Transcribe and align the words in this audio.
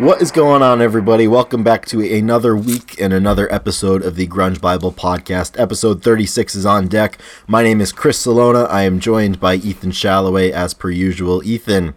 What 0.00 0.22
is 0.22 0.30
going 0.32 0.62
on, 0.62 0.80
everybody? 0.80 1.28
Welcome 1.28 1.62
back 1.62 1.84
to 1.88 2.00
another 2.00 2.56
week 2.56 2.98
and 2.98 3.12
another 3.12 3.52
episode 3.52 4.02
of 4.02 4.16
the 4.16 4.26
Grunge 4.26 4.58
Bible 4.58 4.92
Podcast. 4.92 5.60
Episode 5.60 6.02
36 6.02 6.54
is 6.54 6.64
on 6.64 6.88
deck. 6.88 7.18
My 7.46 7.62
name 7.62 7.82
is 7.82 7.92
Chris 7.92 8.18
Salona. 8.18 8.62
I 8.62 8.84
am 8.84 8.98
joined 8.98 9.38
by 9.38 9.56
Ethan 9.56 9.90
Shalloway 9.90 10.52
as 10.52 10.72
per 10.72 10.88
usual. 10.88 11.44
Ethan, 11.44 11.94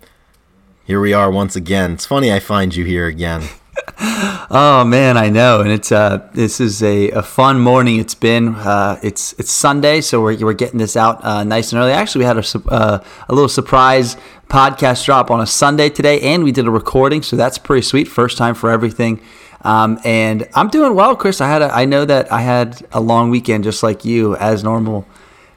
here 0.84 1.00
we 1.00 1.14
are 1.14 1.32
once 1.32 1.55
again. 1.55 1.94
It's 1.94 2.05
funny 2.05 2.30
I 2.30 2.39
find 2.39 2.76
you 2.76 2.84
here 2.84 3.08
again. 3.08 3.44
oh 4.00 4.84
man, 4.86 5.18
I 5.18 5.30
know, 5.30 5.62
and 5.62 5.71
it's 5.71 5.92
uh, 5.92 6.30
this 6.34 6.60
is 6.60 6.84
a, 6.84 7.10
a 7.12 7.24
fun 7.24 7.60
morning. 7.60 8.00
It's 8.00 8.16
been 8.16 8.50
uh, 8.50 9.00
it's 9.02 9.34
it's 9.34 9.52
Sunday, 9.52 10.02
so 10.02 10.21
we're, 10.21 10.38
we're 10.38 10.54
getting 10.54 10.78
this 10.78 10.96
out 10.96 11.24
uh, 11.24 11.44
nice 11.44 11.71
and 11.71 11.82
early. 11.82 11.92
Actually, 11.92 12.20
we 12.20 12.25
had 12.25 12.38
a 12.38 12.60
uh, 12.70 13.04
a 13.30 13.34
little 13.34 13.50
surprise 13.50 14.16
podcast 14.48 15.06
drop 15.06 15.32
on 15.32 15.42
a 15.42 15.48
Sunday 15.48 15.89
today, 15.89 16.21
and 16.21 16.44
we 16.44 16.52
did 16.52 16.68
a 16.68 16.71
recording, 16.71 17.24
so 17.24 17.36
that's 17.36 17.57
pretty 17.57 17.82
sweet. 17.82 18.07
First 18.07 18.38
time 18.38 18.56
for 18.56 18.70
everything. 18.70 19.20
Um, 19.61 20.00
and 20.04 20.47
I'm 20.54 20.69
doing 20.69 20.94
well, 20.94 21.16
Chris. 21.16 21.42
I 21.42 21.47
had 21.47 21.61
a, 21.61 21.74
I 21.74 21.86
know 21.86 22.05
that 22.05 22.32
I 22.32 22.42
had 22.42 22.86
a 22.92 23.00
long 23.00 23.30
weekend 23.30 23.64
just 23.64 23.82
like 23.82 24.05
you, 24.05 24.36
as 24.36 24.64
normal. 24.64 25.08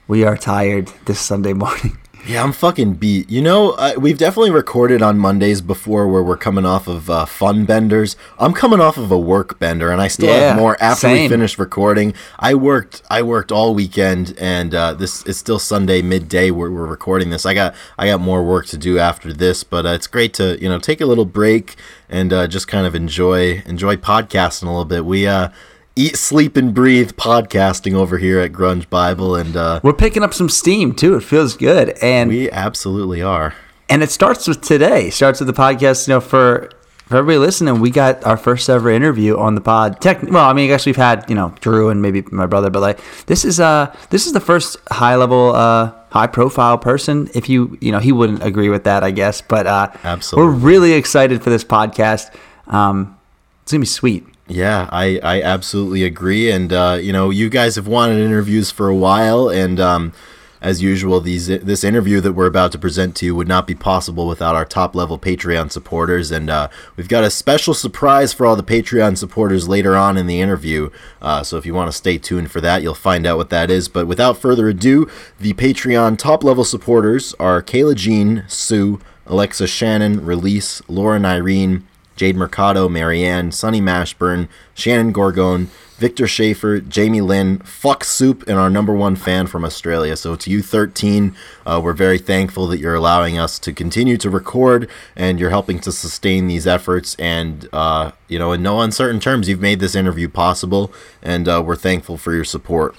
We 0.09 0.25
are 0.25 0.37
tired 0.37 0.93
this 1.05 1.21
Sunday 1.21 1.53
morning. 1.65 1.99
Yeah, 2.27 2.43
I'm 2.43 2.53
fucking 2.53 2.95
beat. 2.95 3.31
You 3.31 3.41
know, 3.41 3.71
uh, 3.73 3.95
we've 3.97 4.19
definitely 4.19 4.51
recorded 4.51 5.01
on 5.01 5.17
Mondays 5.17 5.61
before 5.61 6.09
where 6.09 6.25
we're 6.25 6.37
coming 6.37 6.67
off 6.67 6.89
of 6.89 7.09
uh, 7.09 7.25
fun 7.25 7.65
benders. 7.67 8.17
I'm 8.37 8.53
coming 8.53 8.81
off 8.81 8.97
of 8.97 9.13
a 9.13 9.19
work 9.19 9.61
bender, 9.61 9.93
and 9.93 10.01
I 10.01 10.09
still 10.09 10.31
yeah, 10.31 10.49
have 10.49 10.57
more 10.57 10.77
after 10.83 11.03
same. 11.03 11.23
we 11.23 11.29
finish 11.29 11.57
recording. 11.57 12.15
I 12.41 12.57
worked, 12.57 13.03
I 13.09 13.23
worked 13.23 13.53
all 13.53 13.77
weekend, 13.77 14.35
and 14.39 14.75
uh, 14.75 14.95
this 14.95 15.25
is 15.25 15.37
still 15.37 15.61
Sunday 15.61 16.03
midday 16.03 16.51
where 16.51 16.69
we're 16.69 16.87
recording 16.87 17.31
this. 17.31 17.47
I 17.47 17.55
got, 17.55 17.77
I 17.97 18.09
got 18.09 18.21
more 18.21 18.43
work 18.43 18.67
to 18.67 18.77
do 18.77 18.99
after 18.99 19.33
this, 19.33 19.63
but 19.63 19.87
uh, 19.87 19.91
it's 19.91 20.09
great 20.09 20.35
to 20.35 20.61
you 20.61 20.69
know 20.69 20.81
take 20.81 21.01
a 21.01 21.07
little 21.07 21.27
break 21.27 21.77
and 22.09 22.33
uh, 22.33 22.49
just 22.49 22.67
kind 22.67 22.89
of 22.89 22.97
enjoy 22.97 23.63
enjoy 23.67 23.95
podcasting 23.95 24.65
a 24.65 24.67
little 24.67 24.85
bit. 24.85 25.05
We 25.05 25.29
uh 25.29 25.51
eat, 25.97 26.17
sleep, 26.17 26.57
and 26.57 26.75
breathe 26.75 27.13
podcasting 27.13 27.95
over 27.95 28.19
here 28.19 28.39
at 28.39 28.53
Grunge 28.53 28.89
Bible, 28.89 29.35
and 29.35 29.57
uh, 29.57 29.81
we're 29.83 29.95
picking 29.95 30.23
up 30.23 30.35
some 30.35 30.49
steam 30.49 30.95
too. 30.95 31.17
It 31.17 31.23
feels 31.23 31.57
good, 31.57 31.91
and 32.03 32.31
we 32.31 32.51
absolutely 32.51 33.23
are. 33.23 33.55
And 33.89 34.03
it 34.03 34.11
starts 34.11 34.47
with 34.47 34.61
today. 34.61 35.11
Starts 35.11 35.41
with 35.41 35.47
the 35.49 35.55
podcast. 35.55 36.07
You 36.07 36.15
know, 36.15 36.21
for 36.21 36.71
for 37.07 37.17
everybody 37.17 37.39
listening, 37.39 37.81
we 37.81 37.91
got 37.91 38.25
our 38.25 38.37
first 38.37 38.69
ever 38.69 38.91
interview 38.91 39.37
on 39.39 39.55
the 39.55 39.61
pod. 39.61 40.01
Tech, 40.01 40.23
well, 40.23 40.49
I 40.49 40.53
mean, 40.53 40.65
I 40.67 40.69
guess 40.69 40.87
we've 40.87 40.97
had 40.97 41.25
you 41.29 41.35
know 41.35 41.55
Drew 41.61 41.89
and 41.89 42.03
maybe 42.03 42.23
my 42.31 42.47
brother, 42.47 42.71
but 42.71 42.81
like 42.81 43.01
this 43.27 43.45
is 43.45 43.59
uh 43.59 43.95
this 44.11 44.27
is 44.27 44.33
the 44.33 44.41
first 44.41 44.77
high 44.91 45.17
level 45.17 45.55
uh 45.55 45.93
high 46.11 46.27
profile 46.27 46.79
person. 46.79 47.31
If 47.35 47.49
you 47.49 47.79
you 47.81 47.91
know 47.91 48.01
he 48.01 48.13
wouldn't 48.13 48.43
agree 48.43 48.69
with 48.69 48.85
that, 48.85 49.03
I 49.03 49.13
guess, 49.13 49.41
but 49.41 49.67
uh, 49.67 49.89
absolutely, 50.05 50.53
we're 50.53 50.59
really 50.59 50.93
excited 50.93 51.43
for 51.43 51.51
this 51.51 51.65
podcast. 51.65 52.35
Um, 52.67 53.17
it's 53.63 53.73
gonna 53.73 53.81
be 53.81 53.87
sweet. 53.87 54.27
Yeah, 54.49 54.89
I, 54.93 55.19
I 55.23 55.43
absolutely 55.43 56.05
agree. 56.05 56.51
And, 56.51 56.73
uh, 56.73 56.99
you 57.01 57.13
know, 57.13 57.31
you 57.31 57.49
guys 57.49 57.75
have 57.75 57.89
wanted 57.89 58.19
interviews 58.19 58.71
for 58.71 58.89
a 58.89 58.95
while. 58.95 59.49
And 59.49 59.81
um, 59.81 60.13
as 60.61 60.81
usual, 60.83 61.21
these 61.21 61.49
this 61.49 61.83
interview 61.85 62.21
that 62.21 62.33
we're 62.33 62.47
about 62.47 62.73
to 62.73 62.79
present 62.79 63.17
to 63.17 63.27
you 63.27 63.35
would 63.35 63.49
not 63.49 63.67
be 63.67 63.75
possible 63.75 64.27
without 64.27 64.55
our 64.55 64.65
top 64.65 64.95
level 64.95 65.19
Patreon 65.19 65.71
supporters. 65.73 66.31
And 66.31 66.49
uh, 66.49 66.69
we've 66.97 67.09
got 67.09 67.25
a 67.25 67.31
special 67.31 67.75
surprise 67.75 68.33
for 68.33 68.47
all 68.47 68.57
the 68.57 68.63
Patreon 68.63 69.19
supporters 69.19 69.69
later 69.69 69.97
on 69.97 70.17
in 70.17 70.27
the 70.27 70.41
interview. 70.41 70.91
Uh, 71.21 71.43
so 71.43 71.57
if 71.57 71.67
you 71.67 71.75
want 71.75 71.91
to 71.91 71.97
stay 71.97 72.17
tuned 72.17 72.51
for 72.51 72.61
that, 72.61 72.83
you'll 72.83 72.95
find 72.95 73.27
out 73.27 73.37
what 73.37 73.51
that 73.51 73.71
is. 73.71 73.89
But 73.89 74.07
without 74.07 74.39
further 74.39 74.69
ado, 74.69 75.11
the 75.41 75.55
Patreon 75.55 76.19
top 76.19 76.45
level 76.45 76.65
supporters 76.65 77.35
are 77.41 77.63
Kayla 77.63 77.97
Jean, 77.97 78.45
Sue, 78.47 79.01
Alexa 79.27 79.67
Shannon, 79.67 80.25
Release, 80.25 80.83
Lauren 80.89 81.25
Irene, 81.25 81.87
Jade 82.17 82.37
Mercado, 82.37 82.89
Marianne, 82.89 83.53
Sunny 83.53 83.81
Mashburn, 83.81 84.49
Shannon 84.75 85.13
Gorgon, 85.13 85.71
Victor 85.99 86.27
Schaefer, 86.27 86.81
Jamie 86.81 87.23
Lynn, 87.23 87.59
Fuck 87.61 88.05
Soup, 88.05 88.47
and 88.47 88.59
our 88.59 88.69
number 88.69 88.93
one 88.93 89.17
fan 89.17 89.47
from 89.47 89.65
Australia. 89.65 90.17
So 90.17 90.37
to 90.37 90.51
you, 90.51 90.63
13, 90.63 91.35
uh, 91.65 91.81
we're 91.83 91.95
very 91.95 92.19
thankful 92.19 92.67
that 92.67 92.79
you're 92.79 92.95
allowing 92.95 93.39
us 93.39 93.59
to 93.61 93.73
continue 93.73 94.19
to 94.19 94.29
record 94.29 94.91
and 95.15 95.41
you're 95.41 95.51
helping 95.51 95.79
to 95.81 95.93
sustain 95.93 96.49
these 96.49 96.67
efforts. 96.67 97.17
And, 97.19 97.69
uh, 97.73 98.13
you 98.29 98.39
know, 98.39 98.53
in 98.53 98.63
no 98.63 98.81
uncertain 98.81 99.21
terms, 99.21 99.49
you've 99.49 99.61
made 99.61 99.81
this 99.81 99.95
interview 99.95 100.29
possible, 100.29 100.93
and 101.23 101.49
uh, 101.49 101.63
we're 101.65 101.77
thankful 101.77 102.19
for 102.19 102.35
your 102.35 102.45
support. 102.45 102.95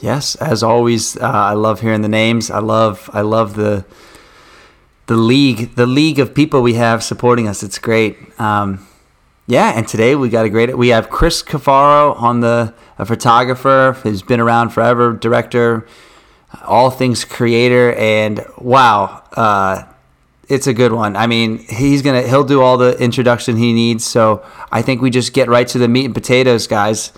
Yes, 0.00 0.34
as 0.36 0.62
always, 0.62 1.16
uh, 1.16 1.30
I 1.30 1.52
love 1.52 1.80
hearing 1.80 2.02
the 2.02 2.08
names. 2.08 2.50
I 2.50 2.58
love, 2.58 3.08
I 3.12 3.20
love 3.22 3.54
the 3.54 3.84
the 5.06 5.16
league, 5.16 5.74
the 5.76 5.86
league 5.86 6.18
of 6.18 6.34
people 6.34 6.62
we 6.62 6.74
have 6.74 7.02
supporting 7.02 7.48
us. 7.48 7.62
It's 7.62 7.78
great. 7.78 8.18
Um, 8.40 8.86
yeah, 9.46 9.72
and 9.76 9.86
today 9.86 10.16
we 10.16 10.28
got 10.28 10.44
a 10.44 10.48
great. 10.48 10.76
We 10.76 10.88
have 10.88 11.08
Chris 11.08 11.42
Cuffaro 11.42 12.20
on 12.20 12.40
the 12.40 12.74
a 12.98 13.06
photographer 13.06 13.96
who's 14.02 14.22
been 14.22 14.40
around 14.40 14.70
forever, 14.70 15.12
director, 15.12 15.86
all 16.64 16.90
things 16.90 17.24
creator, 17.24 17.92
and 17.94 18.44
wow, 18.58 19.22
uh, 19.34 19.84
it's 20.48 20.66
a 20.66 20.74
good 20.74 20.92
one. 20.92 21.14
I 21.14 21.28
mean, 21.28 21.58
he's 21.58 22.02
gonna 22.02 22.22
he'll 22.22 22.44
do 22.44 22.60
all 22.60 22.76
the 22.76 22.98
introduction 22.98 23.56
he 23.56 23.72
needs. 23.72 24.04
So 24.04 24.44
I 24.72 24.82
think 24.82 25.00
we 25.00 25.10
just 25.10 25.32
get 25.32 25.48
right 25.48 25.68
to 25.68 25.78
the 25.78 25.88
meat 25.88 26.06
and 26.06 26.14
potatoes, 26.14 26.66
guys. 26.66 27.12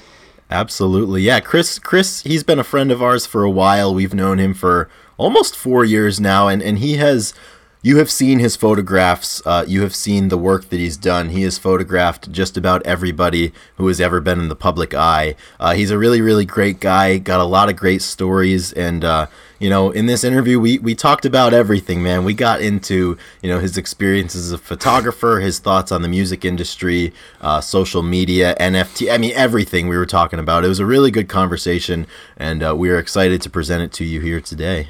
Absolutely, 0.51 1.23
yeah. 1.23 1.41
Chris, 1.41 1.79
Chris, 1.79 2.23
he's 2.23 2.43
been 2.43 2.59
a 2.59 2.65
friend 2.65 2.91
of 2.91 3.03
ours 3.03 3.27
for 3.27 3.43
a 3.43 3.51
while. 3.51 3.95
We've 3.95 4.15
known 4.15 4.39
him 4.39 4.53
for 4.53 4.91
almost 5.17 5.57
four 5.57 5.85
years 5.85 6.21
now, 6.21 6.49
and 6.49 6.63
and 6.63 6.79
he 6.79 6.97
has 6.97 7.33
you 7.81 7.99
have 7.99 8.11
seen 8.11 8.41
his 8.41 8.57
photographs. 8.57 9.41
Uh, 9.47 9.65
you 9.67 9.83
have 9.83 9.95
seen 9.95 10.29
the 10.29 10.39
work 10.39 10.69
that 10.71 10.81
he's 10.81 10.97
done. 10.97 11.29
He 11.31 11.43
has 11.43 11.59
photographed 11.59 12.33
just 12.33 12.57
about 12.57 12.85
everybody 12.85 13.53
who 13.77 13.87
has 13.87 14.01
ever 14.01 14.21
been 14.21 14.41
in 14.41 14.49
the 14.49 14.57
public 14.57 14.95
eye. 14.95 15.37
Uh, 15.61 15.75
he's 15.75 15.91
a 15.91 15.99
really, 15.99 16.21
really 16.21 16.45
great 16.45 16.81
guy. 16.81 17.19
Got 17.19 17.41
a 17.41 17.45
lot 17.45 17.69
of 17.69 17.77
great 17.77 18.03
stories, 18.03 18.73
and 18.73 19.05
uh, 19.05 19.27
you 19.61 19.71
know, 19.71 19.91
in 19.91 20.07
this 20.07 20.25
interview, 20.25 20.59
we 20.59 20.79
we 20.79 20.95
talked 20.97 21.25
about 21.25 21.55
everything, 21.55 22.03
man. 22.03 22.25
We 22.25 22.35
got 22.35 22.61
into 22.61 23.17
you 23.43 23.49
know 23.49 23.61
his 23.61 23.77
experiences 23.77 24.47
as 24.47 24.53
a 24.53 24.59
photographer, 24.59 25.39
his 25.39 25.61
thoughts 25.61 25.93
on 25.93 26.03
the 26.03 26.09
music 26.09 26.45
industry, 26.45 27.13
uh, 27.41 27.61
social 27.61 28.03
media, 28.03 28.57
NFT. 28.59 29.13
I 29.13 29.19
mean, 29.19 29.33
everything 29.37 29.87
we 29.87 29.97
were 29.97 30.07
talking 30.07 30.41
about. 30.41 30.65
It 30.65 30.69
was 30.69 30.81
a 30.81 30.87
really 30.87 31.13
good 31.13 31.29
conversation, 31.29 32.09
and 32.37 32.63
uh, 32.63 32.75
we 32.77 32.91
are 32.91 32.99
excited 32.99 33.41
to 33.43 33.51
present 33.51 33.83
it 33.85 33.93
to 33.93 34.05
you 34.05 34.21
here 34.21 34.41
today. 34.41 34.89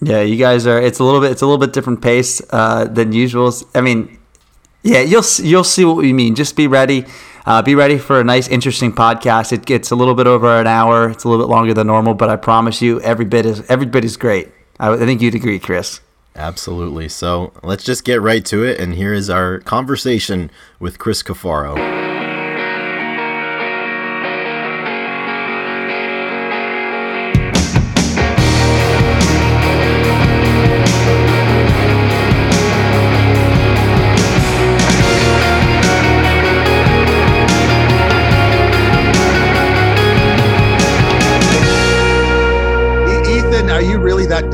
Yeah, 0.00 0.20
you 0.20 0.36
guys 0.36 0.66
are. 0.66 0.80
It's 0.80 0.98
a 0.98 1.04
little 1.04 1.20
bit. 1.20 1.30
It's 1.30 1.42
a 1.42 1.46
little 1.46 1.58
bit 1.58 1.72
different 1.72 2.02
pace 2.02 2.42
uh, 2.50 2.84
than 2.84 3.12
usual. 3.12 3.52
I 3.74 3.80
mean, 3.80 4.18
yeah, 4.82 5.00
you'll 5.00 5.24
you'll 5.38 5.64
see 5.64 5.84
what 5.84 5.96
we 5.96 6.12
mean. 6.12 6.34
Just 6.34 6.56
be 6.56 6.66
ready. 6.66 7.06
Uh, 7.46 7.60
be 7.60 7.74
ready 7.74 7.98
for 7.98 8.20
a 8.20 8.24
nice, 8.24 8.48
interesting 8.48 8.92
podcast. 8.92 9.52
It 9.52 9.66
gets 9.66 9.90
a 9.90 9.96
little 9.96 10.14
bit 10.14 10.26
over 10.26 10.60
an 10.60 10.66
hour. 10.66 11.10
It's 11.10 11.24
a 11.24 11.28
little 11.28 11.44
bit 11.44 11.50
longer 11.50 11.74
than 11.74 11.86
normal, 11.86 12.14
but 12.14 12.30
I 12.30 12.36
promise 12.36 12.80
you, 12.80 13.00
every 13.02 13.24
bit 13.24 13.46
is 13.46 13.62
every 13.70 13.86
bit 13.86 14.04
is 14.04 14.16
great. 14.16 14.48
I, 14.80 14.92
I 14.92 14.98
think 14.98 15.20
you'd 15.20 15.34
agree, 15.34 15.58
Chris. 15.58 16.00
Absolutely. 16.36 17.08
So 17.08 17.52
let's 17.62 17.84
just 17.84 18.04
get 18.04 18.20
right 18.20 18.44
to 18.46 18.64
it. 18.64 18.80
And 18.80 18.94
here 18.94 19.14
is 19.14 19.30
our 19.30 19.60
conversation 19.60 20.50
with 20.80 20.98
Chris 20.98 21.22
Cuffaro. 21.22 22.13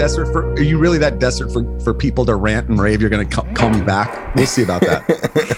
Desperate 0.01 0.33
for? 0.33 0.53
Are 0.53 0.63
you 0.63 0.79
really 0.79 0.99
that 0.99 1.19
desperate 1.19 1.53
for 1.53 1.81
for 1.81 1.93
people 1.93 2.25
to 2.25 2.35
rant 2.35 2.69
and 2.69 2.81
rave? 2.81 3.01
You're 3.01 3.11
going 3.11 3.29
to 3.29 3.43
call 3.55 3.71
me 3.71 3.83
back. 3.83 4.35
We'll 4.35 4.47
see 4.47 4.63
about 4.63 4.81
that. 4.81 5.05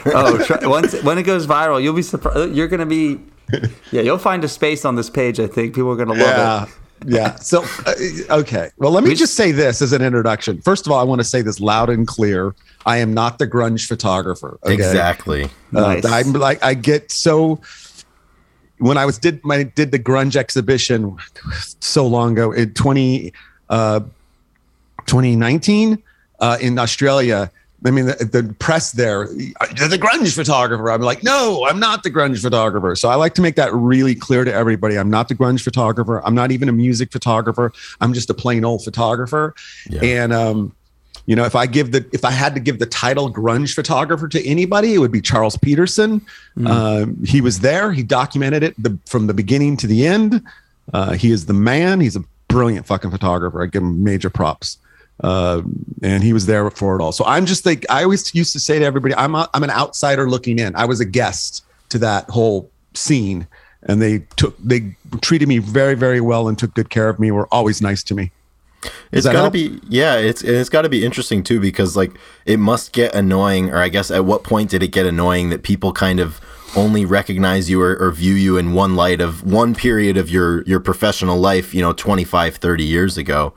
oh, 0.14 0.44
try, 0.44 0.66
once 0.66 1.00
when 1.02 1.16
it 1.18 1.22
goes 1.22 1.46
viral, 1.46 1.82
you'll 1.82 1.94
be 1.94 2.02
surprised. 2.02 2.54
You're 2.54 2.68
going 2.68 2.80
to 2.80 2.86
be. 2.86 3.20
Yeah, 3.90 4.00
you'll 4.00 4.18
find 4.18 4.42
a 4.44 4.48
space 4.48 4.84
on 4.84 4.96
this 4.96 5.10
page. 5.10 5.38
I 5.38 5.46
think 5.46 5.74
people 5.74 5.90
are 5.90 5.96
going 5.96 6.08
to 6.08 6.14
love 6.14 6.20
yeah. 6.20 6.62
it 6.64 6.68
yeah. 7.06 7.34
So, 7.36 7.64
uh, 7.86 7.94
okay. 8.30 8.70
Well, 8.78 8.90
let 8.90 9.04
me 9.04 9.14
just 9.14 9.34
say 9.34 9.52
this 9.52 9.82
as 9.82 9.92
an 9.92 10.02
introduction. 10.02 10.60
First 10.62 10.86
of 10.86 10.92
all, 10.92 10.98
I 10.98 11.02
want 11.02 11.20
to 11.20 11.24
say 11.24 11.42
this 11.42 11.60
loud 11.60 11.90
and 11.90 12.06
clear. 12.06 12.54
I 12.86 12.98
am 12.98 13.12
not 13.12 13.38
the 13.38 13.46
grunge 13.46 13.86
photographer. 13.86 14.58
Okay? 14.64 14.74
Exactly. 14.74 15.44
Uh, 15.74 15.80
nice. 15.80 16.04
I'm 16.04 16.32
like, 16.32 16.62
I 16.62 16.74
get 16.74 17.10
so. 17.10 17.60
When 18.78 18.98
I 18.98 19.06
was 19.06 19.18
did 19.18 19.44
my 19.44 19.62
did 19.62 19.92
the 19.92 19.98
grunge 19.98 20.34
exhibition 20.34 21.16
so 21.80 22.06
long 22.06 22.32
ago 22.32 22.50
in 22.52 22.74
twenty 22.74 23.32
uh, 23.68 24.00
2019 25.06 26.02
uh, 26.40 26.58
in 26.60 26.78
Australia. 26.78 27.50
I 27.84 27.90
mean, 27.90 28.06
the, 28.06 28.12
the, 28.12 28.54
press 28.60 28.93
there, 28.93 29.26
the 29.26 29.99
grunge 30.00 30.34
photographer. 30.37 30.88
I'm 30.90 31.00
like, 31.00 31.25
no, 31.25 31.66
I'm 31.66 31.81
not 31.81 32.04
the 32.04 32.12
grunge 32.12 32.40
photographer. 32.40 32.94
So 32.94 33.08
I 33.08 33.16
like 33.16 33.34
to 33.34 33.43
make 33.43 33.56
that 33.56 33.75
really 33.75 34.14
clear 34.14 34.44
to 34.44 34.52
everybody. 34.52 34.96
I'm 34.96 35.10
not 35.10 35.26
the 35.26 35.34
grunge 35.34 35.62
photographer. 35.62 36.25
I'm 36.25 36.34
not 36.34 36.52
even 36.52 36.69
a 36.69 36.72
music 36.72 37.10
photographer. 37.10 37.72
I'm 38.00 38.12
just 38.12 38.31
a 38.31 38.34
plain 38.34 38.64
old 38.64 38.84
photographer. 38.84 39.54
Yeah. 39.90 40.00
And 40.04 40.32
um, 40.32 40.76
you 41.26 41.37
know, 41.37 41.44
if 41.44 41.55
I 41.56 41.66
give 41.66 41.93
the 41.93 42.05
if 42.12 42.25
I 42.25 42.31
had 42.31 42.55
to 42.55 42.60
give 42.60 42.78
the 42.78 42.87
title 42.87 43.32
grunge 43.32 43.75
photographer 43.75 44.28
to 44.28 44.46
anybody, 44.46 44.94
it 44.94 44.98
would 44.98 45.12
be 45.12 45.20
Charles 45.20 45.56
Peterson. 45.56 46.25
Mm. 46.56 46.69
Um, 46.69 47.25
he 47.25 47.40
was 47.40 47.60
there. 47.60 47.93
He 47.93 48.02
documented 48.02 48.62
it 48.62 48.81
the, 48.81 48.98
from 49.06 49.26
the 49.26 49.34
beginning 49.34 49.76
to 49.78 49.87
the 49.87 50.06
end. 50.06 50.43
Uh, 50.93 51.12
he 51.12 51.31
is 51.31 51.46
the 51.46 51.52
man. 51.52 52.00
He's 52.00 52.16
a 52.16 52.25
brilliant 52.48 52.87
fucking 52.87 53.10
photographer. 53.10 53.62
I 53.62 53.66
give 53.66 53.82
him 53.82 54.02
major 54.02 54.31
props. 54.31 54.78
Uh, 55.22 55.62
and 56.02 56.24
he 56.24 56.32
was 56.32 56.46
there 56.46 56.69
for 56.70 56.96
it 56.96 57.02
all. 57.02 57.12
So 57.12 57.24
I'm 57.24 57.46
just 57.46 57.64
like 57.64 57.86
I 57.88 58.02
always 58.02 58.34
used 58.34 58.52
to 58.54 58.60
say 58.60 58.78
to 58.78 58.84
everybody, 58.84 59.14
I'm 59.14 59.34
a, 59.34 59.48
I'm 59.54 59.62
an 59.62 59.70
outsider 59.70 60.28
looking 60.28 60.58
in. 60.58 60.74
I 60.74 60.84
was 60.84 61.00
a 61.00 61.04
guest 61.04 61.64
to 61.90 61.98
that 61.98 62.28
whole 62.28 62.70
scene, 62.94 63.46
and 63.84 64.02
they 64.02 64.20
took 64.36 64.56
they 64.58 64.96
treated 65.20 65.48
me 65.48 65.58
very 65.58 65.94
very 65.94 66.20
well 66.20 66.48
and 66.48 66.58
took 66.58 66.74
good 66.74 66.90
care 66.90 67.08
of 67.08 67.20
me. 67.20 67.30
Were 67.30 67.46
always 67.52 67.80
nice 67.80 68.02
to 68.04 68.14
me. 68.14 68.32
It's 69.12 69.26
got 69.26 69.44
to 69.44 69.50
be 69.50 69.78
yeah, 69.88 70.16
it's 70.16 70.42
it's 70.42 70.69
got 70.69 70.82
to 70.82 70.88
be 70.88 71.04
interesting 71.04 71.44
too 71.44 71.60
because 71.60 71.96
like 71.96 72.12
it 72.44 72.58
must 72.58 72.92
get 72.92 73.14
annoying 73.14 73.70
or 73.70 73.78
I 73.78 73.88
guess 73.88 74.10
at 74.10 74.24
what 74.24 74.42
point 74.42 74.70
did 74.70 74.82
it 74.82 74.88
get 74.88 75.06
annoying 75.06 75.50
that 75.50 75.62
people 75.62 75.92
kind 75.92 76.19
of 76.19 76.40
only 76.74 77.04
recognize 77.04 77.69
you 77.69 77.80
or, 77.82 77.96
or, 77.98 78.10
view 78.10 78.32
you 78.32 78.56
in 78.56 78.72
one 78.72 78.96
light 78.96 79.20
of 79.20 79.44
one 79.44 79.74
period 79.74 80.16
of 80.16 80.30
your 80.30 80.62
your 80.62 80.80
professional 80.80 81.38
life, 81.38 81.74
you 81.74 81.82
know, 81.82 81.92
25 81.92 82.56
30 82.56 82.84
years 82.84 83.19
ago. 83.19 83.52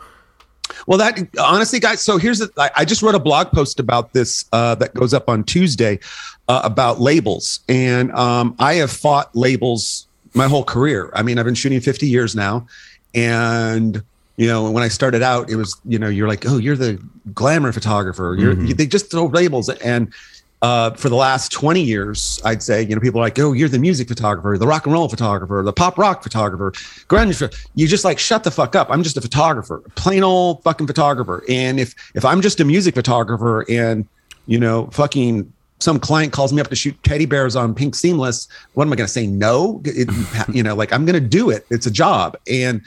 Well, 0.87 0.97
that 0.97 1.19
honestly, 1.39 1.79
guys. 1.79 2.01
So 2.01 2.17
here's 2.17 2.39
the, 2.39 2.51
I, 2.57 2.69
I 2.77 2.85
just 2.85 3.01
wrote 3.01 3.15
a 3.15 3.19
blog 3.19 3.51
post 3.51 3.79
about 3.79 4.13
this 4.13 4.45
uh, 4.51 4.75
that 4.75 4.93
goes 4.93 5.13
up 5.13 5.29
on 5.29 5.43
Tuesday 5.43 5.99
uh, 6.47 6.61
about 6.63 6.99
labels, 6.99 7.61
and 7.67 8.11
um, 8.13 8.55
I 8.59 8.75
have 8.75 8.91
fought 8.91 9.35
labels 9.35 10.07
my 10.33 10.47
whole 10.47 10.63
career. 10.63 11.11
I 11.13 11.23
mean, 11.23 11.39
I've 11.39 11.45
been 11.45 11.55
shooting 11.55 11.79
50 11.79 12.07
years 12.07 12.35
now, 12.35 12.67
and 13.13 14.03
you 14.37 14.47
know 14.47 14.69
when 14.69 14.83
i 14.83 14.87
started 14.87 15.23
out 15.23 15.49
it 15.49 15.55
was 15.55 15.79
you 15.85 15.97
know 15.97 16.09
you're 16.09 16.27
like 16.27 16.45
oh 16.45 16.57
you're 16.57 16.75
the 16.75 17.01
glamour 17.33 17.71
photographer 17.71 18.35
you're 18.37 18.53
mm-hmm. 18.53 18.71
they 18.71 18.85
just 18.85 19.09
throw 19.09 19.27
labels 19.27 19.69
and 19.69 20.13
uh, 20.61 20.91
for 20.91 21.09
the 21.09 21.15
last 21.15 21.51
20 21.51 21.81
years 21.81 22.41
i'd 22.45 22.63
say 22.63 22.81
you 22.81 22.95
know 22.95 23.01
people 23.01 23.19
are 23.19 23.23
like 23.23 23.37
oh 23.39 23.53
you're 23.53 23.69
the 23.69 23.77
music 23.77 24.07
photographer 24.07 24.57
the 24.57 24.65
rock 24.65 24.85
and 24.85 24.93
roll 24.93 25.09
photographer 25.09 25.61
the 25.63 25.73
pop 25.73 25.97
rock 25.97 26.23
photographer 26.23 26.71
grunge 27.07 27.35
you 27.75 27.87
just 27.87 28.05
like 28.05 28.17
shut 28.19 28.43
the 28.43 28.51
fuck 28.51 28.75
up. 28.75 28.89
I'm 28.89 29.03
just 29.03 29.17
a 29.17 29.21
photographer 29.21 29.83
plain 29.95 30.23
old 30.23 30.63
fucking 30.63 30.87
photographer. 30.87 31.43
And 31.49 31.79
if 31.79 31.93
if 32.15 32.25
i'm 32.25 32.41
just 32.41 32.59
a 32.59 32.65
music 32.65 32.95
photographer 32.95 33.65
and 33.69 34.07
you 34.47 34.59
know 34.59 34.87
fucking 34.87 35.51
some 35.79 35.99
client 35.99 36.31
calls 36.31 36.53
me 36.53 36.61
up 36.61 36.69
to 36.69 36.75
shoot 36.75 36.95
teddy 37.03 37.25
bears 37.25 37.55
on 37.55 37.75
pink 37.75 37.95
seamless 37.95 38.47
what 38.73 38.87
am 38.87 38.93
i 38.93 38.95
going 38.95 39.07
to 39.07 39.11
say? 39.11 39.27
No? 39.27 39.81
It, 39.85 40.09
you 40.53 40.63
know 40.63 40.75
like 40.75 40.91
i'm 40.93 41.05
going 41.05 41.21
to 41.21 41.27
do 41.27 41.49
it. 41.49 41.65
It's 41.69 41.85
a 41.85 41.91
job. 41.91 42.37
And 42.49 42.81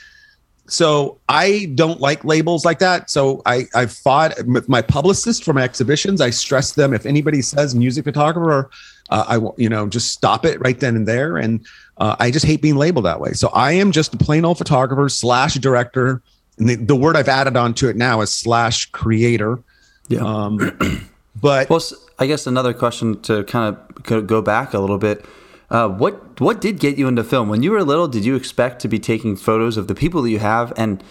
so 0.69 1.19
I 1.29 1.73
don't 1.75 2.01
like 2.01 2.25
labels 2.25 2.65
like 2.65 2.79
that. 2.79 3.11
So 3.11 3.43
I 3.47 3.65
I 3.75 3.87
fought 3.87 4.35
with 4.47 4.69
my 4.69 4.83
publicist 4.83 5.43
for 5.43 5.53
my 5.53 5.63
exhibitions. 5.63 6.21
I 6.21 6.31
stress 6.31 6.73
them 6.73 6.93
if 6.93 7.07
anybody 7.07 7.43
says 7.43 7.75
music 7.75 8.05
photographer, 8.05 8.71
uh, 9.09 9.25
I 9.27 9.61
you 9.61 9.69
know 9.69 9.89
just 9.89 10.13
stop 10.13 10.45
it 10.45 10.61
right 10.61 10.79
then 10.79 10.95
and 10.95 11.09
there. 11.09 11.39
And 11.39 11.67
uh, 11.97 12.17
I 12.19 12.31
just 12.31 12.45
hate 12.45 12.63
being 12.63 12.77
labeled 12.77 13.07
that 13.07 13.21
way. 13.21 13.33
So 13.33 13.49
I 13.49 13.73
am 13.73 13.93
just 13.93 14.15
a 14.15 14.19
plain 14.19 14.45
old 14.45 14.59
photographer 14.59 15.09
slash 15.09 15.55
director. 15.55 16.23
And 16.59 16.69
the, 16.69 16.75
the 16.75 16.97
word 16.97 17.17
I've 17.17 17.29
added 17.29 17.57
onto 17.57 17.89
it 17.89 17.97
now 17.97 18.21
is 18.21 18.33
slash 18.33 18.87
creator. 18.87 19.61
Yeah. 20.09 20.21
Um, 20.21 21.09
but 21.41 21.71
well, 21.71 21.81
I 22.19 22.27
guess 22.27 22.47
another 22.47 22.75
question 22.75 23.21
to 23.23 23.45
kind 23.45 23.75
of 23.75 24.27
go 24.27 24.43
back 24.43 24.75
a 24.75 24.79
little 24.79 24.99
bit 24.99 25.25
uh, 25.71 25.89
what 25.89 26.41
what 26.41 26.61
did 26.61 26.81
get 26.81 26.97
you 26.97 27.09
into 27.09 27.23
film 27.25 27.49
when 27.49 27.63
you 27.63 27.73
were 27.73 27.83
little? 27.85 28.09
Did 28.09 28.25
you 28.25 28.37
expect 28.37 28.81
to 28.83 28.89
be 28.89 28.99
taking 28.99 29.37
photos 29.37 29.77
of 29.77 29.87
the 29.87 29.95
people 29.95 30.23
that 30.23 30.31
you 30.31 30.39
have? 30.39 30.73
And 30.77 31.03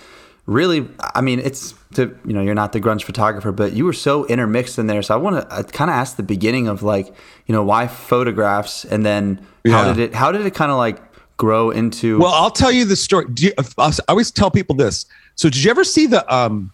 really, 0.45 0.87
I 1.13 1.21
mean, 1.21 1.39
it's 1.39 1.75
to 1.93 2.17
you 2.25 2.33
know 2.33 2.41
you're 2.41 2.55
not 2.55 2.73
the 2.73 2.81
grunge 2.81 3.03
photographer, 3.03 3.51
but 3.51 3.73
you 3.73 3.85
were 3.85 3.93
so 3.93 4.25
intermixed 4.25 4.79
in 4.79 4.87
there. 4.87 5.01
So 5.03 5.13
I 5.13 5.17
want 5.17 5.47
to 5.49 5.63
kind 5.65 5.91
of 5.91 5.95
ask 5.95 6.15
the 6.15 6.23
beginning 6.23 6.67
of 6.67 6.81
like 6.81 7.07
you 7.45 7.53
know 7.53 7.63
why 7.63 7.87
photographs, 7.87 8.83
and 8.83 9.05
then 9.05 9.45
how 9.67 9.93
did 9.93 9.99
it 9.99 10.15
how 10.15 10.31
did 10.31 10.45
it 10.45 10.55
kind 10.55 10.71
of 10.71 10.77
like 10.77 11.01
grow 11.37 11.69
into? 11.69 12.17
Well, 12.17 12.33
I'll 12.33 12.49
tell 12.49 12.71
you 12.71 12.85
the 12.85 12.95
story. 12.95 13.25
You, 13.37 13.53
I 13.77 13.91
always 14.07 14.31
tell 14.31 14.49
people 14.49 14.75
this. 14.75 15.05
So 15.35 15.49
did 15.49 15.63
you 15.63 15.69
ever 15.69 15.83
see 15.83 16.07
the 16.07 16.33
um 16.33 16.71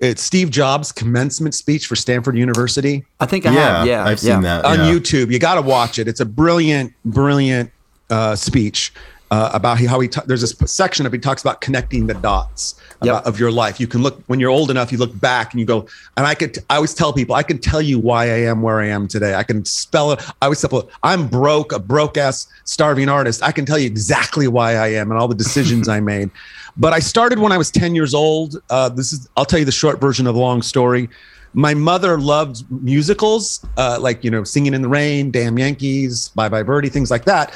it's 0.00 0.22
Steve 0.22 0.50
Jobs' 0.50 0.92
commencement 0.92 1.54
speech 1.54 1.86
for 1.86 1.96
Stanford 1.96 2.36
University. 2.36 3.04
I 3.20 3.26
think 3.26 3.46
I 3.46 3.54
yeah, 3.54 3.78
have. 3.78 3.86
Yeah, 3.86 4.04
I've 4.04 4.20
seen 4.20 4.40
that 4.42 4.64
on 4.64 4.78
yeah. 4.78 4.90
YouTube. 4.90 5.30
You 5.30 5.38
got 5.38 5.54
to 5.54 5.62
watch 5.62 5.98
it. 5.98 6.08
It's 6.08 6.20
a 6.20 6.26
brilliant, 6.26 6.92
brilliant 7.04 7.70
uh, 8.10 8.36
speech 8.36 8.92
uh, 9.30 9.50
about 9.52 9.78
how 9.80 10.00
he. 10.00 10.08
Ta- 10.08 10.24
there's 10.26 10.40
this 10.40 10.54
section 10.70 11.06
of 11.06 11.12
he 11.12 11.18
talks 11.18 11.42
about 11.42 11.60
connecting 11.60 12.06
the 12.06 12.14
dots 12.14 12.80
yep. 13.02 13.24
of 13.26 13.38
your 13.38 13.50
life. 13.50 13.80
You 13.80 13.86
can 13.86 14.02
look 14.02 14.22
when 14.26 14.40
you're 14.40 14.50
old 14.50 14.70
enough. 14.70 14.92
You 14.92 14.98
look 14.98 15.18
back 15.20 15.52
and 15.52 15.60
you 15.60 15.66
go. 15.66 15.86
And 16.16 16.26
I 16.26 16.34
could. 16.34 16.58
I 16.70 16.76
always 16.76 16.94
tell 16.94 17.12
people 17.12 17.34
I 17.34 17.42
can 17.42 17.58
tell 17.58 17.82
you 17.82 17.98
why 17.98 18.24
I 18.24 18.40
am 18.42 18.62
where 18.62 18.80
I 18.80 18.86
am 18.86 19.08
today. 19.08 19.34
I 19.34 19.42
can 19.42 19.64
spell 19.64 20.12
it. 20.12 20.20
I 20.40 20.46
always 20.46 20.60
tell 20.60 20.90
I'm 21.02 21.26
broke, 21.26 21.72
a 21.72 21.78
broke 21.78 22.16
ass 22.16 22.46
starving 22.64 23.08
artist. 23.08 23.42
I 23.42 23.52
can 23.52 23.66
tell 23.66 23.78
you 23.78 23.86
exactly 23.86 24.48
why 24.48 24.76
I 24.76 24.88
am 24.88 25.10
and 25.10 25.20
all 25.20 25.28
the 25.28 25.34
decisions 25.34 25.88
I 25.96 26.00
made. 26.00 26.30
But 26.76 26.92
I 26.92 26.98
started 26.98 27.38
when 27.38 27.52
I 27.52 27.58
was 27.58 27.70
10 27.70 27.94
years 27.94 28.14
old. 28.14 28.60
Uh, 28.68 28.88
this 28.88 29.12
is, 29.12 29.28
I'll 29.36 29.44
tell 29.44 29.58
you 29.58 29.64
the 29.64 29.72
short 29.72 30.00
version 30.00 30.26
of 30.26 30.34
the 30.34 30.40
long 30.40 30.60
story. 30.62 31.08
My 31.56 31.72
mother 31.72 32.18
loved 32.18 32.68
musicals, 32.82 33.64
uh, 33.76 33.98
like, 34.00 34.24
you 34.24 34.30
know, 34.30 34.42
Singing 34.42 34.74
in 34.74 34.82
the 34.82 34.88
Rain, 34.88 35.30
Damn 35.30 35.56
Yankees, 35.56 36.30
Bye 36.30 36.48
Bye 36.48 36.64
Birdie, 36.64 36.88
things 36.88 37.12
like 37.12 37.24
that. 37.26 37.54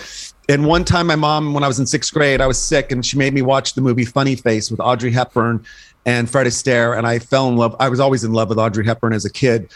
And 0.49 0.67
one 0.67 0.85
time, 0.85 1.06
my 1.06 1.17
mom, 1.17 1.53
when 1.53 1.62
I 1.62 1.69
was 1.69 1.79
in 1.79 1.87
sixth 1.87 2.12
grade, 2.12 2.41
I 2.41 2.47
was 2.47 2.59
sick 2.59 2.91
and 2.91 3.05
she 3.05 3.19
made 3.19 3.35
me 3.35 3.43
watch 3.43 3.75
the 3.75 3.83
movie 3.83 4.05
Funny 4.05 4.35
Face 4.35 4.71
with 4.71 4.81
Audrey 4.81 5.11
Hepburn 5.11 5.65
and 6.06 6.29
Fred 6.31 6.47
Astaire. 6.47 6.97
And 6.97 7.06
I 7.06 7.19
fell 7.19 7.49
in 7.49 7.56
love. 7.56 7.77
I 7.79 7.89
was 7.91 8.00
always 8.00 8.25
in 8.25 8.33
love 8.33 8.49
with 8.49 8.59
Audrey 8.59 8.87
Hepburn 8.87 9.12
as 9.12 9.27
a 9.27 9.31
kid. 9.31 9.71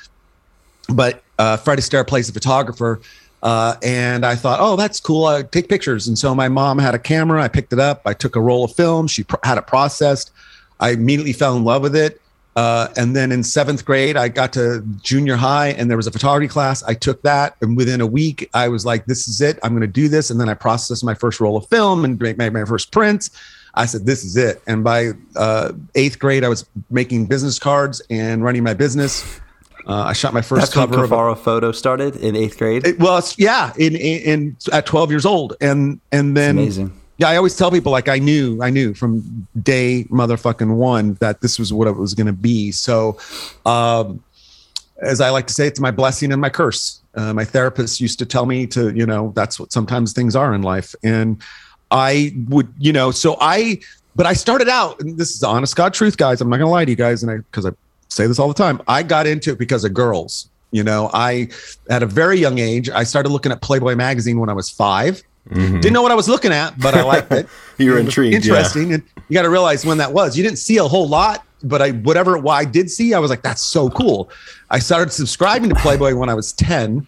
But 0.88 1.22
uh, 1.38 1.58
Fred 1.58 1.78
Astaire 1.78 2.06
plays 2.06 2.28
a 2.30 2.32
photographer 2.32 3.00
uh, 3.42 3.74
and 3.82 4.24
I 4.24 4.36
thought, 4.36 4.60
oh, 4.60 4.76
that's 4.76 5.00
cool. 5.00 5.26
I 5.26 5.42
take 5.42 5.68
pictures. 5.68 6.06
And 6.06 6.16
so 6.16 6.34
my 6.34 6.48
mom 6.48 6.78
had 6.78 6.94
a 6.94 6.98
camera. 6.98 7.42
I 7.42 7.48
picked 7.48 7.72
it 7.72 7.80
up. 7.80 8.02
I 8.06 8.14
took 8.14 8.36
a 8.36 8.40
roll 8.40 8.64
of 8.64 8.74
film. 8.74 9.08
She 9.08 9.24
pr- 9.24 9.36
had 9.42 9.58
it 9.58 9.66
processed. 9.66 10.30
I 10.78 10.90
immediately 10.90 11.32
fell 11.32 11.56
in 11.56 11.64
love 11.64 11.82
with 11.82 11.96
it. 11.96 12.20
Uh, 12.54 12.88
and 12.96 13.16
then 13.16 13.32
in 13.32 13.42
seventh 13.42 13.84
grade, 13.84 14.16
I 14.16 14.28
got 14.28 14.52
to 14.52 14.84
junior 15.02 15.36
high 15.36 15.68
and 15.68 15.88
there 15.88 15.96
was 15.96 16.06
a 16.06 16.10
photography 16.10 16.48
class. 16.48 16.82
I 16.82 16.94
took 16.94 17.22
that. 17.22 17.56
And 17.62 17.76
within 17.76 18.00
a 18.00 18.06
week, 18.06 18.50
I 18.52 18.68
was 18.68 18.84
like, 18.84 19.06
this 19.06 19.26
is 19.26 19.40
it. 19.40 19.58
I'm 19.62 19.72
going 19.72 19.80
to 19.80 19.86
do 19.86 20.08
this. 20.08 20.30
And 20.30 20.38
then 20.38 20.48
I 20.48 20.54
processed 20.54 21.02
my 21.02 21.14
first 21.14 21.40
roll 21.40 21.56
of 21.56 21.66
film 21.68 22.04
and 22.04 22.20
make 22.20 22.36
my 22.36 22.64
first 22.64 22.92
prints. 22.92 23.30
I 23.74 23.86
said, 23.86 24.04
this 24.04 24.22
is 24.22 24.36
it. 24.36 24.60
And 24.66 24.84
by 24.84 25.12
uh, 25.34 25.72
eighth 25.94 26.18
grade, 26.18 26.44
I 26.44 26.48
was 26.50 26.66
making 26.90 27.24
business 27.24 27.58
cards 27.58 28.02
and 28.10 28.44
running 28.44 28.62
my 28.62 28.74
business. 28.74 29.40
Uh, 29.86 30.02
I 30.02 30.12
shot 30.12 30.34
my 30.34 30.42
first 30.42 30.60
That's 30.60 30.74
cover. 30.74 30.98
When 30.98 31.08
Cuffaro 31.08 31.36
photo 31.36 31.72
started 31.72 32.16
in 32.16 32.36
eighth 32.36 32.58
grade. 32.58 32.86
It, 32.86 32.98
well, 32.98 33.26
yeah, 33.38 33.72
in, 33.78 33.96
in, 33.96 34.20
in 34.22 34.56
at 34.72 34.86
twelve 34.86 35.10
years 35.10 35.26
old, 35.26 35.56
and 35.60 36.00
and 36.12 36.36
then 36.36 36.56
That's 36.56 36.76
amazing. 36.76 37.00
Yeah, 37.18 37.28
I 37.28 37.36
always 37.36 37.56
tell 37.56 37.70
people 37.70 37.92
like 37.92 38.08
I 38.08 38.18
knew, 38.18 38.62
I 38.62 38.70
knew 38.70 38.94
from 38.94 39.46
day 39.62 40.04
motherfucking 40.04 40.74
one 40.74 41.14
that 41.14 41.40
this 41.40 41.58
was 41.58 41.72
what 41.72 41.86
it 41.86 41.92
was 41.92 42.14
going 42.14 42.26
to 42.26 42.32
be. 42.32 42.72
So, 42.72 43.18
um, 43.66 44.22
as 45.02 45.20
I 45.20 45.30
like 45.30 45.46
to 45.48 45.54
say, 45.54 45.66
it's 45.66 45.80
my 45.80 45.90
blessing 45.90 46.32
and 46.32 46.40
my 46.40 46.48
curse. 46.48 47.00
Uh, 47.14 47.34
my 47.34 47.44
therapist 47.44 48.00
used 48.00 48.18
to 48.20 48.26
tell 48.26 48.46
me 48.46 48.66
to, 48.68 48.90
you 48.94 49.04
know, 49.04 49.32
that's 49.34 49.60
what 49.60 49.72
sometimes 49.72 50.12
things 50.12 50.34
are 50.34 50.54
in 50.54 50.62
life, 50.62 50.94
and 51.02 51.42
I 51.90 52.34
would, 52.48 52.72
you 52.78 52.92
know, 52.92 53.10
so 53.10 53.36
I, 53.38 53.80
but 54.16 54.24
I 54.24 54.32
started 54.32 54.68
out, 54.68 54.98
and 55.00 55.18
this 55.18 55.34
is 55.34 55.42
honest 55.42 55.76
God 55.76 55.92
truth, 55.92 56.16
guys. 56.16 56.40
I'm 56.40 56.48
not 56.48 56.56
gonna 56.56 56.70
lie 56.70 56.86
to 56.86 56.90
you 56.90 56.96
guys, 56.96 57.22
and 57.22 57.30
I 57.30 57.36
because 57.38 57.66
I 57.66 57.72
say 58.08 58.26
this 58.26 58.38
all 58.38 58.48
the 58.48 58.54
time. 58.54 58.80
I 58.88 59.02
got 59.02 59.26
into 59.26 59.50
it 59.50 59.58
because 59.58 59.84
of 59.84 59.92
girls. 59.92 60.48
You 60.70 60.82
know, 60.82 61.10
I 61.12 61.48
at 61.90 62.02
a 62.02 62.06
very 62.06 62.38
young 62.38 62.58
age, 62.58 62.88
I 62.88 63.04
started 63.04 63.28
looking 63.28 63.52
at 63.52 63.60
Playboy 63.60 63.94
magazine 63.94 64.40
when 64.40 64.48
I 64.48 64.54
was 64.54 64.70
5 64.70 65.22
mm-hmm. 65.48 65.80
Didn't 65.80 65.92
know 65.92 66.02
what 66.02 66.12
I 66.12 66.14
was 66.14 66.28
looking 66.28 66.52
at, 66.52 66.78
but 66.78 66.94
I 66.94 67.02
liked 67.02 67.32
it. 67.32 67.48
you 67.78 67.90
were 67.90 67.98
intrigued. 67.98 68.34
Interesting. 68.34 68.88
Yeah. 68.88 68.94
And 68.94 69.02
you 69.28 69.34
got 69.34 69.42
to 69.42 69.50
realize 69.50 69.84
when 69.84 69.98
that 69.98 70.12
was. 70.12 70.36
You 70.36 70.42
didn't 70.42 70.58
see 70.58 70.76
a 70.76 70.84
whole 70.84 71.08
lot, 71.08 71.44
but 71.62 71.82
I 71.82 71.90
whatever 71.90 72.38
why 72.38 72.60
I 72.60 72.64
did 72.64 72.90
see, 72.90 73.14
I 73.14 73.18
was 73.18 73.30
like, 73.30 73.42
that's 73.42 73.62
so 73.62 73.90
cool. 73.90 74.30
I 74.70 74.78
started 74.78 75.12
subscribing 75.12 75.68
to 75.70 75.74
Playboy 75.76 76.14
when 76.14 76.28
I 76.28 76.34
was 76.34 76.52
10. 76.52 77.06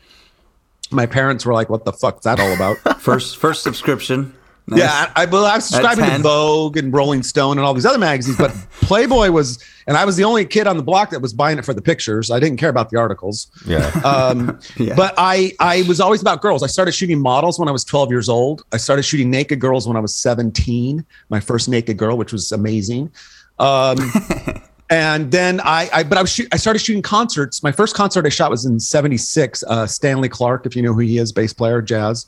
My 0.90 1.06
parents 1.06 1.46
were 1.46 1.52
like, 1.54 1.70
what 1.70 1.84
the 1.84 1.92
fuck's 1.92 2.24
that 2.24 2.40
all 2.40 2.52
about? 2.52 3.00
first 3.00 3.36
first 3.36 3.62
subscription. 3.62 4.34
Nice. 4.66 4.80
Yeah, 4.80 5.12
I, 5.14 5.26
well, 5.26 5.44
I 5.44 5.56
was 5.56 5.66
subscribing 5.66 6.06
to 6.06 6.18
Vogue 6.20 6.78
and 6.78 6.90
Rolling 6.90 7.22
Stone 7.22 7.58
and 7.58 7.66
all 7.66 7.74
these 7.74 7.84
other 7.84 7.98
magazines, 7.98 8.38
but 8.38 8.50
Playboy 8.80 9.30
was, 9.30 9.62
and 9.86 9.94
I 9.94 10.06
was 10.06 10.16
the 10.16 10.24
only 10.24 10.46
kid 10.46 10.66
on 10.66 10.78
the 10.78 10.82
block 10.82 11.10
that 11.10 11.20
was 11.20 11.34
buying 11.34 11.58
it 11.58 11.66
for 11.66 11.74
the 11.74 11.82
pictures. 11.82 12.30
I 12.30 12.40
didn't 12.40 12.56
care 12.56 12.70
about 12.70 12.88
the 12.88 12.96
articles. 12.98 13.48
Yeah. 13.66 13.88
Um, 14.04 14.58
yeah. 14.78 14.94
But 14.96 15.14
I, 15.18 15.52
I 15.60 15.82
was 15.82 16.00
always 16.00 16.22
about 16.22 16.40
girls. 16.40 16.62
I 16.62 16.66
started 16.66 16.92
shooting 16.92 17.20
models 17.20 17.58
when 17.58 17.68
I 17.68 17.72
was 17.72 17.84
12 17.84 18.10
years 18.10 18.30
old. 18.30 18.64
I 18.72 18.78
started 18.78 19.02
shooting 19.02 19.30
naked 19.30 19.60
girls 19.60 19.86
when 19.86 19.98
I 19.98 20.00
was 20.00 20.14
17. 20.14 21.04
My 21.28 21.40
first 21.40 21.68
naked 21.68 21.98
girl, 21.98 22.16
which 22.16 22.32
was 22.32 22.50
amazing. 22.50 23.12
Um, 23.58 23.98
and 24.90 25.30
then 25.30 25.60
I, 25.60 25.90
I, 25.92 26.02
but 26.04 26.16
I 26.16 26.22
was, 26.22 26.30
shoot, 26.30 26.48
I 26.52 26.56
started 26.56 26.78
shooting 26.78 27.02
concerts. 27.02 27.62
My 27.62 27.72
first 27.72 27.94
concert 27.94 28.24
I 28.24 28.30
shot 28.30 28.50
was 28.50 28.64
in 28.64 28.80
'76. 28.80 29.62
Uh, 29.64 29.86
Stanley 29.86 30.28
Clarke, 30.28 30.66
if 30.66 30.74
you 30.74 30.82
know 30.82 30.92
who 30.92 31.00
he 31.00 31.18
is, 31.18 31.32
bass 31.32 31.52
player, 31.52 31.82
jazz. 31.82 32.26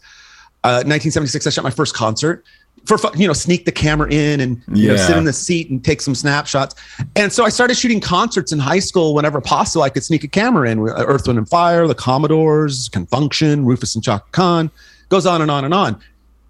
1976, 0.63 1.47
uh, 1.47 1.49
I 1.49 1.51
shot 1.51 1.65
my 1.65 1.71
first 1.71 1.95
concert. 1.95 2.45
for 2.85 2.99
fu- 2.99 3.11
you 3.19 3.27
know 3.27 3.33
sneak 3.33 3.65
the 3.65 3.73
camera 3.73 4.09
in 4.11 4.41
and 4.41 4.63
you 4.73 4.89
know 4.89 4.97
sit 4.97 5.17
in 5.17 5.25
the 5.25 5.33
seat 5.33 5.71
and 5.71 5.85
take 5.85 6.01
some 6.01 6.15
snapshots. 6.15 6.75
And 7.17 7.33
so 7.33 7.45
I 7.45 7.49
started 7.49 7.77
shooting 7.77 8.01
concerts 8.01 8.53
in 8.53 8.59
high 8.59 8.79
school 8.79 9.15
whenever 9.15 9.41
possible. 9.41 9.83
I 9.83 9.91
could 9.91 10.05
sneak 10.05 10.23
a 10.25 10.29
camera 10.29 10.71
in. 10.71 10.81
with 10.81 10.93
Earth, 10.97 11.27
Wind 11.27 11.39
and 11.39 11.49
Fire, 11.49 11.87
the 11.89 11.95
Commodores, 11.95 12.89
Con 12.89 13.07
Funk 13.07 13.33
Shun, 13.33 13.65
Rufus 13.65 13.95
and 13.95 14.05
Chaka 14.05 14.27
Khan, 14.33 14.71
goes 15.09 15.27
on 15.27 15.43
and 15.43 15.51
on 15.51 15.65
and 15.65 15.75
on. 15.75 16.01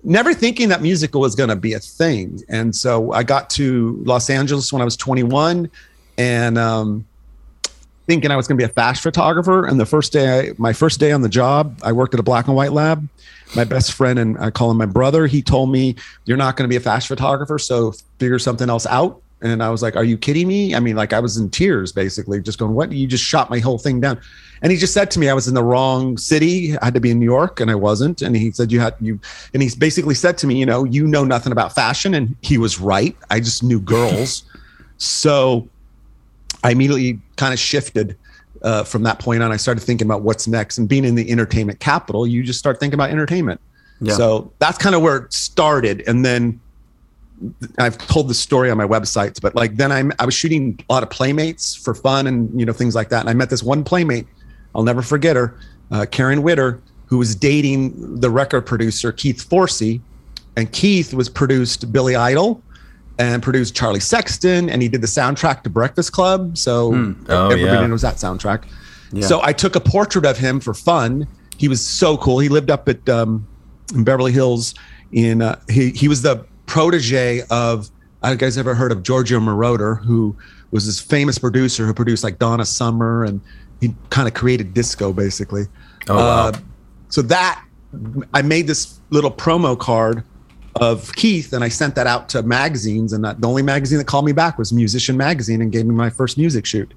Never 0.04 0.34
thinking 0.34 0.68
that 0.68 0.82
musical 0.82 1.20
was 1.20 1.34
going 1.34 1.48
to 1.48 1.56
be 1.56 1.72
a 1.72 1.80
thing. 1.80 2.42
And 2.48 2.76
so 2.76 3.12
I 3.12 3.22
got 3.22 3.50
to 3.50 4.00
Los 4.04 4.30
Angeles 4.30 4.72
when 4.72 4.80
I 4.82 4.84
was 4.84 4.96
21, 4.96 5.68
and 6.18 6.58
um, 6.58 7.06
thinking 8.06 8.30
I 8.30 8.36
was 8.36 8.46
going 8.46 8.58
to 8.58 8.64
be 8.64 8.70
a 8.70 8.72
fast 8.72 9.02
photographer. 9.02 9.66
And 9.66 9.78
the 9.78 9.86
first 9.86 10.12
day, 10.12 10.50
I, 10.50 10.52
my 10.58 10.72
first 10.72 11.00
day 11.00 11.12
on 11.12 11.22
the 11.22 11.28
job, 11.28 11.78
I 11.82 11.92
worked 11.92 12.14
at 12.14 12.20
a 12.20 12.22
black 12.22 12.46
and 12.46 12.56
white 12.56 12.72
lab. 12.72 13.08
My 13.54 13.64
best 13.64 13.92
friend 13.92 14.18
and 14.18 14.38
I 14.38 14.50
call 14.50 14.70
him 14.70 14.76
my 14.76 14.86
brother. 14.86 15.26
He 15.26 15.40
told 15.42 15.70
me, 15.70 15.94
"You're 16.24 16.36
not 16.36 16.56
going 16.56 16.68
to 16.68 16.72
be 16.72 16.76
a 16.76 16.80
fast 16.80 17.06
photographer, 17.06 17.58
so 17.58 17.92
figure 18.18 18.38
something 18.38 18.68
else 18.68 18.86
out." 18.86 19.22
And 19.40 19.62
I 19.62 19.70
was 19.70 19.82
like, 19.82 19.94
"Are 19.94 20.04
you 20.04 20.18
kidding 20.18 20.48
me?" 20.48 20.74
I 20.74 20.80
mean, 20.80 20.96
like 20.96 21.12
I 21.12 21.20
was 21.20 21.36
in 21.36 21.50
tears, 21.50 21.92
basically, 21.92 22.40
just 22.40 22.58
going, 22.58 22.72
"What? 22.74 22.90
You 22.90 23.06
just 23.06 23.22
shot 23.22 23.48
my 23.48 23.60
whole 23.60 23.78
thing 23.78 24.00
down." 24.00 24.20
And 24.62 24.72
he 24.72 24.78
just 24.78 24.94
said 24.94 25.10
to 25.12 25.20
me, 25.20 25.28
I 25.28 25.34
was 25.34 25.46
in 25.46 25.54
the 25.54 25.62
wrong 25.62 26.16
city. 26.16 26.76
I 26.78 26.86
had 26.86 26.94
to 26.94 27.00
be 27.00 27.10
in 27.10 27.20
New 27.20 27.26
York, 27.26 27.60
and 27.60 27.70
I 27.70 27.74
wasn't. 27.74 28.22
And 28.22 28.36
he 28.36 28.50
said, 28.50 28.72
"You 28.72 28.80
had 28.80 28.94
you," 29.00 29.20
and 29.54 29.62
he 29.62 29.70
basically 29.78 30.14
said 30.14 30.38
to 30.38 30.46
me, 30.46 30.58
"You 30.58 30.66
know, 30.66 30.84
you 30.84 31.06
know 31.06 31.24
nothing 31.24 31.52
about 31.52 31.74
fashion." 31.74 32.14
And 32.14 32.34
he 32.42 32.58
was 32.58 32.80
right. 32.80 33.14
I 33.30 33.38
just 33.38 33.62
knew 33.62 33.78
girls, 33.78 34.44
so 34.96 35.68
I 36.66 36.72
immediately 36.72 37.20
kind 37.36 37.52
of 37.52 37.60
shifted 37.60 38.16
uh, 38.62 38.82
from 38.82 39.04
that 39.04 39.20
point 39.20 39.42
on. 39.42 39.52
I 39.52 39.56
started 39.56 39.80
thinking 39.80 40.06
about 40.06 40.22
what's 40.22 40.48
next, 40.48 40.78
and 40.78 40.88
being 40.88 41.04
in 41.04 41.14
the 41.14 41.30
entertainment 41.30 41.78
capital, 41.78 42.26
you 42.26 42.42
just 42.42 42.58
start 42.58 42.80
thinking 42.80 42.94
about 42.94 43.10
entertainment. 43.10 43.60
Yeah. 44.00 44.14
So 44.14 44.52
that's 44.58 44.76
kind 44.76 44.94
of 44.94 45.02
where 45.02 45.16
it 45.16 45.32
started, 45.32 46.02
and 46.08 46.24
then 46.24 46.60
I've 47.78 47.98
told 47.98 48.28
the 48.28 48.34
story 48.34 48.70
on 48.70 48.76
my 48.76 48.86
websites. 48.86 49.40
But 49.40 49.54
like 49.54 49.76
then 49.76 49.92
I'm 49.92 50.12
I 50.18 50.24
was 50.24 50.34
shooting 50.34 50.78
a 50.88 50.92
lot 50.92 51.02
of 51.02 51.10
playmates 51.10 51.74
for 51.74 51.94
fun 51.94 52.26
and 52.26 52.58
you 52.58 52.66
know 52.66 52.72
things 52.72 52.94
like 52.94 53.10
that, 53.10 53.20
and 53.20 53.30
I 53.30 53.34
met 53.34 53.50
this 53.50 53.62
one 53.62 53.84
playmate. 53.84 54.26
I'll 54.74 54.84
never 54.84 55.02
forget 55.02 55.36
her, 55.36 55.56
uh, 55.90 56.04
Karen 56.10 56.42
Witter, 56.42 56.82
who 57.06 57.18
was 57.18 57.34
dating 57.34 58.20
the 58.20 58.30
record 58.30 58.62
producer 58.62 59.12
Keith 59.12 59.48
Forsey, 59.48 60.00
and 60.56 60.70
Keith 60.72 61.14
was 61.14 61.28
produced 61.28 61.92
Billy 61.92 62.16
Idol 62.16 62.60
and 63.18 63.42
produced 63.42 63.74
Charlie 63.74 64.00
Sexton, 64.00 64.68
and 64.68 64.82
he 64.82 64.88
did 64.88 65.00
the 65.00 65.06
soundtrack 65.06 65.62
to 65.62 65.70
Breakfast 65.70 66.12
Club. 66.12 66.58
So 66.58 66.92
Oh, 67.28 67.48
everybody 67.50 67.62
yeah. 67.62 67.86
knows 67.86 68.02
that 68.02 68.16
soundtrack. 68.16 68.64
Yeah. 69.12 69.26
So 69.26 69.40
I 69.42 69.52
took 69.52 69.76
a 69.76 69.80
portrait 69.80 70.26
of 70.26 70.36
him 70.36 70.60
for 70.60 70.74
fun. 70.74 71.26
He 71.56 71.68
was 71.68 71.84
so 71.86 72.16
cool. 72.18 72.38
He 72.38 72.48
lived 72.48 72.70
up 72.70 72.88
at 72.88 73.08
um, 73.08 73.46
in 73.94 74.04
Beverly 74.04 74.32
Hills. 74.32 74.74
In 75.12 75.40
uh, 75.42 75.58
he 75.70 75.90
he 75.90 76.08
was 76.08 76.22
the 76.22 76.44
protege 76.66 77.42
of. 77.50 77.90
I 78.22 78.32
you 78.32 78.36
guys 78.38 78.58
ever 78.58 78.74
heard 78.74 78.90
of 78.90 79.02
Giorgio 79.04 79.38
Moroder, 79.38 80.02
who 80.02 80.36
was 80.72 80.84
this 80.86 80.98
famous 80.98 81.38
producer 81.38 81.86
who 81.86 81.94
produced 81.94 82.24
like 82.24 82.38
Donna 82.40 82.64
Summer, 82.64 83.24
and 83.24 83.40
he 83.80 83.94
kind 84.10 84.26
of 84.26 84.34
created 84.34 84.74
disco 84.74 85.12
basically. 85.12 85.64
Oh, 86.08 86.16
wow. 86.16 86.48
Uh, 86.48 86.52
so 87.08 87.22
that 87.22 87.62
I 88.34 88.42
made 88.42 88.66
this 88.66 88.98
little 89.10 89.30
promo 89.30 89.78
card 89.78 90.24
of 90.76 91.12
Keith, 91.14 91.52
and 91.52 91.64
I 91.64 91.68
sent 91.68 91.94
that 91.94 92.06
out 92.06 92.28
to 92.30 92.42
magazines, 92.42 93.12
and 93.12 93.24
that, 93.24 93.40
the 93.40 93.48
only 93.48 93.62
magazine 93.62 93.98
that 93.98 94.06
called 94.06 94.24
me 94.24 94.32
back 94.32 94.58
was 94.58 94.72
Musician 94.72 95.16
Magazine, 95.16 95.60
and 95.62 95.72
gave 95.72 95.86
me 95.86 95.94
my 95.94 96.10
first 96.10 96.38
music 96.38 96.66
shoot. 96.66 96.92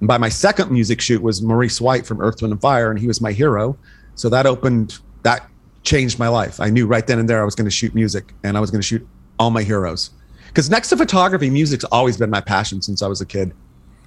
And 0.00 0.08
by 0.08 0.18
my 0.18 0.28
second 0.28 0.70
music 0.70 1.00
shoot 1.00 1.22
was 1.22 1.42
Maurice 1.42 1.80
White 1.80 2.06
from 2.06 2.20
Earth, 2.20 2.40
Wind 2.42 2.52
and 2.52 2.60
Fire, 2.60 2.90
and 2.90 2.98
he 2.98 3.06
was 3.06 3.20
my 3.20 3.32
hero. 3.32 3.76
So 4.14 4.28
that 4.28 4.46
opened, 4.46 4.98
that 5.22 5.48
changed 5.82 6.18
my 6.18 6.28
life. 6.28 6.60
I 6.60 6.70
knew 6.70 6.86
right 6.86 7.06
then 7.06 7.18
and 7.18 7.28
there 7.28 7.40
I 7.40 7.44
was 7.44 7.54
going 7.54 7.66
to 7.66 7.70
shoot 7.70 7.94
music, 7.94 8.34
and 8.44 8.56
I 8.56 8.60
was 8.60 8.70
going 8.70 8.80
to 8.80 8.86
shoot 8.86 9.06
all 9.38 9.50
my 9.50 9.62
heroes. 9.62 10.10
Because 10.48 10.70
next 10.70 10.88
to 10.90 10.96
photography, 10.96 11.50
music's 11.50 11.84
always 11.84 12.16
been 12.16 12.30
my 12.30 12.40
passion 12.40 12.82
since 12.82 13.02
I 13.02 13.08
was 13.08 13.20
a 13.20 13.26
kid. 13.26 13.54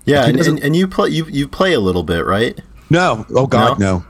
Yeah, 0.06 0.26
and, 0.26 0.40
and, 0.40 0.60
and 0.64 0.76
you 0.76 0.88
play 0.88 1.10
you 1.10 1.26
you 1.26 1.48
play 1.48 1.74
a 1.74 1.80
little 1.80 2.02
bit, 2.02 2.26
right? 2.26 2.60
No, 2.90 3.26
oh 3.36 3.46
God, 3.46 3.80
no. 3.80 4.04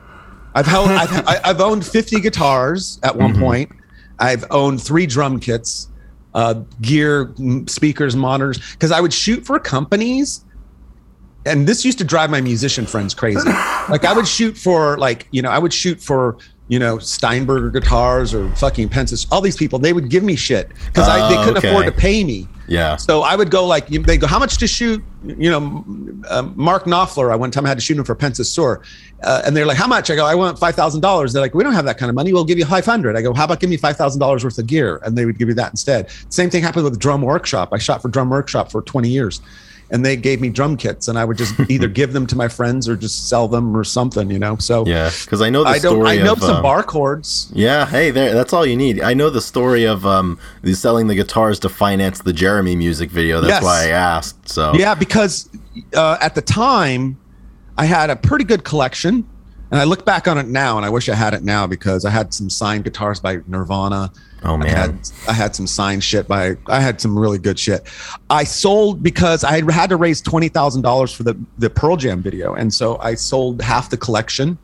I've 0.55 0.65
held, 0.65 0.89
I've, 0.89 1.27
I've 1.45 1.61
owned 1.61 1.85
50 1.85 2.19
guitars 2.19 2.99
at 3.03 3.15
one 3.15 3.33
mm-hmm. 3.33 3.41
point. 3.41 3.71
I've 4.19 4.45
owned 4.51 4.81
three 4.81 5.05
drum 5.05 5.39
kits, 5.39 5.89
uh, 6.33 6.55
gear, 6.81 7.33
speakers, 7.67 8.15
monitors, 8.15 8.59
because 8.71 8.91
I 8.91 9.01
would 9.01 9.13
shoot 9.13 9.45
for 9.45 9.59
companies. 9.59 10.45
And 11.45 11.67
this 11.67 11.83
used 11.83 11.97
to 11.97 12.03
drive 12.03 12.29
my 12.29 12.41
musician 12.41 12.85
friends 12.85 13.13
crazy. 13.13 13.49
like 13.89 14.05
I 14.05 14.13
would 14.13 14.27
shoot 14.27 14.57
for 14.57 14.97
like, 14.97 15.27
you 15.31 15.41
know, 15.41 15.49
I 15.49 15.57
would 15.57 15.73
shoot 15.73 15.99
for, 15.99 16.37
you 16.71 16.79
know, 16.79 16.97
Steinberger 16.97 17.69
guitars 17.69 18.33
or 18.33 18.47
fucking 18.55 18.87
Pensis. 18.87 19.27
All 19.29 19.41
these 19.41 19.57
people, 19.57 19.77
they 19.77 19.91
would 19.91 20.09
give 20.09 20.23
me 20.23 20.37
shit 20.37 20.69
because 20.85 21.05
I 21.05 21.27
they 21.27 21.35
Oh, 21.37 21.43
couldn't 21.43 21.57
okay. 21.57 21.67
afford 21.67 21.85
to 21.85 21.91
pay 21.91 22.23
me. 22.23 22.47
Yeah. 22.69 22.95
So 22.95 23.23
I 23.23 23.35
would 23.35 23.51
go 23.51 23.67
like 23.67 23.87
they 23.87 24.15
go, 24.15 24.25
how 24.25 24.39
much 24.39 24.57
to 24.59 24.67
shoot? 24.67 25.03
You 25.25 25.49
know, 25.51 25.83
uh, 26.29 26.43
Mark 26.55 26.85
Knopfler. 26.85 27.29
I 27.29 27.35
one 27.35 27.51
time 27.51 27.65
I 27.65 27.67
had 27.67 27.77
to 27.77 27.83
shoot 27.83 27.97
him 27.97 28.05
for 28.05 28.15
Pensa-Suhr, 28.15 28.81
uh, 29.21 29.41
and 29.45 29.55
they're 29.55 29.65
like, 29.65 29.75
how 29.75 29.85
much? 29.87 30.09
I 30.09 30.15
go, 30.15 30.25
I 30.25 30.33
want 30.33 30.57
five 30.57 30.75
thousand 30.75 31.01
dollars. 31.01 31.33
They're 31.33 31.41
like, 31.41 31.53
we 31.53 31.61
don't 31.61 31.73
have 31.73 31.83
that 31.83 31.97
kind 31.97 32.09
of 32.09 32.15
money. 32.15 32.31
We'll 32.31 32.45
give 32.45 32.57
you 32.57 32.63
five 32.65 32.85
hundred. 32.85 33.17
I 33.17 33.21
go, 33.21 33.33
how 33.33 33.43
about 33.43 33.59
give 33.59 33.69
me 33.69 33.75
five 33.75 33.97
thousand 33.97 34.21
dollars 34.21 34.45
worth 34.45 34.57
of 34.57 34.65
gear? 34.67 35.01
And 35.03 35.17
they 35.17 35.25
would 35.25 35.37
give 35.37 35.49
me 35.49 35.53
that 35.55 35.71
instead. 35.71 36.09
Same 36.29 36.49
thing 36.49 36.63
happened 36.63 36.85
with 36.85 36.97
Drum 36.97 37.21
Workshop. 37.21 37.73
I 37.73 37.79
shot 37.79 38.01
for 38.01 38.07
Drum 38.07 38.29
Workshop 38.29 38.71
for 38.71 38.81
twenty 38.81 39.09
years. 39.09 39.41
And 39.93 40.05
they 40.05 40.15
gave 40.15 40.39
me 40.39 40.49
drum 40.49 40.77
kits, 40.77 41.09
and 41.09 41.19
I 41.19 41.25
would 41.25 41.37
just 41.37 41.53
either 41.69 41.87
give 41.99 42.13
them 42.13 42.25
to 42.27 42.35
my 42.37 42.47
friends 42.47 42.87
or 42.87 42.95
just 42.95 43.27
sell 43.27 43.49
them 43.49 43.75
or 43.75 43.83
something, 43.83 44.31
you 44.31 44.39
know. 44.39 44.55
So 44.55 44.85
Yeah, 44.87 45.11
because 45.25 45.41
I 45.41 45.49
know 45.49 45.63
the 45.65 45.69
I 45.71 45.79
don't. 45.79 45.95
story 45.97 46.21
I 46.21 46.23
know 46.23 46.31
of, 46.31 46.39
some 46.39 46.55
um, 46.55 46.61
bar 46.63 46.81
chords. 46.81 47.51
Yeah, 47.53 47.85
hey, 47.85 48.09
there. 48.09 48.33
That's 48.33 48.53
all 48.53 48.65
you 48.65 48.77
need. 48.77 49.01
I 49.01 49.13
know 49.13 49.29
the 49.29 49.41
story 49.41 49.83
of 49.83 50.05
um, 50.05 50.39
the 50.61 50.73
selling 50.75 51.07
the 51.07 51.15
guitars 51.15 51.59
to 51.59 51.69
finance 51.69 52.21
the 52.21 52.31
Jeremy 52.31 52.77
music 52.77 53.11
video. 53.11 53.41
That's 53.41 53.51
Yes. 53.51 53.63
why 53.63 53.83
I 53.83 53.87
asked. 53.89 54.47
So 54.47 54.73
Yeah, 54.75 54.95
because 54.95 55.49
uh, 55.93 56.17
at 56.21 56.35
the 56.35 56.41
time, 56.41 57.17
I 57.77 57.83
had 57.85 58.09
a 58.09 58.15
pretty 58.15 58.45
good 58.45 58.63
collection, 58.63 59.27
and 59.71 59.79
I 59.81 59.83
look 59.83 60.05
back 60.05 60.25
on 60.25 60.37
it 60.37 60.47
now, 60.47 60.77
and 60.77 60.85
I 60.85 60.89
wish 60.89 61.09
I 61.09 61.15
had 61.15 61.33
it 61.33 61.43
now 61.43 61.67
because 61.67 62.05
I 62.05 62.11
had 62.11 62.33
some 62.33 62.49
signed 62.49 62.85
guitars 62.85 63.19
by 63.19 63.39
Nirvana. 63.45 64.13
Oh, 64.43 64.55
I 64.55 64.57
man. 64.57 64.67
had, 64.75 65.09
I 65.27 65.33
had 65.33 65.55
some 65.55 65.67
signed 65.67 66.03
shit 66.03 66.27
by. 66.27 66.55
I 66.65 66.79
had 66.79 66.99
some 66.99 67.17
really 67.17 67.37
good 67.37 67.59
shit. 67.59 67.83
I 68.29 68.43
sold 68.43 69.03
because 69.03 69.43
I 69.43 69.61
had 69.71 69.89
to 69.91 69.97
raise 69.97 70.21
twenty 70.21 70.49
thousand 70.49 70.81
dollars 70.81 71.13
for 71.13 71.23
the 71.23 71.39
the 71.59 71.69
Pearl 71.69 71.95
Jam 71.95 72.23
video, 72.23 72.55
and 72.55 72.73
so 72.73 72.97
I 72.97 73.13
sold 73.13 73.61
half 73.61 73.89
the 73.89 73.97
collection. 73.97 74.57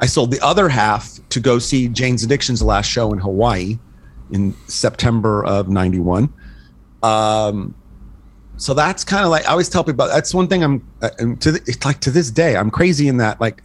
I 0.00 0.06
sold 0.06 0.30
the 0.30 0.40
other 0.40 0.68
half 0.68 1.18
to 1.30 1.40
go 1.40 1.58
see 1.58 1.88
Jane's 1.88 2.22
Addiction's 2.22 2.62
last 2.62 2.86
show 2.86 3.12
in 3.12 3.18
Hawaii 3.18 3.78
in 4.30 4.54
September 4.68 5.44
of 5.44 5.68
'91. 5.68 6.32
Um, 7.02 7.74
so 8.56 8.72
that's 8.72 9.04
kind 9.04 9.24
of 9.24 9.30
like 9.30 9.46
I 9.46 9.50
always 9.50 9.68
tell 9.68 9.82
people. 9.82 10.06
That's 10.06 10.32
one 10.32 10.46
thing 10.46 10.62
I'm 10.62 10.88
uh, 11.02 11.10
and 11.18 11.40
to 11.40 11.52
the, 11.52 11.60
it's 11.66 11.84
like 11.84 12.00
to 12.00 12.10
this 12.10 12.30
day 12.30 12.56
I'm 12.56 12.70
crazy 12.70 13.08
in 13.08 13.16
that. 13.16 13.40
Like 13.40 13.62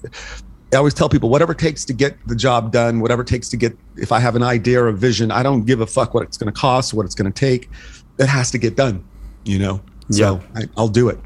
I 0.73 0.77
always 0.77 0.93
tell 0.93 1.09
people, 1.09 1.29
whatever 1.29 1.53
it 1.53 1.59
takes 1.59 1.85
to 1.85 1.93
get 1.93 2.17
the 2.27 2.35
job 2.35 2.71
done, 2.71 2.99
whatever 2.99 3.21
it 3.21 3.27
takes 3.27 3.49
to 3.49 3.57
get. 3.57 3.77
If 3.95 4.11
I 4.11 4.19
have 4.19 4.35
an 4.35 4.43
idea 4.43 4.81
or 4.81 4.87
a 4.87 4.93
vision, 4.93 5.31
I 5.31 5.43
don't 5.43 5.65
give 5.65 5.81
a 5.81 5.87
fuck 5.87 6.13
what 6.13 6.23
it's 6.23 6.37
going 6.37 6.51
to 6.51 6.59
cost, 6.59 6.93
what 6.93 7.05
it's 7.05 7.15
going 7.15 7.31
to 7.31 7.39
take. 7.39 7.69
It 8.17 8.27
has 8.27 8.51
to 8.51 8.57
get 8.57 8.75
done. 8.75 9.03
You 9.45 9.59
know. 9.59 9.81
So 10.09 10.41
I, 10.55 10.63
I'll 10.77 10.89
do 10.89 11.09
it. 11.09 11.19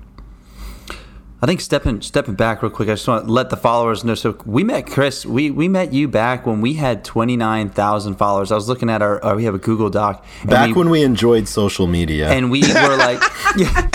I 1.40 1.46
think 1.46 1.62
stepping 1.62 2.02
stepping 2.02 2.34
back 2.34 2.64
real 2.64 2.72
quick, 2.72 2.90
I 2.90 2.94
just 2.94 3.08
want 3.08 3.26
to 3.26 3.32
let 3.32 3.52
the 3.52 3.58
followers 3.58 4.04
know. 4.04 4.16
So 4.16 4.40
we 4.46 4.64
met 4.64 4.88
Chris. 4.88 5.24
We 5.24 5.52
we 5.52 5.68
met 5.68 5.94
you 5.94 6.08
back 6.08 6.48
when 6.48 6.62
we 6.62 6.74
had 6.74 7.04
twenty 7.04 7.38
nine 7.38 7.70
thousand 7.70 8.16
followers. 8.16 8.52
I 8.52 8.56
was 8.56 8.68
looking 8.68 8.90
at 8.90 9.04
our. 9.04 9.24
Uh, 9.24 9.36
we 9.36 9.44
have 9.44 9.54
a 9.54 9.60
Google 9.60 9.92
Doc. 9.92 10.26
back 10.46 10.70
we, 10.70 10.74
when 10.74 10.90
we 10.90 11.04
enjoyed 11.04 11.48
social 11.48 11.86
media. 11.86 12.30
and 12.30 12.50
we 12.50 12.62
were 12.62 12.98
like, 12.98 13.22
yeah, 13.58 13.88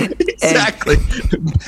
Exactly. 0.46 0.96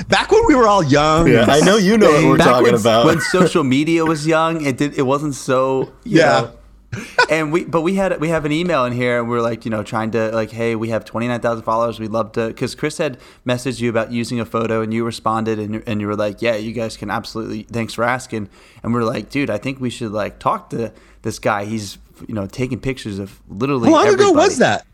Back 0.08 0.30
when 0.30 0.46
we 0.46 0.54
were 0.54 0.66
all 0.68 0.84
young. 0.84 1.26
yeah, 1.28 1.46
I 1.48 1.60
know 1.60 1.76
you 1.76 1.96
know 1.98 2.10
what 2.12 2.24
we're 2.24 2.36
talking 2.38 2.72
when, 2.72 2.74
about. 2.74 3.06
when 3.06 3.20
social 3.20 3.64
media 3.64 4.04
was 4.04 4.26
young. 4.26 4.64
It 4.64 4.76
did. 4.76 4.96
It 4.98 5.02
wasn't 5.02 5.34
so. 5.34 5.92
you 6.04 6.20
Yeah. 6.20 6.40
know. 6.40 6.52
and 7.30 7.52
we, 7.52 7.64
but 7.64 7.82
we 7.82 7.94
had 7.96 8.18
we 8.20 8.28
have 8.28 8.44
an 8.46 8.52
email 8.52 8.84
in 8.86 8.92
here, 8.92 9.18
and 9.18 9.28
we 9.28 9.36
are 9.36 9.42
like, 9.42 9.64
you 9.66 9.70
know, 9.70 9.82
trying 9.82 10.10
to 10.12 10.30
like, 10.30 10.50
hey, 10.50 10.74
we 10.76 10.88
have 10.90 11.04
twenty 11.04 11.28
nine 11.28 11.40
thousand 11.40 11.64
followers. 11.64 11.98
We'd 12.00 12.10
love 12.12 12.32
to, 12.32 12.48
because 12.48 12.74
Chris 12.74 12.96
had 12.98 13.18
messaged 13.46 13.80
you 13.80 13.90
about 13.90 14.10
using 14.12 14.38
a 14.40 14.46
photo, 14.46 14.80
and 14.80 14.92
you 14.94 15.04
responded, 15.04 15.58
and 15.58 15.82
and 15.86 16.00
you 16.00 16.06
were 16.06 16.16
like, 16.16 16.40
yeah, 16.40 16.54
you 16.56 16.72
guys 16.72 16.96
can 16.96 17.10
absolutely. 17.10 17.64
Thanks 17.64 17.92
for 17.94 18.04
asking. 18.04 18.48
And 18.82 18.94
we 18.94 19.00
are 19.00 19.04
like, 19.04 19.28
dude, 19.28 19.50
I 19.50 19.58
think 19.58 19.80
we 19.80 19.90
should 19.90 20.12
like 20.12 20.38
talk 20.38 20.70
to 20.70 20.92
this 21.22 21.38
guy. 21.38 21.64
He's 21.66 21.98
you 22.26 22.34
know 22.34 22.46
taking 22.46 22.80
pictures 22.80 23.18
of 23.18 23.38
literally. 23.50 23.88
How 23.90 24.04
long 24.04 24.14
ago 24.14 24.32
was 24.32 24.56
that? 24.58 24.86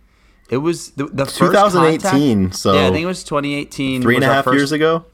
It 0.50 0.58
was 0.58 0.90
the, 0.90 1.06
the 1.06 1.24
first 1.24 1.38
2018, 1.38 2.00
contact- 2.42 2.54
so 2.56 2.74
yeah, 2.74 2.86
I 2.86 2.90
think 2.90 3.02
it 3.02 3.06
was 3.06 3.24
2018. 3.24 4.02
Three 4.02 4.16
and 4.16 4.24
a 4.24 4.26
half 4.28 4.44
first- 4.44 4.56
years 4.56 4.72
ago. 4.72 5.04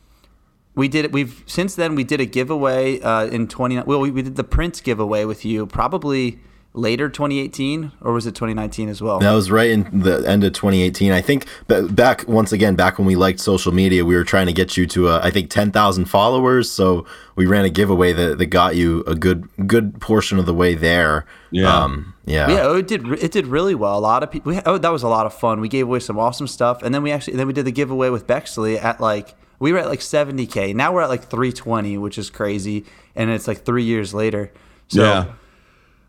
we 0.74 0.88
did 0.88 1.04
it. 1.04 1.12
We've 1.12 1.42
since 1.46 1.74
then 1.74 1.94
we 1.94 2.04
did 2.04 2.20
a 2.20 2.26
giveaway 2.26 3.00
uh, 3.00 3.26
in 3.26 3.46
twenty. 3.48 3.78
Well, 3.80 4.00
we, 4.00 4.10
we 4.10 4.22
did 4.22 4.36
the 4.36 4.44
Prince 4.44 4.80
giveaway 4.80 5.24
with 5.24 5.44
you. 5.44 5.66
Probably 5.66 6.40
later 6.72 7.08
2018 7.08 7.92
or 8.00 8.12
was 8.12 8.26
it 8.26 8.34
2019 8.34 8.88
as 8.88 9.02
well? 9.02 9.18
That 9.18 9.32
was 9.32 9.50
right 9.50 9.70
in 9.70 10.00
the 10.00 10.24
end 10.28 10.44
of 10.44 10.52
2018. 10.52 11.12
I 11.12 11.20
think 11.20 11.46
back 11.66 12.26
once 12.28 12.52
again 12.52 12.76
back 12.76 12.98
when 12.98 13.06
we 13.06 13.16
liked 13.16 13.40
social 13.40 13.72
media, 13.72 14.04
we 14.04 14.14
were 14.14 14.24
trying 14.24 14.46
to 14.46 14.52
get 14.52 14.76
you 14.76 14.86
to 14.88 15.08
uh, 15.08 15.20
I 15.22 15.30
think 15.30 15.50
10,000 15.50 16.04
followers. 16.04 16.70
So 16.70 17.06
we 17.34 17.46
ran 17.46 17.64
a 17.64 17.70
giveaway 17.70 18.12
that, 18.12 18.38
that 18.38 18.46
got 18.46 18.76
you 18.76 19.02
a 19.06 19.14
good 19.14 19.48
good 19.66 20.00
portion 20.00 20.38
of 20.38 20.46
the 20.46 20.54
way 20.54 20.74
there. 20.74 21.26
Yeah. 21.50 21.74
Um, 21.74 22.14
yeah. 22.24 22.48
Yeah. 22.48 22.60
Oh, 22.62 22.76
it 22.76 22.86
did. 22.86 23.06
It 23.12 23.32
did 23.32 23.46
really 23.46 23.74
well. 23.74 23.98
A 23.98 24.00
lot 24.00 24.22
of 24.22 24.30
people. 24.30 24.60
oh, 24.66 24.78
that 24.78 24.92
was 24.92 25.02
a 25.02 25.08
lot 25.08 25.26
of 25.26 25.34
fun. 25.34 25.60
We 25.60 25.68
gave 25.68 25.86
away 25.86 25.98
some 25.98 26.18
awesome 26.18 26.46
stuff, 26.46 26.82
and 26.82 26.94
then 26.94 27.02
we 27.02 27.10
actually 27.10 27.36
then 27.36 27.46
we 27.46 27.52
did 27.52 27.64
the 27.64 27.72
giveaway 27.72 28.10
with 28.10 28.26
Bexley 28.26 28.78
at 28.78 29.00
like 29.00 29.34
we 29.58 29.72
were 29.72 29.78
at 29.78 29.88
like 29.88 30.00
70k. 30.00 30.74
Now 30.74 30.92
we're 30.92 31.02
at 31.02 31.08
like 31.08 31.24
320, 31.24 31.98
which 31.98 32.18
is 32.18 32.30
crazy, 32.30 32.84
and 33.16 33.30
it's 33.30 33.48
like 33.48 33.64
three 33.64 33.84
years 33.84 34.14
later. 34.14 34.52
So, 34.88 35.02
yeah. 35.02 35.32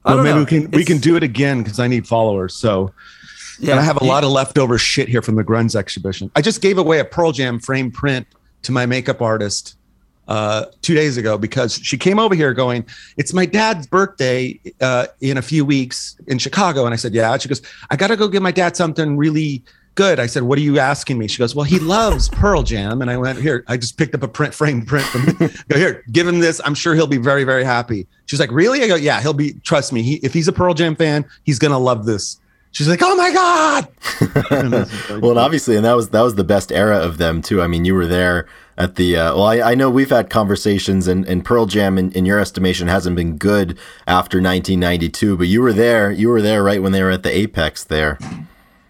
I 0.06 0.16
well, 0.16 0.24
maybe 0.24 0.34
know. 0.36 0.40
we 0.40 0.46
can 0.46 0.64
it's, 0.64 0.78
we 0.78 0.86
can 0.86 0.98
do 0.98 1.16
it 1.16 1.24
again 1.24 1.64
because 1.64 1.80
I 1.80 1.88
need 1.88 2.08
followers. 2.08 2.56
So 2.56 2.94
yeah, 3.60 3.72
and 3.72 3.80
I 3.80 3.84
have 3.84 4.02
a 4.02 4.04
lot 4.04 4.24
of 4.24 4.32
leftover 4.32 4.78
shit 4.78 5.08
here 5.08 5.22
from 5.22 5.36
the 5.36 5.44
Grunge 5.44 5.76
exhibition. 5.76 6.32
I 6.36 6.42
just 6.42 6.62
gave 6.62 6.78
away 6.78 7.00
a 7.00 7.06
Pearl 7.06 7.32
Jam 7.32 7.60
frame 7.60 7.92
print 7.92 8.26
to 8.64 8.72
my 8.72 8.86
makeup 8.86 9.22
artist 9.22 9.78
uh, 10.28 10.66
two 10.82 10.96
days 10.96 11.18
ago 11.18 11.38
because 11.38 11.76
she 11.76 11.98
came 11.98 12.18
over 12.18 12.34
here 12.34 12.54
going, 12.54 12.86
"It's 13.18 13.34
my 13.34 13.46
dad's 13.46 13.86
birthday 13.86 14.60
uh, 14.80 15.08
in 15.20 15.38
a 15.38 15.42
few 15.42 15.66
weeks 15.66 16.18
in 16.28 16.40
Chicago," 16.40 16.86
and 16.86 16.94
I 16.94 16.98
said, 16.98 17.14
"Yeah." 17.14 17.38
She 17.38 17.50
goes, 17.50 17.62
"I 17.90 17.96
got 17.96 18.08
to 18.08 18.18
go 18.18 18.28
get 18.28 18.42
my 18.42 18.52
dad 18.52 18.76
something 18.76 19.18
really." 19.18 19.64
Good. 19.96 20.20
I 20.20 20.26
said, 20.26 20.44
"What 20.44 20.58
are 20.58 20.62
you 20.62 20.80
asking 20.80 21.18
me?" 21.18 21.28
She 21.28 21.38
goes, 21.38 21.54
"Well, 21.54 21.66
he 21.66 21.80
loves 21.80 22.30
Pearl 22.30 22.64
Jam," 22.64 23.02
and 23.02 23.12
I 23.12 23.18
went, 23.18 23.40
"Here." 23.40 23.64
I 23.68 23.78
just 23.78 23.98
picked 23.98 24.16
up 24.16 24.24
a 24.24 24.28
print 24.28 24.54
frame 24.54 24.86
print 24.86 25.06
from. 25.06 25.50
go 25.68 25.78
here. 25.78 26.04
Give 26.12 26.28
him 26.28 26.40
this. 26.40 26.62
I'm 26.64 26.76
sure 26.76 26.96
he'll 26.96 27.08
be 27.08 27.18
very 27.18 27.44
very 27.44 27.64
happy. 27.64 28.08
She's 28.26 28.40
like, 28.40 28.52
"Really?" 28.52 28.84
I 28.84 28.88
go, 28.88 28.96
"Yeah, 28.96 29.22
he'll 29.22 29.34
be. 29.34 29.54
Trust 29.64 29.92
me. 29.92 30.02
He, 30.02 30.16
if 30.18 30.34
he's 30.34 30.48
a 30.48 30.54
Pearl 30.54 30.74
Jam 30.74 30.96
fan, 30.96 31.26
he's 31.44 31.60
gonna 31.60 31.80
love 31.80 32.06
this." 32.06 32.40
She's 32.72 32.88
like, 32.88 33.02
"Oh 33.04 33.16
my 33.16 33.34
god!" 33.34 33.88
well, 35.22 35.32
and 35.32 35.40
obviously, 35.40 35.76
and 35.76 35.84
that 35.84 35.96
was 35.96 36.10
that 36.10 36.22
was 36.22 36.36
the 36.36 36.46
best 36.46 36.72
era 36.72 36.98
of 36.98 37.18
them 37.18 37.42
too. 37.42 37.62
I 37.62 37.68
mean, 37.68 37.84
you 37.84 37.94
were 37.94 38.08
there 38.08 38.48
at 38.78 38.96
the. 38.96 39.18
Uh, 39.18 39.36
well, 39.36 39.44
I, 39.44 39.72
I 39.72 39.76
know 39.76 39.90
we've 39.90 40.10
had 40.10 40.30
conversations, 40.30 41.08
and, 41.08 41.28
and 41.28 41.44
Pearl 41.44 41.66
Jam, 41.66 41.98
in, 41.98 42.14
in 42.14 42.26
your 42.26 42.40
estimation, 42.40 42.88
hasn't 42.88 43.18
been 43.18 43.38
good 43.38 43.78
after 44.08 44.38
1992. 44.38 45.36
But 45.36 45.48
you 45.48 45.62
were 45.62 45.74
there. 45.74 46.12
You 46.12 46.30
were 46.30 46.42
there 46.42 46.64
right 46.64 46.82
when 46.82 46.94
they 46.94 47.04
were 47.04 47.12
at 47.12 47.24
the 47.24 47.36
apex 47.36 47.84
there. 47.84 48.18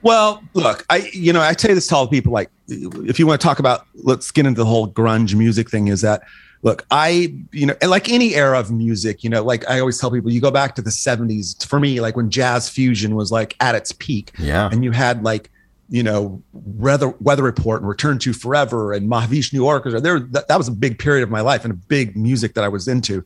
Well, 0.04 0.44
look, 0.54 0.86
I 0.90 1.10
you 1.14 1.34
know 1.34 1.42
I 1.42 1.54
say 1.54 1.74
this 1.74 1.88
to 1.88 1.96
all 1.96 2.08
people 2.08 2.32
like, 2.32 2.50
if 2.68 3.20
you 3.20 3.28
want 3.28 3.40
to 3.40 3.46
talk 3.46 3.60
about, 3.60 3.86
let's 3.96 4.32
get 4.32 4.46
into 4.46 4.60
the 4.60 4.66
whole 4.66 4.88
grunge 4.88 5.36
music 5.36 5.70
thing. 5.70 5.88
Is 5.88 6.02
that 6.02 6.24
look, 6.64 6.86
I 6.92 7.36
you 7.52 7.66
know, 7.68 7.76
like 7.86 8.10
any 8.10 8.36
era 8.36 8.60
of 8.60 8.72
music, 8.72 9.24
you 9.24 9.30
know, 9.30 9.44
like 9.44 9.70
I 9.70 9.80
always 9.80 10.00
tell 10.00 10.12
people, 10.12 10.32
you 10.32 10.42
go 10.42 10.52
back 10.52 10.76
to 10.76 10.82
the 10.82 10.90
'70s. 10.90 11.66
For 11.66 11.80
me, 11.80 12.02
like 12.02 12.16
when 12.16 12.30
jazz 12.30 12.70
fusion 12.70 13.16
was 13.16 13.32
like 13.32 13.56
at 13.60 13.76
its 13.76 13.92
peak, 13.92 14.32
yeah, 14.38 14.70
and 14.72 14.84
you 14.84 14.92
had 14.92 15.24
like 15.24 15.52
you 15.90 16.04
know 16.04 16.42
weather 16.54 17.10
weather 17.20 17.44
report 17.44 17.82
and 17.82 17.90
return 17.90 18.18
to 18.20 18.34
forever 18.34 18.94
and 18.94 19.10
Mahavishnu 19.10 19.64
Orchestra. 19.64 20.02
There, 20.02 20.20
that, 20.20 20.48
that 20.48 20.58
was 20.58 20.68
a 20.68 20.72
big 20.72 20.98
period 21.00 21.24
of 21.24 21.30
my 21.30 21.42
life 21.42 21.64
and 21.64 21.74
a 21.74 21.78
big 21.78 22.16
music 22.16 22.54
that 22.56 22.64
I 22.64 22.70
was 22.70 22.88
into. 22.88 23.24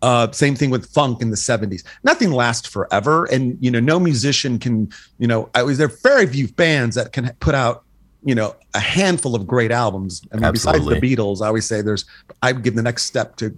Uh, 0.00 0.30
same 0.30 0.54
thing 0.54 0.70
with 0.70 0.86
funk 0.86 1.20
in 1.20 1.30
the 1.30 1.36
70s. 1.36 1.82
Nothing 2.04 2.30
lasts 2.30 2.68
forever. 2.68 3.24
And, 3.26 3.58
you 3.60 3.70
know, 3.70 3.80
no 3.80 3.98
musician 3.98 4.58
can, 4.58 4.92
you 5.18 5.26
know, 5.26 5.50
I 5.54 5.62
was 5.62 5.78
there 5.78 5.88
very 5.88 6.26
few 6.26 6.48
bands 6.48 6.94
that 6.94 7.12
can 7.12 7.30
put 7.40 7.54
out, 7.54 7.84
you 8.24 8.34
know, 8.34 8.54
a 8.74 8.80
handful 8.80 9.34
of 9.34 9.46
great 9.46 9.72
albums. 9.72 10.22
I 10.32 10.36
mean, 10.36 10.44
Absolutely. 10.44 10.80
besides 10.80 11.00
the 11.00 11.16
Beatles, 11.16 11.42
I 11.42 11.48
always 11.48 11.66
say 11.66 11.82
there's, 11.82 12.04
I 12.42 12.52
would 12.52 12.62
give 12.62 12.76
the 12.76 12.82
next 12.82 13.04
step 13.04 13.36
to 13.36 13.54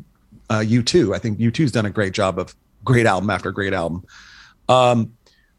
uh, 0.49 0.61
U2. 0.61 1.14
I 1.14 1.18
think 1.18 1.38
U2's 1.38 1.73
done 1.73 1.87
a 1.87 1.90
great 1.90 2.14
job 2.14 2.38
of 2.38 2.54
great 2.85 3.06
album 3.06 3.28
after 3.28 3.52
great 3.52 3.75
album. 3.75 4.04
Um, 4.68 5.12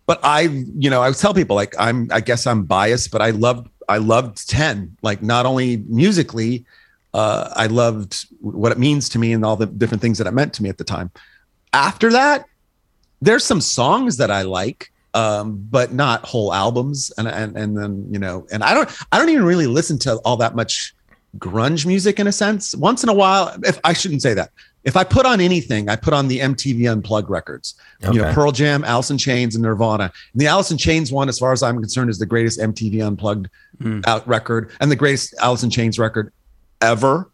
but 0.07 0.19
I, 0.23 0.41
you 0.41 0.89
know, 0.89 1.03
I 1.03 1.11
tell 1.11 1.33
people 1.33 1.55
like 1.55 1.75
I'm, 1.77 2.09
I 2.11 2.21
guess 2.21 2.47
I'm 2.47 2.63
biased, 2.63 3.11
but 3.11 3.21
I 3.21 3.29
loved, 3.29 3.69
I 3.87 3.97
loved 3.97 4.49
10, 4.49 4.97
like 5.03 5.21
not 5.21 5.45
only 5.45 5.77
musically, 5.87 6.65
uh, 7.13 7.49
I 7.55 7.67
loved 7.67 8.25
what 8.39 8.71
it 8.71 8.77
means 8.77 9.09
to 9.09 9.19
me 9.19 9.33
and 9.33 9.43
all 9.43 9.55
the 9.55 9.65
different 9.65 10.01
things 10.01 10.17
that 10.17 10.27
it 10.27 10.31
meant 10.31 10.53
to 10.55 10.63
me 10.63 10.69
at 10.69 10.77
the 10.77 10.83
time. 10.83 11.11
After 11.73 12.11
that, 12.11 12.45
there's 13.21 13.43
some 13.43 13.61
songs 13.61 14.17
that 14.17 14.31
I 14.31 14.43
like, 14.43 14.91
um, 15.13 15.65
but 15.69 15.93
not 15.93 16.25
whole 16.25 16.53
albums. 16.53 17.11
And 17.17 17.27
and 17.27 17.57
and 17.57 17.77
then 17.77 18.07
you 18.11 18.19
know, 18.19 18.47
and 18.51 18.63
I 18.63 18.73
don't 18.73 18.89
I 19.11 19.19
don't 19.19 19.29
even 19.29 19.45
really 19.45 19.67
listen 19.67 19.99
to 19.99 20.15
all 20.25 20.37
that 20.37 20.55
much 20.55 20.95
grunge 21.37 21.85
music 21.85 22.19
in 22.19 22.27
a 22.27 22.31
sense. 22.31 22.75
Once 22.75 23.03
in 23.03 23.09
a 23.09 23.13
while, 23.13 23.55
if 23.63 23.79
I 23.83 23.93
shouldn't 23.93 24.21
say 24.21 24.33
that. 24.33 24.51
If 24.83 24.97
I 24.97 25.03
put 25.03 25.27
on 25.27 25.39
anything, 25.39 25.89
I 25.89 25.95
put 25.95 26.11
on 26.11 26.27
the 26.27 26.39
MTV 26.39 26.91
Unplugged 26.91 27.29
records. 27.29 27.75
Okay. 28.03 28.15
You 28.15 28.23
know, 28.23 28.33
Pearl 28.33 28.51
Jam, 28.51 28.83
Alice 28.83 29.11
in 29.11 29.17
Chains, 29.19 29.53
and 29.53 29.61
Nirvana. 29.61 30.11
And 30.33 30.41
the 30.41 30.47
Alice 30.47 30.71
in 30.71 30.77
Chains 30.79 31.11
one, 31.11 31.29
as 31.29 31.37
far 31.37 31.53
as 31.53 31.61
I'm 31.61 31.77
concerned, 31.79 32.09
is 32.09 32.17
the 32.17 32.25
greatest 32.25 32.59
MTV 32.59 33.05
Unplugged 33.05 33.47
mm. 33.79 34.03
out 34.07 34.27
record 34.27 34.71
and 34.79 34.89
the 34.89 34.95
greatest 34.95 35.35
Alice 35.39 35.61
in 35.61 35.69
Chains 35.69 35.99
record 35.99 36.33
ever. 36.81 37.31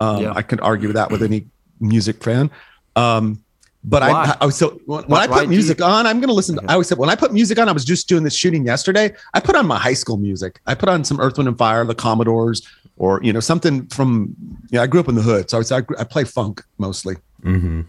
Um, 0.00 0.22
yeah. 0.22 0.32
I 0.34 0.42
could 0.42 0.60
argue 0.60 0.92
that 0.92 1.10
with 1.10 1.22
any 1.22 1.46
music 1.80 2.22
fan. 2.22 2.50
Um, 2.96 3.42
but 3.84 4.02
I, 4.02 4.36
I 4.40 4.46
was 4.46 4.56
so 4.56 4.80
when, 4.86 5.04
when 5.04 5.20
I 5.20 5.26
put 5.26 5.48
music 5.48 5.78
you, 5.78 5.84
on, 5.84 6.06
I'm 6.06 6.18
going 6.18 6.28
to 6.28 6.34
listen. 6.34 6.56
To, 6.56 6.62
I 6.68 6.72
always 6.72 6.88
said 6.88 6.98
when 6.98 7.10
I 7.10 7.14
put 7.14 7.32
music 7.32 7.58
on, 7.58 7.68
I 7.68 7.72
was 7.72 7.84
just 7.84 8.08
doing 8.08 8.24
this 8.24 8.34
shooting 8.34 8.66
yesterday. 8.66 9.14
I 9.34 9.40
put 9.40 9.54
on 9.54 9.66
my 9.66 9.78
high 9.78 9.94
school 9.94 10.16
music. 10.16 10.60
I 10.66 10.74
put 10.74 10.88
on 10.88 11.04
some 11.04 11.20
Earth, 11.20 11.38
Wind 11.38 11.48
and 11.48 11.56
Fire, 11.56 11.84
the 11.84 11.94
Commodores, 11.94 12.66
or 12.96 13.20
you 13.22 13.32
know 13.32 13.40
something 13.40 13.86
from. 13.86 14.34
You 14.70 14.78
know, 14.78 14.82
I 14.82 14.88
grew 14.88 15.00
up 15.00 15.08
in 15.08 15.14
the 15.14 15.22
hood, 15.22 15.48
so 15.48 15.56
I, 15.56 15.60
was, 15.60 15.72
I, 15.72 15.78
I 15.98 16.04
play 16.04 16.24
funk 16.24 16.62
mostly. 16.78 17.16
Mm-hmm. 17.42 17.82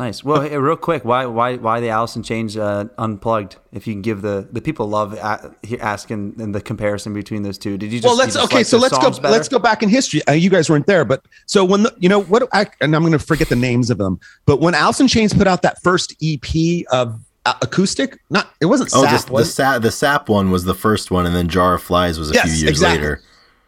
Nice. 0.00 0.24
Well, 0.24 0.40
hey, 0.40 0.56
real 0.56 0.76
quick, 0.76 1.04
why 1.04 1.26
why 1.26 1.56
why 1.56 1.80
the 1.80 1.90
Alice 1.90 2.16
in 2.16 2.22
Chains 2.22 2.56
uh, 2.56 2.86
unplugged? 2.96 3.56
If 3.70 3.86
you 3.86 3.92
can 3.92 4.00
give 4.00 4.22
the 4.22 4.48
the 4.50 4.62
people 4.62 4.88
love 4.88 5.12
a, 5.12 5.54
asking 5.78 6.36
and 6.38 6.54
the 6.54 6.62
comparison 6.62 7.12
between 7.12 7.42
those 7.42 7.58
two. 7.58 7.76
Did 7.76 7.92
you 7.92 8.00
just 8.00 8.08
well? 8.08 8.16
Let's 8.16 8.32
just 8.32 8.46
okay. 8.46 8.56
Like 8.60 8.66
so 8.66 8.78
let's 8.78 8.96
go. 8.96 9.10
Better? 9.10 9.28
Let's 9.28 9.50
go 9.50 9.58
back 9.58 9.82
in 9.82 9.90
history. 9.90 10.26
Uh, 10.26 10.32
you 10.32 10.48
guys 10.48 10.70
weren't 10.70 10.86
there, 10.86 11.04
but 11.04 11.26
so 11.44 11.66
when 11.66 11.82
the, 11.82 11.94
you 11.98 12.08
know 12.08 12.22
what? 12.22 12.48
I, 12.54 12.66
and 12.80 12.96
I'm 12.96 13.02
going 13.02 13.12
to 13.12 13.18
forget 13.18 13.50
the 13.50 13.56
names 13.56 13.90
of 13.90 13.98
them. 13.98 14.18
But 14.46 14.62
when 14.62 14.74
Alice 14.74 15.00
in 15.00 15.06
Chains 15.06 15.34
put 15.34 15.46
out 15.46 15.60
that 15.62 15.82
first 15.82 16.16
EP 16.22 16.86
of 16.90 17.20
uh, 17.44 17.52
acoustic, 17.60 18.18
not 18.30 18.54
it 18.62 18.66
wasn't. 18.66 18.88
Oh, 18.94 19.04
Sap, 19.04 19.26
the, 19.26 19.36
the 19.36 19.44
sap 19.44 19.82
the 19.82 19.90
sap 19.90 20.28
one 20.30 20.50
was 20.50 20.64
the 20.64 20.74
first 20.74 21.10
one, 21.10 21.26
and 21.26 21.36
then 21.36 21.46
Jar 21.46 21.74
of 21.74 21.82
Flies 21.82 22.18
was 22.18 22.30
a 22.30 22.34
yes, 22.34 22.44
few 22.44 22.54
years 22.54 22.70
exactly. 22.70 23.00
later. 23.00 23.22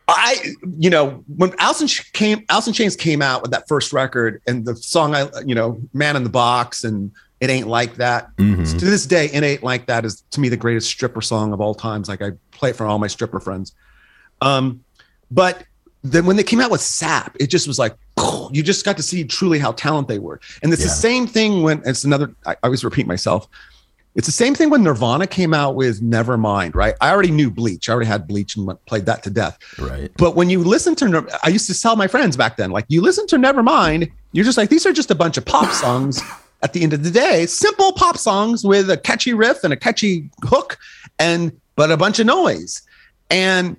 I, 0.08 0.54
you 0.78 0.90
know, 0.90 1.24
when 1.36 1.54
Allison 1.58 1.88
came, 2.12 2.44
Alice 2.48 2.66
in 2.66 2.72
Chains 2.72 2.96
came 2.96 3.22
out 3.22 3.42
with 3.42 3.50
that 3.52 3.68
first 3.68 3.92
record 3.92 4.42
and 4.46 4.64
the 4.64 4.76
song, 4.76 5.14
I, 5.14 5.28
you 5.46 5.54
know, 5.54 5.80
Man 5.94 6.16
in 6.16 6.24
the 6.24 6.30
Box 6.30 6.84
and 6.84 7.12
It 7.40 7.50
Ain't 7.50 7.68
Like 7.68 7.94
That. 7.96 8.34
Mm-hmm. 8.36 8.78
To 8.78 8.84
this 8.84 9.06
day, 9.06 9.26
It 9.26 9.42
Ain't 9.42 9.62
Like 9.62 9.86
That 9.86 10.04
is 10.04 10.22
to 10.32 10.40
me 10.40 10.48
the 10.48 10.56
greatest 10.56 10.88
stripper 10.88 11.20
song 11.20 11.52
of 11.52 11.60
all 11.60 11.74
times. 11.74 12.08
Like 12.08 12.20
I 12.20 12.32
play 12.50 12.70
it 12.70 12.76
for 12.76 12.86
all 12.86 12.98
my 12.98 13.06
stripper 13.06 13.40
friends. 13.40 13.74
Um, 14.40 14.84
but 15.30 15.64
then 16.02 16.26
when 16.26 16.36
they 16.36 16.42
came 16.42 16.60
out 16.60 16.70
with 16.70 16.80
Sap, 16.80 17.36
it 17.38 17.46
just 17.46 17.68
was 17.68 17.78
like, 17.78 17.94
you 18.52 18.62
just 18.62 18.84
got 18.84 18.96
to 18.96 19.02
see 19.02 19.24
truly 19.24 19.58
how 19.58 19.72
talented 19.72 20.08
they 20.08 20.18
were. 20.18 20.40
And 20.62 20.72
it's 20.72 20.82
yeah. 20.82 20.88
the 20.88 20.94
same 20.94 21.26
thing 21.26 21.62
when 21.62 21.82
it's 21.86 22.04
another, 22.04 22.34
I 22.44 22.56
always 22.62 22.84
repeat 22.84 23.06
myself. 23.06 23.48
It's 24.14 24.26
the 24.26 24.32
same 24.32 24.54
thing 24.54 24.68
when 24.68 24.82
Nirvana 24.82 25.26
came 25.26 25.54
out 25.54 25.74
with 25.74 26.02
Nevermind, 26.02 26.74
right? 26.74 26.94
I 27.00 27.10
already 27.10 27.30
knew 27.30 27.50
Bleach. 27.50 27.88
I 27.88 27.94
already 27.94 28.08
had 28.08 28.28
Bleach 28.28 28.56
and 28.56 28.70
played 28.84 29.06
that 29.06 29.22
to 29.22 29.30
death. 29.30 29.58
Right. 29.78 30.10
But 30.18 30.36
when 30.36 30.50
you 30.50 30.62
listen 30.62 30.94
to, 30.96 31.26
I 31.42 31.48
used 31.48 31.66
to 31.68 31.80
tell 31.80 31.96
my 31.96 32.06
friends 32.06 32.36
back 32.36 32.58
then, 32.58 32.70
like, 32.70 32.84
you 32.88 33.00
listen 33.00 33.26
to 33.28 33.36
Nevermind, 33.36 34.12
you're 34.32 34.44
just 34.44 34.58
like, 34.58 34.68
these 34.68 34.84
are 34.84 34.92
just 34.92 35.10
a 35.10 35.14
bunch 35.14 35.38
of 35.38 35.46
pop 35.46 35.70
songs 35.72 36.22
at 36.62 36.74
the 36.74 36.82
end 36.82 36.92
of 36.92 37.02
the 37.04 37.10
day, 37.10 37.46
simple 37.46 37.92
pop 37.92 38.18
songs 38.18 38.64
with 38.64 38.90
a 38.90 38.96
catchy 38.96 39.32
riff 39.32 39.64
and 39.64 39.72
a 39.72 39.76
catchy 39.76 40.28
hook, 40.44 40.78
and 41.18 41.58
but 41.74 41.90
a 41.90 41.96
bunch 41.96 42.18
of 42.18 42.26
noise. 42.26 42.82
And 43.30 43.76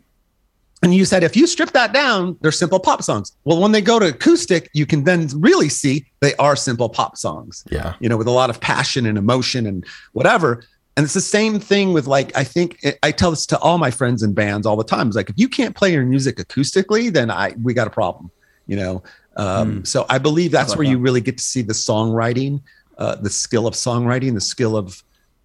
and 0.84 0.94
you 0.94 1.06
said 1.06 1.24
if 1.24 1.36
you 1.36 1.48
strip 1.48 1.72
that 1.72 1.94
down, 1.94 2.38
they're 2.42 2.52
simple 2.52 2.80
pop 2.80 3.02
songs. 3.02 3.32
Well, 3.46 3.60
when 3.60 3.72
they 3.72 3.82
go 3.82 4.00
to 4.00 4.08
acoustic, 4.10 4.70
you 4.74 4.86
can 4.86 5.06
then 5.06 5.30
really 5.34 5.70
see 5.70 6.06
they 6.20 6.36
are 6.36 6.56
simple 6.56 6.90
pop 6.90 7.18
songs. 7.18 7.64
Yeah. 7.72 7.94
You 8.00 8.10
know, 8.10 8.18
with 8.18 8.28
a 8.28 8.32
lot 8.32 8.50
of 8.50 8.60
passion 8.60 9.06
and 9.06 9.18
emotion 9.18 9.66
and 9.66 9.86
whatever. 10.12 10.64
And 10.96 11.06
it's 11.06 11.14
the 11.14 11.22
same 11.22 11.60
thing 11.60 11.94
with 11.94 12.06
like, 12.06 12.36
I 12.38 12.44
think 12.44 12.86
I 13.02 13.12
tell 13.12 13.32
this 13.32 13.46
to 13.48 13.58
all 13.60 13.78
my 13.78 13.90
friends 13.90 14.22
and 14.22 14.36
bands 14.36 14.68
all 14.68 14.76
the 14.76 14.84
time. 14.84 15.08
It's 15.08 15.16
like, 15.16 15.30
if 15.30 15.38
you 15.38 15.48
can't 15.48 15.76
play 15.76 15.92
your 15.92 16.06
music 16.06 16.36
acoustically, 16.36 17.12
then 17.12 17.32
I, 17.32 17.56
we 17.64 17.74
got 17.74 17.88
a 17.88 17.90
problem, 17.90 18.30
you 18.68 18.76
know? 18.76 19.04
Um, 19.38 19.82
mm. 19.82 19.88
So 19.88 20.06
I 20.10 20.20
believe 20.20 20.52
that's 20.52 20.74
I 20.74 20.78
where 20.78 20.86
that. 20.86 20.92
you 20.92 21.00
really 21.00 21.22
get 21.22 21.38
to 21.38 21.44
see 21.44 21.64
the 21.64 21.74
songwriting, 21.74 22.62
uh, 23.00 23.16
the 23.16 23.30
skill 23.30 23.66
of 23.66 23.74
songwriting, 23.74 24.36
the 24.36 24.42
skill 24.42 24.78
of 24.78 25.02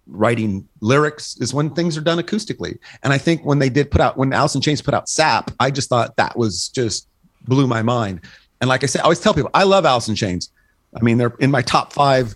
writing 0.09 0.67
lyrics 0.81 1.37
is 1.39 1.53
when 1.53 1.69
things 1.69 1.97
are 1.97 2.01
done 2.01 2.17
acoustically. 2.17 2.77
And 3.03 3.13
I 3.13 3.17
think 3.17 3.45
when 3.45 3.59
they 3.59 3.69
did 3.69 3.91
put 3.91 4.01
out, 4.01 4.17
when 4.17 4.33
Alice 4.33 4.55
in 4.55 4.61
Chains 4.61 4.81
put 4.81 4.93
out 4.93 5.07
Sap, 5.07 5.51
I 5.59 5.71
just 5.71 5.89
thought 5.89 6.15
that 6.17 6.37
was 6.37 6.69
just 6.69 7.07
blew 7.47 7.67
my 7.67 7.81
mind. 7.81 8.21
And 8.61 8.67
like 8.67 8.83
I 8.83 8.87
said, 8.87 9.01
I 9.01 9.03
always 9.03 9.19
tell 9.19 9.33
people, 9.33 9.51
I 9.53 9.63
love 9.63 9.85
Alice 9.85 10.09
in 10.09 10.15
Chains. 10.15 10.51
I 10.95 11.01
mean, 11.01 11.17
they're 11.17 11.33
in 11.39 11.51
my 11.51 11.61
top 11.61 11.93
five 11.93 12.35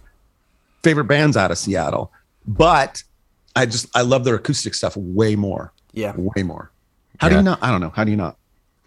favorite 0.84 1.06
bands 1.06 1.36
out 1.36 1.52
of 1.52 1.58
Seattle, 1.58 2.12
but 2.48 3.04
I 3.56 3.66
just, 3.66 3.88
I 3.96 4.02
love 4.02 4.24
their 4.24 4.36
acoustic 4.36 4.76
stuff 4.76 4.96
way 4.96 5.36
more. 5.36 5.74
Yeah. 5.94 6.14
Way 6.16 6.44
more. 6.44 6.72
How 7.20 7.28
yeah. 7.28 7.32
do 7.32 7.36
you 7.38 7.44
not? 7.44 7.60
I 7.62 7.72
don't 7.72 7.82
know. 7.82 7.90
How 7.90 8.04
do 8.04 8.12
you 8.12 8.18
not? 8.18 8.38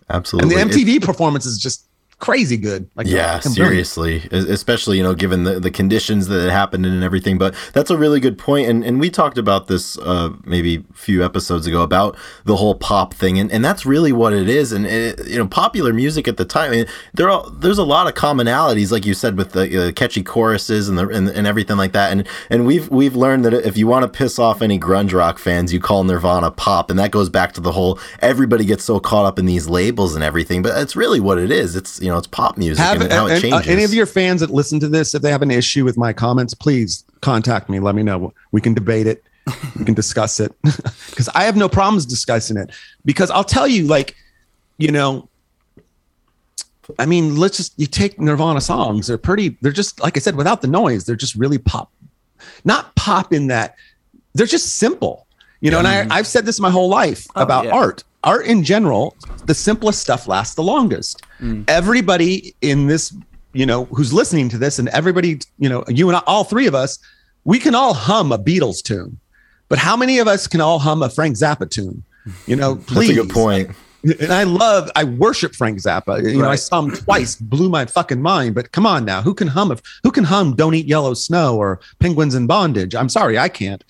Absolutely. 0.08 0.54
And 0.60 0.70
the 0.70 0.76
MTV 0.76 1.02
performance 1.02 1.46
is 1.46 1.58
just 1.58 1.86
crazy 2.18 2.56
good. 2.56 2.88
Like 2.94 3.06
yeah, 3.06 3.38
seriously, 3.40 4.26
especially 4.30 4.96
you 4.96 5.02
know 5.02 5.14
given 5.14 5.44
the, 5.44 5.60
the 5.60 5.70
conditions 5.70 6.28
that 6.28 6.46
it 6.46 6.50
happened 6.50 6.86
and 6.86 7.04
everything. 7.04 7.38
But 7.38 7.54
that's 7.72 7.90
a 7.90 7.96
really 7.96 8.20
good 8.20 8.38
point, 8.38 8.68
and 8.68 8.84
and 8.84 9.00
we 9.00 9.10
talked 9.10 9.38
about 9.38 9.66
this 9.66 9.98
uh, 9.98 10.30
maybe 10.44 10.84
a 10.90 10.94
few 10.94 11.24
episodes 11.24 11.66
ago 11.66 11.82
about 11.82 12.16
the 12.44 12.56
whole 12.56 12.74
pop 12.74 13.14
thing, 13.14 13.38
and, 13.38 13.50
and 13.52 13.64
that's 13.64 13.84
really 13.84 14.12
what 14.12 14.32
it 14.32 14.48
is. 14.48 14.72
And 14.72 14.86
it, 14.86 15.26
you 15.26 15.38
know, 15.38 15.46
popular 15.46 15.92
music 15.92 16.26
at 16.28 16.36
the 16.36 16.44
time, 16.44 16.72
I 16.72 16.76
mean, 16.76 16.86
there 17.14 17.28
are 17.28 17.48
there's 17.50 17.78
a 17.78 17.84
lot 17.84 18.06
of 18.06 18.14
commonalities, 18.14 18.90
like 18.90 19.04
you 19.04 19.14
said, 19.14 19.36
with 19.36 19.52
the 19.52 19.88
uh, 19.88 19.92
catchy 19.92 20.22
choruses 20.22 20.88
and 20.88 20.98
the 20.98 21.08
and, 21.08 21.28
and 21.28 21.46
everything 21.46 21.76
like 21.76 21.92
that. 21.92 22.12
And 22.12 22.26
and 22.50 22.66
we've 22.66 22.88
we've 22.88 23.16
learned 23.16 23.44
that 23.44 23.54
if 23.54 23.76
you 23.76 23.86
want 23.86 24.04
to 24.04 24.08
piss 24.08 24.38
off 24.38 24.62
any 24.62 24.78
grunge 24.78 25.12
rock 25.12 25.38
fans, 25.38 25.72
you 25.72 25.80
call 25.80 26.04
Nirvana 26.04 26.50
pop, 26.50 26.90
and 26.90 26.98
that 26.98 27.10
goes 27.10 27.28
back 27.28 27.52
to 27.54 27.60
the 27.60 27.72
whole 27.72 27.98
everybody 28.20 28.64
gets 28.64 28.84
so 28.84 28.98
caught 29.00 29.26
up 29.26 29.38
in 29.38 29.46
these 29.46 29.68
labels 29.68 30.14
and 30.14 30.24
everything, 30.24 30.62
but 30.62 30.80
it's 30.80 30.96
really 30.96 31.20
what 31.20 31.38
it 31.38 31.50
is. 31.50 31.76
It's 31.76 32.00
you 32.06 32.12
know 32.12 32.18
it's 32.18 32.28
pop 32.28 32.56
music 32.56 32.78
have, 32.84 33.00
and 33.00 33.12
how 33.12 33.26
it 33.26 33.40
changes. 33.40 33.66
Uh, 33.66 33.70
any 33.70 33.82
of 33.82 33.92
your 33.92 34.06
fans 34.06 34.40
that 34.40 34.50
listen 34.50 34.78
to 34.80 34.88
this, 34.88 35.14
if 35.14 35.22
they 35.22 35.30
have 35.30 35.42
an 35.42 35.50
issue 35.50 35.84
with 35.84 35.98
my 35.98 36.12
comments, 36.12 36.54
please 36.54 37.04
contact 37.20 37.68
me. 37.68 37.80
Let 37.80 37.96
me 37.96 38.04
know. 38.04 38.32
We 38.52 38.60
can 38.60 38.74
debate 38.74 39.08
it. 39.08 39.24
we 39.76 39.84
can 39.84 39.94
discuss 39.94 40.38
it 40.40 40.52
because 40.62 41.28
I 41.34 41.44
have 41.44 41.56
no 41.56 41.68
problems 41.68 42.06
discussing 42.06 42.56
it. 42.56 42.70
Because 43.04 43.30
I'll 43.30 43.44
tell 43.44 43.66
you, 43.66 43.86
like, 43.86 44.16
you 44.78 44.90
know, 44.92 45.28
I 46.98 47.06
mean, 47.06 47.36
let's 47.36 47.56
just 47.56 47.74
you 47.76 47.86
take 47.86 48.20
Nirvana 48.20 48.60
songs. 48.60 49.08
They're 49.08 49.18
pretty. 49.18 49.56
They're 49.60 49.72
just 49.72 50.00
like 50.00 50.16
I 50.16 50.20
said, 50.20 50.36
without 50.36 50.62
the 50.62 50.68
noise. 50.68 51.04
They're 51.04 51.16
just 51.16 51.34
really 51.34 51.58
pop. 51.58 51.92
Not 52.64 52.94
pop 52.94 53.32
in 53.32 53.48
that 53.48 53.76
they're 54.36 54.46
just 54.46 54.76
simple. 54.76 55.25
You 55.66 55.72
know, 55.72 55.80
and 55.80 55.88
I, 55.88 56.06
I've 56.16 56.28
said 56.28 56.46
this 56.46 56.60
my 56.60 56.70
whole 56.70 56.88
life 56.88 57.26
oh, 57.34 57.42
about 57.42 57.64
yeah. 57.64 57.72
art 57.72 58.04
art 58.22 58.46
in 58.46 58.62
general, 58.62 59.16
the 59.46 59.54
simplest 59.54 60.00
stuff 60.00 60.28
lasts 60.28 60.54
the 60.54 60.62
longest. 60.62 61.22
Mm. 61.40 61.64
Everybody 61.68 62.54
in 62.60 62.86
this, 62.86 63.12
you 63.52 63.66
know, 63.66 63.86
who's 63.86 64.12
listening 64.12 64.48
to 64.50 64.58
this, 64.58 64.78
and 64.78 64.88
everybody, 64.90 65.40
you 65.58 65.68
know, 65.68 65.82
you 65.88 66.08
and 66.08 66.16
I, 66.16 66.22
all 66.24 66.44
three 66.44 66.68
of 66.68 66.76
us, 66.76 67.00
we 67.42 67.58
can 67.58 67.74
all 67.74 67.94
hum 67.94 68.30
a 68.30 68.38
Beatles 68.38 68.80
tune, 68.80 69.18
but 69.68 69.78
how 69.78 69.96
many 69.96 70.20
of 70.20 70.28
us 70.28 70.46
can 70.46 70.60
all 70.60 70.78
hum 70.78 71.02
a 71.02 71.10
Frank 71.10 71.34
Zappa 71.34 71.68
tune? 71.68 72.04
You 72.46 72.54
know, 72.54 72.76
please. 72.76 73.08
That's 73.16 73.18
a 73.18 73.22
good 73.22 73.30
point. 73.30 73.70
And 74.20 74.32
I 74.32 74.44
love, 74.44 74.88
I 74.94 75.02
worship 75.02 75.56
Frank 75.56 75.80
Zappa. 75.80 76.22
You 76.22 76.28
right. 76.28 76.36
know, 76.36 76.48
I 76.48 76.54
saw 76.54 76.82
him 76.82 76.90
twice, 77.04 77.34
blew 77.34 77.68
my 77.68 77.86
fucking 77.86 78.22
mind. 78.22 78.54
But 78.54 78.70
come 78.70 78.86
on 78.86 79.04
now, 79.04 79.20
who 79.20 79.34
can 79.34 79.48
hum? 79.48 79.72
If, 79.72 79.82
who 80.04 80.12
can 80.12 80.22
hum 80.22 80.54
"Don't 80.54 80.74
Eat 80.74 80.86
Yellow 80.86 81.14
Snow" 81.14 81.56
or 81.56 81.80
"Penguins 81.98 82.36
in 82.36 82.46
Bondage"? 82.46 82.94
I'm 82.94 83.08
sorry, 83.08 83.36
I 83.36 83.48
can't 83.48 83.82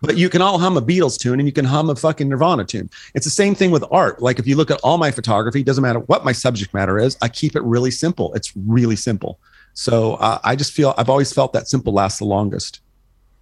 but 0.00 0.16
you 0.16 0.28
can 0.28 0.42
all 0.42 0.58
hum 0.58 0.76
a 0.76 0.82
Beatles 0.82 1.18
tune 1.18 1.40
and 1.40 1.48
you 1.48 1.52
can 1.52 1.64
hum 1.64 1.90
a 1.90 1.96
fucking 1.96 2.28
Nirvana 2.28 2.64
tune. 2.64 2.88
It's 3.14 3.24
the 3.24 3.30
same 3.30 3.54
thing 3.54 3.70
with 3.70 3.84
art. 3.90 4.22
Like 4.22 4.38
if 4.38 4.46
you 4.46 4.56
look 4.56 4.70
at 4.70 4.80
all 4.82 4.98
my 4.98 5.10
photography, 5.10 5.60
it 5.60 5.66
doesn't 5.66 5.82
matter 5.82 6.00
what 6.00 6.24
my 6.24 6.32
subject 6.32 6.72
matter 6.72 6.98
is, 6.98 7.16
I 7.20 7.28
keep 7.28 7.56
it 7.56 7.62
really 7.62 7.90
simple. 7.90 8.32
It's 8.34 8.52
really 8.56 8.96
simple. 8.96 9.38
So 9.74 10.14
uh, 10.14 10.38
I 10.44 10.56
just 10.56 10.72
feel 10.72 10.94
I've 10.98 11.08
always 11.08 11.32
felt 11.32 11.52
that 11.52 11.68
simple 11.68 11.92
lasts 11.92 12.18
the 12.18 12.24
longest. 12.24 12.80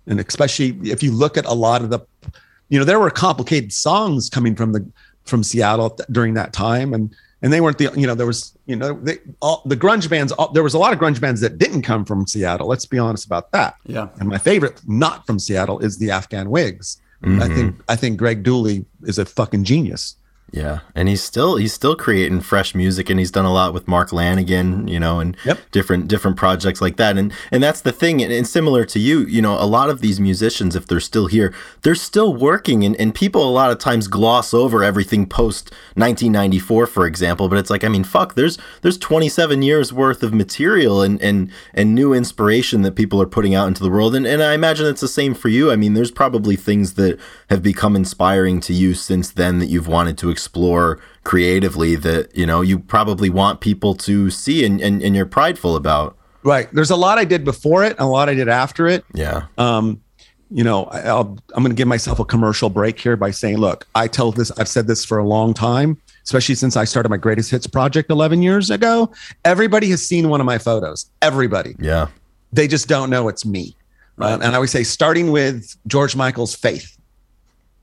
And 0.06 0.20
especially 0.20 0.78
if 0.90 1.02
you 1.02 1.12
look 1.12 1.36
at 1.36 1.46
a 1.46 1.54
lot 1.54 1.82
of 1.82 1.90
the, 1.90 2.00
you 2.68 2.78
know, 2.78 2.84
there 2.84 3.00
were 3.00 3.10
complicated 3.10 3.72
songs 3.72 4.30
coming 4.30 4.54
from 4.54 4.72
the 4.72 4.86
from 5.24 5.42
Seattle 5.42 5.98
during 6.12 6.34
that 6.34 6.52
time, 6.52 6.94
and 6.94 7.14
and 7.46 7.52
they 7.52 7.60
weren't 7.60 7.78
the 7.78 7.92
you 7.94 8.08
know 8.08 8.16
there 8.16 8.26
was 8.26 8.58
you 8.66 8.74
know 8.74 8.94
they, 8.94 9.18
all, 9.40 9.62
the 9.66 9.76
grunge 9.76 10.10
bands 10.10 10.32
all, 10.32 10.50
there 10.50 10.64
was 10.64 10.74
a 10.74 10.78
lot 10.78 10.92
of 10.92 10.98
grunge 10.98 11.20
bands 11.20 11.40
that 11.42 11.58
didn't 11.58 11.82
come 11.82 12.04
from 12.04 12.26
Seattle 12.26 12.66
let's 12.66 12.86
be 12.86 12.98
honest 12.98 13.24
about 13.24 13.52
that. 13.52 13.76
Yeah. 13.86 14.08
And 14.18 14.28
my 14.28 14.36
favorite 14.36 14.80
not 14.88 15.24
from 15.28 15.38
Seattle 15.38 15.78
is 15.78 15.96
the 15.98 16.10
Afghan 16.10 16.50
Whigs 16.50 17.00
mm-hmm. 17.22 17.40
I 17.40 17.46
think 17.46 17.76
I 17.88 17.94
think 17.94 18.18
Greg 18.18 18.42
Dulli 18.42 18.84
is 19.04 19.18
a 19.18 19.24
fucking 19.24 19.62
genius 19.62 20.16
yeah, 20.52 20.80
and 20.94 21.08
he's 21.08 21.22
still 21.22 21.56
he's 21.56 21.72
still 21.72 21.96
creating 21.96 22.40
fresh 22.40 22.72
music, 22.72 23.10
and 23.10 23.18
he's 23.18 23.32
done 23.32 23.44
a 23.44 23.52
lot 23.52 23.74
with 23.74 23.88
Mark 23.88 24.10
Lanegan, 24.10 24.88
you 24.88 25.00
know, 25.00 25.18
and 25.18 25.36
yep. 25.44 25.58
different 25.72 26.06
different 26.06 26.36
projects 26.36 26.80
like 26.80 26.96
that. 26.98 27.18
And 27.18 27.32
and 27.50 27.60
that's 27.60 27.80
the 27.80 27.90
thing. 27.90 28.22
And, 28.22 28.32
and, 28.32 28.46
similar 28.46 28.84
to 28.84 29.00
you, 29.00 29.20
you 29.20 29.42
know, 29.42 29.60
a 29.60 29.66
lot 29.66 29.90
of 29.90 30.00
these 30.00 30.20
musicians, 30.20 30.76
if 30.76 30.86
they're 30.86 31.00
still 31.00 31.26
here, 31.26 31.52
they're 31.82 31.96
still 31.96 32.32
working. 32.32 32.84
And, 32.84 32.94
and 33.00 33.12
people 33.12 33.42
a 33.42 33.50
lot 33.50 33.72
of 33.72 33.78
times 33.78 34.06
gloss 34.06 34.54
over 34.54 34.84
everything 34.84 35.26
post 35.26 35.72
1994, 35.94 36.86
for 36.86 37.06
example. 37.06 37.48
But 37.48 37.58
it's 37.58 37.70
like, 37.70 37.82
I 37.82 37.88
mean, 37.88 38.04
fuck, 38.04 38.36
there's 38.36 38.56
there's 38.82 38.98
27 38.98 39.62
years 39.62 39.92
worth 39.92 40.22
of 40.22 40.32
material 40.32 41.02
and 41.02 41.20
and 41.20 41.50
and 41.74 41.92
new 41.92 42.14
inspiration 42.14 42.82
that 42.82 42.92
people 42.92 43.20
are 43.20 43.26
putting 43.26 43.56
out 43.56 43.66
into 43.66 43.82
the 43.82 43.90
world. 43.90 44.14
And 44.14 44.24
and 44.24 44.40
I 44.44 44.54
imagine 44.54 44.86
it's 44.86 45.00
the 45.00 45.08
same 45.08 45.34
for 45.34 45.48
you. 45.48 45.72
I 45.72 45.76
mean, 45.76 45.94
there's 45.94 46.12
probably 46.12 46.54
things 46.54 46.94
that 46.94 47.18
have 47.50 47.64
become 47.64 47.96
inspiring 47.96 48.60
to 48.60 48.72
you 48.72 48.94
since 48.94 49.32
then 49.32 49.58
that 49.58 49.66
you've 49.66 49.88
wanted 49.88 50.16
to 50.18 50.30
explore 50.36 51.00
creatively 51.24 51.96
that 51.96 52.36
you 52.36 52.44
know 52.44 52.60
you 52.60 52.78
probably 52.78 53.30
want 53.30 53.60
people 53.60 53.94
to 53.94 54.30
see 54.30 54.66
and, 54.66 54.82
and, 54.82 55.02
and 55.02 55.16
you're 55.16 55.24
prideful 55.24 55.76
about. 55.76 56.14
Right. 56.42 56.68
There's 56.72 56.90
a 56.90 56.96
lot 56.96 57.18
i 57.18 57.24
did 57.24 57.42
before 57.42 57.84
it 57.84 57.92
and 57.92 58.00
a 58.00 58.06
lot 58.06 58.28
i 58.28 58.34
did 58.34 58.48
after 58.48 58.86
it. 58.86 59.02
Yeah. 59.14 59.46
Um 59.56 60.02
you 60.48 60.62
know 60.62 60.84
I'll, 60.84 61.36
i'm 61.56 61.62
going 61.64 61.70
to 61.70 61.74
give 61.74 61.88
myself 61.88 62.20
a 62.20 62.24
commercial 62.24 62.70
break 62.70 63.00
here 63.00 63.16
by 63.16 63.32
saying 63.32 63.56
look 63.56 63.84
i 63.96 64.06
tell 64.06 64.30
this 64.30 64.52
i've 64.52 64.68
said 64.68 64.86
this 64.86 65.04
for 65.04 65.18
a 65.18 65.26
long 65.26 65.52
time 65.52 66.00
especially 66.22 66.54
since 66.54 66.76
i 66.76 66.84
started 66.84 67.08
my 67.08 67.16
greatest 67.16 67.50
hits 67.50 67.66
project 67.66 68.10
11 68.10 68.42
years 68.42 68.70
ago. 68.70 69.10
Everybody 69.44 69.90
has 69.90 70.06
seen 70.06 70.28
one 70.28 70.40
of 70.40 70.46
my 70.46 70.58
photos. 70.58 71.10
Everybody. 71.20 71.74
Yeah. 71.80 72.06
They 72.52 72.68
just 72.68 72.86
don't 72.86 73.10
know 73.10 73.26
it's 73.26 73.44
me. 73.44 73.74
Right. 74.18 74.34
and 74.34 74.44
i 74.44 74.54
always 74.54 74.70
say 74.70 74.84
starting 74.84 75.30
with 75.32 75.76
george 75.86 76.14
michael's 76.16 76.54
faith 76.54 76.95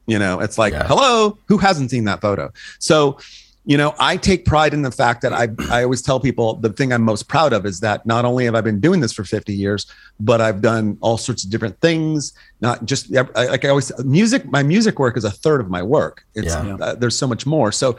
you 0.05 0.19
know, 0.19 0.39
it's 0.39 0.57
like, 0.57 0.73
yeah. 0.73 0.87
hello, 0.87 1.37
who 1.47 1.57
hasn't 1.57 1.91
seen 1.91 2.05
that 2.05 2.21
photo? 2.21 2.51
So, 2.79 3.17
you 3.65 3.77
know, 3.77 3.95
I 3.97 4.17
take 4.17 4.43
pride 4.43 4.73
in 4.73 4.81
the 4.81 4.91
fact 4.91 5.21
that 5.21 5.31
I 5.31 5.47
I 5.73 5.83
always 5.83 6.01
tell 6.01 6.19
people 6.19 6.55
the 6.55 6.69
thing 6.69 6.91
I'm 6.91 7.01
most 7.01 7.29
proud 7.29 7.53
of 7.53 7.65
is 7.65 7.79
that 7.79 8.05
not 8.05 8.25
only 8.25 8.43
have 8.43 8.55
I 8.55 8.61
been 8.61 8.81
doing 8.81 8.99
this 8.99 9.13
for 9.13 9.23
50 9.23 9.53
years, 9.53 9.85
but 10.19 10.41
I've 10.41 10.61
done 10.61 10.97
all 10.99 11.17
sorts 11.17 11.45
of 11.45 11.49
different 11.49 11.79
things. 11.79 12.33
Not 12.59 12.83
just 12.85 13.09
like 13.09 13.63
I 13.63 13.69
always 13.69 13.91
music. 14.03 14.45
My 14.51 14.63
music 14.63 14.99
work 14.99 15.15
is 15.15 15.23
a 15.23 15.31
third 15.31 15.61
of 15.61 15.69
my 15.69 15.81
work. 15.81 16.25
It's 16.35 16.47
yeah. 16.47 16.75
uh, 16.75 16.95
there's 16.95 17.17
so 17.17 17.25
much 17.25 17.45
more. 17.45 17.71
So 17.71 17.97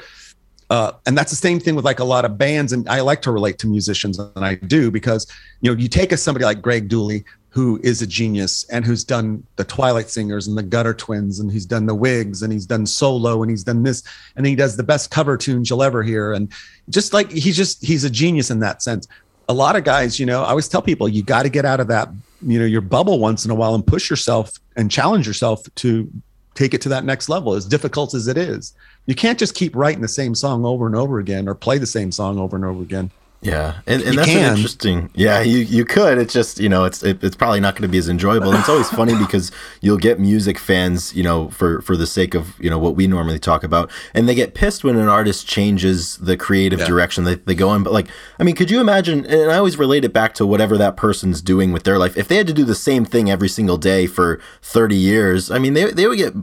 uh, 0.70 0.92
and 1.06 1.16
that's 1.16 1.30
the 1.30 1.36
same 1.36 1.60
thing 1.60 1.74
with 1.74 1.84
like 1.84 2.00
a 2.00 2.04
lot 2.04 2.24
of 2.24 2.38
bands 2.38 2.72
and 2.72 2.88
i 2.88 3.00
like 3.00 3.20
to 3.22 3.30
relate 3.30 3.58
to 3.58 3.66
musicians 3.66 4.18
and 4.18 4.44
i 4.44 4.54
do 4.54 4.90
because 4.90 5.26
you 5.60 5.70
know 5.70 5.78
you 5.78 5.88
take 5.88 6.10
a 6.10 6.16
somebody 6.16 6.44
like 6.44 6.62
greg 6.62 6.88
dulli 6.88 7.24
who 7.54 7.78
is 7.84 8.02
a 8.02 8.06
genius 8.06 8.64
and 8.64 8.84
who's 8.84 9.04
done 9.04 9.46
the 9.54 9.62
Twilight 9.62 10.10
Singers 10.10 10.48
and 10.48 10.58
the 10.58 10.62
Gutter 10.64 10.92
Twins 10.92 11.38
and 11.38 11.52
he's 11.52 11.64
done 11.64 11.86
the 11.86 11.94
Whigs 11.94 12.42
and 12.42 12.52
he's 12.52 12.66
done 12.66 12.84
solo 12.84 13.42
and 13.42 13.50
he's 13.50 13.62
done 13.62 13.84
this 13.84 14.02
and 14.34 14.44
he 14.44 14.56
does 14.56 14.76
the 14.76 14.82
best 14.82 15.12
cover 15.12 15.36
tunes 15.36 15.70
you'll 15.70 15.84
ever 15.84 16.02
hear 16.02 16.32
and 16.32 16.52
just 16.90 17.12
like 17.12 17.30
he's 17.30 17.56
just 17.56 17.80
he's 17.80 18.02
a 18.02 18.10
genius 18.10 18.50
in 18.50 18.58
that 18.58 18.82
sense. 18.82 19.06
A 19.48 19.54
lot 19.54 19.76
of 19.76 19.84
guys, 19.84 20.18
you 20.18 20.26
know, 20.26 20.42
I 20.42 20.48
always 20.48 20.66
tell 20.66 20.82
people 20.82 21.08
you 21.08 21.22
got 21.22 21.44
to 21.44 21.48
get 21.48 21.64
out 21.64 21.78
of 21.78 21.86
that, 21.86 22.08
you 22.42 22.58
know, 22.58 22.64
your 22.64 22.80
bubble 22.80 23.20
once 23.20 23.44
in 23.44 23.52
a 23.52 23.54
while 23.54 23.76
and 23.76 23.86
push 23.86 24.10
yourself 24.10 24.58
and 24.74 24.90
challenge 24.90 25.24
yourself 25.24 25.62
to 25.76 26.10
take 26.54 26.74
it 26.74 26.80
to 26.80 26.88
that 26.88 27.04
next 27.04 27.28
level 27.28 27.54
as 27.54 27.66
difficult 27.66 28.14
as 28.14 28.26
it 28.26 28.36
is. 28.36 28.74
You 29.06 29.14
can't 29.14 29.38
just 29.38 29.54
keep 29.54 29.76
writing 29.76 30.02
the 30.02 30.08
same 30.08 30.34
song 30.34 30.64
over 30.64 30.88
and 30.88 30.96
over 30.96 31.20
again 31.20 31.46
or 31.46 31.54
play 31.54 31.78
the 31.78 31.86
same 31.86 32.10
song 32.10 32.36
over 32.36 32.56
and 32.56 32.64
over 32.64 32.82
again. 32.82 33.12
Yeah, 33.44 33.80
and, 33.86 34.02
and 34.02 34.16
that's 34.16 34.30
interesting. 34.30 35.10
Yeah, 35.14 35.42
you, 35.42 35.58
you 35.58 35.84
could. 35.84 36.16
It's 36.16 36.32
just 36.32 36.58
you 36.58 36.68
know, 36.70 36.84
it's 36.84 37.02
it, 37.02 37.22
it's 37.22 37.36
probably 37.36 37.60
not 37.60 37.74
going 37.74 37.82
to 37.82 37.88
be 37.88 37.98
as 37.98 38.08
enjoyable. 38.08 38.48
And 38.48 38.58
it's 38.58 38.70
always 38.70 38.88
funny 38.88 39.14
because 39.18 39.52
you'll 39.82 39.98
get 39.98 40.18
music 40.18 40.58
fans, 40.58 41.14
you 41.14 41.22
know, 41.22 41.50
for 41.50 41.82
for 41.82 41.94
the 41.94 42.06
sake 42.06 42.34
of 42.34 42.58
you 42.58 42.70
know 42.70 42.78
what 42.78 42.96
we 42.96 43.06
normally 43.06 43.38
talk 43.38 43.62
about, 43.62 43.90
and 44.14 44.26
they 44.26 44.34
get 44.34 44.54
pissed 44.54 44.82
when 44.82 44.96
an 44.96 45.08
artist 45.08 45.46
changes 45.46 46.16
the 46.16 46.38
creative 46.38 46.78
yeah. 46.80 46.86
direction 46.86 47.24
that 47.24 47.44
they 47.44 47.54
go 47.54 47.74
in. 47.74 47.82
But 47.82 47.92
like, 47.92 48.08
I 48.40 48.44
mean, 48.44 48.54
could 48.54 48.70
you 48.70 48.80
imagine? 48.80 49.26
And 49.26 49.50
I 49.50 49.58
always 49.58 49.78
relate 49.78 50.06
it 50.06 50.14
back 50.14 50.32
to 50.34 50.46
whatever 50.46 50.78
that 50.78 50.96
person's 50.96 51.42
doing 51.42 51.70
with 51.70 51.84
their 51.84 51.98
life. 51.98 52.16
If 52.16 52.28
they 52.28 52.36
had 52.36 52.46
to 52.46 52.54
do 52.54 52.64
the 52.64 52.74
same 52.74 53.04
thing 53.04 53.30
every 53.30 53.50
single 53.50 53.76
day 53.76 54.06
for 54.06 54.40
thirty 54.62 54.96
years, 54.96 55.50
I 55.50 55.58
mean, 55.58 55.74
they 55.74 55.90
they 55.92 56.06
would 56.06 56.18
get 56.18 56.34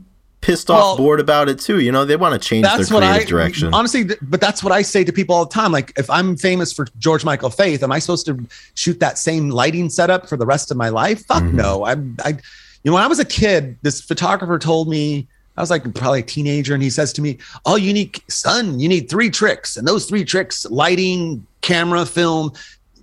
pissed 0.41 0.69
well, 0.69 0.79
off, 0.79 0.97
bored 0.97 1.19
about 1.19 1.47
it 1.49 1.59
too. 1.59 1.79
You 1.79 1.91
know, 1.91 2.03
they 2.03 2.15
want 2.15 2.39
to 2.39 2.47
change 2.47 2.65
their 2.65 2.85
creative 2.85 3.03
I, 3.03 3.23
direction. 3.23 3.73
Honestly, 3.73 4.05
but 4.21 4.41
that's 4.41 4.63
what 4.63 4.73
I 4.73 4.81
say 4.81 5.03
to 5.03 5.13
people 5.13 5.35
all 5.35 5.45
the 5.45 5.53
time. 5.53 5.71
Like, 5.71 5.93
if 5.97 6.09
I'm 6.09 6.35
famous 6.35 6.73
for 6.73 6.85
George 6.97 7.23
Michael 7.23 7.49
Faith, 7.49 7.83
am 7.83 7.91
I 7.91 7.99
supposed 7.99 8.25
to 8.25 8.45
shoot 8.73 8.99
that 8.99 9.17
same 9.17 9.49
lighting 9.49 9.89
setup 9.89 10.27
for 10.27 10.37
the 10.37 10.45
rest 10.45 10.71
of 10.71 10.77
my 10.77 10.89
life? 10.89 11.25
Fuck 11.25 11.43
mm-hmm. 11.43 11.57
no. 11.57 11.85
I, 11.85 11.93
I, 12.27 12.29
you 12.83 12.89
know, 12.89 12.93
when 12.93 13.03
I 13.03 13.07
was 13.07 13.19
a 13.19 13.25
kid, 13.25 13.77
this 13.81 14.01
photographer 14.01 14.59
told 14.59 14.89
me. 14.89 15.27
I 15.57 15.61
was 15.61 15.69
like 15.69 15.83
probably 15.93 16.21
a 16.21 16.23
teenager, 16.23 16.73
and 16.73 16.81
he 16.81 16.89
says 16.89 17.11
to 17.13 17.21
me, 17.21 17.37
"All 17.65 17.77
you 17.77 17.91
need, 17.91 18.19
son, 18.29 18.79
you 18.79 18.87
need 18.87 19.09
three 19.09 19.29
tricks, 19.29 19.75
and 19.75 19.85
those 19.85 20.05
three 20.05 20.23
tricks: 20.23 20.65
lighting, 20.65 21.45
camera, 21.59 22.05
film. 22.05 22.53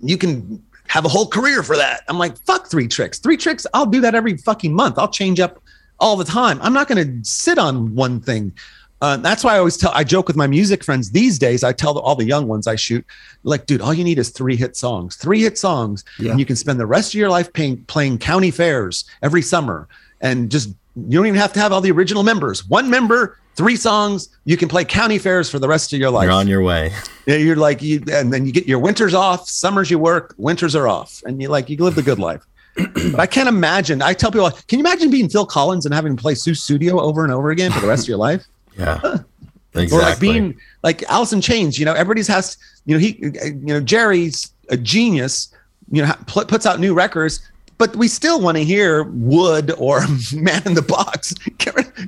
You 0.01 0.17
can 0.17 0.61
have 0.87 1.05
a 1.05 1.09
whole 1.09 1.27
career 1.27 1.61
for 1.61 1.77
that." 1.77 2.01
I'm 2.07 2.17
like, 2.17 2.35
"Fuck 2.45 2.67
three 2.67 2.87
tricks. 2.87 3.19
Three 3.19 3.37
tricks. 3.37 3.67
I'll 3.75 3.85
do 3.85 4.01
that 4.01 4.15
every 4.15 4.35
fucking 4.35 4.73
month. 4.73 4.97
I'll 4.97 5.11
change 5.11 5.39
up 5.39 5.61
all 5.99 6.15
the 6.15 6.25
time. 6.25 6.59
I'm 6.61 6.73
not 6.73 6.87
going 6.87 7.05
to 7.05 7.29
sit 7.29 7.57
on 7.57 7.95
one 7.95 8.21
thing. 8.21 8.53
Uh, 9.01 9.15
that's 9.17 9.43
why 9.43 9.55
I 9.55 9.59
always 9.59 9.77
tell, 9.77 9.91
I 9.93 10.03
joke 10.03 10.27
with 10.27 10.35
my 10.35 10.47
music 10.47 10.83
friends 10.83 11.11
these 11.11 11.39
days. 11.39 11.63
I 11.63 11.71
tell 11.71 11.97
all 11.99 12.15
the 12.15 12.25
young 12.25 12.47
ones 12.47 12.67
I 12.67 12.75
shoot, 12.75 13.05
like, 13.43 13.65
dude, 13.65 13.79
all 13.79 13.93
you 13.93 14.03
need 14.03 14.19
is 14.19 14.29
three 14.29 14.57
hit 14.57 14.75
songs, 14.75 15.15
three 15.15 15.41
hit 15.41 15.57
songs. 15.57 16.03
Yeah. 16.19 16.31
And 16.31 16.39
you 16.39 16.45
can 16.45 16.57
spend 16.57 16.79
the 16.79 16.85
rest 16.85 17.13
of 17.13 17.19
your 17.19 17.29
life 17.29 17.53
paying, 17.53 17.83
playing 17.85 18.17
county 18.17 18.51
fairs 18.51 19.05
every 19.21 19.41
summer 19.41 19.87
and 20.21 20.51
just 20.51 20.69
you 20.95 21.17
don't 21.17 21.27
even 21.27 21.39
have 21.39 21.53
to 21.53 21.59
have 21.59 21.71
all 21.71 21.81
the 21.81 21.91
original 21.91 22.23
members. 22.23 22.67
One 22.67 22.89
member, 22.89 23.37
three 23.55 23.75
songs. 23.75 24.29
You 24.45 24.57
can 24.57 24.67
play 24.67 24.83
county 24.83 25.17
fairs 25.17 25.49
for 25.49 25.59
the 25.59 25.67
rest 25.67 25.93
of 25.93 25.99
your 25.99 26.09
life. 26.09 26.23
You're 26.25 26.33
on 26.33 26.47
your 26.47 26.61
way. 26.61 26.91
Yeah, 27.25 27.35
you're 27.35 27.55
like 27.55 27.81
you, 27.81 28.03
and 28.11 28.33
then 28.33 28.45
you 28.45 28.51
get 28.51 28.67
your 28.67 28.79
winters 28.79 29.13
off. 29.13 29.47
Summers 29.47 29.89
you 29.91 29.99
work, 29.99 30.33
winters 30.37 30.75
are 30.75 30.87
off, 30.87 31.21
and 31.25 31.41
you 31.41 31.47
like 31.47 31.69
you 31.69 31.77
live 31.77 31.95
the 31.95 32.01
good 32.01 32.19
life. 32.19 32.45
But 33.11 33.19
I 33.19 33.25
can't 33.25 33.49
imagine. 33.49 34.01
I 34.01 34.13
tell 34.13 34.31
people, 34.31 34.49
can 34.51 34.79
you 34.79 34.85
imagine 34.85 35.09
being 35.09 35.29
Phil 35.29 35.45
Collins 35.45 35.85
and 35.85 35.93
having 35.93 36.15
to 36.15 36.21
play 36.21 36.33
Sussudio 36.33 36.99
over 36.99 37.23
and 37.23 37.33
over 37.33 37.51
again 37.51 37.71
for 37.71 37.79
the 37.79 37.87
rest 37.87 38.03
of 38.03 38.09
your 38.09 38.17
life? 38.17 38.45
Yeah. 38.77 39.19
Exactly. 39.75 39.97
Or 39.97 40.01
like 40.01 40.19
being 40.19 40.59
like 40.83 41.03
in 41.31 41.41
Chains, 41.41 41.77
you 41.77 41.85
know, 41.85 41.93
everybody's 41.93 42.27
has, 42.27 42.57
you 42.85 42.95
know, 42.95 42.99
he, 42.99 43.17
you 43.21 43.53
know, 43.65 43.79
Jerry's 43.79 44.51
a 44.69 44.77
genius, 44.77 45.53
you 45.91 46.03
know, 46.03 46.13
puts 46.25 46.65
out 46.65 46.79
new 46.79 46.93
records, 46.93 47.39
but 47.79 47.95
we 47.95 48.09
still 48.09 48.41
want 48.41 48.57
to 48.57 48.63
hear 48.63 49.03
Would 49.03 49.71
or 49.71 50.01
Man 50.33 50.61
in 50.65 50.73
the 50.75 50.83
Box. 50.83 51.33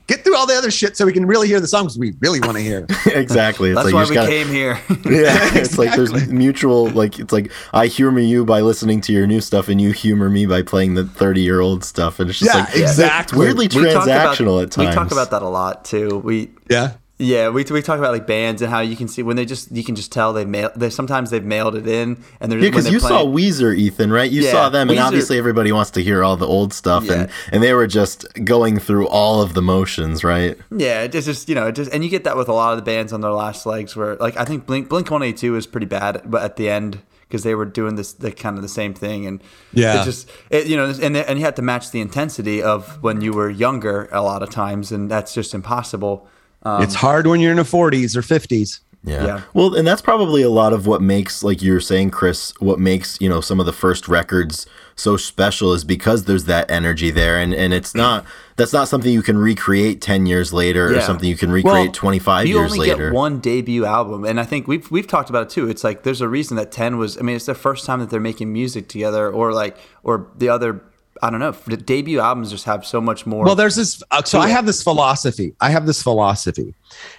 Get 0.06 0.24
through 0.24 0.36
all 0.36 0.46
the 0.46 0.56
other 0.56 0.70
shit 0.70 0.98
so 0.98 1.06
we 1.06 1.14
can 1.14 1.26
really 1.26 1.48
hear 1.48 1.62
the 1.62 1.68
songs 1.68 1.98
we 1.98 2.14
really 2.20 2.42
want 2.42 2.58
to 2.58 2.62
hear. 2.62 2.86
exactly. 3.08 3.72
It's 3.72 3.78
That's 3.78 3.86
like 3.86 3.94
why 3.94 4.10
we 4.10 4.14
gotta, 4.14 4.30
came 4.30 4.50
here. 4.50 4.80
yeah, 5.06 5.34
exactly. 5.34 5.62
it's 5.62 5.78
like 5.78 5.96
there's 5.96 6.28
mutual. 6.28 6.90
Like 6.90 7.18
it's 7.18 7.32
like 7.32 7.52
I 7.74 7.88
humor 7.88 8.20
you 8.20 8.46
by 8.46 8.60
listening 8.60 9.00
to 9.02 9.14
your 9.14 9.26
new 9.26 9.40
stuff, 9.40 9.70
and 9.70 9.82
you 9.82 9.94
humor 9.94 10.30
me 10.30 10.46
by 10.46 10.62
playing 10.62 10.96
the 10.96 11.06
30 11.06 11.42
year 11.42 11.62
old 11.62 11.86
stuff, 11.86 12.20
and 12.20 12.30
it's 12.30 12.38
just 12.38 12.54
yeah, 12.54 12.66
like 12.66 12.76
exactly. 12.76 13.48
It's 13.48 13.56
weirdly 13.56 13.70
transactional 13.70 14.58
about, 14.58 14.64
at 14.64 14.72
times. 14.72 14.90
We 14.90 14.94
talk 14.94 15.12
about 15.12 15.32
that 15.32 15.42
a 15.42 15.50
lot 15.50 15.86
too. 15.86 16.20
We 16.20 16.52
yeah 16.70 16.96
yeah, 17.22 17.50
we, 17.50 17.64
we 17.64 17.82
talk 17.84 18.00
about 18.00 18.12
like 18.12 18.26
bands 18.26 18.64
and 18.64 18.72
how 18.72 18.80
you 18.80 18.96
can 18.96 19.08
see 19.08 19.22
when 19.22 19.36
they 19.36 19.46
just 19.46 19.72
you 19.72 19.84
can 19.84 19.96
just 19.96 20.12
tell 20.12 20.34
they 20.34 20.44
mail 20.44 20.72
they 20.76 20.90
sometimes 20.90 21.30
they've 21.30 21.44
mailed 21.44 21.76
it 21.76 21.88
in 21.88 22.22
and 22.40 22.52
they're 22.52 22.60
yeah 22.60 22.70
because 22.70 22.90
you 22.92 23.00
playing, 23.00 23.16
saw 23.16 23.26
Weezer 23.26 23.78
Ethan 23.78 24.12
right? 24.12 24.30
You 24.30 24.42
yeah, 24.42 24.52
saw 24.52 24.70
them 24.70 24.90
and 24.90 24.98
Weezer, 24.98 25.06
obviously 25.06 25.38
everybody 25.38 25.72
wants 25.72 25.92
to 25.92 26.04
hear 26.04 26.24
all 26.24 26.36
the 26.36 26.48
old 26.48 26.74
stuff 26.74 27.06
yeah. 27.06 27.14
and 27.14 27.30
and 27.52 27.64
they 27.64 27.74
were 27.74 27.86
just 27.86 28.26
going 28.44 28.80
through 28.80 29.08
all 29.08 29.42
of 29.42 29.54
the 29.54 29.62
motions 29.62 30.24
right? 30.24 30.58
Yeah 30.76 31.04
it's 31.04 31.26
just 31.26 31.48
you 31.48 31.56
know 31.56 31.68
it 31.68 31.76
just 31.76 31.94
and 31.94 32.04
you 32.04 32.10
get 32.10 32.24
that 32.24 32.36
with 32.36 32.50
a 32.50 32.54
lot 32.54 32.72
of 32.72 32.80
the 32.80 32.84
bands 32.84 33.14
on 33.14 33.22
their 33.22 33.32
last 33.32 33.66
legs 33.68 33.96
where 33.96 34.16
like 34.16 34.36
I 34.38 34.46
think 34.46 34.66
Blink 34.66 34.90
Blink 34.90 35.12
One 35.12 35.22
Eighty 35.22 35.38
Two 35.38 35.56
is 35.56 35.68
pretty 35.68 35.88
bad 35.88 36.24
but 36.26 36.42
at 36.42 36.56
the 36.56 36.70
end 36.70 37.02
because 37.28 37.44
they 37.44 37.54
were 37.54 37.66
doing 37.66 37.96
this 37.96 38.14
the 38.14 38.32
kind 38.32 38.58
of 38.58 38.64
the 38.64 38.70
same 38.70 38.96
thing 38.96 39.28
and 39.28 39.44
yeah. 39.74 40.02
it 40.02 40.06
just 40.06 40.30
it, 40.50 40.66
you 40.66 40.76
know 40.76 40.92
and 41.02 41.16
and 41.16 41.38
you 41.38 41.46
had 41.46 41.56
to 41.56 41.62
match 41.62 41.92
the 41.92 42.02
intensity 42.02 42.64
of 42.64 43.02
when 43.04 43.22
you 43.22 43.32
were 43.32 43.50
younger 43.50 44.10
a 44.12 44.22
lot 44.24 44.42
of 44.42 44.50
times 44.50 44.92
and 44.92 45.12
that's 45.12 45.36
just 45.36 45.54
impossible 45.54 46.28
um, 46.64 46.84
it's 46.84 46.96
hard 46.96 47.28
when 47.28 47.40
you're 47.40 47.52
in 47.52 47.58
the 47.58 47.64
40s 47.64 48.16
or 48.16 48.22
50s. 48.22 48.80
Yeah. 49.04 49.26
yeah. 49.26 49.42
Well, 49.54 49.74
and 49.76 49.88
that's 49.88 50.02
probably 50.02 50.44
a 50.44 50.50
lot 50.50 50.74
of 50.74 50.86
what 50.86 51.02
makes, 51.02 51.44
like 51.44 51.62
you 51.62 51.74
were 51.74 51.80
saying, 51.80 52.12
Chris, 52.12 52.54
what 52.60 52.80
makes, 52.80 53.20
you 53.20 53.28
know, 53.28 53.42
some 53.42 53.60
of 53.60 53.66
the 53.66 53.74
first 53.74 54.08
records 54.08 54.68
so 54.96 55.18
special 55.18 55.74
is 55.74 55.84
because 55.84 56.26
there's 56.26 56.46
that 56.46 56.70
energy 56.70 57.10
there. 57.10 57.40
And, 57.40 57.52
and 57.52 57.74
it's 57.74 57.96
not, 57.96 58.26
that's 58.58 58.74
not 58.74 58.88
something 58.88 59.12
you 59.12 59.24
can 59.24 59.40
recreate 59.40 60.02
10 60.02 60.28
years 60.28 60.54
later 60.54 60.92
yeah. 60.92 61.00
or 61.00 61.02
something 61.02 61.28
you 61.28 61.38
can 61.38 61.52
recreate 61.52 61.88
well, 61.88 61.94
25 61.94 62.48
years 62.48 62.78
later. 62.78 62.86
You 62.86 62.92
only 62.94 63.06
get 63.06 63.14
one 63.14 63.40
debut 63.40 63.86
album. 63.86 64.24
And 64.24 64.40
I 64.40 64.44
think 64.44 64.68
we've, 64.68 64.90
we've 64.92 65.08
talked 65.08 65.32
about 65.32 65.44
it 65.44 65.50
too. 65.50 65.68
It's 65.68 65.84
like, 65.84 66.04
there's 66.04 66.22
a 66.22 66.28
reason 66.28 66.58
that 66.58 66.72
10 66.72 66.98
was, 66.98 67.18
I 67.18 67.22
mean, 67.22 67.36
it's 67.36 67.48
the 67.48 67.56
first 67.56 67.88
time 67.88 68.02
that 68.02 68.12
they're 68.12 68.20
making 68.20 68.54
music 68.54 68.88
together 68.88 69.32
or 69.32 69.52
like, 69.52 69.78
or 70.04 70.28
the 70.38 70.50
other 70.50 70.84
I 71.22 71.30
don't 71.30 71.40
know. 71.40 71.52
The 71.52 71.78
debut 71.78 72.20
albums 72.20 72.50
just 72.50 72.66
have 72.66 72.86
so 72.86 73.00
much 73.00 73.26
more. 73.26 73.46
Well, 73.46 73.56
there's 73.56 73.76
this. 73.76 74.02
Uh, 74.10 74.24
so 74.24 74.40
I 74.40 74.50
have 74.50 74.66
this 74.66 74.82
philosophy. 74.82 75.54
I 75.62 75.70
have 75.70 75.86
this 75.86 76.02
philosophy. 76.02 76.74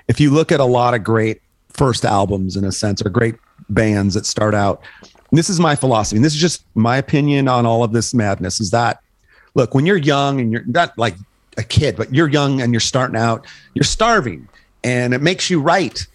If 0.09 0.19
you 0.19 0.31
look 0.31 0.51
at 0.51 0.61
a 0.61 0.65
lot 0.65 0.95
of 0.95 1.05
great 1.05 1.41
first 1.69 2.05
albums, 2.05 2.57
in 2.57 2.65
a 2.65 2.73
sense, 2.73 3.01
or 3.05 3.11
great 3.11 3.37
bands 3.69 4.15
that 4.15 4.27
start 4.27 4.55
out, 4.55 4.83
this 5.31 5.49
is 5.49 5.61
my 5.61 5.77
philosophy. 5.77 6.17
And 6.17 6.25
this 6.25 6.35
is 6.35 6.41
just 6.41 6.65
my 6.75 6.97
opinion 6.97 7.47
on 7.47 7.65
all 7.65 7.85
of 7.85 7.93
this 7.93 8.13
madness. 8.13 8.61
Is 8.61 8.71
that 8.73 9.01
look 9.55 9.75
when 9.75 9.87
you're 9.87 9.97
young 9.97 10.41
and 10.41 10.53
you're 10.53 10.65
not 10.67 10.97
like 10.99 11.15
a 11.57 11.63
kid, 11.63 11.97
but 11.97 12.13
you're 12.13 12.29
young 12.29 12.61
and 12.61 12.73
you're 12.73 12.81
starting 12.81 13.17
out, 13.17 13.47
you're 13.75 13.85
starving, 13.85 14.49
and 14.83 15.15
it 15.15 15.23
makes 15.23 15.49
you 15.49 15.61
write 15.61 16.07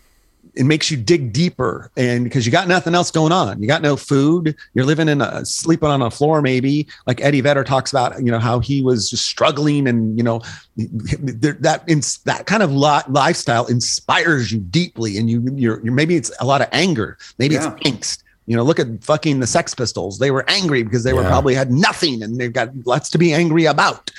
it 0.57 0.65
makes 0.65 0.89
you 0.89 0.97
dig 0.97 1.31
deeper 1.31 1.91
and 1.95 2.23
because 2.23 2.45
you 2.45 2.51
got 2.51 2.67
nothing 2.67 2.95
else 2.95 3.11
going 3.11 3.31
on 3.31 3.61
you 3.61 3.67
got 3.67 3.81
no 3.81 3.95
food 3.95 4.55
you're 4.73 4.85
living 4.85 5.07
in 5.07 5.21
a 5.21 5.45
sleeping 5.45 5.89
on 5.89 6.01
a 6.01 6.11
floor 6.11 6.41
maybe 6.41 6.87
like 7.05 7.21
eddie 7.21 7.41
vedder 7.41 7.63
talks 7.63 7.91
about 7.91 8.17
you 8.23 8.31
know 8.31 8.39
how 8.39 8.59
he 8.59 8.81
was 8.81 9.09
just 9.09 9.25
struggling 9.25 9.87
and 9.87 10.17
you 10.17 10.23
know 10.23 10.41
that 10.75 11.83
in, 11.87 12.01
that 12.25 12.45
kind 12.45 12.63
of 12.63 12.71
lifestyle 12.71 13.65
inspires 13.67 14.51
you 14.51 14.59
deeply 14.59 15.17
and 15.17 15.29
you 15.29 15.41
you're, 15.55 15.83
you're 15.83 15.93
maybe 15.93 16.15
it's 16.15 16.31
a 16.39 16.45
lot 16.45 16.61
of 16.61 16.67
anger 16.71 17.17
maybe 17.37 17.55
yeah. 17.55 17.73
it's 17.73 17.87
angst 17.87 18.23
you 18.47 18.55
know, 18.55 18.63
look 18.63 18.79
at 18.79 19.03
fucking 19.03 19.41
the 19.41 19.47
Sex 19.47 19.75
Pistols. 19.75 20.19
They 20.19 20.31
were 20.31 20.49
angry 20.49 20.81
because 20.81 21.03
they 21.03 21.11
yeah. 21.11 21.17
were 21.17 21.23
probably 21.23 21.53
had 21.53 21.69
nothing 21.69 22.23
and 22.23 22.39
they've 22.39 22.51
got 22.51 22.69
lots 22.85 23.09
to 23.09 23.17
be 23.17 23.33
angry 23.33 23.65
about. 23.65 24.09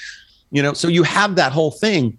You 0.50 0.62
know, 0.62 0.74
so 0.74 0.86
you 0.86 1.02
have 1.02 1.34
that 1.36 1.50
whole 1.50 1.70
thing. 1.70 2.18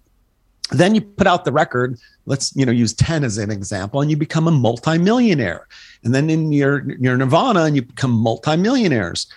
Then 0.72 0.96
you 0.96 1.02
put 1.02 1.28
out 1.28 1.46
the 1.46 1.52
record 1.52 2.00
let's 2.30 2.56
you 2.56 2.66
know 2.66 2.72
use 2.72 2.94
10 2.94 3.24
as 3.24 3.38
an 3.38 3.52
example 3.52 4.02
and 4.02 4.10
you 4.10 4.16
become 4.16 4.48
a 4.48 4.52
multimillionaire. 4.52 5.68
And 6.04 6.16
then 6.16 6.30
in 6.30 6.54
your 6.54 6.90
your 6.94 7.18
nirvana 7.18 7.64
and 7.64 7.76
you 7.76 7.82
become 7.82 8.12
multimillionaires. 8.12 9.28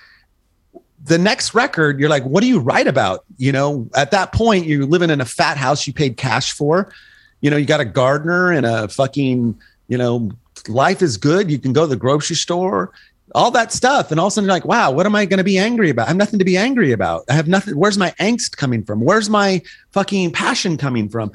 The 1.04 1.18
next 1.18 1.54
record 1.54 1.98
you're 1.98 2.10
like 2.10 2.24
what 2.24 2.42
do 2.42 2.46
you 2.46 2.60
write 2.60 2.86
about? 2.86 3.24
You 3.38 3.50
know 3.50 3.88
at 3.96 4.10
that 4.12 4.32
point 4.32 4.66
you're 4.66 4.86
living 4.86 5.10
in 5.10 5.20
a 5.20 5.24
fat 5.24 5.56
house 5.56 5.86
you 5.86 5.92
paid 5.92 6.16
cash 6.16 6.52
for. 6.52 6.92
You 7.40 7.50
know 7.50 7.56
you 7.56 7.66
got 7.66 7.80
a 7.80 7.86
gardener 7.86 8.52
and 8.52 8.66
a 8.66 8.88
fucking 8.88 9.58
you 9.88 9.98
know 9.98 10.30
life 10.68 11.02
is 11.02 11.16
good. 11.16 11.50
You 11.50 11.58
can 11.58 11.72
go 11.72 11.82
to 11.82 11.88
the 11.88 11.96
grocery 11.96 12.36
store 12.36 12.92
all 13.34 13.50
that 13.50 13.72
stuff 13.72 14.10
and 14.10 14.20
all 14.20 14.26
of 14.26 14.30
a 14.30 14.34
sudden 14.34 14.48
like 14.48 14.64
wow 14.64 14.90
what 14.90 15.06
am 15.06 15.14
i 15.14 15.24
going 15.24 15.38
to 15.38 15.44
be 15.44 15.58
angry 15.58 15.90
about 15.90 16.04
i 16.04 16.08
have 16.08 16.16
nothing 16.16 16.38
to 16.38 16.44
be 16.44 16.56
angry 16.56 16.92
about 16.92 17.24
i 17.30 17.32
have 17.32 17.48
nothing 17.48 17.74
where's 17.76 17.96
my 17.96 18.10
angst 18.20 18.56
coming 18.56 18.84
from 18.84 19.00
where's 19.00 19.30
my 19.30 19.60
fucking 19.90 20.30
passion 20.30 20.76
coming 20.76 21.08
from 21.08 21.32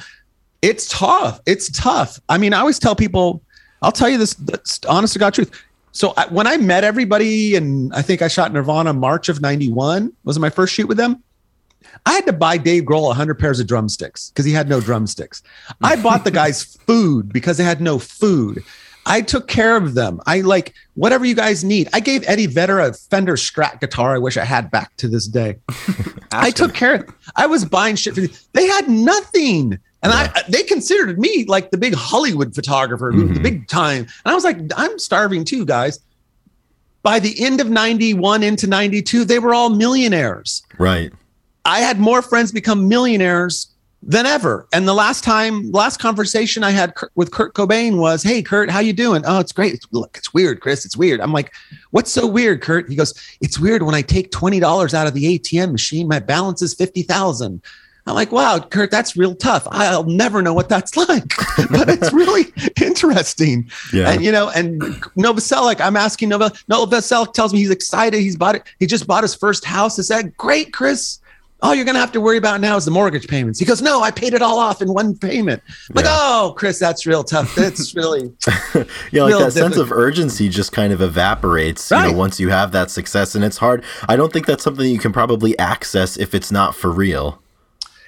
it's 0.62 0.88
tough. 0.88 1.40
It's 1.46 1.70
tough. 1.70 2.20
I 2.30 2.38
mean, 2.38 2.54
I 2.54 2.60
always 2.60 2.80
tell 2.80 2.96
people, 2.96 3.42
I'll 3.82 3.92
tell 3.92 4.10
you 4.10 4.18
this, 4.18 4.34
this 4.36 4.80
honest 4.88 5.14
to 5.14 5.20
God 5.20 5.34
truth. 5.34 5.52
So 5.92 6.14
I, 6.18 6.28
when 6.28 6.48
I 6.48 6.58
met 6.58 6.84
everybody, 6.84 7.56
and 7.56 7.94
I 7.94 8.02
think 8.02 8.22
I 8.22 8.28
shot 8.28 8.52
Nirvana 8.54 8.94
March 8.94 9.30
of 9.30 9.42
'91 9.42 10.14
was 10.24 10.38
my 10.38 10.50
first 10.50 10.74
shoot 10.74 10.88
with 10.88 10.98
them. 10.98 11.24
I 12.06 12.14
had 12.14 12.26
to 12.28 12.34
buy 12.34 12.58
Dave 12.58 12.84
Grohl 12.84 13.04
100 13.04 13.40
pairs 13.40 13.60
of 13.60 13.68
drumsticks 13.68 14.30
because 14.30 14.46
he 14.46 14.52
had 14.52 14.70
no 14.70 14.80
drumsticks. 14.80 15.42
I 15.82 15.96
bought 15.96 16.24
the 16.24 16.32
guys 16.32 16.64
food 16.64 17.32
because 17.32 17.58
they 17.58 17.64
had 17.64 17.82
no 17.82 17.98
food. 17.98 18.64
I 19.08 19.22
took 19.22 19.48
care 19.48 19.78
of 19.78 19.94
them. 19.94 20.20
I 20.26 20.42
like 20.42 20.74
whatever 20.96 21.26
you 21.26 21.34
guys 21.34 21.64
need. 21.64 21.88
I 21.94 22.02
gave 22.02 22.28
Eddie 22.28 22.46
Vedder 22.46 22.80
a 22.80 22.94
Fender 22.94 23.36
Strat 23.36 23.80
guitar. 23.80 24.14
I 24.14 24.18
wish 24.18 24.36
I 24.36 24.44
had 24.44 24.70
back 24.70 24.96
to 24.98 25.08
this 25.08 25.28
day. 25.28 25.58
I 26.32 26.52
took 26.52 26.74
care 26.74 26.96
of. 26.96 27.16
I 27.36 27.48
was 27.48 27.64
buying 27.64 27.96
shit 27.96 28.16
for. 28.16 28.22
They 28.54 28.68
had 28.68 28.90
nothing. 28.90 29.80
And 30.04 30.14
yeah. 30.14 30.32
I, 30.36 30.44
they 30.50 30.64
considered 30.64 31.18
me 31.18 31.46
like 31.46 31.72
the 31.72 31.78
big 31.78 31.96
Hollywood 31.96 32.54
photographer, 32.54 33.12
mm-hmm. 33.12 33.34
the 33.36 33.40
big 33.40 33.68
time. 33.68 34.02
And 34.02 34.32
I 34.32 34.36
was 34.36 34.44
like, 34.44 34.58
I'm 34.76 35.00
starving 35.00 35.46
too, 35.46 35.66
guys. 35.66 36.00
By 37.02 37.20
the 37.20 37.42
end 37.44 37.62
of 37.62 37.70
91 37.70 38.44
into 38.44 38.68
92, 38.68 39.24
they 39.24 39.40
were 39.40 39.54
all 39.54 39.70
millionaires. 39.70 40.64
Right. 40.78 41.14
I 41.64 41.80
had 41.80 42.00
more 42.00 42.22
friends 42.22 42.52
become 42.52 42.90
millionaires 42.90 43.68
than 44.08 44.26
ever. 44.26 44.68
And 44.72 44.88
the 44.88 44.94
last 44.94 45.24
time, 45.24 45.70
last 45.72 46.00
conversation 46.00 46.64
I 46.64 46.72
had 46.72 46.94
with 47.16 47.32
Kurt 47.32 47.54
Cobain 47.54 47.98
was, 47.98 48.24
"Hey, 48.24 48.42
Kurt, 48.42 48.72
how 48.72 48.80
you 48.80 48.94
doing? 48.94 49.22
Oh, 49.26 49.40
it's 49.40 49.52
great. 49.52 49.74
It's, 49.74 49.86
look, 49.92 50.18
it's 50.18 50.34
weird, 50.34 50.62
Chris. 50.62 50.86
It's 50.86 50.98
weird." 50.98 51.20
I'm 51.20 51.34
like, 51.34 51.54
"What's 51.92 52.12
so 52.12 52.26
weird, 52.26 52.62
Kurt?" 52.62 52.90
He 52.90 52.96
goes, 52.96 53.14
"It's 53.42 53.60
weird 53.60 53.84
when 53.84 53.94
I 53.94 54.02
take 54.02 54.32
twenty 54.32 54.60
dollars 54.60 54.94
out 54.94 55.08
of 55.08 55.14
the 55.14 55.38
ATM 55.38 55.72
machine, 55.72 56.08
my 56.08 56.20
balance 56.20 56.62
is 56.62 56.74
fifty 56.74 57.04
thousand. 57.04 57.62
I'm 58.08 58.16
like, 58.16 58.32
wow, 58.32 58.60
Kurt, 58.60 58.90
that's 58.90 59.18
real 59.18 59.36
tough. 59.36 59.68
I'll 59.70 60.06
never 60.06 60.42
know 60.42 60.54
what 60.54 60.70
that's 60.70 60.96
like, 61.10 61.28
but 61.70 61.90
it's 61.90 62.14
really 62.14 62.54
interesting. 62.82 63.70
Yeah. 63.92 64.12
And 64.12 64.24
you 64.24 64.32
know, 64.32 64.50
and 64.50 64.82
Novoselic, 65.18 65.82
I'm 65.82 65.98
asking 65.98 66.30
Nova, 66.30 66.52
Novoselic 66.70 67.34
tells 67.34 67.52
me 67.52 67.60
he's 67.60 67.70
excited. 67.70 68.22
He's 68.22 68.38
bought 68.38 68.56
it. 68.56 68.64
He 68.80 68.86
just 68.86 69.08
bought 69.08 69.24
his 69.24 69.36
first 69.36 69.66
house. 69.66 70.00
I 70.00 70.04
said, 70.04 70.38
great, 70.38 70.72
Chris. 70.72 71.20
All 71.62 71.74
you're 71.74 71.86
going 71.86 71.96
to 71.96 72.00
have 72.00 72.12
to 72.12 72.22
worry 72.22 72.38
about 72.38 72.62
now 72.62 72.76
is 72.76 72.86
the 72.86 72.92
mortgage 72.92 73.28
payments. 73.28 73.60
He 73.60 73.66
goes, 73.66 73.82
no, 73.82 74.04
I 74.04 74.12
paid 74.12 74.36
it 74.36 74.44
all 74.44 74.60
off 74.60 74.82
in 74.82 74.94
one 74.94 75.18
payment. 75.18 75.64
I'm 75.90 75.96
like, 75.96 76.06
oh, 76.08 76.56
Krist, 76.56 76.80
that's 76.80 77.08
real 77.08 77.24
tough. 77.24 77.56
That's 77.56 77.96
really, 77.96 78.32
yeah, 79.12 79.24
like 79.24 79.34
that 79.34 79.40
difficult. 79.40 79.54
sense 79.54 79.78
of 79.78 79.92
urgency 79.92 80.50
just 80.50 80.72
kind 80.72 80.94
of 80.94 81.02
evaporates, 81.02 81.90
right. 81.90 82.06
you 82.06 82.12
know, 82.12 82.18
once 82.18 82.40
you 82.40 82.50
have 82.50 82.72
that 82.74 82.92
success. 82.92 83.34
And 83.34 83.44
it's 83.44 83.58
hard. 83.58 83.84
I 84.08 84.16
don't 84.16 84.32
think 84.32 84.46
that's 84.46 84.64
something 84.64 84.88
you 84.88 85.00
can 85.00 85.12
probably 85.12 85.58
access 85.58 86.16
if 86.18 86.36
it's 86.36 86.52
not 86.52 86.76
for 86.76 86.92
real. 86.92 87.42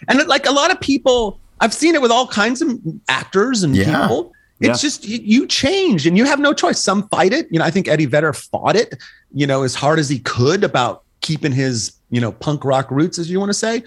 And 0.07 0.25
like 0.27 0.45
a 0.45 0.51
lot 0.51 0.71
of 0.71 0.79
people, 0.79 1.39
I've 1.59 1.73
seen 1.73 1.95
it 1.95 2.01
with 2.01 2.11
all 2.11 2.27
kinds 2.27 2.61
of 2.61 2.79
actors 3.09 3.63
and 3.63 3.75
yeah. 3.75 4.01
people. 4.01 4.31
It's 4.59 4.83
yeah. 4.83 4.89
just 4.89 5.07
you 5.07 5.47
change 5.47 6.05
and 6.05 6.17
you 6.17 6.25
have 6.25 6.39
no 6.39 6.53
choice. 6.53 6.83
Some 6.83 7.07
fight 7.09 7.31
it. 7.31 7.47
You 7.49 7.59
know, 7.59 7.65
I 7.65 7.71
think 7.71 7.87
Eddie 7.87 8.05
Vedder 8.05 8.33
fought 8.33 8.75
it, 8.75 8.95
you 9.33 9.47
know, 9.47 9.63
as 9.63 9.73
hard 9.73 9.99
as 9.99 10.09
he 10.09 10.19
could 10.19 10.63
about 10.63 11.03
keeping 11.21 11.51
his, 11.53 11.93
you 12.09 12.21
know, 12.21 12.31
punk 12.31 12.65
rock 12.65 12.89
roots, 12.91 13.19
as 13.19 13.29
you 13.29 13.39
want 13.39 13.49
to 13.49 13.53
say. 13.53 13.83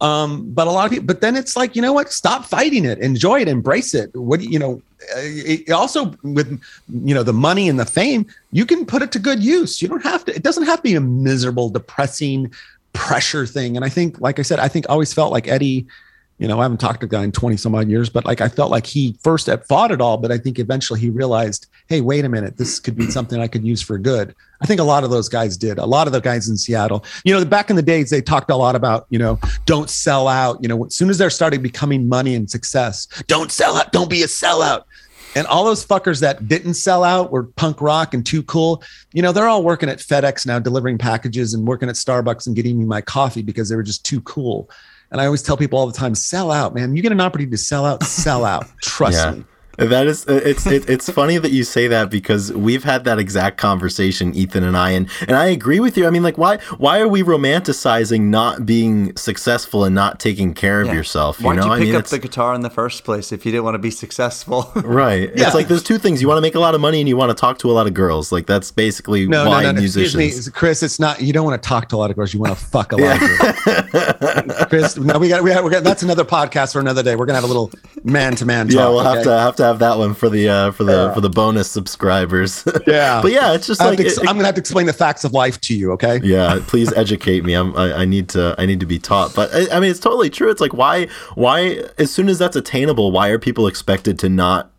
Um, 0.00 0.50
but 0.52 0.68
a 0.68 0.70
lot 0.70 0.86
of 0.86 0.92
people, 0.92 1.06
but 1.06 1.20
then 1.20 1.36
it's 1.36 1.56
like, 1.56 1.74
you 1.74 1.82
know 1.82 1.92
what? 1.92 2.12
Stop 2.12 2.44
fighting 2.44 2.84
it, 2.84 2.98
enjoy 2.98 3.40
it, 3.40 3.48
embrace 3.48 3.94
it. 3.94 4.14
What 4.14 4.40
you 4.40 4.58
know, 4.58 4.80
it 5.16 5.70
also 5.70 6.14
with 6.22 6.60
you 6.88 7.14
know 7.14 7.24
the 7.24 7.32
money 7.32 7.68
and 7.68 7.80
the 7.80 7.86
fame, 7.86 8.26
you 8.52 8.64
can 8.64 8.86
put 8.86 9.02
it 9.02 9.10
to 9.12 9.18
good 9.18 9.42
use. 9.42 9.82
You 9.82 9.88
don't 9.88 10.04
have 10.04 10.24
to. 10.26 10.34
It 10.34 10.44
doesn't 10.44 10.64
have 10.64 10.78
to 10.78 10.82
be 10.82 10.94
a 10.94 11.00
miserable, 11.00 11.68
depressing, 11.68 12.52
pressure 12.92 13.44
thing. 13.44 13.76
And 13.76 13.84
I 13.84 13.88
think, 13.88 14.20
like 14.20 14.38
I 14.38 14.42
said, 14.42 14.60
I 14.60 14.68
think 14.68 14.86
always 14.88 15.12
felt 15.12 15.32
like 15.32 15.48
Eddie 15.48 15.86
you 16.38 16.46
know, 16.46 16.60
I 16.60 16.62
haven't 16.62 16.78
talked 16.78 17.00
to 17.00 17.06
a 17.06 17.08
guy 17.08 17.24
in 17.24 17.32
20 17.32 17.56
some 17.56 17.74
odd 17.74 17.88
years, 17.88 18.08
but 18.08 18.24
like 18.24 18.40
I 18.40 18.48
felt 18.48 18.70
like 18.70 18.86
he 18.86 19.16
first 19.22 19.48
at 19.48 19.66
fought 19.66 19.90
it 19.90 20.00
all, 20.00 20.16
but 20.16 20.30
I 20.30 20.38
think 20.38 20.58
eventually 20.58 21.00
he 21.00 21.10
realized, 21.10 21.66
hey, 21.88 22.00
wait 22.00 22.24
a 22.24 22.28
minute, 22.28 22.56
this 22.56 22.78
could 22.78 22.96
be 22.96 23.10
something 23.10 23.40
I 23.40 23.48
could 23.48 23.64
use 23.64 23.82
for 23.82 23.98
good. 23.98 24.34
I 24.60 24.66
think 24.66 24.80
a 24.80 24.84
lot 24.84 25.04
of 25.04 25.10
those 25.10 25.28
guys 25.28 25.56
did. 25.56 25.78
A 25.78 25.86
lot 25.86 26.06
of 26.06 26.12
the 26.12 26.20
guys 26.20 26.48
in 26.48 26.56
Seattle, 26.56 27.04
you 27.24 27.34
know, 27.34 27.44
back 27.44 27.70
in 27.70 27.76
the 27.76 27.82
days, 27.82 28.10
they 28.10 28.22
talked 28.22 28.50
a 28.50 28.56
lot 28.56 28.76
about, 28.76 29.06
you 29.10 29.18
know, 29.18 29.38
don't 29.66 29.90
sell 29.90 30.28
out. 30.28 30.58
You 30.62 30.68
know, 30.68 30.84
as 30.84 30.94
soon 30.94 31.10
as 31.10 31.18
they're 31.18 31.30
starting 31.30 31.62
becoming 31.62 32.08
money 32.08 32.34
and 32.34 32.48
success, 32.48 33.06
don't 33.26 33.50
sell 33.50 33.76
out, 33.76 33.92
don't 33.92 34.10
be 34.10 34.22
a 34.22 34.26
sellout. 34.26 34.84
And 35.34 35.46
all 35.46 35.64
those 35.64 35.84
fuckers 35.84 36.20
that 36.20 36.48
didn't 36.48 36.74
sell 36.74 37.04
out 37.04 37.30
were 37.30 37.44
punk 37.44 37.80
rock 37.80 38.14
and 38.14 38.24
too 38.24 38.42
cool. 38.44 38.82
You 39.12 39.22
know, 39.22 39.32
they're 39.32 39.48
all 39.48 39.62
working 39.62 39.88
at 39.88 39.98
FedEx 39.98 40.46
now, 40.46 40.58
delivering 40.58 40.98
packages 40.98 41.54
and 41.54 41.66
working 41.66 41.88
at 41.88 41.96
Starbucks 41.96 42.46
and 42.46 42.56
getting 42.56 42.78
me 42.78 42.84
my 42.84 43.00
coffee 43.00 43.42
because 43.42 43.68
they 43.68 43.76
were 43.76 43.82
just 43.82 44.04
too 44.04 44.20
cool. 44.22 44.70
And 45.10 45.20
I 45.20 45.26
always 45.26 45.42
tell 45.42 45.56
people 45.56 45.78
all 45.78 45.86
the 45.86 45.92
time, 45.92 46.14
sell 46.14 46.50
out, 46.50 46.74
man. 46.74 46.94
You 46.94 47.02
get 47.02 47.12
an 47.12 47.20
opportunity 47.20 47.50
to 47.52 47.58
sell 47.58 47.86
out, 47.86 48.02
sell 48.02 48.44
out. 48.44 48.66
Trust 48.82 49.16
yeah. 49.18 49.30
me. 49.32 49.44
That 49.78 50.08
is, 50.08 50.26
uh, 50.26 50.40
it's 50.44 50.66
it, 50.66 50.90
it's 50.90 51.08
funny 51.08 51.38
that 51.38 51.52
you 51.52 51.62
say 51.62 51.86
that 51.86 52.10
because 52.10 52.52
we've 52.52 52.82
had 52.82 53.04
that 53.04 53.20
exact 53.20 53.58
conversation, 53.58 54.34
Ethan 54.34 54.64
and 54.64 54.76
I, 54.76 54.90
and 54.90 55.08
and 55.20 55.36
I 55.36 55.46
agree 55.46 55.78
with 55.78 55.96
you. 55.96 56.04
I 56.04 56.10
mean, 56.10 56.24
like, 56.24 56.36
why 56.36 56.58
why 56.78 56.98
are 56.98 57.06
we 57.06 57.22
romanticizing 57.22 58.22
not 58.22 58.66
being 58.66 59.14
successful 59.16 59.84
and 59.84 59.94
not 59.94 60.18
taking 60.18 60.52
care 60.52 60.80
of 60.80 60.92
yourself? 60.92 61.38
You 61.38 61.46
Why'd 61.46 61.56
know, 61.58 61.66
you 61.66 61.70
pick 61.70 61.82
I 61.82 61.84
mean, 61.84 61.94
up 61.94 62.06
the 62.06 62.18
guitar 62.18 62.54
in 62.54 62.62
the 62.62 62.70
first 62.70 63.04
place 63.04 63.30
if 63.30 63.46
you 63.46 63.52
didn't 63.52 63.62
want 63.62 63.76
to 63.76 63.78
be 63.78 63.92
successful? 63.92 64.70
right. 64.76 65.30
Yeah. 65.36 65.46
It's 65.46 65.54
like 65.54 65.68
there's 65.68 65.84
two 65.84 65.98
things: 65.98 66.20
you 66.20 66.26
want 66.26 66.38
to 66.38 66.42
make 66.42 66.56
a 66.56 66.60
lot 66.60 66.74
of 66.74 66.80
money 66.80 66.98
and 66.98 67.08
you 67.08 67.16
want 67.16 67.30
to 67.30 67.40
talk 67.40 67.58
to 67.58 67.70
a 67.70 67.72
lot 67.72 67.86
of 67.86 67.94
girls. 67.94 68.32
Like 68.32 68.46
that's 68.46 68.72
basically 68.72 69.28
no, 69.28 69.48
why 69.48 69.62
no, 69.62 69.70
no, 69.70 69.80
musicians. 69.80 70.14
Excuse 70.16 70.46
me, 70.48 70.52
Chris. 70.52 70.82
It's 70.82 70.98
not. 70.98 71.22
You 71.22 71.32
don't 71.32 71.44
want 71.44 71.62
to 71.62 71.68
talk 71.68 71.88
to 71.90 71.96
a 71.96 71.98
lot 71.98 72.10
of 72.10 72.16
girls. 72.16 72.34
You 72.34 72.40
want 72.40 72.58
to 72.58 72.64
fuck 72.64 72.90
a 72.90 72.96
lot 72.96 73.22
of 73.22 73.38
girls. 73.38 74.66
Chris, 74.68 74.96
no, 74.96 75.20
we 75.20 75.28
got 75.28 75.44
we 75.44 75.50
got, 75.50 75.62
we 75.62 75.70
got 75.70 75.84
that's 75.84 76.02
another 76.02 76.24
podcast 76.24 76.72
for 76.72 76.80
another 76.80 77.04
day. 77.04 77.14
We're 77.14 77.26
gonna 77.26 77.40
have 77.40 77.44
a 77.44 77.46
little 77.46 77.70
man 78.02 78.34
to 78.36 78.44
man. 78.44 78.68
Yeah, 78.68 78.88
we'll 78.88 79.00
okay? 79.00 79.08
have 79.08 79.24
to 79.24 79.38
have 79.38 79.56
to 79.56 79.67
have 79.68 79.78
that 79.78 79.98
one 79.98 80.14
for 80.14 80.28
the 80.28 80.48
uh, 80.48 80.70
for 80.72 80.84
the 80.84 80.92
yeah. 80.92 81.14
for 81.14 81.20
the 81.20 81.30
bonus 81.30 81.70
subscribers. 81.70 82.64
Yeah, 82.86 83.20
but 83.20 83.32
yeah, 83.32 83.52
it's 83.52 83.66
just 83.66 83.80
like 83.80 84.00
ex- 84.00 84.18
I'm 84.18 84.26
gonna 84.36 84.44
have 84.44 84.54
to 84.54 84.60
explain 84.60 84.86
the 84.86 84.92
facts 84.92 85.24
of 85.24 85.32
life 85.32 85.60
to 85.62 85.74
you. 85.74 85.92
Okay. 85.92 86.20
Yeah, 86.22 86.60
please 86.66 86.92
educate 86.94 87.44
me. 87.44 87.52
I'm 87.52 87.76
I, 87.76 87.92
I 87.92 88.04
need 88.06 88.30
to 88.30 88.54
I 88.56 88.64
need 88.64 88.80
to 88.80 88.86
be 88.86 88.98
taught. 88.98 89.34
But 89.34 89.52
I, 89.52 89.76
I 89.76 89.80
mean, 89.80 89.90
it's 89.90 90.00
totally 90.00 90.30
true. 90.30 90.50
It's 90.50 90.60
like 90.60 90.72
why 90.72 91.08
why 91.34 91.84
as 91.98 92.10
soon 92.10 92.28
as 92.28 92.38
that's 92.38 92.56
attainable, 92.56 93.12
why 93.12 93.28
are 93.28 93.38
people 93.38 93.66
expected 93.66 94.18
to 94.20 94.28
not 94.28 94.70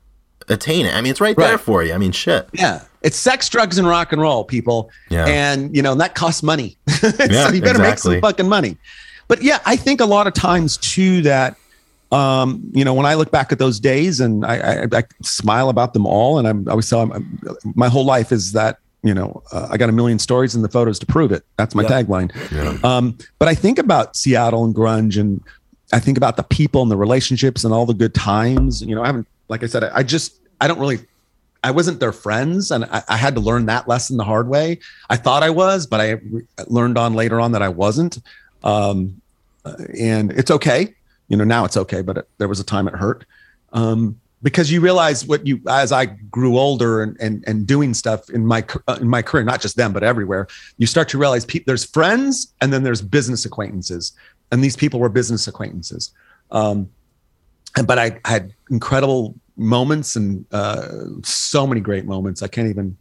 attain 0.47 0.85
it? 0.85 0.95
I 0.95 1.01
mean, 1.01 1.11
it's 1.11 1.21
right, 1.21 1.37
right. 1.37 1.47
there 1.47 1.57
for 1.57 1.83
you. 1.83 1.93
I 1.93 1.97
mean, 1.97 2.11
shit. 2.11 2.49
Yeah. 2.53 2.81
It's 3.01 3.15
sex, 3.15 3.47
drugs, 3.47 3.77
and 3.77 3.87
rock 3.87 4.11
and 4.11 4.21
roll, 4.21 4.43
people. 4.43 4.89
Yeah. 5.09 5.25
And 5.25 5.75
you 5.75 5.81
know, 5.81 5.91
and 5.91 6.01
that 6.01 6.15
costs 6.15 6.41
money. 6.41 6.77
so 6.89 7.07
yeah, 7.07 7.51
you 7.51 7.61
better 7.61 7.79
exactly. 7.79 7.83
make 7.83 7.99
some 7.99 8.21
fucking 8.21 8.49
money. 8.49 8.77
But 9.27 9.43
yeah, 9.43 9.59
I 9.65 9.75
think 9.75 10.01
a 10.01 10.05
lot 10.05 10.25
of 10.25 10.33
times 10.33 10.77
too 10.77 11.21
that 11.21 11.55
um, 12.11 12.61
you 12.73 12.83
know, 12.83 12.93
when 12.93 13.05
I 13.05 13.13
look 13.13 13.31
back 13.31 13.51
at 13.51 13.59
those 13.59 13.79
days 13.79 14.19
and 14.19 14.45
I, 14.45 14.83
I, 14.83 14.87
I 14.91 15.03
smile 15.21 15.69
about 15.69 15.93
them 15.93 16.07
all, 16.07 16.39
and 16.39 16.47
I'm, 16.47 16.67
I 16.67 16.71
always 16.71 16.89
tell 16.89 17.05
them 17.05 17.39
my 17.75 17.87
whole 17.87 18.05
life 18.05 18.31
is 18.31 18.53
that 18.53 18.79
you 19.03 19.13
know 19.13 19.43
uh, 19.51 19.67
I 19.69 19.77
got 19.77 19.89
a 19.89 19.91
million 19.91 20.17
stories 20.17 20.55
and 20.55 20.63
the 20.63 20.69
photos 20.69 20.97
to 20.99 21.05
prove 21.05 21.31
it. 21.31 21.45
That's 21.57 21.75
my 21.75 21.83
yep. 21.83 21.91
tagline. 21.91 22.51
Yeah. 22.51 22.77
Um, 22.83 23.17
but 23.37 23.47
I 23.47 23.53
think 23.53 23.77
about 23.77 24.15
Seattle 24.15 24.65
and 24.65 24.73
grunge, 24.73 25.19
and 25.19 25.41
I 25.93 25.99
think 25.99 26.17
about 26.17 26.35
the 26.35 26.43
people 26.43 26.81
and 26.81 26.89
the 26.89 26.97
relationships 26.97 27.63
and 27.63 27.73
all 27.73 27.85
the 27.85 27.93
good 27.93 28.15
times. 28.15 28.81
You 28.81 28.95
know, 28.95 29.03
I 29.03 29.07
haven't, 29.07 29.27
like 29.47 29.63
I 29.63 29.67
said, 29.67 29.83
I, 29.83 29.97
I 29.97 30.03
just 30.03 30.39
I 30.59 30.67
don't 30.67 30.79
really. 30.79 30.99
I 31.61 31.71
wasn't 31.71 31.99
their 31.99 32.13
friends, 32.13 32.71
and 32.71 32.85
I, 32.85 33.03
I, 33.09 33.17
had 33.17 33.35
to 33.35 33.41
learn 33.41 33.65
that 33.65 33.85
lesson 33.85 34.15
the 34.15 34.23
hard 34.23 34.47
way. 34.47 34.79
I 35.09 35.17
thought 35.17 35.43
I 35.43 35.49
was, 35.49 35.85
but 35.85 35.99
I 35.99 36.21
learned 36.67 36.97
on 36.97 37.15
later 37.15 37.41
on 37.41 37.51
that 37.51 37.61
I 37.61 37.67
wasn't. 37.67 38.19
Um, 38.63 39.21
uh, 39.65 39.75
and 39.99 40.31
it's 40.31 40.51
okay 40.51 40.95
you 41.29 41.37
know 41.37 41.45
now 41.45 41.63
it's 41.63 41.77
okay 41.77 42.01
but 42.01 42.17
it, 42.17 42.29
there 42.37 42.47
was 42.47 42.59
a 42.59 42.63
time 42.63 42.87
it 42.87 42.95
hurt. 42.95 43.25
Um, 43.71 44.19
because 44.41 44.71
you 44.71 44.79
realize 44.79 45.25
what 45.25 45.45
you 45.45 45.61
as 45.67 45.91
i 45.91 46.05
grew 46.05 46.57
older 46.57 47.03
and 47.03 47.17
and, 47.19 47.43
and 47.45 47.67
doing 47.67 47.93
stuff 47.93 48.29
in 48.29 48.45
my 48.45 48.65
uh, 48.87 48.97
in 49.01 49.07
my 49.07 49.21
career 49.21 49.43
not 49.43 49.59
just 49.61 49.75
them 49.75 49.91
but 49.91 50.01
everywhere 50.01 50.47
you 50.77 50.87
start 50.87 51.09
to 51.09 51.17
realize 51.17 51.45
pe- 51.45 51.63
there's 51.65 51.85
friends 51.85 52.53
and 52.61 52.71
then 52.73 52.83
there's 52.83 53.01
business 53.01 53.45
acquaintances. 53.45 54.13
And 54.51 54.63
these 54.63 54.75
people 54.75 54.99
were 54.99 55.09
business 55.09 55.47
acquaintances. 55.47 56.11
Um, 56.51 56.89
and 57.77 57.85
but 57.85 57.99
i, 57.99 58.19
had 58.25 58.53
incredible 58.71 59.35
moments 59.55 60.15
and 60.15 60.45
uh, 60.51 60.87
so 61.21 61.67
many 61.67 61.81
great 61.81 62.05
moments. 62.05 62.41
I 62.41 62.47
can't 62.47 62.69
even 62.69 62.97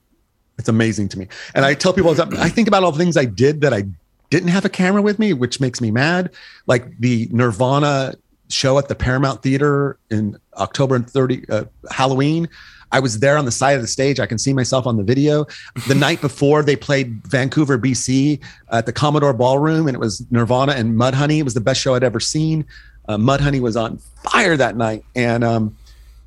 it's 0.58 0.68
amazing 0.68 1.08
to 1.10 1.18
me. 1.18 1.28
And 1.54 1.64
i 1.64 1.72
tell 1.72 1.92
people 1.92 2.14
i 2.38 2.48
think 2.48 2.68
about 2.68 2.82
all 2.84 2.92
the 2.92 2.98
things 2.98 3.16
i 3.16 3.24
did 3.24 3.60
that 3.62 3.72
i 3.72 3.84
didn't 4.30 4.48
have 4.48 4.64
a 4.64 4.68
camera 4.68 5.02
with 5.02 5.18
me, 5.18 5.32
which 5.32 5.60
makes 5.60 5.80
me 5.80 5.90
mad. 5.90 6.30
Like 6.66 6.98
the 6.98 7.28
Nirvana 7.30 8.14
show 8.50 8.78
at 8.78 8.88
the 8.88 8.94
Paramount 8.94 9.42
Theater 9.42 9.98
in 10.10 10.38
October 10.56 10.96
and 10.96 11.08
30 11.08 11.48
uh, 11.50 11.64
Halloween. 11.90 12.48
I 12.90 13.00
was 13.00 13.20
there 13.20 13.36
on 13.36 13.44
the 13.44 13.50
side 13.50 13.72
of 13.72 13.82
the 13.82 13.88
stage. 13.88 14.18
I 14.18 14.26
can 14.26 14.38
see 14.38 14.54
myself 14.54 14.86
on 14.86 14.96
the 14.96 15.02
video. 15.02 15.46
The 15.86 15.94
night 16.06 16.20
before, 16.20 16.62
they 16.62 16.76
played 16.76 17.22
Vancouver, 17.26 17.78
BC 17.78 18.40
at 18.70 18.86
the 18.86 18.92
Commodore 18.92 19.34
Ballroom, 19.34 19.86
and 19.86 19.94
it 19.94 20.00
was 20.00 20.24
Nirvana 20.30 20.72
and 20.72 20.98
Mudhoney. 20.98 21.38
It 21.38 21.42
was 21.42 21.54
the 21.54 21.60
best 21.60 21.80
show 21.80 21.94
I'd 21.94 22.04
ever 22.04 22.20
seen. 22.20 22.64
Uh, 23.08 23.16
Mudhoney 23.16 23.60
was 23.60 23.76
on 23.76 23.98
fire 24.24 24.56
that 24.56 24.76
night, 24.76 25.04
and 25.14 25.44
um, 25.44 25.76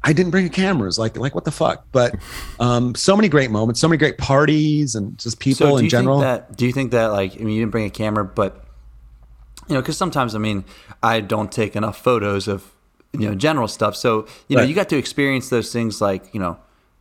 I 0.04 0.14
didn't 0.14 0.32
bring 0.32 0.46
a 0.46 0.50
cameras. 0.50 0.98
Like, 0.98 1.18
like 1.18 1.36
what 1.36 1.46
the 1.46 1.52
fuck? 1.52 1.86
But 1.92 2.16
um, 2.60 2.96
so 2.96 3.16
many 3.16 3.30
great 3.30 3.52
moments, 3.52 3.80
so 3.80 3.88
many 3.88 3.98
great 3.98 4.18
parties, 4.18 4.96
and 4.96 5.18
just 5.18 5.40
people 5.40 5.68
so 5.68 5.78
in 5.78 5.90
general. 5.90 6.20
That, 6.20 6.56
do 6.58 6.66
you 6.66 6.74
think 6.74 6.92
that, 6.92 7.08
like, 7.08 7.36
I 7.36 7.44
mean, 7.44 7.56
you 7.56 7.62
didn't 7.62 7.72
bring 7.72 7.86
a 7.86 7.92
camera, 7.92 8.26
but 8.26 8.64
you 9.68 9.76
know, 9.76 9.82
because 9.82 9.98
sometimes, 9.98 10.34
I 10.34 10.40
mean, 10.40 10.66
I 11.04 11.22
don't 11.22 11.52
take 11.52 11.76
enough 11.76 11.98
photos 11.98 12.48
of 12.48 12.72
you 13.14 13.28
know 13.28 13.36
general 13.36 13.68
stuff. 13.68 13.96
So 13.96 14.28
you 14.48 14.56
know, 14.56 14.64
right. 14.64 14.70
you 14.70 14.76
got 14.76 14.90
to 14.90 14.98
experience 14.98 15.50
those 15.50 15.72
things, 15.72 16.02
like 16.02 16.34
you 16.34 16.40
know, 16.40 16.58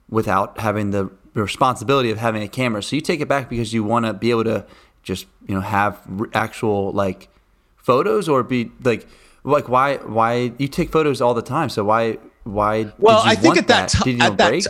without 0.09 0.59
having 0.59 0.91
the 0.91 1.11
responsibility 1.35 2.11
of 2.11 2.19
having 2.19 2.43
a 2.43 2.49
camera. 2.49 2.83
So 2.83 2.97
you 2.97 3.03
take 3.03 3.21
it 3.21 3.29
back 3.29 3.49
because 3.49 3.73
you 3.73 3.83
want 3.85 4.07
to 4.07 4.13
be 4.13 4.31
able 4.31 4.45
to 4.45 4.67
just 5.03 5.27
you 5.47 5.55
know 5.55 5.61
have 5.61 5.99
actual 6.35 6.93
like 6.93 7.29
photos 7.77 8.29
or 8.29 8.43
be 8.43 8.71
like 8.85 9.07
like 9.45 9.69
why 9.69 9.97
why 9.97 10.53
you 10.59 10.69
take 10.69 10.91
photos 10.91 11.21
all 11.21 11.33
the 11.33 11.43
time 11.43 11.71
so 11.71 11.83
why 11.83 12.19
why? 12.53 12.93
Well, 12.99 13.23
I 13.25 13.35
think 13.35 13.57
at 13.57 13.69
that, 13.69 13.89
time, 13.89 14.21
at 14.21 14.37
that, 14.39 14.53
t- 14.53 14.67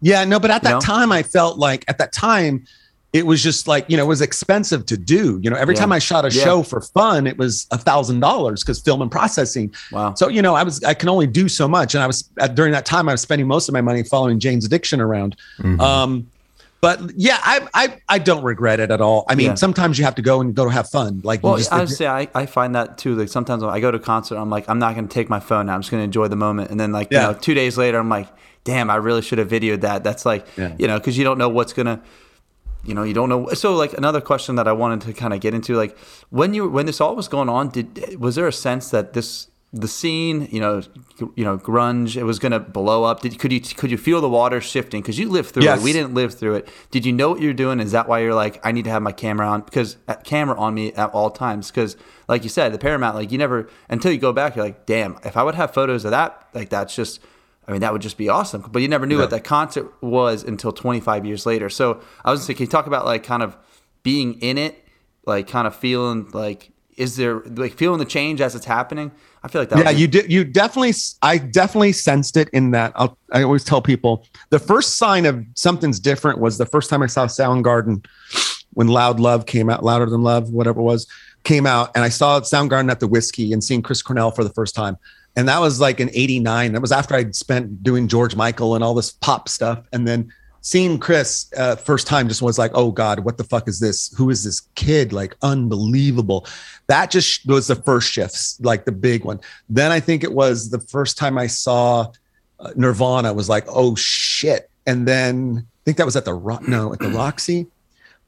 yeah, 0.00 0.24
no, 0.24 0.40
but 0.40 0.50
at 0.50 0.62
that 0.62 0.82
time, 0.82 1.12
I 1.12 1.22
felt 1.22 1.58
like 1.58 1.84
at 1.88 1.98
that 1.98 2.12
time, 2.12 2.64
it 3.12 3.26
was 3.26 3.42
just 3.42 3.68
like 3.68 3.84
you 3.88 3.96
know 3.96 4.04
it 4.04 4.08
was 4.08 4.20
expensive 4.20 4.86
to 4.86 4.96
do 4.96 5.38
you 5.42 5.50
know 5.50 5.56
every 5.56 5.74
yeah. 5.74 5.80
time 5.80 5.92
i 5.92 5.98
shot 5.98 6.24
a 6.24 6.30
yeah. 6.30 6.44
show 6.44 6.62
for 6.62 6.80
fun 6.80 7.26
it 7.26 7.36
was 7.36 7.66
a 7.70 7.78
thousand 7.78 8.20
dollars 8.20 8.62
because 8.62 8.80
film 8.80 9.02
and 9.02 9.10
processing 9.10 9.72
wow 9.90 10.14
so 10.14 10.28
you 10.28 10.40
know 10.40 10.54
i 10.54 10.62
was 10.62 10.82
i 10.84 10.94
can 10.94 11.08
only 11.08 11.26
do 11.26 11.48
so 11.48 11.68
much 11.68 11.94
and 11.94 12.02
i 12.02 12.06
was 12.06 12.30
at, 12.40 12.54
during 12.54 12.72
that 12.72 12.86
time 12.86 13.08
i 13.08 13.12
was 13.12 13.20
spending 13.20 13.46
most 13.46 13.68
of 13.68 13.72
my 13.72 13.80
money 13.80 14.02
following 14.02 14.38
jane's 14.38 14.64
addiction 14.64 15.00
around 15.00 15.36
mm-hmm. 15.58 15.80
um 15.80 16.26
but 16.82 17.00
yeah, 17.16 17.38
I, 17.40 17.68
I 17.72 17.98
I 18.08 18.18
don't 18.18 18.42
regret 18.42 18.80
it 18.80 18.90
at 18.90 19.00
all. 19.00 19.24
I 19.28 19.36
mean, 19.36 19.46
yeah. 19.46 19.54
sometimes 19.54 19.98
you 20.00 20.04
have 20.04 20.16
to 20.16 20.22
go 20.22 20.40
and 20.40 20.52
go 20.52 20.64
to 20.64 20.70
have 20.70 20.90
fun. 20.90 21.20
Like, 21.22 21.42
well, 21.44 21.56
just, 21.56 21.72
I 22.02 22.20
I, 22.20 22.28
I 22.34 22.46
find 22.46 22.74
that 22.74 22.98
too. 22.98 23.14
Like 23.14 23.28
sometimes 23.28 23.62
when 23.62 23.72
I 23.72 23.78
go 23.78 23.92
to 23.92 23.98
a 23.98 24.00
concert, 24.00 24.36
I'm 24.36 24.50
like, 24.50 24.68
I'm 24.68 24.80
not 24.80 24.96
going 24.96 25.06
to 25.06 25.14
take 25.14 25.30
my 25.30 25.38
phone. 25.38 25.66
Now. 25.66 25.76
I'm 25.76 25.80
just 25.80 25.92
going 25.92 26.00
to 26.00 26.04
enjoy 26.04 26.26
the 26.26 26.36
moment. 26.36 26.72
And 26.72 26.80
then 26.80 26.90
like, 26.90 27.12
yeah. 27.12 27.28
you 27.28 27.32
know, 27.32 27.38
two 27.38 27.54
days 27.54 27.78
later, 27.78 28.00
I'm 28.00 28.08
like, 28.08 28.28
damn, 28.64 28.90
I 28.90 28.96
really 28.96 29.22
should 29.22 29.38
have 29.38 29.48
videoed 29.48 29.82
that. 29.82 30.02
That's 30.02 30.26
like, 30.26 30.44
yeah. 30.56 30.74
you 30.76 30.88
know, 30.88 30.98
because 30.98 31.16
you 31.16 31.22
don't 31.22 31.38
know 31.38 31.48
what's 31.48 31.72
gonna, 31.72 32.02
you 32.84 32.94
know, 32.94 33.04
you 33.04 33.14
don't 33.14 33.28
know. 33.28 33.46
So 33.54 33.76
like 33.76 33.92
another 33.92 34.20
question 34.20 34.56
that 34.56 34.66
I 34.66 34.72
wanted 34.72 35.02
to 35.02 35.12
kind 35.12 35.32
of 35.32 35.38
get 35.38 35.54
into, 35.54 35.76
like 35.76 35.96
when 36.30 36.52
you 36.52 36.68
when 36.68 36.86
this 36.86 37.00
all 37.00 37.14
was 37.14 37.28
going 37.28 37.48
on, 37.48 37.68
did 37.68 38.18
was 38.18 38.34
there 38.34 38.48
a 38.48 38.52
sense 38.52 38.90
that 38.90 39.12
this 39.12 39.46
the 39.74 39.88
scene, 39.88 40.48
you 40.50 40.60
know, 40.60 40.82
you 41.34 41.44
know, 41.44 41.56
grunge, 41.56 42.16
it 42.16 42.24
was 42.24 42.38
going 42.38 42.52
to 42.52 42.60
blow 42.60 43.04
up. 43.04 43.20
Did 43.20 43.38
could 43.38 43.52
you 43.52 43.60
could 43.60 43.90
you 43.90 43.96
feel 43.96 44.20
the 44.20 44.28
water 44.28 44.60
shifting 44.60 45.00
because 45.00 45.18
you 45.18 45.30
lived 45.30 45.50
through 45.50 45.62
yes. 45.62 45.80
it? 45.80 45.84
We 45.84 45.94
didn't 45.94 46.12
live 46.12 46.34
through 46.34 46.56
it. 46.56 46.68
Did 46.90 47.06
you 47.06 47.12
know 47.12 47.30
what 47.30 47.40
you're 47.40 47.54
doing? 47.54 47.80
Is 47.80 47.92
that 47.92 48.06
why 48.06 48.20
you're 48.20 48.34
like, 48.34 48.64
I 48.66 48.72
need 48.72 48.84
to 48.84 48.90
have 48.90 49.00
my 49.00 49.12
camera 49.12 49.48
on 49.48 49.62
because 49.62 49.96
uh, 50.08 50.16
camera 50.16 50.58
on 50.58 50.74
me 50.74 50.92
at 50.92 51.10
all 51.10 51.30
times? 51.30 51.70
Because 51.70 51.96
like 52.28 52.42
you 52.42 52.50
said, 52.50 52.74
the 52.74 52.78
Paramount, 52.78 53.16
like 53.16 53.32
you 53.32 53.38
never 53.38 53.70
until 53.88 54.12
you 54.12 54.18
go 54.18 54.32
back, 54.32 54.56
you're 54.56 54.64
like, 54.64 54.84
damn, 54.84 55.18
if 55.24 55.38
I 55.38 55.42
would 55.42 55.54
have 55.54 55.72
photos 55.72 56.04
of 56.04 56.10
that, 56.10 56.48
like 56.52 56.68
that's 56.68 56.94
just. 56.94 57.20
I 57.64 57.70
mean, 57.70 57.80
that 57.82 57.92
would 57.92 58.02
just 58.02 58.18
be 58.18 58.28
awesome. 58.28 58.68
But 58.72 58.82
you 58.82 58.88
never 58.88 59.06
knew 59.06 59.14
yeah. 59.14 59.20
what 59.20 59.30
that 59.30 59.44
concert 59.44 59.88
was 60.02 60.42
until 60.42 60.72
25 60.72 61.24
years 61.24 61.46
later. 61.46 61.70
So 61.70 62.00
I 62.24 62.32
was 62.32 62.40
thinking, 62.40 62.56
can 62.56 62.64
you 62.64 62.70
talk 62.72 62.88
about 62.88 63.04
like 63.04 63.22
kind 63.22 63.40
of 63.40 63.56
being 64.02 64.34
in 64.40 64.58
it, 64.58 64.84
like 65.26 65.46
kind 65.46 65.68
of 65.68 65.76
feeling 65.76 66.28
like, 66.32 66.72
is 66.96 67.16
there 67.16 67.40
like 67.40 67.74
feeling 67.74 67.98
the 67.98 68.04
change 68.04 68.40
as 68.40 68.54
it's 68.54 68.66
happening? 68.66 69.10
I 69.42 69.48
feel 69.48 69.62
like 69.62 69.70
that. 69.70 69.78
Yeah, 69.78 69.90
you 69.90 70.06
did. 70.06 70.30
You 70.30 70.44
definitely. 70.44 70.92
I 71.22 71.38
definitely 71.38 71.92
sensed 71.92 72.36
it 72.36 72.48
in 72.50 72.70
that. 72.72 72.92
I'll, 72.94 73.16
I 73.32 73.42
always 73.42 73.64
tell 73.64 73.82
people 73.82 74.26
the 74.50 74.58
first 74.58 74.98
sign 74.98 75.26
of 75.26 75.44
something's 75.54 75.98
different 75.98 76.38
was 76.38 76.58
the 76.58 76.66
first 76.66 76.90
time 76.90 77.02
I 77.02 77.06
saw 77.06 77.26
Soundgarden 77.26 78.06
when 78.74 78.88
Loud 78.88 79.20
Love 79.20 79.46
came 79.46 79.68
out, 79.68 79.84
Louder 79.84 80.06
Than 80.06 80.22
Love, 80.22 80.50
whatever 80.50 80.80
it 80.80 80.84
was, 80.84 81.06
came 81.44 81.66
out, 81.66 81.90
and 81.94 82.04
I 82.04 82.08
saw 82.08 82.40
Soundgarden 82.40 82.90
at 82.90 83.00
the 83.00 83.08
Whisky 83.08 83.52
and 83.52 83.62
seeing 83.62 83.82
Chris 83.82 84.02
Cornell 84.02 84.30
for 84.30 84.44
the 84.44 84.50
first 84.50 84.74
time, 84.74 84.96
and 85.36 85.48
that 85.48 85.60
was 85.60 85.80
like 85.80 85.98
in 85.98 86.10
'89. 86.10 86.72
That 86.72 86.80
was 86.80 86.92
after 86.92 87.14
I'd 87.14 87.34
spent 87.34 87.82
doing 87.82 88.08
George 88.08 88.36
Michael 88.36 88.74
and 88.74 88.84
all 88.84 88.94
this 88.94 89.12
pop 89.12 89.48
stuff, 89.48 89.84
and 89.92 90.06
then 90.06 90.32
seeing 90.62 90.98
Chris 90.98 91.52
uh, 91.56 91.76
first 91.76 92.06
time 92.06 92.28
just 92.28 92.40
was 92.40 92.58
like, 92.58 92.70
oh 92.74 92.90
God, 92.90 93.20
what 93.20 93.36
the 93.36 93.44
fuck 93.44 93.68
is 93.68 93.80
this? 93.80 94.14
Who 94.16 94.30
is 94.30 94.44
this 94.44 94.60
kid? 94.74 95.12
Like 95.12 95.36
unbelievable. 95.42 96.46
That 96.86 97.10
just 97.10 97.46
was 97.46 97.66
the 97.66 97.74
first 97.74 98.10
shifts, 98.10 98.58
like 98.62 98.84
the 98.84 98.92
big 98.92 99.24
one. 99.24 99.40
Then 99.68 99.92
I 99.92 100.00
think 100.00 100.24
it 100.24 100.32
was 100.32 100.70
the 100.70 100.80
first 100.80 101.18
time 101.18 101.36
I 101.36 101.48
saw 101.48 102.12
uh, 102.60 102.70
Nirvana 102.76 103.34
was 103.34 103.48
like, 103.48 103.64
oh 103.68 103.94
shit. 103.96 104.70
And 104.86 105.06
then 105.06 105.66
I 105.66 105.82
think 105.84 105.96
that 105.96 106.06
was 106.06 106.16
at 106.16 106.24
the 106.24 106.34
Rock, 106.34 106.66
no, 106.66 106.92
at 106.92 107.00
the 107.00 107.08
Roxy. 107.16 107.66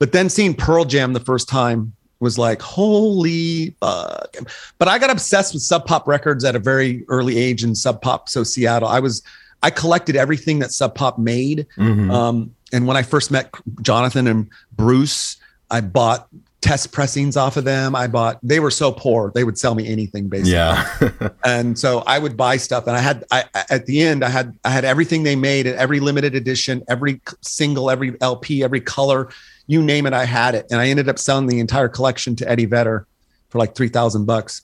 But 0.01 0.11
then 0.13 0.29
seeing 0.29 0.55
Pearl 0.55 0.85
Jam 0.85 1.13
the 1.13 1.21
first 1.21 1.49
time 1.49 1.95
was 2.19 2.37
like, 2.37 2.61
holy 2.61 3.77
fuck. 3.81 4.37
But 4.79 4.89
I 4.89 4.99
got 4.99 5.11
obsessed 5.11 5.55
with 5.55 5.63
Sub 5.63 5.87
Pop 5.87 6.09
records 6.09 6.45
at 6.45 6.57
a 6.57 6.59
very 6.59 7.05
early 7.09 7.39
age 7.39 7.63
in 7.63 7.77
Sub 7.77 8.03
Pop. 8.03 8.29
So 8.29 8.43
Seattle, 8.43 8.89
I 8.89 8.99
was 8.99 9.23
I 9.65 9.71
collected 9.71 10.15
everything 10.15 10.59
that 10.59 10.73
Sub 10.73 10.95
Pop 10.95 11.19
made. 11.19 11.67
Mm-hmm. 11.79 12.11
Um, 12.11 12.55
and 12.71 12.87
when 12.87 12.99
I 12.99 13.03
first 13.03 13.31
met 13.31 13.51
Jonathan 13.81 14.27
and 14.27 14.51
Bruce, 14.73 15.39
I 15.71 15.81
bought 15.81 16.29
test 16.61 16.93
pressings 16.93 17.35
off 17.35 17.57
of 17.57 17.65
them. 17.65 17.97
I 17.97 18.07
bought, 18.07 18.39
they 18.43 18.61
were 18.61 18.71
so 18.71 18.93
poor, 18.93 19.33
they 19.35 19.43
would 19.43 19.57
sell 19.57 19.75
me 19.75 19.89
anything 19.89 20.29
basically. 20.29 20.53
Yeah. 20.53 21.29
and 21.47 21.79
so 21.79 22.01
I 22.07 22.19
would 22.19 22.37
buy 22.37 22.59
stuff. 22.59 22.87
And 22.87 22.95
I 22.95 23.01
had, 23.01 23.25
I, 23.31 23.45
at 23.71 23.87
the 23.87 24.03
end, 24.03 24.23
I 24.23 24.29
had, 24.29 24.55
I 24.67 24.69
had 24.69 24.85
everything 24.85 25.23
they 25.23 25.35
made, 25.35 25.67
and 25.67 25.77
every 25.79 25.99
limited 25.99 26.35
edition, 26.35 26.85
every 26.87 27.23
single, 27.41 27.91
every 27.91 28.21
LP, 28.21 28.63
every 28.63 28.83
color, 28.83 29.31
you 29.67 29.83
name 29.83 30.05
it, 30.05 30.13
I 30.13 30.27
had 30.27 30.55
it. 30.55 30.67
And 30.71 30.79
I 30.79 30.89
ended 30.89 31.09
up 31.09 31.19
selling 31.19 31.47
the 31.47 31.59
entire 31.59 31.89
collection 31.89 32.37
to 32.37 32.51
Eddie 32.51 32.67
Vedder 32.67 33.07
for 33.49 33.59
like 33.59 33.75
3000 33.75 34.27
bucks. 34.27 34.61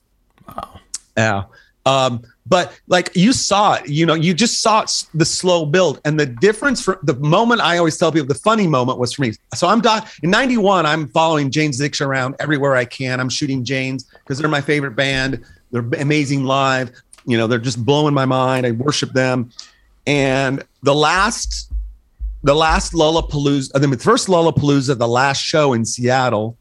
Wow. 0.47 0.79
Yeah. 1.17 1.43
Um, 1.87 2.21
but 2.47 2.79
like 2.87 3.11
you 3.15 3.33
saw 3.33 3.75
it, 3.75 3.87
you 3.87 4.05
know, 4.05 4.13
you 4.13 4.33
just 4.33 4.61
saw 4.61 4.85
the 5.13 5.25
slow 5.25 5.65
build 5.65 6.01
and 6.05 6.19
the 6.19 6.25
difference 6.25 6.81
for 6.81 6.99
the 7.03 7.13
moment 7.15 7.61
I 7.61 7.77
always 7.77 7.97
tell 7.97 8.11
people 8.11 8.27
the 8.27 8.35
funny 8.35 8.67
moment 8.67 8.97
was 8.97 9.13
for 9.13 9.21
me. 9.21 9.33
So 9.53 9.67
I'm 9.67 9.81
in 10.23 10.29
91, 10.29 10.85
I'm 10.85 11.07
following 11.09 11.51
Jane's 11.51 11.79
Addiction 11.79 12.07
around 12.07 12.35
everywhere 12.39 12.75
I 12.75 12.85
can. 12.85 13.19
I'm 13.19 13.29
shooting 13.29 13.63
Jane's 13.63 14.03
because 14.03 14.39
they're 14.39 14.49
my 14.49 14.61
favorite 14.61 14.95
band. 14.95 15.43
They're 15.71 15.85
amazing 15.99 16.43
live. 16.43 16.91
You 17.25 17.37
know, 17.37 17.47
they're 17.47 17.59
just 17.59 17.85
blowing 17.85 18.13
my 18.13 18.25
mind. 18.25 18.65
I 18.65 18.71
worship 18.71 19.11
them. 19.11 19.51
And 20.07 20.63
the 20.81 20.95
last, 20.95 21.71
the 22.43 22.55
last 22.55 22.93
Lollapalooza, 22.93 23.73
the 23.73 23.97
first 23.97 24.27
Lollapalooza, 24.27 24.97
the 24.97 25.07
last 25.07 25.41
show 25.41 25.73
in 25.73 25.85
Seattle 25.85 26.57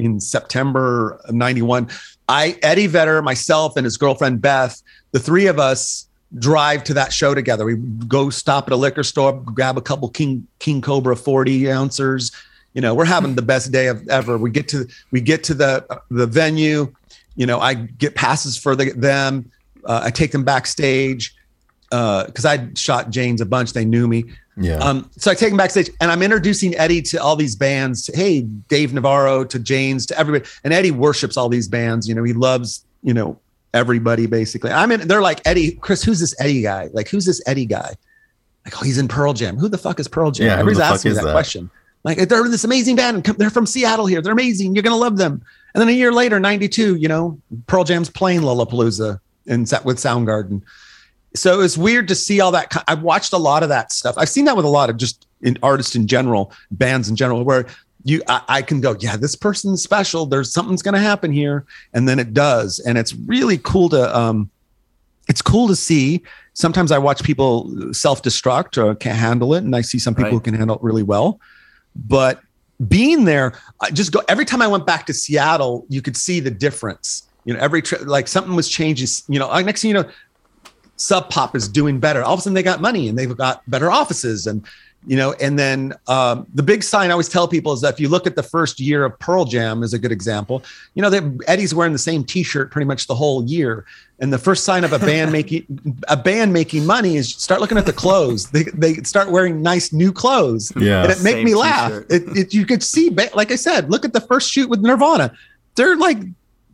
in 0.00 0.20
September 0.20 1.20
of 1.24 1.34
91 1.34 1.88
I 2.30 2.56
Eddie 2.62 2.86
Vedder, 2.86 3.20
myself, 3.22 3.76
and 3.76 3.84
his 3.84 3.96
girlfriend 3.96 4.40
Beth, 4.40 4.80
the 5.10 5.18
three 5.18 5.46
of 5.46 5.58
us 5.58 6.06
drive 6.38 6.84
to 6.84 6.94
that 6.94 7.12
show 7.12 7.34
together. 7.34 7.64
We 7.64 7.74
go 8.06 8.30
stop 8.30 8.68
at 8.68 8.72
a 8.72 8.76
liquor 8.76 9.02
store, 9.02 9.32
grab 9.32 9.76
a 9.76 9.80
couple 9.80 10.08
King 10.08 10.46
King 10.60 10.80
Cobra 10.80 11.16
40 11.16 11.70
ounces. 11.72 12.30
You 12.72 12.80
know, 12.80 12.94
we're 12.94 13.04
having 13.04 13.34
the 13.34 13.42
best 13.42 13.72
day 13.72 13.88
of 13.88 14.08
ever. 14.08 14.38
We 14.38 14.52
get 14.52 14.68
to 14.68 14.86
we 15.10 15.20
get 15.20 15.42
to 15.44 15.54
the 15.54 16.02
the 16.08 16.28
venue. 16.28 16.94
You 17.34 17.46
know, 17.46 17.58
I 17.58 17.74
get 17.74 18.14
passes 18.14 18.56
for 18.56 18.76
the, 18.76 18.92
them. 18.92 19.50
Uh, 19.84 20.02
I 20.04 20.10
take 20.10 20.30
them 20.30 20.44
backstage 20.44 21.34
because 21.90 22.44
uh, 22.44 22.50
I 22.50 22.68
shot 22.76 23.10
Jane's 23.10 23.40
a 23.40 23.46
bunch. 23.46 23.72
They 23.72 23.84
knew 23.84 24.06
me. 24.06 24.24
Yeah. 24.60 24.76
Um, 24.76 25.10
so 25.16 25.30
I 25.30 25.34
take 25.34 25.50
him 25.50 25.56
backstage 25.56 25.90
and 26.00 26.10
I'm 26.10 26.22
introducing 26.22 26.76
Eddie 26.76 27.00
to 27.02 27.16
all 27.16 27.34
these 27.34 27.56
bands. 27.56 28.10
Hey, 28.14 28.42
Dave 28.42 28.92
Navarro 28.92 29.42
to 29.44 29.58
Jane's 29.58 30.04
to 30.06 30.18
everybody. 30.18 30.48
And 30.64 30.72
Eddie 30.74 30.90
worships 30.90 31.36
all 31.36 31.48
these 31.48 31.66
bands. 31.66 32.06
You 32.06 32.14
know, 32.14 32.22
he 32.22 32.34
loves, 32.34 32.84
you 33.02 33.14
know, 33.14 33.40
everybody 33.72 34.26
basically. 34.26 34.70
I'm 34.70 34.92
in, 34.92 35.08
they're 35.08 35.22
like, 35.22 35.40
Eddie, 35.46 35.72
Chris, 35.72 36.04
who's 36.04 36.20
this 36.20 36.38
Eddie 36.38 36.62
guy? 36.62 36.90
Like, 36.92 37.08
who's 37.08 37.24
this 37.24 37.40
Eddie 37.46 37.66
guy? 37.66 37.94
Like, 38.66 38.76
oh, 38.78 38.84
he's 38.84 38.98
in 38.98 39.08
Pearl 39.08 39.32
Jam. 39.32 39.56
Who 39.56 39.68
the 39.68 39.78
fuck 39.78 39.98
is 39.98 40.08
Pearl 40.08 40.30
Jam? 40.30 40.46
Yeah, 40.46 40.52
Everybody's 40.58 40.80
asking 40.80 41.12
me 41.12 41.16
that, 41.16 41.24
that, 41.24 41.32
question. 41.32 41.70
Like, 42.04 42.18
they're 42.28 42.48
this 42.48 42.64
amazing 42.64 42.96
band. 42.96 43.24
They're 43.24 43.50
from 43.50 43.66
Seattle 43.66 44.06
here. 44.06 44.20
They're 44.20 44.32
amazing. 44.32 44.74
You're 44.74 44.82
going 44.82 44.94
to 44.94 45.00
love 45.00 45.16
them. 45.16 45.42
And 45.74 45.80
then 45.80 45.88
a 45.88 45.92
year 45.92 46.12
later, 46.12 46.38
92, 46.38 46.96
you 46.96 47.08
know, 47.08 47.40
Pearl 47.66 47.84
Jam's 47.84 48.10
playing 48.10 48.40
Lollapalooza 48.40 49.20
and 49.46 49.68
set 49.68 49.84
with 49.84 49.96
Soundgarden 49.96 50.62
so 51.34 51.60
it's 51.60 51.78
weird 51.78 52.08
to 52.08 52.14
see 52.14 52.40
all 52.40 52.50
that. 52.52 52.84
I've 52.88 53.02
watched 53.02 53.32
a 53.32 53.38
lot 53.38 53.62
of 53.62 53.68
that 53.68 53.92
stuff. 53.92 54.14
I've 54.18 54.28
seen 54.28 54.44
that 54.46 54.56
with 54.56 54.64
a 54.64 54.68
lot 54.70 54.90
of 54.90 54.96
just 54.96 55.26
in 55.42 55.58
artists 55.62 55.94
in 55.94 56.06
general, 56.06 56.52
bands 56.70 57.08
in 57.08 57.16
general, 57.16 57.44
where 57.44 57.66
you 58.04 58.22
I, 58.28 58.42
I 58.48 58.62
can 58.62 58.80
go, 58.80 58.96
yeah, 58.98 59.16
this 59.16 59.36
person's 59.36 59.82
special. 59.82 60.26
There's 60.26 60.52
something's 60.52 60.82
going 60.82 60.94
to 60.94 61.00
happen 61.00 61.32
here, 61.32 61.64
and 61.92 62.08
then 62.08 62.18
it 62.18 62.34
does, 62.34 62.78
and 62.80 62.98
it's 62.98 63.14
really 63.14 63.58
cool 63.58 63.88
to 63.90 64.18
um, 64.18 64.50
it's 65.28 65.42
cool 65.42 65.68
to 65.68 65.76
see. 65.76 66.22
Sometimes 66.54 66.90
I 66.90 66.98
watch 66.98 67.22
people 67.22 67.92
self 67.92 68.22
destruct 68.22 68.76
or 68.82 68.94
can't 68.94 69.18
handle 69.18 69.54
it, 69.54 69.62
and 69.62 69.74
I 69.76 69.82
see 69.82 69.98
some 69.98 70.14
people 70.14 70.24
right. 70.24 70.32
who 70.32 70.40
can 70.40 70.54
handle 70.54 70.76
it 70.76 70.82
really 70.82 71.02
well. 71.02 71.40
But 71.94 72.40
being 72.88 73.24
there, 73.24 73.52
I 73.80 73.90
just 73.90 74.12
go 74.12 74.20
every 74.28 74.44
time 74.44 74.62
I 74.62 74.66
went 74.66 74.86
back 74.86 75.06
to 75.06 75.14
Seattle, 75.14 75.86
you 75.88 76.02
could 76.02 76.16
see 76.16 76.40
the 76.40 76.50
difference. 76.50 77.28
You 77.44 77.54
know, 77.54 77.60
every 77.60 77.82
trip, 77.82 78.02
like 78.06 78.28
something 78.28 78.54
was 78.54 78.68
changing. 78.68 79.08
You 79.28 79.38
know, 79.38 79.60
next 79.60 79.82
thing 79.82 79.88
you 79.88 79.94
know, 79.94 80.10
Sub 81.00 81.30
Pop 81.30 81.56
is 81.56 81.66
doing 81.68 81.98
better. 81.98 82.22
All 82.22 82.34
of 82.34 82.40
a 82.40 82.42
sudden, 82.42 82.54
they 82.54 82.62
got 82.62 82.80
money 82.80 83.08
and 83.08 83.18
they've 83.18 83.36
got 83.36 83.68
better 83.68 83.90
offices, 83.90 84.46
and 84.46 84.64
you 85.06 85.16
know. 85.16 85.32
And 85.40 85.58
then 85.58 85.94
um, 86.08 86.46
the 86.54 86.62
big 86.62 86.82
sign 86.82 87.08
I 87.08 87.12
always 87.12 87.28
tell 87.28 87.48
people 87.48 87.72
is 87.72 87.80
that 87.80 87.94
if 87.94 88.00
you 88.00 88.08
look 88.08 88.26
at 88.26 88.36
the 88.36 88.42
first 88.42 88.78
year 88.80 89.06
of 89.06 89.18
Pearl 89.18 89.46
Jam, 89.46 89.82
is 89.82 89.94
a 89.94 89.98
good 89.98 90.12
example. 90.12 90.62
You 90.94 91.00
know, 91.00 91.08
that 91.08 91.24
Eddie's 91.48 91.74
wearing 91.74 91.94
the 91.94 91.98
same 91.98 92.22
T-shirt 92.22 92.70
pretty 92.70 92.84
much 92.84 93.06
the 93.06 93.14
whole 93.14 93.42
year, 93.44 93.86
and 94.18 94.30
the 94.30 94.38
first 94.38 94.64
sign 94.64 94.84
of 94.84 94.92
a 94.92 94.98
band 94.98 95.32
making 95.38 95.66
a 96.08 96.18
band 96.18 96.52
making 96.52 96.84
money 96.84 97.16
is 97.16 97.34
start 97.34 97.62
looking 97.62 97.78
at 97.78 97.86
the 97.86 97.94
clothes. 97.94 98.50
They 98.50 98.64
they 98.64 98.94
start 98.96 99.30
wearing 99.30 99.62
nice 99.62 99.94
new 99.94 100.12
clothes. 100.12 100.70
Yeah, 100.76 101.04
and 101.04 101.12
it 101.12 101.22
make 101.22 101.42
me 101.42 101.54
laugh. 101.54 101.92
It, 102.10 102.36
it, 102.36 102.54
you 102.54 102.66
could 102.66 102.82
see, 102.82 103.08
like 103.08 103.50
I 103.50 103.56
said, 103.56 103.90
look 103.90 104.04
at 104.04 104.12
the 104.12 104.20
first 104.20 104.52
shoot 104.52 104.68
with 104.68 104.80
Nirvana. 104.80 105.32
They're 105.76 105.96
like 105.96 106.18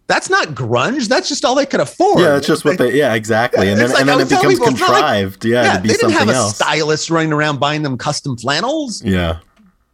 that's 0.06 0.30
not 0.30 0.48
grunge. 0.48 1.08
That's 1.08 1.28
just 1.28 1.44
all 1.44 1.54
they 1.54 1.66
could 1.66 1.80
afford. 1.80 2.20
Yeah, 2.20 2.36
it's 2.36 2.46
just 2.46 2.64
what 2.64 2.78
they. 2.78 2.94
Yeah, 2.94 3.14
exactly. 3.14 3.68
And 3.68 3.80
then, 3.80 3.90
like, 3.90 4.00
and 4.00 4.08
then 4.08 4.20
it 4.20 4.28
becomes 4.28 4.54
people, 4.54 4.66
contrived. 4.68 5.44
Like, 5.44 5.52
yeah, 5.52 5.62
yeah, 5.64 5.76
to 5.76 5.82
be 5.82 5.88
they 5.88 5.94
didn't 5.94 6.12
have 6.12 6.28
a 6.28 6.32
else. 6.32 6.56
stylist 6.56 7.10
running 7.10 7.32
around 7.32 7.58
buying 7.58 7.82
them 7.82 7.98
custom 7.98 8.36
flannels. 8.36 9.02
Yeah, 9.02 9.40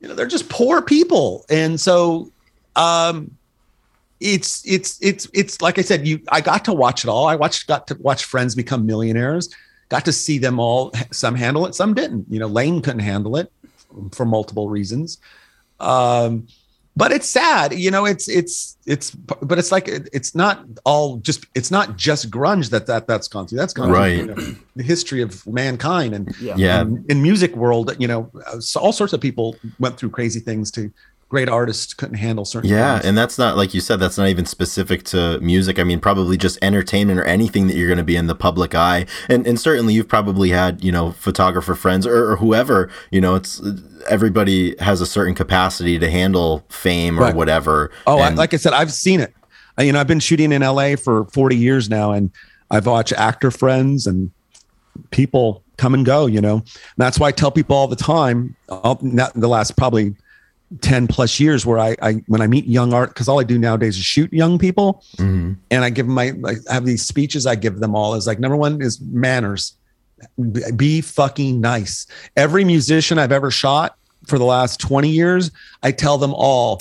you 0.01 0.09
know, 0.09 0.15
they're 0.15 0.27
just 0.27 0.49
poor 0.49 0.83
people, 0.83 1.47
and 1.49 1.81
so, 1.81 2.31
um, 2.77 3.31
it's 4.21 4.63
it's 4.67 4.99
it's 5.03 5.29
it's 5.33 5.63
like 5.63 5.79
I 5.79 5.83
said. 5.83 6.07
You, 6.07 6.21
I 6.31 6.41
got 6.41 6.65
to 6.67 6.73
watch 6.73 7.05
it 7.05 7.09
all. 7.09 7.27
I 7.27 7.37
watched, 7.37 7.67
got 7.67 7.87
to 7.87 7.95
watch 8.01 8.25
friends 8.25 8.55
become 8.55 8.85
millionaires. 8.85 9.49
Got 9.89 10.05
to 10.05 10.13
see 10.13 10.39
them 10.39 10.59
all. 10.59 10.93
Some 11.11 11.35
handle 11.35 11.67
it, 11.67 11.75
some 11.75 11.95
didn't. 11.95 12.27
You 12.29 12.39
know, 12.39 12.47
Lane 12.47 12.83
couldn't 12.83 13.01
handle 13.01 13.37
it 13.37 13.51
for 14.13 14.27
multiple 14.27 14.69
reasons. 14.69 15.19
Um, 15.81 16.47
but 16.97 17.13
it's 17.13 17.29
sad 17.29 17.73
you 17.73 17.91
know 17.91 18.05
it's 18.05 18.29
it's 18.29 18.77
it's 18.87 19.11
but 19.13 19.59
it's 19.59 19.73
like 19.73 19.89
it's 19.89 20.35
not 20.35 20.65
all 20.85 21.17
just 21.19 21.47
it's 21.55 21.71
not 21.71 21.97
just 21.97 22.31
grunge 22.31 22.71
that 22.71 22.87
that 22.87 23.07
that's 23.07 23.29
gone 23.29 23.47
through. 23.47 23.59
That's 23.59 23.73
gone 23.73 23.91
right. 23.91 24.25
through, 24.25 24.43
you 24.43 24.51
know, 24.53 24.57
the 24.77 24.83
history 24.83 25.23
of 25.23 25.47
mankind 25.47 26.15
and 26.15 26.35
yeah, 26.41 26.55
yeah. 26.57 26.81
In, 26.83 27.05
in 27.09 27.23
music 27.23 27.55
world 27.57 27.95
you 27.99 28.09
know 28.09 28.31
all 28.77 28.93
sorts 28.93 29.13
of 29.13 29.21
people 29.21 29.57
went 29.79 29.97
through 29.97 30.11
crazy 30.11 30.41
things 30.41 30.71
to 30.73 30.93
great 31.29 31.49
artists 31.49 31.95
couldn't 31.95 32.17
handle 32.17 32.45
certain 32.45 32.69
yeah 32.69 32.97
things. 32.97 33.07
and 33.07 33.17
that's 33.17 33.39
not 33.39 33.57
like 33.57 33.73
you 33.73 33.81
said 33.81 33.99
that's 33.99 34.19
not 34.19 34.29
even 34.29 34.45
specific 34.45 35.03
to 35.03 35.41
music. 35.41 35.79
I 35.79 35.85
mean 35.85 35.99
probably 35.99 36.37
just 36.37 36.59
entertainment 36.61 37.19
or 37.19 37.25
anything 37.25 37.69
that 37.69 37.77
you're 37.77 37.89
going 37.89 37.97
to 37.99 38.05
be 38.05 38.17
in 38.17 38.27
the 38.27 38.35
public 38.35 38.75
eye. 38.75 39.07
And 39.31 39.47
and 39.47 39.59
certainly 39.59 39.95
you've 39.95 40.09
probably 40.09 40.51
had 40.51 40.85
you 40.85 40.93
know 40.93 41.13
photographer 41.13 41.75
friends 41.75 42.07
or, 42.07 42.33
or 42.33 42.37
whoever 42.37 42.91
you 43.11 43.21
know 43.21 43.35
it's 43.35 43.63
everybody 44.09 44.77
has 44.79 45.01
a 45.01 45.07
certain 45.07 45.35
capacity 45.35 45.99
to 45.99 46.11
handle 46.11 46.65
fame 46.69 47.19
or 47.19 47.23
right. 47.23 47.35
whatever 47.35 47.91
oh 48.07 48.23
and, 48.23 48.35
I, 48.35 48.39
like 48.39 48.55
i 48.55 48.57
said 48.57 48.73
i've 48.73 48.93
seen 48.93 49.21
it 49.21 49.33
I, 49.79 49.83
you 49.83 49.93
know 49.93 50.01
i've 50.01 50.07
been 50.07 50.21
shooting 50.21 50.53
in 50.53 50.63
la 50.63 50.97
for 50.97 51.25
40 51.27 51.57
years 51.57 51.89
now 51.89 52.13
and 52.13 52.31
i've 52.71 52.87
watched 52.87 53.13
actor 53.13 53.51
friends 53.51 54.07
and 54.07 54.31
people 55.11 55.63
come 55.77 55.95
and 55.95 56.05
go 56.05 56.27
you 56.27 56.41
know 56.41 56.57
and 56.57 56.65
that's 56.97 57.19
why 57.19 57.29
i 57.29 57.33
tell 57.33 57.51
people 57.51 57.77
all 57.77 57.89
the 57.89 57.97
time 57.97 58.57
I'll, 58.69 58.99
not 59.03 59.33
the 59.35 59.49
last 59.49 59.77
probably 59.77 60.15
10 60.81 61.07
plus 61.07 61.39
years 61.39 61.67
where 61.67 61.79
I, 61.79 61.97
I 62.01 62.13
when 62.27 62.41
I 62.41 62.47
meet 62.47 62.67
young 62.67 62.95
art, 62.95 63.11
because 63.11 63.29
all 63.29 63.39
I 63.41 63.45
do 63.45 63.59
nowadays 63.59 63.97
is 63.97 64.05
shoot 64.05 64.33
young 64.33 64.59
people 64.59 65.05
mm-hmm. 65.17 65.55
and 65.71 65.85
I 65.85 65.91
give 65.91 66.07
them 66.07 66.15
my, 66.15 66.33
I 66.47 66.73
have 66.73 66.87
these 66.87 67.05
speeches 67.05 67.47
I 67.47 67.55
give 67.57 67.81
them 67.81 67.95
all 67.95 68.15
is 68.15 68.27
like, 68.27 68.39
number 68.39 68.57
one 68.57 68.81
is 68.81 69.01
manners. 69.01 69.77
Be 70.77 71.01
fucking 71.01 71.61
nice. 71.61 72.07
Every 72.37 72.65
musician 72.65 73.19
I've 73.19 73.33
ever 73.33 73.51
shot 73.51 73.97
for 74.27 74.39
the 74.39 74.45
last 74.45 74.81
20 74.81 75.09
years, 75.09 75.51
I 75.83 75.93
tell 75.93 76.19
them 76.19 76.35
all, 76.35 76.81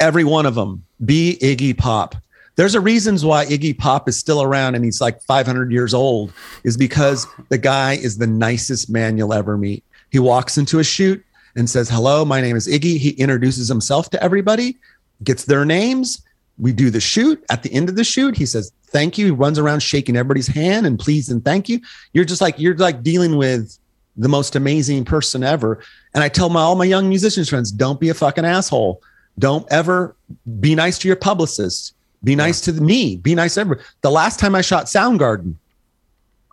every 0.00 0.24
one 0.24 0.46
of 0.46 0.54
them, 0.54 0.84
be 1.04 1.38
Iggy 1.42 1.76
Pop. 1.76 2.14
There's 2.56 2.74
a 2.74 2.80
reasons 2.80 3.24
why 3.24 3.46
Iggy 3.46 3.76
Pop 3.78 4.08
is 4.08 4.18
still 4.18 4.42
around 4.42 4.74
and 4.74 4.84
he's 4.84 5.00
like 5.00 5.22
500 5.22 5.72
years 5.72 5.94
old 5.94 6.32
is 6.64 6.76
because 6.76 7.26
the 7.48 7.58
guy 7.58 7.94
is 7.94 8.18
the 8.18 8.26
nicest 8.26 8.90
man 8.90 9.16
you'll 9.16 9.32
ever 9.32 9.56
meet. 9.56 9.84
He 10.10 10.18
walks 10.18 10.58
into 10.58 10.78
a 10.78 10.84
shoot, 10.84 11.24
and 11.56 11.68
says, 11.68 11.88
Hello, 11.88 12.24
my 12.24 12.40
name 12.40 12.56
is 12.56 12.66
Iggy. 12.66 12.98
He 12.98 13.10
introduces 13.10 13.68
himself 13.68 14.10
to 14.10 14.22
everybody, 14.22 14.78
gets 15.22 15.44
their 15.44 15.64
names. 15.64 16.22
We 16.58 16.72
do 16.72 16.90
the 16.90 17.00
shoot. 17.00 17.44
At 17.50 17.62
the 17.62 17.72
end 17.72 17.88
of 17.88 17.96
the 17.96 18.04
shoot, 18.04 18.36
he 18.36 18.46
says, 18.46 18.72
Thank 18.86 19.16
you. 19.16 19.26
He 19.26 19.30
runs 19.30 19.58
around 19.58 19.80
shaking 19.80 20.16
everybody's 20.16 20.46
hand 20.46 20.86
and 20.86 20.98
please 20.98 21.30
and 21.30 21.42
thank 21.44 21.68
you. 21.68 21.80
You're 22.12 22.26
just 22.26 22.42
like, 22.42 22.58
you're 22.58 22.76
like 22.76 23.02
dealing 23.02 23.36
with 23.36 23.78
the 24.16 24.28
most 24.28 24.54
amazing 24.54 25.04
person 25.06 25.42
ever. 25.42 25.82
And 26.14 26.22
I 26.22 26.28
tell 26.28 26.50
my 26.50 26.60
all 26.60 26.74
my 26.74 26.84
young 26.84 27.08
musicians 27.08 27.48
friends, 27.48 27.72
don't 27.72 27.98
be 27.98 28.10
a 28.10 28.14
fucking 28.14 28.44
asshole. 28.44 29.02
Don't 29.38 29.66
ever 29.72 30.14
be 30.60 30.74
nice 30.74 30.98
to 30.98 31.08
your 31.08 31.16
publicist. 31.16 31.94
Be 32.22 32.36
nice 32.36 32.66
yeah. 32.66 32.74
to 32.74 32.80
me. 32.82 33.16
Be 33.16 33.34
nice 33.34 33.54
to 33.54 33.62
everyone. 33.62 33.84
The 34.02 34.10
last 34.10 34.38
time 34.38 34.54
I 34.54 34.60
shot 34.60 34.86
Soundgarden, 34.86 35.54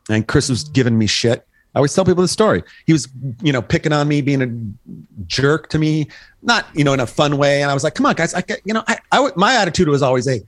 and 0.10 0.28
Chris 0.28 0.50
was 0.50 0.64
giving 0.64 0.97
me 0.97 1.06
shit. 1.08 1.45
I 1.76 1.80
always 1.80 1.94
tell 1.94 2.04
people 2.04 2.24
the 2.24 2.28
story. 2.28 2.64
He 2.88 2.94
was, 2.94 3.08
you 3.42 3.54
know, 3.54 3.62
picking 3.62 3.94
on 3.94 4.08
me, 4.08 4.22
being 4.22 4.42
a 4.42 5.24
jerk 5.28 5.70
to 5.70 5.78
me, 5.78 6.08
not, 6.42 6.66
you 6.74 6.84
know, 6.84 6.94
in 6.94 7.00
a 7.00 7.08
fun 7.08 7.38
way. 7.38 7.62
And 7.62 7.70
I 7.70 7.74
was 7.74 7.84
like, 7.84 7.94
come 7.94 8.08
on, 8.08 8.16
guys. 8.16 8.34
I, 8.34 8.44
you 8.66 8.74
know, 8.74 8.84
I, 8.88 8.98
I, 9.12 9.30
my 9.36 9.56
attitude 9.56 9.88
was 9.88 10.02
always, 10.02 10.28
hey, 10.28 10.42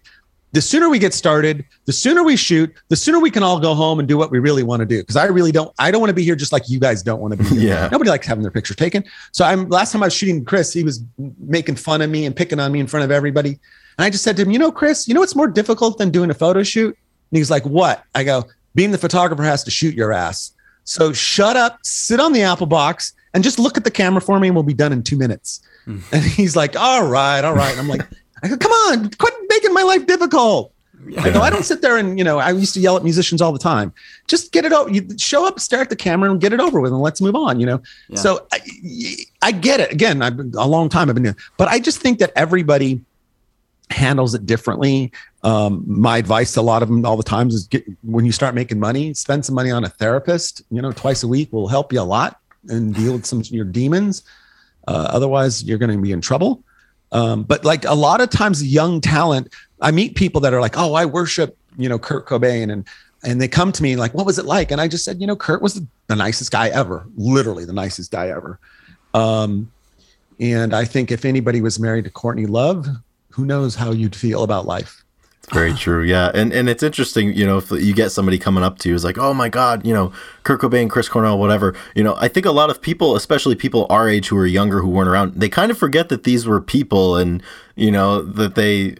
the 0.54 0.62
sooner 0.62 0.90
we 0.90 1.00
get 1.00 1.14
started, 1.14 1.64
the 1.86 1.94
sooner 1.94 2.24
we 2.24 2.36
shoot, 2.36 2.74
the 2.90 2.96
sooner 2.96 3.20
we 3.20 3.32
can 3.32 3.44
all 3.44 3.60
go 3.60 3.74
home 3.74 4.00
and 4.00 4.08
do 4.08 4.18
what 4.18 4.32
we 4.32 4.40
really 4.40 4.64
want 4.64 4.82
to 4.82 4.86
do. 4.86 5.00
Because 5.00 5.16
I 5.16 5.26
really 5.26 5.52
don't, 5.52 5.74
I 5.80 5.92
don't 5.92 6.02
want 6.02 6.10
to 6.10 6.16
be 6.16 6.24
here 6.24 6.36
just 6.36 6.52
like 6.52 6.68
you 6.68 6.80
guys 6.80 7.04
don't 7.04 7.22
want 7.22 7.38
to 7.38 7.38
be 7.38 7.50
here. 7.62 7.70
yeah. 7.70 7.90
Nobody 7.92 8.10
likes 8.10 8.28
having 8.28 8.42
their 8.42 8.52
picture 8.52 8.74
taken. 8.74 9.04
So 9.32 9.46
I'm 9.46 9.70
last 9.70 9.92
time 9.92 10.04
I 10.04 10.08
was 10.08 10.14
shooting 10.14 10.44
Chris, 10.44 10.74
he 10.74 10.84
was 10.84 11.04
making 11.40 11.76
fun 11.76 12.02
of 12.02 12.10
me 12.10 12.26
and 12.26 12.36
picking 12.36 12.60
on 12.60 12.72
me 12.72 12.80
in 12.80 12.88
front 12.88 13.04
of 13.04 13.12
everybody. 13.12 13.60
And 13.98 14.06
I 14.06 14.10
just 14.10 14.24
said 14.24 14.36
to 14.38 14.42
him, 14.42 14.52
you 14.52 14.60
know, 14.60 14.72
Chris, 14.72 15.08
you 15.08 15.14
know 15.14 15.20
what's 15.20 15.36
more 15.36 15.48
difficult 15.48 15.98
than 15.98 16.10
doing 16.10 16.30
a 16.32 16.34
photo 16.34 16.64
shoot? 16.64 16.98
And 17.32 17.38
he's 17.38 17.52
like, 17.52 17.66
what? 17.66 18.04
I 18.16 18.24
go, 18.24 18.46
being 18.76 18.92
the 18.92 18.98
photographer 18.98 19.44
has 19.44 19.64
to 19.66 19.72
shoot 19.72 19.96
your 19.96 20.12
ass. 20.12 20.52
So 20.84 21.14
shut 21.14 21.56
up, 21.56 21.80
sit 21.84 22.20
on 22.20 22.34
the 22.34 22.42
apple 22.42 22.68
box, 22.68 23.14
and 23.34 23.44
just 23.44 23.60
look 23.60 23.78
at 23.78 23.84
the 23.84 23.92
camera 23.92 24.22
for 24.22 24.40
me, 24.40 24.48
and 24.48 24.56
we'll 24.56 24.64
be 24.64 24.74
done 24.74 24.92
in 24.92 25.04
two 25.04 25.18
minutes. 25.18 25.62
Mm. 25.88 26.02
And 26.12 26.24
he's 26.24 26.56
like, 26.56 26.76
all 26.76 27.08
right, 27.08 27.44
all 27.44 27.54
right. 27.54 27.72
And 27.72 27.80
I'm 27.80 27.88
like, 27.88 28.08
I 28.44 28.48
go, 28.48 28.58
come 28.58 28.72
on, 28.72 29.10
quit 29.12 29.34
making 29.50 29.74
my 29.74 29.84
life 29.84 30.06
difficult. 30.06 30.74
Yeah. 31.08 31.24
I 31.24 31.32
go, 31.32 31.42
I 31.42 31.50
don't 31.50 31.64
sit 31.64 31.82
there 31.82 31.98
and, 31.98 32.18
you 32.18 32.24
know, 32.24 32.38
I 32.38 32.52
used 32.52 32.74
to 32.76 32.80
yell 32.80 32.96
at 32.96 33.04
musicians 33.04 33.42
all 33.42 33.52
the 33.52 33.60
time. 33.60 33.92
Just 34.28 34.52
get 34.52 34.66
it 34.66 34.72
over. 34.72 34.90
You 34.90 35.08
show 35.18 35.48
up, 35.48 35.60
stare 35.60 35.82
at 35.82 35.90
the 35.90 35.96
camera 35.96 36.30
and 36.30 36.40
get 36.40 36.54
it 36.54 36.60
over 36.60 36.80
with 36.80 36.92
and 36.92 37.02
let's 37.02 37.22
move 37.22 37.36
on, 37.36 37.60
you 37.60 37.66
know? 37.66 37.82
Yeah. 38.10 38.20
So 38.20 38.48
I, 38.52 38.60
I, 39.42 39.52
get 39.52 39.80
it. 39.80 39.92
Again, 39.92 40.22
I've 40.22 40.38
been 40.38 40.54
a 40.56 40.68
long 40.68 40.90
time 40.90 41.10
I've 41.10 41.16
been 41.16 41.24
doing, 41.24 41.38
but 41.58 41.70
I 41.70 41.80
just 41.80 42.00
think 42.02 42.20
that 42.20 42.32
everybody 42.36 43.02
handles 43.92 44.34
it 44.34 44.46
differently. 44.46 45.12
Um, 45.44 45.84
my 45.86 46.18
advice 46.18 46.54
to 46.54 46.62
a 46.62 46.64
lot 46.64 46.82
of 46.82 46.89
them 46.89 47.06
all 47.06 47.18
the 47.18 47.24
times 47.24 47.54
is 47.54 47.68
get, 47.68 47.86
when 48.04 48.26
you 48.26 48.32
start 48.32 48.56
making 48.56 48.80
money, 48.80 49.14
spend 49.14 49.46
some 49.46 49.56
money 49.56 49.72
on 49.72 49.84
a 49.84 49.89
therapist, 49.89 50.62
you 50.72 50.82
know, 50.82 50.92
twice 50.92 51.24
a 51.24 51.28
week 51.28 51.52
will 51.52 51.68
help 51.68 51.92
you 51.92 52.00
a 52.00 52.04
lot 52.04 52.39
and 52.70 52.94
deal 52.94 53.14
with 53.14 53.26
some 53.26 53.39
of 53.39 53.50
your 53.50 53.66
demons. 53.66 54.24
Uh, 54.88 55.08
otherwise 55.10 55.64
you're 55.64 55.78
going 55.78 55.92
to 55.92 56.02
be 56.02 56.12
in 56.12 56.22
trouble. 56.22 56.64
Um, 57.12 57.44
but 57.44 57.66
like 57.66 57.86
a 57.86 57.94
lot 57.94 58.22
of 58.22 58.30
times 58.30 58.64
young 58.66 59.02
talent, 59.02 59.54
I 59.82 59.92
meet 59.92 60.16
people 60.16 60.42
that 60.42 60.54
are 60.54 60.62
like, 60.62 60.78
oh, 60.78 60.94
I 60.94 61.06
worship, 61.06 61.58
you 61.78 61.89
know, 61.89 62.00
Kurt 62.00 62.28
Cobain 62.28 62.72
and, 62.72 62.88
and 63.24 63.42
they 63.42 63.48
come 63.48 63.72
to 63.72 63.84
me 63.84 63.96
like, 63.96 64.14
what 64.14 64.26
was 64.26 64.39
it 64.39 64.46
like? 64.46 64.72
And 64.72 64.80
I 64.80 64.88
just 64.88 65.04
said, 65.04 65.20
you 65.20 65.28
know, 65.28 65.36
Kurt 65.36 65.62
was 65.62 65.76
the, 65.76 66.16
nicest 66.16 66.52
guy 66.52 66.68
ever, 66.70 67.06
literally 67.16 67.64
the 67.64 67.74
nicest 67.74 68.12
guy 68.12 68.28
ever. 68.30 68.60
Um, 69.14 69.72
and 70.42 70.74
I 70.74 70.84
think 70.84 71.12
if 71.12 71.24
anybody 71.24 71.62
was 71.62 71.80
married 71.80 72.04
to 72.04 72.10
Courtney 72.10 72.48
Love, 72.48 72.88
who 73.34 73.46
knows 73.46 73.76
how 73.76 73.92
you'd 73.92 74.16
feel 74.16 74.44
about 74.44 74.66
life. 74.66 75.04
Very 75.54 75.74
true. 75.74 76.04
Yeah. 76.04 76.32
And 76.34 76.54
and 76.54 76.70
it's 76.70 76.84
interesting, 76.84 77.34
you 77.34 77.46
know, 77.46 77.58
if 77.58 77.72
you 77.72 77.94
get 77.94 78.12
somebody 78.12 78.38
coming 78.38 78.64
up 78.64 78.78
to 78.80 78.90
you 78.90 78.96
is 78.96 79.04
like, 79.04 79.18
"Oh 79.18 79.34
my 79.34 79.50
god, 79.50 79.86
you 79.86 79.94
know, 79.94 80.14
Kurt 80.44 80.62
Cobain, 80.62 80.90
Chris 80.90 81.10
Cornell, 81.10 81.38
whatever." 81.38 81.76
You 81.94 82.04
know, 82.04 82.16
I 82.20 82.30
think 82.30 82.46
a 82.46 82.52
lot 82.52 82.70
of 82.70 82.82
people, 82.82 83.16
especially 83.16 83.56
people 83.56 83.86
our 83.90 84.08
age 84.08 84.30
who 84.30 84.38
are 84.38 84.46
younger 84.46 84.82
who 84.82 84.88
weren't 84.88 85.10
around, 85.10 85.34
they 85.36 85.50
kind 85.50 85.70
of 85.70 85.78
forget 85.78 86.10
that 86.10 86.24
these 86.24 86.48
were 86.48 86.62
people 86.62 87.18
and, 87.18 87.44
you 87.76 87.92
know, 87.92 88.22
that 88.22 88.56
they 88.56 88.96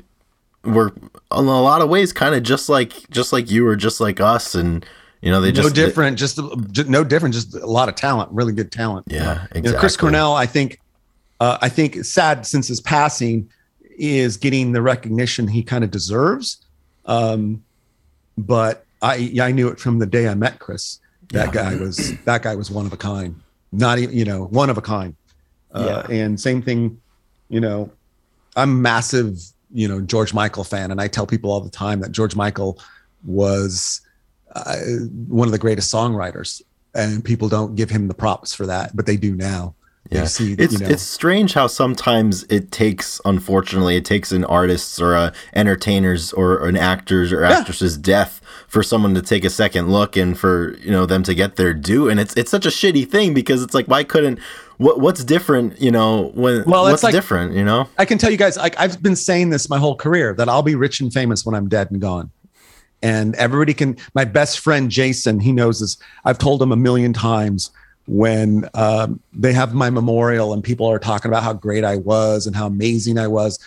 were 0.66 0.94
in 1.32 1.46
a 1.46 1.62
lot 1.62 1.82
of 1.82 1.90
ways 1.90 2.12
kind 2.12 2.36
of 2.36 2.44
just 2.44 2.68
like 2.68 3.10
just 3.10 3.32
like 3.32 3.50
you 3.50 3.66
or 3.66 3.76
just 3.76 4.02
like 4.02 4.20
us 4.20 4.54
and 4.54 4.86
you 5.22 5.30
know, 5.30 5.40
they 5.40 5.52
just 5.52 5.70
no 5.70 5.74
different, 5.74 6.18
they, 6.18 6.20
just, 6.20 6.40
just, 6.72 6.90
no 6.90 7.04
different, 7.04 7.36
just 7.36 7.56
a 7.56 7.68
lot 7.68 7.88
of 7.88 7.96
talent, 7.96 8.32
really 8.32 8.54
good 8.54 8.72
talent. 8.72 9.06
Yeah, 9.08 9.34
exactly. 9.44 9.62
You 9.62 9.72
know, 9.72 9.80
Chris 9.80 9.96
Cornell, 9.96 10.34
I 10.34 10.48
think, 10.48 10.80
uh, 11.40 11.60
I 11.62 11.70
think, 11.70 12.04
sad 12.04 12.46
since 12.48 12.68
his 12.68 12.82
passing 12.82 13.48
is 13.98 14.38
getting 14.38 14.72
the 14.72 14.82
recognition 14.82 15.48
he 15.48 15.64
kind 15.64 15.84
of 15.84 15.92
deserves. 15.92 16.66
Um, 17.06 17.64
but 18.38 18.86
I 19.02 19.34
I 19.42 19.52
knew 19.52 19.68
it 19.68 19.80
from 19.80 20.00
the 20.00 20.06
day 20.06 20.28
I 20.28 20.36
met 20.36 20.60
Chris. 20.60 21.00
That 21.32 21.54
yeah. 21.54 21.64
guy 21.64 21.76
was 21.76 22.18
that 22.26 22.44
guy 22.44 22.56
was 22.56 22.70
one 22.70 22.86
of 22.86 22.94
a 22.94 22.98
kind. 22.98 23.40
Not 23.72 24.00
even 24.00 24.16
you 24.16 24.26
know 24.26 24.46
one 24.46 24.70
of 24.70 24.78
a 24.78 24.82
kind. 24.82 25.16
Uh, 25.74 26.04
yeah. 26.10 26.16
And 26.16 26.40
same 26.40 26.62
thing, 26.62 27.00
you 27.50 27.62
know, 27.62 27.90
I'm 28.56 28.82
massive 28.82 29.40
you 29.74 29.88
know 29.88 30.02
George 30.02 30.34
Michael 30.34 30.64
fan, 30.64 30.92
and 30.92 31.02
I 31.02 31.08
tell 31.08 31.26
people 31.26 31.52
all 31.52 31.62
the 31.62 31.70
time 31.70 32.02
that 32.02 32.12
George 32.12 32.36
Michael 32.36 32.80
was 33.24 34.02
uh, 34.56 34.76
one 35.28 35.48
of 35.48 35.52
the 35.52 35.60
greatest 35.60 35.94
songwriters, 35.94 36.62
and 36.94 37.24
people 37.24 37.50
don't 37.50 37.76
give 37.76 37.90
him 37.90 38.08
the 38.08 38.14
props 38.14 38.54
for 38.54 38.66
that, 38.66 38.96
but 38.96 39.06
they 39.06 39.18
do 39.18 39.36
now. 39.36 39.76
Yeah, 40.10 40.26
see, 40.26 40.56
it's 40.58 40.74
you 40.74 40.80
know. 40.80 40.90
it's 40.90 41.04
strange 41.04 41.54
how 41.54 41.68
sometimes 41.68 42.44
it 42.44 42.72
takes, 42.72 43.22
unfortunately, 43.24 43.96
it 43.96 44.04
takes 44.04 44.32
an 44.32 44.44
artist's 44.44 45.00
or 45.00 45.14
a 45.14 45.32
entertainer's 45.54 46.34
or 46.34 46.68
an 46.68 46.76
actor's 46.76 47.32
or 47.32 47.46
actress's 47.46 47.96
yeah. 47.96 48.02
death 48.02 48.42
for 48.68 48.84
someone 48.84 49.14
to 49.14 49.22
take 49.22 49.46
a 49.46 49.50
second 49.50 49.90
look 49.90 50.18
and 50.18 50.38
for 50.38 50.76
you 50.80 50.92
know 50.92 51.06
them 51.06 51.24
to 51.24 51.34
get 51.34 51.56
their 51.56 51.74
due. 51.74 52.10
And 52.10 52.20
it's 52.20 52.36
it's 52.36 52.52
such 52.52 52.66
a 52.66 52.70
shitty 52.70 53.10
thing 53.10 53.34
because 53.34 53.64
it's 53.64 53.74
like 53.74 53.88
why 53.88 54.04
couldn't 54.04 54.40
what 54.78 55.00
what's 55.00 55.24
different? 55.24 55.80
You 55.80 55.92
know 55.92 56.32
when 56.34 56.66
well, 56.66 56.84
what's 56.84 57.04
like, 57.04 57.14
different? 57.14 57.54
You 57.54 57.64
know, 57.64 57.88
I 57.98 58.04
can 58.04 58.18
tell 58.18 58.32
you 58.32 58.38
guys 58.38 58.58
like 58.58 58.78
I've 58.80 59.02
been 59.02 59.16
saying 59.16 59.52
this 59.52 59.70
my 59.70 59.78
whole 59.78 59.96
career 59.96 60.34
that 60.34 60.50
I'll 60.50 60.64
be 60.64 60.76
rich 60.76 61.00
and 61.00 61.14
famous 61.14 61.46
when 61.46 61.56
I'm 61.56 61.70
dead 61.70 61.90
and 61.92 62.02
gone 62.02 62.32
and 63.02 63.34
everybody 63.36 63.74
can 63.74 63.98
my 64.14 64.26
best 64.26 64.60
friend 64.60 64.92
jason 64.92 65.40
he 65.40 65.52
knows 65.52 65.80
this 65.80 65.98
i've 66.26 66.38
told 66.38 66.62
him 66.62 66.72
a 66.72 66.76
million 66.76 67.14
times 67.14 67.72
when 68.12 68.68
um, 68.74 69.22
they 69.32 69.54
have 69.54 69.74
my 69.74 69.90
memorial 69.90 70.52
and 70.52 70.62
people 70.62 70.86
are 70.86 71.00
talking 71.00 71.32
about 71.32 71.44
how 71.44 71.54
great 71.54 71.86
I 71.86 71.96
was 71.96 72.46
and 72.46 72.54
how 72.54 72.68
amazing 72.68 73.18
I 73.18 73.28
was. 73.28 73.58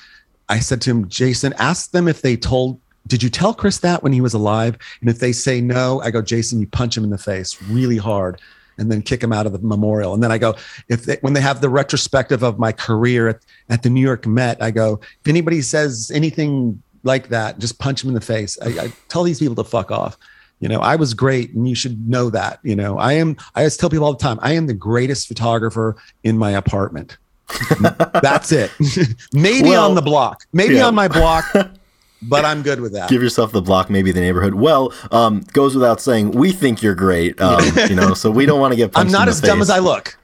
I 0.51 0.59
said 0.59 0.82
to 0.82 0.90
him, 0.90 1.09
Jason, 1.09 1.55
ask 1.55 1.92
them 1.92 2.07
if 2.07 2.20
they 2.20 2.36
told, 2.36 2.78
did 3.07 3.22
you 3.22 3.30
tell 3.30 3.55
Chris 3.55 3.78
that 3.78 4.03
when 4.03 4.12
he 4.12 4.20
was 4.20 4.34
alive? 4.34 4.76
And 5.01 5.09
if 5.09 5.18
they 5.18 5.32
say 5.32 5.62
no, 5.62 6.03
I 6.03 6.11
go, 6.11 6.20
Jason, 6.20 6.61
you 6.61 6.66
punch 6.66 6.95
him 6.95 7.05
in 7.05 7.11
the 7.11 7.16
face 7.16 7.61
really 7.62 7.97
hard 7.97 8.38
and 8.76 8.92
then 8.92 9.01
kick 9.01 9.22
him 9.22 9.32
out 9.32 9.47
of 9.47 9.53
the 9.53 9.61
memorial. 9.61 10.12
And 10.12 10.22
then 10.22 10.30
I 10.30 10.36
go, 10.36 10.57
if 10.88 11.05
they, 11.05 11.16
when 11.22 11.32
they 11.32 11.40
have 11.40 11.62
the 11.62 11.70
retrospective 11.70 12.42
of 12.42 12.59
my 12.59 12.70
career 12.70 13.28
at, 13.28 13.47
at 13.70 13.82
the 13.82 13.88
New 13.88 14.03
York 14.03 14.26
Met, 14.26 14.62
I 14.62 14.70
go, 14.70 15.01
if 15.22 15.26
anybody 15.26 15.62
says 15.62 16.12
anything 16.14 16.82
like 17.03 17.28
that, 17.28 17.61
just 17.61 17.78
punch 17.78 18.05
him 18.05 18.09
in 18.09 18.14
the 18.14 18.20
face. 18.20 18.59
I, 18.61 18.68
I 18.78 18.92
tell 19.09 19.22
these 19.22 19.38
people 19.38 19.55
to 19.55 19.64
fuck 19.64 19.90
off 19.90 20.18
you 20.65 20.69
know 20.71 20.81
i 20.81 20.97
was 20.97 21.12
great 21.12 21.53
and 21.53 21.69
you 21.69 21.75
should 21.75 22.09
know 22.09 22.31
that 22.31 22.59
you 22.62 22.75
know. 22.75 22.97
I 22.97 23.12
am 23.12 23.37
i 23.55 23.61
always 23.61 23.77
tell 23.77 23.91
people 23.91 24.07
all 24.07 24.15
the 24.15 24.23
time 24.23 24.39
i 24.41 24.55
am 24.55 24.67
the 24.67 24.73
greatest 24.73 25.29
photographer 25.29 25.95
in 26.25 26.39
my 26.39 26.53
apartment. 26.53 27.19
That's 28.23 28.51
it. 28.51 28.71
Maybe 29.35 29.69
well, 29.69 29.91
on 29.91 29.95
the 29.95 30.01
block. 30.01 30.47
Maybe 30.55 30.77
yeah. 30.77 30.87
on 30.87 30.95
my 30.95 31.07
block 31.09 31.45
but 32.23 32.47
i'm 32.47 32.62
good 32.62 32.81
with 32.81 32.95
that. 32.95 33.11
Give 33.11 33.23
yourself 33.23 33.53
the 33.53 33.61
block 33.61 33.91
maybe 33.91 34.11
the 34.11 34.21
neighborhood. 34.21 34.55
Well 34.55 34.95
um, 35.11 35.45
goes 35.53 35.75
without 35.75 36.01
saying 36.01 36.31
we 36.31 36.53
think 36.53 36.83
you're 36.83 36.95
great 36.95 37.39
um, 37.43 37.62
you 37.91 37.95
know 37.95 38.15
so 38.15 38.31
we 38.31 38.47
don't 38.47 38.59
want 38.59 38.73
to 38.73 38.77
get 38.77 38.91
i'm 38.95 39.09
not 39.09 39.29
as 39.29 39.43
face. 39.43 39.51
dumb 39.51 39.61
as 39.61 39.69
i 39.69 39.81
look. 39.81 40.17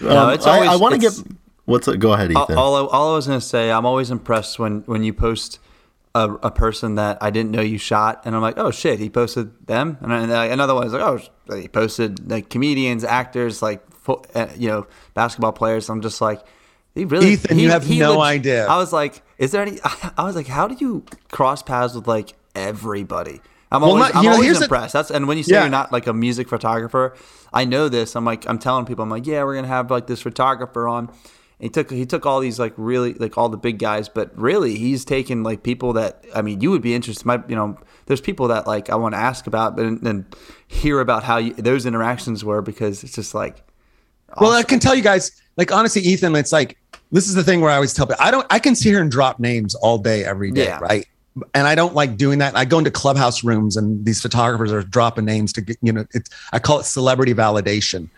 No, 0.00 0.28
it's 0.28 0.46
always, 0.46 0.68
I, 0.68 0.74
I 0.74 0.76
want 0.76 0.94
to 0.94 1.00
get 1.00 1.12
what's 1.64 1.88
it 1.88 1.98
go 1.98 2.12
ahead 2.12 2.30
ethan. 2.30 2.56
all, 2.56 2.76
all, 2.76 2.86
all 2.86 3.12
i 3.14 3.16
was 3.16 3.26
going 3.26 3.40
to 3.40 3.44
say 3.44 3.72
i'm 3.72 3.86
always 3.86 4.12
impressed 4.12 4.60
when 4.60 4.82
when 4.82 5.02
you 5.02 5.12
post 5.12 5.58
a, 6.14 6.30
a, 6.30 6.50
person 6.50 6.94
that 6.94 7.18
I 7.20 7.30
didn't 7.30 7.50
know 7.50 7.60
you 7.60 7.78
shot, 7.78 8.22
and 8.24 8.36
I'm 8.36 8.42
like, 8.42 8.56
oh 8.56 8.70
shit, 8.70 9.00
he 9.00 9.10
posted 9.10 9.66
them, 9.66 9.98
and, 10.00 10.12
I, 10.12 10.46
another 10.46 10.74
one 10.74 10.86
is 10.86 10.92
like, 10.92 11.02
oh, 11.02 11.56
he 11.56 11.68
posted 11.68 12.30
like 12.30 12.48
comedians, 12.48 13.02
actors, 13.02 13.62
like 13.62 13.84
uh, 14.08 14.46
you 14.56 14.68
know, 14.68 14.86
basketball 15.14 15.52
players. 15.52 15.88
I'm 15.90 16.02
just 16.02 16.20
like, 16.20 16.40
he 16.94 17.04
really, 17.04 17.32
Ethan, 17.32 17.58
he, 17.58 17.64
you 17.64 17.70
have 17.70 17.88
no 17.90 18.20
idea. 18.20 18.66
I 18.66 18.76
was 18.76 18.92
like, 18.92 19.22
is 19.38 19.50
there 19.50 19.62
any? 19.62 19.78
I 20.16 20.24
was 20.24 20.36
like, 20.36 20.46
how 20.46 20.68
do 20.68 20.76
you 20.78 21.04
cross 21.30 21.62
paths 21.62 21.94
with 21.94 22.06
like 22.06 22.34
everybody? 22.54 23.40
I'm 23.72 23.82
well, 23.82 23.90
always, 23.90 24.14
not, 24.14 24.24
I'm 24.24 24.32
always 24.32 24.60
impressed. 24.60 24.92
That's 24.92 25.10
and 25.10 25.26
when 25.26 25.36
you 25.36 25.42
say 25.42 25.54
yeah. 25.54 25.62
you're 25.62 25.70
not 25.70 25.90
like 25.90 26.06
a 26.06 26.12
music 26.12 26.48
photographer, 26.48 27.16
I 27.52 27.64
know 27.64 27.88
this. 27.88 28.14
I'm 28.14 28.24
like, 28.24 28.48
I'm 28.48 28.60
telling 28.60 28.84
people, 28.84 29.02
I'm 29.02 29.10
like, 29.10 29.26
yeah, 29.26 29.42
we're 29.42 29.56
gonna 29.56 29.66
have 29.66 29.90
like 29.90 30.06
this 30.06 30.22
photographer 30.22 30.86
on 30.86 31.10
he 31.60 31.68
took 31.68 31.90
he 31.90 32.04
took 32.04 32.26
all 32.26 32.40
these 32.40 32.58
like 32.58 32.74
really 32.76 33.14
like 33.14 33.38
all 33.38 33.48
the 33.48 33.56
big 33.56 33.78
guys, 33.78 34.08
but 34.08 34.36
really 34.38 34.76
he's 34.76 35.04
taken 35.04 35.42
like 35.42 35.62
people 35.62 35.92
that 35.94 36.24
I 36.34 36.42
mean 36.42 36.60
you 36.60 36.70
would 36.70 36.82
be 36.82 36.94
interested. 36.94 37.24
My 37.24 37.42
you 37.48 37.56
know 37.56 37.78
there's 38.06 38.20
people 38.20 38.48
that 38.48 38.66
like 38.66 38.90
I 38.90 38.96
want 38.96 39.14
to 39.14 39.18
ask 39.18 39.46
about 39.46 39.78
and, 39.78 40.02
and 40.06 40.24
hear 40.66 41.00
about 41.00 41.24
how 41.24 41.38
you, 41.38 41.54
those 41.54 41.86
interactions 41.86 42.44
were 42.44 42.62
because 42.62 43.04
it's 43.04 43.14
just 43.14 43.34
like. 43.34 43.62
Awesome. 44.30 44.46
Well, 44.46 44.52
I 44.52 44.62
can 44.64 44.80
tell 44.80 44.94
you 44.96 45.02
guys 45.02 45.40
like 45.56 45.70
honestly, 45.70 46.02
Ethan, 46.02 46.34
it's 46.34 46.50
like 46.50 46.76
this 47.12 47.28
is 47.28 47.34
the 47.34 47.44
thing 47.44 47.60
where 47.60 47.70
I 47.70 47.76
always 47.76 47.94
tell 47.94 48.06
people 48.06 48.22
I 48.24 48.30
don't 48.30 48.46
I 48.50 48.58
can 48.58 48.74
sit 48.74 48.88
here 48.88 49.00
and 49.00 49.10
drop 49.10 49.38
names 49.38 49.74
all 49.76 49.98
day 49.98 50.24
every 50.24 50.50
day, 50.50 50.64
yeah. 50.64 50.78
right? 50.80 51.06
and 51.52 51.66
I 51.66 51.74
don't 51.74 51.94
like 51.94 52.16
doing 52.16 52.38
that. 52.38 52.56
I 52.56 52.64
go 52.64 52.78
into 52.78 52.90
clubhouse 52.90 53.42
rooms 53.42 53.76
and 53.76 54.04
these 54.04 54.20
photographers 54.20 54.72
are 54.72 54.82
dropping 54.82 55.24
names 55.24 55.52
to 55.54 55.62
get, 55.62 55.76
you 55.82 55.92
know, 55.92 56.06
it's, 56.12 56.30
I 56.52 56.58
call 56.58 56.78
it 56.78 56.84
celebrity 56.84 57.34
validation 57.34 58.08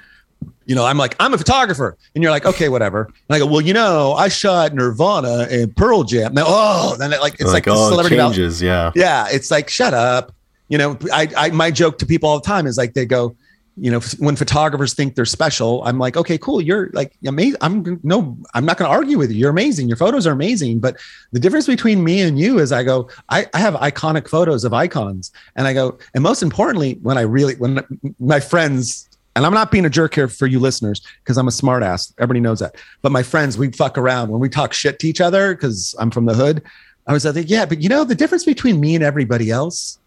you 0.67 0.75
know, 0.75 0.85
I'm 0.85 0.99
like, 0.99 1.15
I'm 1.21 1.33
a 1.33 1.39
photographer. 1.39 1.97
And 2.15 2.23
you're 2.23 2.33
like, 2.33 2.45
okay, 2.45 2.69
whatever. 2.69 3.05
And 3.05 3.37
I 3.37 3.39
go, 3.39 3.47
well, 3.47 3.61
you 3.61 3.73
know, 3.73 4.15
I 4.15 4.29
shot 4.29 4.75
Nirvana 4.75 5.47
and 5.51 5.75
Pearl 5.77 6.03
Jam. 6.03 6.35
Now, 6.35 6.45
oh, 6.47 6.97
then 6.99 7.13
it, 7.13 7.21
like, 7.21 7.35
it's 7.35 7.45
like, 7.53 7.67
like 7.67 7.77
oh, 7.77 7.91
celebrity 7.91 8.17
changes. 8.17 8.61
yeah. 8.61 8.91
Yeah. 8.95 9.27
It's 9.31 9.51
like, 9.51 9.71
shut 9.71 9.95
up. 9.95 10.35
You 10.69 10.79
know, 10.79 10.99
I, 11.13 11.29
I, 11.37 11.51
my 11.51 11.71
joke 11.71 11.99
to 11.99 12.07
people 12.07 12.29
all 12.29 12.41
the 12.41 12.47
time 12.47 12.67
is 12.67 12.77
like, 12.77 12.95
they 12.95 13.07
go, 13.07 13.37
you 13.79 13.91
know, 13.91 14.01
when 14.19 14.35
photographers 14.37 14.95
think 14.95 15.15
they're 15.15 15.27
special, 15.27 15.85
I'm 15.85 15.99
like, 15.99 16.17
okay, 16.17 16.39
cool. 16.39 16.63
You're 16.63 16.89
like 16.95 17.15
amazing. 17.27 17.59
I'm 17.61 18.01
no, 18.03 18.37
I'm 18.55 18.65
not 18.65 18.79
going 18.79 18.91
to 18.91 18.97
argue 18.97 19.19
with 19.19 19.31
you. 19.31 19.37
You're 19.37 19.51
amazing. 19.51 19.87
Your 19.87 19.99
photos 19.99 20.27
are 20.27 20.33
amazing. 20.33 20.81
But 20.81 20.97
the 21.33 21.39
difference 21.39 21.67
between 21.67 22.03
me 22.03 22.23
and 22.23 22.39
you 22.39 22.59
is 22.59 22.73
I 22.73 22.83
go, 22.83 23.11
I, 23.29 23.47
I 23.53 23.59
have 23.59 23.75
iconic 23.75 24.29
photos 24.29 24.65
of 24.65 24.73
icons. 24.73 25.31
And 25.57 25.67
I 25.67 25.75
go, 25.75 25.99
and 26.15 26.23
most 26.23 26.43
importantly, 26.43 26.99
when 27.03 27.19
I 27.19 27.21
really, 27.21 27.55
when 27.57 27.85
my 28.19 28.41
friends, 28.41 29.09
and 29.37 29.47
I'm 29.47 29.55
not 29.55 29.71
being 29.71 29.85
a 29.85 29.91
jerk 29.91 30.15
here 30.15 30.27
for 30.27 30.47
you 30.47 30.59
listeners 30.59 31.01
because 31.23 31.39
I'm 31.39 31.47
a 31.47 31.53
smartass. 31.53 32.13
Everybody 32.19 32.41
knows 32.41 32.59
that. 32.59 32.75
But 33.03 33.13
my 33.13 33.23
friends, 33.23 33.57
we 33.57 33.71
fuck 33.71 33.97
around 33.97 34.31
when 34.31 34.41
we 34.41 34.49
talk 34.49 34.73
shit 34.73 34.99
to 35.01 35.09
each 35.09 35.21
other 35.21 35.55
because 35.55 35.95
I'm 36.01 36.11
from 36.11 36.27
the 36.27 36.35
hood. 36.35 36.63
I 37.07 37.13
was 37.13 37.25
like, 37.25 37.49
yeah, 37.49 37.67
but 37.67 37.81
you 37.81 37.89
know, 37.89 38.03
the 38.03 38.17
difference 38.17 38.45
between 38.45 38.81
me 38.81 38.97
and 38.97 39.05
everybody 39.05 39.51
else, 39.51 40.01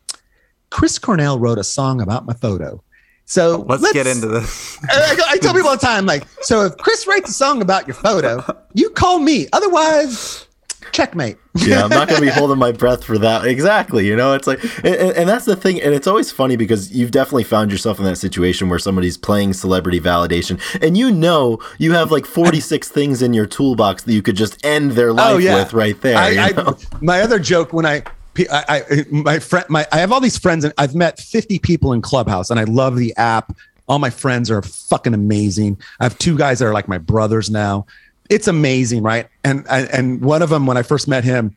Chris 0.70 1.00
Cornell 1.00 1.40
wrote 1.40 1.58
a 1.58 1.64
song 1.64 2.02
about 2.02 2.26
my 2.26 2.34
photo 2.34 2.84
so 3.30 3.64
let's, 3.68 3.84
let's 3.84 3.94
get 3.94 4.08
into 4.08 4.26
this. 4.26 4.80
I, 4.90 5.16
I, 5.28 5.38
tell 5.38 5.54
people 5.54 5.70
all 5.70 5.78
the 5.78 5.86
time, 5.86 6.08
like, 6.08 6.24
so 6.42 6.66
if 6.66 6.76
Chris 6.78 7.06
writes 7.06 7.30
a 7.30 7.34
song 7.34 7.62
about 7.62 7.86
your 7.86 7.94
photo, 7.94 8.44
you 8.74 8.90
call 8.90 9.20
me. 9.20 9.48
Otherwise, 9.54 10.48
checkmate. 10.92 11.38
yeah, 11.56 11.84
I'm 11.84 11.90
not 11.90 12.08
going 12.08 12.22
to 12.22 12.26
be 12.26 12.32
holding 12.34 12.58
my 12.58 12.72
breath 12.72 13.04
for 13.04 13.18
that. 13.18 13.46
Exactly. 13.46 14.08
You 14.08 14.16
know, 14.16 14.34
it's 14.34 14.48
like, 14.48 14.64
and, 14.84 14.96
and, 15.16 15.30
that's 15.30 15.46
the 15.46 15.56
thing. 15.56 15.82
And 15.82 15.94
it's 15.94 16.08
always 16.08 16.32
funny 16.32 16.56
because 16.56 16.92
you've 16.92 17.12
definitely 17.12 17.44
found 17.44 17.72
yourself 17.72 18.00
in 18.00 18.06
that 18.06 18.18
situation 18.18 18.70
where 18.70 18.80
somebody's 18.80 19.18
playing 19.18 19.54
celebrity 19.54 20.00
validation 20.00 20.60
and 20.82 20.98
you 20.98 21.12
know 21.12 21.60
you 21.78 21.94
have 21.94 22.12
like 22.12 22.26
46 22.26 22.90
things 22.90 23.22
in 23.22 23.34
your 23.34 23.46
toolbox 23.46 24.04
that 24.04 24.14
you 24.14 24.22
could 24.22 24.36
just 24.36 24.64
end 24.66 24.92
their 24.92 25.10
oh, 25.10 25.14
life 25.14 25.36
oh, 25.36 25.38
yeah. 25.38 25.56
with 25.56 25.74
right 25.74 26.00
there. 26.02 26.18
I, 26.18 26.52
I, 26.56 26.74
my 27.02 27.22
other 27.22 27.40
joke 27.40 27.74
when 27.74 27.86
I, 27.86 28.04
I, 28.52 28.84
I 28.90 29.06
my 29.10 29.40
friend 29.40 29.66
my 29.70 29.86
I 29.92 29.98
have 29.98 30.12
all 30.12 30.22
these 30.22 30.38
friends 30.38 30.64
and 30.64 30.74
I've 30.78 30.96
met 30.96 31.20
50 31.20 31.60
people 31.60 31.94
in 31.94 32.02
Clubhouse 32.02 32.50
and 32.50 32.60
I 32.60 32.64
love 32.64 32.96
the 32.96 33.16
app. 33.18 33.56
All 33.88 34.00
my 34.00 34.12
friends 34.12 34.52
are 34.52 34.62
fucking 34.62 35.14
amazing. 35.14 35.80
I 36.00 36.06
have 36.06 36.18
two 36.20 36.38
guys 36.38 36.60
that 36.60 36.66
are 36.66 36.74
like 36.74 36.88
my 36.88 37.00
brothers 37.00 37.50
now. 37.50 37.88
It's 38.30 38.48
amazing, 38.48 39.04
right? 39.04 39.28
And 39.44 39.66
and 39.68 40.22
one 40.22 40.42
of 40.42 40.50
them 40.50 40.66
when 40.66 40.78
I 40.78 40.84
first 40.84 41.08
met 41.08 41.24
him, 41.24 41.56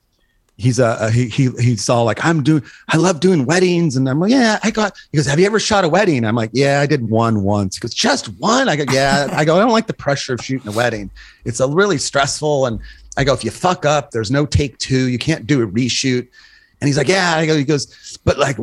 he's 0.57 0.79
a, 0.79 0.97
a, 1.01 1.11
he 1.11 1.29
he 1.29 1.51
he 1.61 1.77
saw 1.77 2.03
like 2.03 2.25
I'm 2.25 2.43
doing 2.43 2.63
I 2.89 2.97
love 2.97 3.21
doing 3.21 3.45
weddings. 3.45 3.97
And 3.97 4.09
I'm 4.09 4.21
like 4.21 4.31
yeah 4.31 4.59
I 4.63 4.71
got 4.71 4.97
he 5.11 5.19
goes 5.19 5.27
have 5.27 5.39
you 5.39 5.47
ever 5.47 5.61
shot 5.61 5.85
a 5.85 5.89
wedding? 5.89 6.25
I'm 6.25 6.35
like 6.35 6.51
yeah 6.53 6.81
I 6.81 6.87
did 6.87 7.09
one 7.11 7.43
once. 7.43 7.77
Because 7.77 7.95
just 7.95 8.27
one? 8.41 8.69
I 8.69 8.77
go 8.77 8.91
yeah. 8.93 9.29
I 9.33 9.45
go 9.45 9.57
I 9.57 9.61
don't 9.61 9.71
like 9.71 9.87
the 9.87 9.93
pressure 9.93 10.35
of 10.35 10.41
shooting 10.45 10.69
a 10.69 10.73
wedding. 10.73 11.11
It's 11.45 11.61
a 11.61 11.69
really 11.69 11.99
stressful. 11.99 12.67
And 12.67 12.81
I 13.17 13.25
go 13.25 13.35
if 13.35 13.45
you 13.45 13.51
fuck 13.51 13.85
up 13.85 14.11
there's 14.11 14.31
no 14.31 14.47
take 14.47 14.79
two. 14.79 15.09
You 15.09 15.19
can't 15.19 15.47
do 15.47 15.63
a 15.63 15.67
reshoot. 15.67 16.27
And 16.83 16.89
he's 16.89 16.99
like, 16.99 17.07
yeah. 17.07 17.37
I 17.37 17.47
go, 17.47 17.57
he 17.57 17.63
goes, 17.63 18.19
but 18.25 18.39
like, 18.39 18.57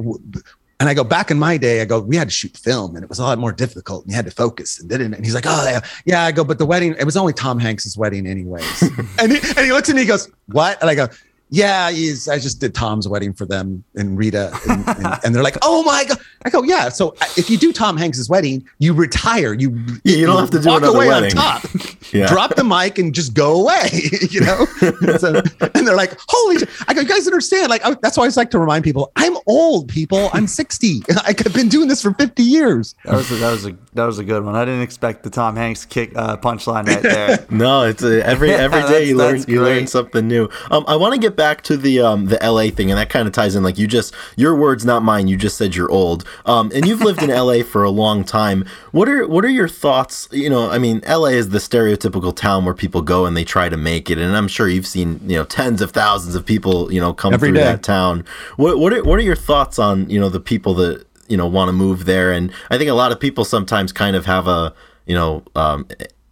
and 0.80 0.88
I 0.88 0.94
go 0.94 1.04
back 1.04 1.30
in 1.30 1.38
my 1.38 1.58
day, 1.58 1.82
I 1.82 1.86
go, 1.86 2.00
we 2.00 2.16
had 2.16 2.30
to 2.30 2.34
shoot 2.34 2.56
film 2.56 2.96
and 2.96 3.04
it 3.04 3.10
was 3.10 3.20
a 3.20 3.24
lot 3.24 3.38
more 3.38 3.52
difficult 3.52 4.04
and 4.04 4.12
you 4.12 4.16
had 4.16 4.26
to 4.26 4.32
focus 4.32 4.80
and 4.80 4.90
didn't. 4.90 5.14
And 5.14 5.26
he's 5.26 5.36
like, 5.36 5.46
oh 5.46 5.70
yeah, 5.70 5.82
yeah. 6.06 6.24
I 6.24 6.32
go, 6.32 6.44
but 6.44 6.58
the 6.58 6.66
wedding, 6.66 6.96
it 6.98 7.04
was 7.04 7.18
only 7.18 7.34
Tom 7.34 7.60
Hanks's 7.60 7.98
wedding 7.98 8.26
anyways. 8.26 8.82
and, 9.20 9.32
he, 9.32 9.40
and 9.40 9.60
he 9.60 9.74
looks 9.74 9.90
at 9.90 9.96
me, 9.96 10.02
he 10.02 10.08
goes, 10.08 10.32
what? 10.48 10.80
And 10.82 10.90
I 10.90 10.96
go, 10.96 11.10
yeah, 11.50 11.90
he's, 11.90 12.28
I 12.30 12.38
just 12.38 12.60
did 12.62 12.76
Tom's 12.76 13.08
wedding 13.08 13.34
for 13.34 13.46
them 13.46 13.84
and 13.96 14.18
Rita. 14.18 14.52
And, 14.70 14.88
and, 14.88 15.20
and, 15.26 15.36
they're 15.36 15.44
like, 15.44 15.58
oh 15.62 15.84
my 15.84 16.06
God. 16.06 16.20
I 16.46 16.50
go, 16.50 16.64
yeah. 16.64 16.90
So 16.90 17.10
uh, 17.22 17.26
if 17.38 17.50
you 17.50 17.58
do 17.58 17.74
Tom 17.74 17.98
Hanks's 17.98 18.30
wedding, 18.30 18.68
you 18.78 18.94
retire. 18.94 19.54
You, 19.54 19.72
yeah, 20.04 20.16
you 20.16 20.26
don't 20.28 20.40
have 20.40 20.52
to 20.52 20.60
do 20.60 20.70
walk 20.70 20.84
away 20.84 21.08
wedding. 21.08 21.38
on 21.38 21.62
top, 21.62 21.64
yeah. 22.14 22.28
drop 22.28 22.56
the 22.56 22.64
mic 22.64 22.98
and 22.98 23.14
just 23.14 23.34
go 23.34 23.62
away, 23.62 23.90
you 24.30 24.42
know? 24.42 24.66
so, 25.18 25.42
and 25.62 25.88
they're 25.88 25.96
like, 25.96 26.18
holy, 26.28 26.60
shit. 26.60 26.70
I 26.88 26.94
go, 26.94 27.02
you 27.02 27.08
guys 27.08 27.28
understand. 27.28 27.70
Like, 27.70 27.86
I, 27.86 27.96
that's 28.02 28.18
why 28.18 28.26
I 28.26 28.30
like 28.36 28.52
to 28.52 28.60
remind 28.60 28.84
people, 28.84 29.12
I'm 29.16 29.38
old 29.48 29.88
people. 29.90 30.30
I'm 30.34 30.48
60. 30.48 31.04
I've 31.26 31.54
been 31.54 31.70
doing 31.70 31.88
this 31.88 32.02
for 32.02 32.14
50 32.14 32.44
years. 32.44 32.96
That 33.06 33.16
was 33.16 33.32
a, 33.32 33.36
that 33.36 33.52
was 33.52 33.66
a, 33.66 33.78
that 33.94 34.06
was 34.06 34.20
a 34.20 34.24
good 34.24 34.44
one. 34.44 34.56
I 34.56 34.66
didn't 34.66 34.82
expect 34.82 35.24
the 35.24 35.30
Tom 35.30 35.56
Hanks 35.56 35.86
kick 35.86 36.12
uh, 36.16 36.38
punchline 36.38 36.88
right 36.88 37.02
there. 37.02 37.46
no, 37.50 37.84
it's 37.84 38.04
a, 38.04 38.26
every, 38.26 38.52
every 38.52 38.82
day 38.84 39.06
you 39.06 39.18
learn, 39.18 39.44
you 39.48 39.62
learn 39.62 39.88
something 39.88 40.28
new. 40.28 40.50
Um, 40.72 40.86
I 40.88 40.96
want 40.96 41.14
to 41.14 41.20
get 41.20 41.36
back 41.36 41.62
to 41.64 41.78
the 41.78 42.02
um 42.02 42.26
the 42.26 42.38
LA 42.42 42.70
thing, 42.70 42.92
and 42.92 42.98
that 42.98 43.10
kind 43.10 43.28
of 43.28 43.34
ties 43.34 43.56
in. 43.56 43.64
Like 43.64 43.78
you 43.78 43.88
just 43.88 44.14
your 44.36 44.56
words, 44.56 44.86
not 44.86 45.04
mine. 45.04 45.28
You 45.28 45.38
just 45.38 45.58
said 45.58 45.76
you're 45.76 45.92
old. 45.92 46.26
Um, 46.46 46.72
and 46.74 46.88
you've 46.88 47.02
lived 47.02 47.24
in 47.24 47.30
LA 47.30 47.64
for 47.64 47.84
a 47.84 47.90
long 47.90 48.24
time. 48.24 48.66
What 48.92 49.10
are 49.10 49.28
what 49.28 49.44
are 49.46 49.50
your 49.50 49.68
thoughts? 49.68 50.28
You 50.32 50.50
know, 50.50 50.70
I 50.70 50.78
mean, 50.78 51.02
LA 51.08 51.30
is 51.30 51.50
the 51.50 51.60
stereotypical 52.00 52.36
town 52.36 52.66
where 52.66 52.74
people 52.74 53.02
go 53.02 53.26
and 53.26 53.36
they 53.36 53.44
try 53.44 53.70
to 53.70 53.78
make 53.78 54.10
it, 54.10 54.18
and 54.18 54.36
I'm 54.36 54.48
sure 54.48 54.68
you've 54.68 54.88
seen 54.88 55.20
you 55.24 55.38
know 55.38 55.46
tens 55.46 55.82
of 55.82 55.92
thousands 55.92 56.36
of 56.36 56.46
people 56.46 56.92
you 56.92 57.00
know 57.00 57.14
come 57.14 57.34
Every 57.34 57.50
through 57.50 57.58
day. 57.58 57.64
that 57.64 57.84
town. 57.84 58.26
What 58.58 58.80
what 58.80 58.94
are, 58.94 59.04
what 59.04 59.20
are 59.20 59.24
your 59.24 59.36
thoughts 59.36 59.80
on 59.80 60.10
you 60.10 60.20
know 60.20 60.30
the 60.30 60.40
people 60.40 60.74
that 60.76 61.06
you 61.28 61.38
know 61.38 61.48
want 61.48 61.70
to 61.70 61.74
move 61.74 62.06
there? 62.06 62.32
And 62.32 62.52
I 62.70 62.78
think 62.78 62.90
a 62.90 62.94
lot 62.94 63.12
of 63.12 63.20
people 63.20 63.46
sometimes 63.46 63.92
kind 63.92 64.16
of 64.16 64.26
have 64.26 64.48
a 64.48 64.74
you 65.06 65.16
know 65.16 65.44
um, 65.56 65.88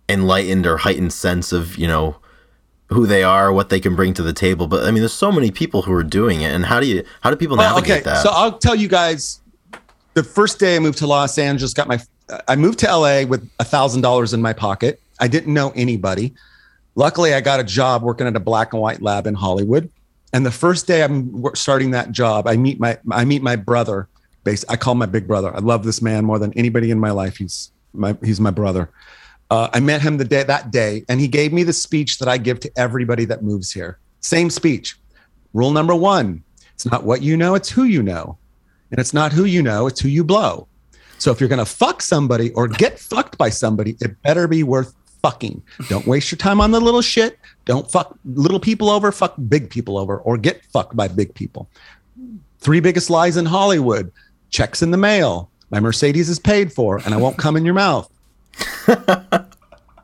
enlightened 0.09 0.65
or 0.65 0.77
heightened 0.77 1.13
sense 1.13 1.51
of 1.51 1.77
you 1.77 1.87
know 1.87 2.17
who 2.89 3.05
they 3.05 3.21
are, 3.21 3.51
what 3.51 3.69
they 3.69 3.81
can 3.81 3.95
bring 3.95 4.13
to 4.13 4.23
the 4.23 4.33
table. 4.33 4.67
But 4.67 4.83
I 4.85 4.91
mean, 4.91 5.01
there's 5.01 5.13
so 5.13 5.31
many 5.31 5.51
people 5.51 5.81
who 5.81 5.93
are 5.93 6.03
doing 6.03 6.41
it, 6.41 6.53
and 6.53 6.65
how 6.65 6.79
do 6.79 6.87
you 6.87 7.03
how 7.21 7.29
do 7.29 7.35
people 7.35 7.57
navigate 7.57 7.91
okay. 7.91 8.01
that? 8.01 8.23
So 8.23 8.29
I'll 8.31 8.57
tell 8.57 8.75
you 8.75 8.87
guys. 8.87 9.41
The 10.13 10.23
first 10.23 10.57
day 10.57 10.75
I 10.75 10.79
moved 10.79 10.97
to 10.97 11.05
Los 11.05 11.37
Angeles, 11.37 11.75
got 11.75 11.87
my 11.87 11.99
I 12.47 12.55
moved 12.55 12.79
to 12.79 12.87
LA 12.87 13.23
with 13.25 13.49
a 13.59 13.63
thousand 13.63 14.01
dollars 14.01 14.33
in 14.33 14.41
my 14.41 14.53
pocket. 14.53 14.99
I 15.19 15.27
didn't 15.27 15.53
know 15.53 15.71
anybody. 15.75 16.33
Luckily, 16.95 17.33
I 17.33 17.41
got 17.41 17.59
a 17.59 17.63
job 17.63 18.01
working 18.03 18.27
at 18.27 18.35
a 18.35 18.39
black 18.39 18.73
and 18.73 18.81
white 18.81 19.01
lab 19.01 19.27
in 19.27 19.35
Hollywood. 19.35 19.89
And 20.33 20.45
the 20.45 20.51
first 20.51 20.87
day 20.87 21.03
I'm 21.03 21.43
starting 21.55 21.91
that 21.91 22.11
job, 22.11 22.47
I 22.47 22.57
meet 22.57 22.79
my 22.79 22.97
I 23.11 23.25
meet 23.25 23.41
my 23.41 23.55
brother. 23.55 24.07
I 24.69 24.77
call 24.77 24.95
my 24.95 25.05
big 25.05 25.27
brother. 25.27 25.53
I 25.53 25.59
love 25.59 25.83
this 25.83 26.01
man 26.01 26.23
more 26.23 26.39
than 26.39 26.53
anybody 26.53 26.89
in 26.89 26.99
my 26.99 27.11
life. 27.11 27.37
He's 27.37 27.71
my 27.93 28.17
he's 28.23 28.39
my 28.39 28.51
brother. 28.51 28.89
Uh, 29.49 29.69
I 29.73 29.79
met 29.79 30.01
him 30.01 30.17
the 30.17 30.25
day 30.25 30.43
that 30.43 30.71
day, 30.71 31.05
and 31.07 31.19
he 31.19 31.27
gave 31.27 31.53
me 31.53 31.63
the 31.63 31.73
speech 31.73 32.17
that 32.19 32.27
I 32.27 32.37
give 32.37 32.59
to 32.61 32.71
everybody 32.77 33.25
that 33.25 33.43
moves 33.43 33.71
here. 33.71 33.99
Same 34.19 34.49
speech. 34.49 34.97
Rule 35.53 35.71
number 35.71 35.95
one: 35.95 36.43
it's 36.73 36.85
not 36.85 37.03
what 37.03 37.21
you 37.21 37.37
know, 37.37 37.55
it's 37.55 37.69
who 37.69 37.83
you 37.83 38.03
know, 38.03 38.37
and 38.91 38.99
it's 38.99 39.13
not 39.13 39.31
who 39.31 39.45
you 39.45 39.61
know, 39.61 39.87
it's 39.87 39.99
who 39.99 40.09
you 40.09 40.23
blow. 40.23 40.67
So 41.17 41.31
if 41.31 41.39
you're 41.39 41.49
gonna 41.49 41.65
fuck 41.65 42.01
somebody 42.01 42.51
or 42.53 42.67
get 42.67 42.99
fucked 42.99 43.37
by 43.37 43.49
somebody, 43.49 43.97
it 43.99 44.21
better 44.21 44.47
be 44.47 44.63
worth 44.63 44.93
fucking. 45.21 45.61
Don't 45.89 46.07
waste 46.07 46.31
your 46.31 46.37
time 46.37 46.61
on 46.61 46.71
the 46.71 46.79
little 46.79 47.01
shit. 47.01 47.37
Don't 47.65 47.89
fuck 47.91 48.17
little 48.25 48.59
people 48.59 48.89
over. 48.89 49.11
Fuck 49.11 49.35
big 49.47 49.69
people 49.69 49.97
over, 49.97 50.19
or 50.19 50.37
get 50.37 50.65
fucked 50.65 50.95
by 50.95 51.07
big 51.07 51.33
people. 51.33 51.69
Three 52.59 52.79
biggest 52.79 53.09
lies 53.09 53.37
in 53.37 53.45
Hollywood: 53.45 54.11
checks 54.49 54.81
in 54.81 54.91
the 54.91 54.97
mail. 54.97 55.49
My 55.69 55.79
Mercedes 55.79 56.29
is 56.29 56.39
paid 56.39 56.71
for, 56.71 57.01
and 57.03 57.13
I 57.13 57.17
won't 57.17 57.37
come 57.37 57.57
in 57.57 57.65
your 57.65 57.73
mouth 57.73 58.09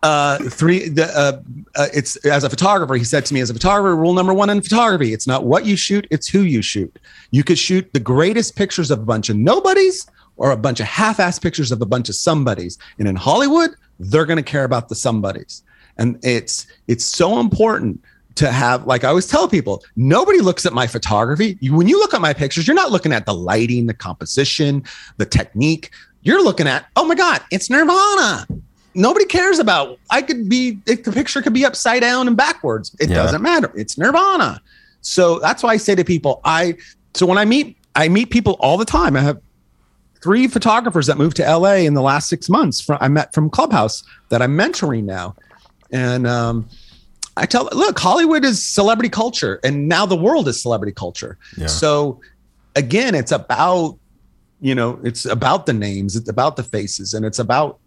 uh, 0.03 0.37
three. 0.49 0.89
The, 0.89 1.05
uh, 1.05 1.41
uh, 1.75 1.87
it's 1.93 2.15
as 2.25 2.43
a 2.43 2.49
photographer. 2.49 2.95
He 2.95 3.03
said 3.03 3.25
to 3.25 3.33
me, 3.33 3.39
as 3.39 3.49
a 3.49 3.53
photographer, 3.53 3.95
rule 3.95 4.13
number 4.13 4.33
one 4.33 4.49
in 4.49 4.61
photography: 4.61 5.13
it's 5.13 5.27
not 5.27 5.45
what 5.45 5.65
you 5.65 5.75
shoot, 5.75 6.07
it's 6.11 6.27
who 6.27 6.41
you 6.41 6.61
shoot. 6.61 6.99
You 7.31 7.43
could 7.43 7.57
shoot 7.57 7.91
the 7.93 7.99
greatest 7.99 8.55
pictures 8.55 8.91
of 8.91 8.99
a 8.99 9.05
bunch 9.05 9.29
of 9.29 9.37
nobodies 9.37 10.05
or 10.35 10.51
a 10.51 10.57
bunch 10.57 10.79
of 10.79 10.87
half-ass 10.87 11.37
pictures 11.37 11.71
of 11.71 11.81
a 11.81 11.85
bunch 11.85 12.09
of 12.09 12.15
somebodies. 12.15 12.79
And 12.97 13.07
in 13.07 13.15
Hollywood, 13.15 13.69
they're 14.03 14.25
going 14.25 14.37
to 14.37 14.43
care 14.43 14.63
about 14.63 14.89
the 14.89 14.95
somebodies. 14.95 15.63
And 15.97 16.19
it's 16.23 16.67
it's 16.87 17.05
so 17.05 17.39
important 17.39 18.03
to 18.35 18.51
have 18.51 18.87
like 18.87 19.03
I 19.03 19.09
always 19.09 19.27
tell 19.27 19.47
people, 19.47 19.83
nobody 19.95 20.39
looks 20.39 20.65
at 20.65 20.73
my 20.73 20.87
photography. 20.87 21.57
You, 21.61 21.75
when 21.75 21.87
you 21.87 21.99
look 21.99 22.13
at 22.13 22.21
my 22.21 22.33
pictures, 22.33 22.67
you're 22.67 22.75
not 22.75 22.91
looking 22.91 23.13
at 23.13 23.25
the 23.25 23.33
lighting, 23.33 23.87
the 23.87 23.93
composition, 23.93 24.83
the 25.17 25.25
technique. 25.25 25.91
You're 26.23 26.43
looking 26.43 26.67
at, 26.67 26.87
oh 26.95 27.05
my 27.05 27.15
God, 27.15 27.41
it's 27.51 27.69
Nirvana. 27.69 28.47
Nobody 28.95 29.25
cares 29.25 29.59
about. 29.59 29.99
I 30.09 30.21
could 30.21 30.47
be. 30.47 30.79
The 30.85 30.97
picture 30.97 31.41
could 31.41 31.53
be 31.53 31.65
upside 31.65 32.01
down 32.01 32.27
and 32.27 32.37
backwards. 32.37 32.95
It 32.99 33.09
yeah. 33.09 33.15
doesn't 33.15 33.41
matter. 33.41 33.71
It's 33.75 33.97
Nirvana. 33.97 34.61
So 35.01 35.39
that's 35.39 35.63
why 35.63 35.71
I 35.73 35.77
say 35.77 35.95
to 35.95 36.03
people, 36.03 36.41
I. 36.43 36.77
So 37.13 37.25
when 37.25 37.37
I 37.37 37.45
meet, 37.45 37.77
I 37.95 38.07
meet 38.07 38.29
people 38.29 38.53
all 38.59 38.77
the 38.77 38.85
time. 38.85 39.15
I 39.15 39.21
have 39.21 39.41
three 40.23 40.47
photographers 40.47 41.07
that 41.07 41.17
moved 41.17 41.35
to 41.37 41.43
LA 41.43 41.73
in 41.75 41.93
the 41.93 42.01
last 42.01 42.29
six 42.29 42.49
months. 42.49 42.81
From 42.81 42.97
I 43.01 43.09
met 43.09 43.33
from 43.33 43.49
Clubhouse 43.49 44.03
that 44.29 44.41
I'm 44.41 44.57
mentoring 44.57 45.03
now, 45.03 45.35
and 45.91 46.25
um, 46.25 46.67
I 47.35 47.45
tell, 47.45 47.69
look, 47.73 47.99
Hollywood 47.99 48.45
is 48.45 48.63
celebrity 48.63 49.09
culture, 49.09 49.59
and 49.63 49.87
now 49.87 50.05
the 50.05 50.15
world 50.15 50.47
is 50.47 50.61
celebrity 50.61 50.93
culture. 50.93 51.37
Yeah. 51.57 51.67
So 51.67 52.21
again, 52.75 53.13
it's 53.13 53.31
about 53.31 53.97
you 54.63 54.73
know 54.73 54.97
it's 55.03 55.25
about 55.25 55.65
the 55.67 55.73
names 55.73 56.15
it's 56.15 56.29
about 56.29 56.55
the 56.55 56.63
faces 56.63 57.13
and 57.13 57.25
it's 57.25 57.37
about 57.37 57.79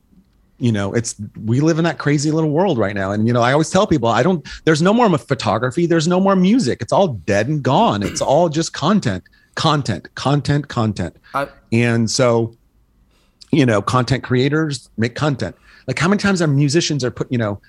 you 0.59 0.71
know 0.71 0.93
it's 0.93 1.17
we 1.45 1.61
live 1.61 1.79
in 1.79 1.85
that 1.85 1.99
crazy 1.99 2.31
little 2.31 2.51
world 2.51 2.77
right 2.77 2.95
now 2.95 3.11
and 3.11 3.27
you 3.27 3.33
know 3.33 3.41
i 3.41 3.51
always 3.51 3.71
tell 3.71 3.87
people 3.87 4.11
i 4.11 4.23
don't 4.23 4.47
there's 4.65 4.83
no 4.83 4.93
more 4.93 5.09
photography 5.17 5.87
there's 5.87 6.07
no 6.07 6.21
more 6.21 6.37
music 6.37 6.83
it's 6.83 6.93
all 6.93 7.09
dead 7.09 7.49
and 7.49 7.63
gone 7.63 8.03
it's 8.03 8.21
all 8.21 8.49
just 8.51 8.75
content 8.75 9.25
content 9.57 10.15
content 10.15 10.69
content 10.69 11.17
I, 11.35 11.49
and 11.73 12.11
so 12.11 12.55
you 13.51 13.67
know 13.67 13.83
content 13.83 14.23
creators 14.23 14.89
make 14.97 15.17
content 15.17 15.57
like 15.89 15.99
how 15.99 16.09
many 16.09 16.21
times 16.21 16.41
our 16.41 16.49
musicians 16.49 17.03
are 17.03 17.11
put 17.11 17.31
you 17.33 17.39
know 17.39 17.61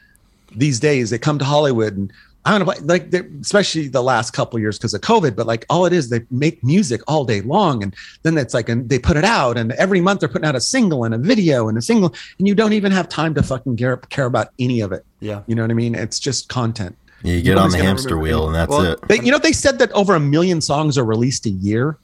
these 0.56 0.80
days 0.80 1.10
they 1.10 1.18
come 1.18 1.40
to 1.40 1.46
hollywood 1.46 1.98
and 1.98 2.14
I 2.48 2.58
don't 2.58 2.66
know, 2.66 2.74
like 2.86 3.14
especially 3.42 3.90
the 3.90 4.02
last 4.02 4.32
couple 4.32 4.58
years 4.58 4.78
because 4.78 4.94
of 4.94 5.02
COVID. 5.02 5.36
But 5.36 5.48
like 5.48 5.66
all 5.70 5.86
it 5.86 5.92
is, 5.92 6.10
they 6.10 6.22
make 6.32 6.64
music 6.64 7.02
all 7.06 7.26
day 7.26 7.42
long, 7.42 7.84
and 7.84 7.94
then 8.24 8.38
it's 8.38 8.54
like, 8.54 8.70
and 8.70 8.88
they 8.88 9.00
put 9.00 9.18
it 9.18 9.26
out, 9.26 9.58
and 9.58 9.74
every 9.74 10.00
month 10.00 10.22
they're 10.22 10.30
putting 10.30 10.48
out 10.48 10.56
a 10.56 10.62
single 10.62 11.04
and 11.04 11.14
a 11.14 11.18
video 11.18 11.68
and 11.68 11.78
a 11.78 11.82
single, 11.82 12.16
and 12.40 12.48
you 12.48 12.56
don't 12.56 12.72
even 12.72 12.94
have 12.94 13.10
time 13.10 13.34
to 13.34 13.44
fucking 13.44 13.76
care, 13.76 13.98
care 13.98 14.28
about 14.28 14.54
any 14.60 14.80
of 14.80 14.94
it. 14.94 15.06
Yeah, 15.20 15.42
you 15.48 15.56
know 15.56 15.62
what 15.64 15.72
I 15.72 15.74
mean? 15.74 15.94
It's 15.94 16.20
just 16.20 16.48
content. 16.48 16.98
Yeah, 17.24 17.34
you 17.34 17.42
get 17.42 17.56
Nobody's 17.56 17.74
on 17.74 17.80
the 17.80 17.86
hamster 17.86 18.18
wheel, 18.18 18.46
and 18.46 18.56
that's 18.56 18.70
well, 18.70 18.94
it. 18.94 19.08
They, 19.08 19.20
you 19.20 19.32
know, 19.32 19.40
they 19.40 19.52
said 19.52 19.80
that 19.80 19.92
over 19.92 20.16
a 20.16 20.20
million 20.20 20.62
songs 20.62 20.98
are 20.98 21.06
released 21.06 21.46
a 21.46 21.50
year. 21.50 21.98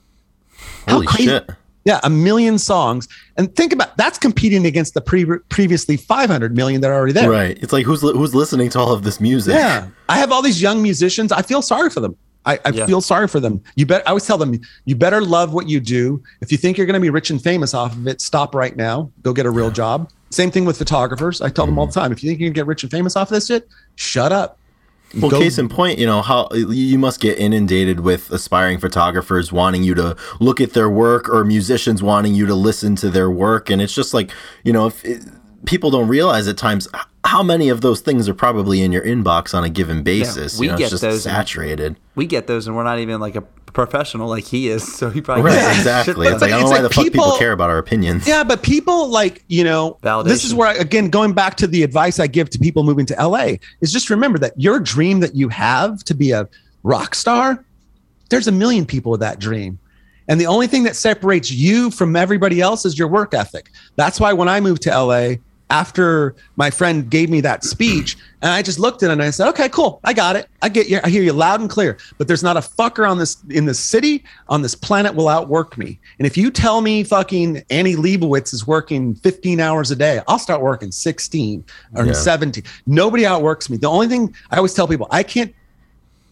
Holy 0.88 1.07
shit! 1.07 1.49
Yeah, 1.86 1.99
a 2.03 2.09
million 2.09 2.57
songs, 2.57 3.09
and 3.38 3.53
think 3.55 3.74
about 3.74 3.97
that's 3.97 4.18
competing 4.18 4.66
against 4.66 4.93
the 4.93 5.01
pre- 5.01 5.26
previously 5.49 5.97
500 5.97 6.55
million 6.55 6.80
that 6.82 6.89
are 6.89 6.93
already 6.93 7.11
there. 7.11 7.30
Right. 7.30 7.61
It's 7.61 7.74
like 7.74 7.86
who's 7.86 8.01
who's 8.01 8.34
listening 8.34 8.70
to 8.72 8.80
all 8.80 8.93
of 8.93 9.03
this 9.03 9.20
music? 9.20 9.55
Yeah, 9.55 9.89
I 10.07 10.18
have 10.18 10.32
all 10.32 10.41
these 10.41 10.61
young 10.61 10.82
musicians. 10.82 11.32
I 11.32 11.41
feel 11.41 11.61
sorry 11.61 11.89
for 11.89 11.99
them. 11.99 12.16
I, 12.45 12.59
I 12.66 12.70
yeah. 12.70 12.86
feel 12.86 13.01
sorry 13.01 13.28
for 13.28 13.39
them. 13.39 13.61
You 13.76 13.86
bet. 13.86 14.03
I 14.05 14.09
always 14.09 14.26
tell 14.26 14.38
them, 14.38 14.59
you 14.86 14.95
better 14.95 15.22
love 15.22 15.53
what 15.53 15.70
you 15.70 15.80
do. 15.80 16.22
If 16.41 16.51
you 16.51 16.57
think 16.57 16.78
you're 16.78 16.88
going 16.88 16.95
to 16.95 16.99
be 16.99 17.09
rich 17.09 17.30
and 17.30 17.41
famous 17.41 17.74
off 17.74 17.93
of 17.93 18.07
it, 18.07 18.22
stop 18.22 18.53
right 18.53 18.76
now. 18.76 19.11
Go 19.22 19.34
get 19.34 19.45
a 19.45 19.51
real 19.51 19.72
job. 19.72 20.09
Same 20.30 20.51
thing 20.51 20.66
with 20.66 20.78
photographers. 20.78 21.41
I 21.41 21.49
tell 21.49 21.66
mm-hmm. 21.66 21.72
them 21.72 21.80
all 21.80 21.88
the 21.88 21.93
time. 21.93 22.11
If 22.11 22.24
you 22.24 22.30
think 22.30 22.39
you 22.39 22.47
can 22.47 22.53
get 22.53 22.66
rich 22.66 22.84
and 22.84 22.91
famous 22.91 23.16
off 23.16 23.30
of 23.30 23.36
this 23.36 23.47
shit, 23.47 23.68
shut 23.95 24.32
up. 24.32 24.57
Well, 25.20 25.30
Go. 25.30 25.39
case 25.39 25.59
in 25.59 25.70
point, 25.70 25.99
you 25.99 26.07
know 26.07 26.22
how 26.22 26.49
you 26.53 26.97
must 26.97 27.20
get 27.20 27.38
inundated 27.38 27.99
with 27.99 28.32
aspiring 28.32 28.80
photographers 28.80 29.51
wanting 29.51 29.84
you 29.84 29.93
to 29.95 30.16
look 30.39 30.59
at 30.59 30.74
their 30.74 30.89
work, 30.89 31.30
or 31.30 31.43
musicians 31.43 32.01
wanting 32.01 32.34
you 32.34 32.45
to 32.47 32.55
listen 32.55 32.95
to 32.97 33.09
their 33.09 33.30
work, 33.30 33.70
and 33.70 33.82
it's 33.82 33.93
just 33.93 34.14
like 34.14 34.32
you 34.64 34.74
know 34.74 34.88
if. 34.88 35.03
It, 35.05 35.24
people 35.66 35.91
don't 35.91 36.07
realize 36.07 36.47
at 36.47 36.57
times 36.57 36.88
how 37.24 37.41
many 37.41 37.70
of 37.70 37.82
those 37.82 38.01
things 38.01 38.28
are 38.28 38.34
probably 38.34 38.82
in 38.82 38.91
your 38.91 39.03
inbox 39.03 39.53
on 39.53 39.64
a 39.64 39.70
given 39.70 40.03
basis. 40.03 40.55
Yeah, 40.55 40.59
we 40.59 40.66
you 40.68 40.72
know, 40.74 40.78
get 40.78 40.91
those 40.91 41.24
saturated. 41.24 41.95
we 42.16 42.26
get 42.26 42.47
those, 42.47 42.68
and 42.68 42.76
we're 42.76 42.84
not 42.84 42.99
even 42.99 43.20
like 43.20 43.36
a 43.36 43.41
professional 43.41 44.28
like 44.30 44.43
he 44.43 44.70
is. 44.70 44.95
So 44.95 45.09
he 45.09 45.22
probably 45.22 45.43
right, 45.45 45.78
exactly. 45.78 46.28
It's 46.28 46.41
like, 46.41 46.51
I 46.51 46.59
don't 46.59 46.66
know 46.66 46.70
why 46.70 46.82
the 46.82 46.89
people, 46.89 47.03
fuck 47.03 47.14
people 47.14 47.38
care 47.38 47.51
about 47.51 47.70
our 47.70 47.78
opinions. 47.78 48.28
Yeah, 48.28 48.43
but 48.43 48.61
people 48.61 49.09
like 49.09 49.43
you 49.47 49.64
know, 49.64 49.97
Validation. 50.03 50.26
this 50.26 50.43
is 50.45 50.53
where 50.53 50.68
I, 50.68 50.74
again 50.76 51.09
going 51.09 51.34
back 51.34 51.55
to 51.57 51.68
the 51.68 51.84
advice 51.84 52.20
I 52.20 52.28
give 52.28 52.49
to 52.51 52.59
people 52.59 52.84
moving 52.84 53.05
to 53.07 53.16
LA 53.16 53.55
is 53.82 53.91
just 53.91 54.09
remember 54.09 54.38
that 54.39 54.59
your 54.59 54.80
dream 54.80 55.20
that 55.22 55.36
you 55.36 55.49
have 55.49 56.03
to 56.05 56.14
be 56.14 56.32
a 56.32 56.47
rock 56.84 57.16
star, 57.16 57.66
there's 58.30 58.47
a 58.47 58.51
million 58.51 58.86
people 58.86 59.11
with 59.11 59.22
that 59.22 59.39
dream. 59.39 59.80
And 60.28 60.39
the 60.39 60.45
only 60.45 60.68
thing 60.68 60.84
that 60.84 60.95
separates 60.95 61.51
you 61.51 61.91
from 61.91 62.16
everybody 62.16 62.61
else 62.61 62.86
is 62.86 62.97
your 62.97 63.09
work 63.09 63.34
ethic. 63.34 63.72
That's 63.97 64.20
why 64.20 64.32
when 64.32 64.47
I 64.47 64.61
moved 64.61 64.82
to 64.84 64.89
LA, 64.89 65.36
after 65.74 66.36
my 66.55 66.69
friend 66.69 67.09
gave 67.09 67.32
me 67.32 67.41
that 67.41 67.63
speech 67.63 68.15
and 68.43 68.51
I 68.51 68.61
just 68.61 68.78
looked 68.78 69.01
at 69.01 69.09
it 69.09 69.13
and 69.13 69.24
I 69.24 69.32
said, 69.32 69.49
okay, 69.49 69.69
cool. 69.69 69.99
I 70.03 70.13
got 70.13 70.36
it. 70.36 70.47
I 70.61 70.69
get 70.69 70.88
you. 70.88 70.99
I 71.03 71.09
hear 71.09 71.24
you 71.24 71.34
loud 71.34 71.61
and 71.61 71.69
clear, 71.69 71.97
but 72.19 72.28
there's 72.28 72.43
not 72.43 72.57
a 72.57 72.59
fucker 72.59 73.09
on 73.09 73.17
this, 73.17 73.38
in 73.49 73.65
the 73.65 73.74
city 73.74 74.24
on 74.49 74.61
this 74.61 74.76
planet 74.76 75.15
will 75.15 75.28
outwork 75.28 75.76
me. 75.76 75.99
And 76.19 76.28
if 76.28 76.38
you 76.38 76.51
tell 76.51 76.82
me 76.82 77.03
fucking 77.03 77.63
Annie 77.71 77.95
Leibovitz 77.95 78.53
is 78.53 78.67
working 78.67 79.15
15 79.15 79.59
hours 79.59 79.89
a 79.89 79.95
day, 79.95 80.21
I'll 80.28 80.38
start 80.38 80.61
working 80.61 80.91
16 80.91 81.65
or 81.95 82.05
yeah. 82.05 82.13
17. 82.13 82.63
Nobody 82.86 83.26
outworks 83.26 83.67
me. 83.67 83.78
The 83.78 83.89
only 83.89 84.07
thing 84.07 84.36
I 84.51 84.57
always 84.57 84.76
tell 84.76 84.88
people, 84.88 85.07
I 85.09 85.24
can't, 85.24 85.55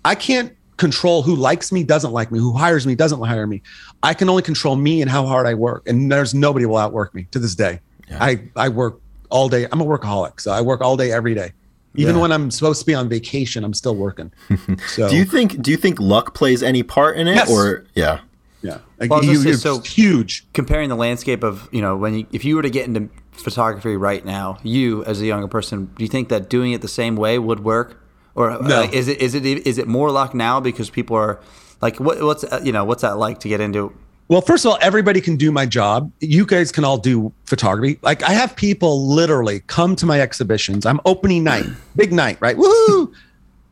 I 0.06 0.14
can't 0.14 0.56
control 0.78 1.24
who 1.24 1.36
likes 1.36 1.72
me, 1.72 1.84
doesn't 1.84 2.12
like 2.12 2.32
me, 2.32 2.38
who 2.38 2.54
hires 2.54 2.86
me, 2.86 2.94
doesn't 2.94 3.22
hire 3.24 3.48
me. 3.48 3.64
I 4.04 4.14
can 4.14 4.30
only 4.30 4.44
control 4.44 4.76
me 4.76 5.02
and 5.02 5.10
how 5.10 5.26
hard 5.26 5.48
I 5.48 5.56
work. 5.56 5.88
And 5.88 6.12
there's 6.12 6.36
nobody 6.36 6.68
will 6.68 6.78
outwork 6.78 7.16
me 7.16 7.28
to 7.32 7.40
this 7.40 7.56
day. 7.56 7.80
Yeah. 8.08 8.18
I, 8.22 8.42
I 8.56 8.70
work 8.70 9.00
all 9.32 9.50
day. 9.50 9.68
I'm 9.72 9.82
a 9.82 9.86
workaholic, 9.86 10.40
so 10.40 10.52
I 10.52 10.62
work 10.62 10.82
all 10.82 10.98
day 10.98 11.12
every 11.12 11.34
day. 11.34 11.54
Even 11.96 12.16
yeah. 12.16 12.22
when 12.22 12.32
I'm 12.32 12.52
supposed 12.52 12.80
to 12.80 12.86
be 12.86 12.94
on 12.94 13.10
vacation, 13.10 13.64
I'm 13.64 13.74
still 13.74 13.96
working. 13.96 14.32
So 14.88 15.10
do 15.10 15.16
you 15.16 15.26
think 15.26 15.62
do 15.62 15.72
you 15.72 15.78
think 15.78 16.00
luck 16.00 16.34
plays 16.34 16.64
any 16.64 16.84
part 16.84 17.18
in 17.18 17.28
it 17.28 17.36
yes. 17.36 17.52
or 17.52 17.86
yeah? 17.96 18.22
Yeah. 18.62 18.78
Well, 19.08 19.26
you, 19.26 19.38
say, 19.38 19.54
so 19.54 19.80
huge. 19.80 20.46
Comparing 20.54 20.90
the 20.90 20.96
landscape 20.96 21.44
of, 21.44 21.68
you 21.72 21.82
know, 21.82 21.98
when 21.98 22.14
you, 22.14 22.28
if 22.32 22.46
you 22.46 22.56
were 22.56 22.62
to 22.62 22.70
get 22.70 22.86
into 22.86 23.10
photography 23.32 23.96
right 23.96 24.24
now, 24.24 24.60
you 24.62 25.04
as 25.06 25.20
a 25.20 25.26
younger 25.26 25.48
person, 25.48 25.86
do 25.96 26.04
you 26.04 26.08
think 26.08 26.30
that 26.30 26.48
doing 26.48 26.72
it 26.72 26.82
the 26.82 26.88
same 26.88 27.16
way 27.16 27.40
would 27.40 27.62
work? 27.62 28.00
Or 28.36 28.52
uh, 28.52 28.60
no. 28.60 28.82
is 28.84 29.08
it 29.08 29.20
is 29.20 29.36
it 29.36 29.46
is 29.46 29.78
it 29.78 29.88
more 29.88 30.12
luck 30.12 30.34
now 30.34 30.60
because 30.60 30.90
people 30.90 31.18
are 31.18 31.42
like 31.82 32.00
what, 32.00 32.22
what's 32.22 32.44
uh, 32.44 32.62
you 32.64 32.72
know 32.72 32.86
what's 32.86 33.02
that 33.02 33.18
like 33.18 33.40
to 33.40 33.50
get 33.50 33.60
into 33.60 33.94
well, 34.32 34.40
first 34.40 34.64
of 34.64 34.72
all, 34.72 34.78
everybody 34.80 35.20
can 35.20 35.36
do 35.36 35.52
my 35.52 35.66
job. 35.66 36.10
You 36.22 36.46
guys 36.46 36.72
can 36.72 36.86
all 36.86 36.98
do 36.98 37.34
photography. 37.44 38.00
Like 38.02 38.24
I 38.24 38.32
have 38.32 38.56
people 38.56 39.06
literally 39.06 39.60
come 39.68 39.94
to 39.98 40.06
my 40.06 40.22
exhibitions. 40.22 40.86
I'm 40.86 41.02
opening 41.04 41.44
night, 41.44 41.66
big 41.98 42.14
night, 42.14 42.38
right? 42.40 42.56
Woohoo! 42.56 43.14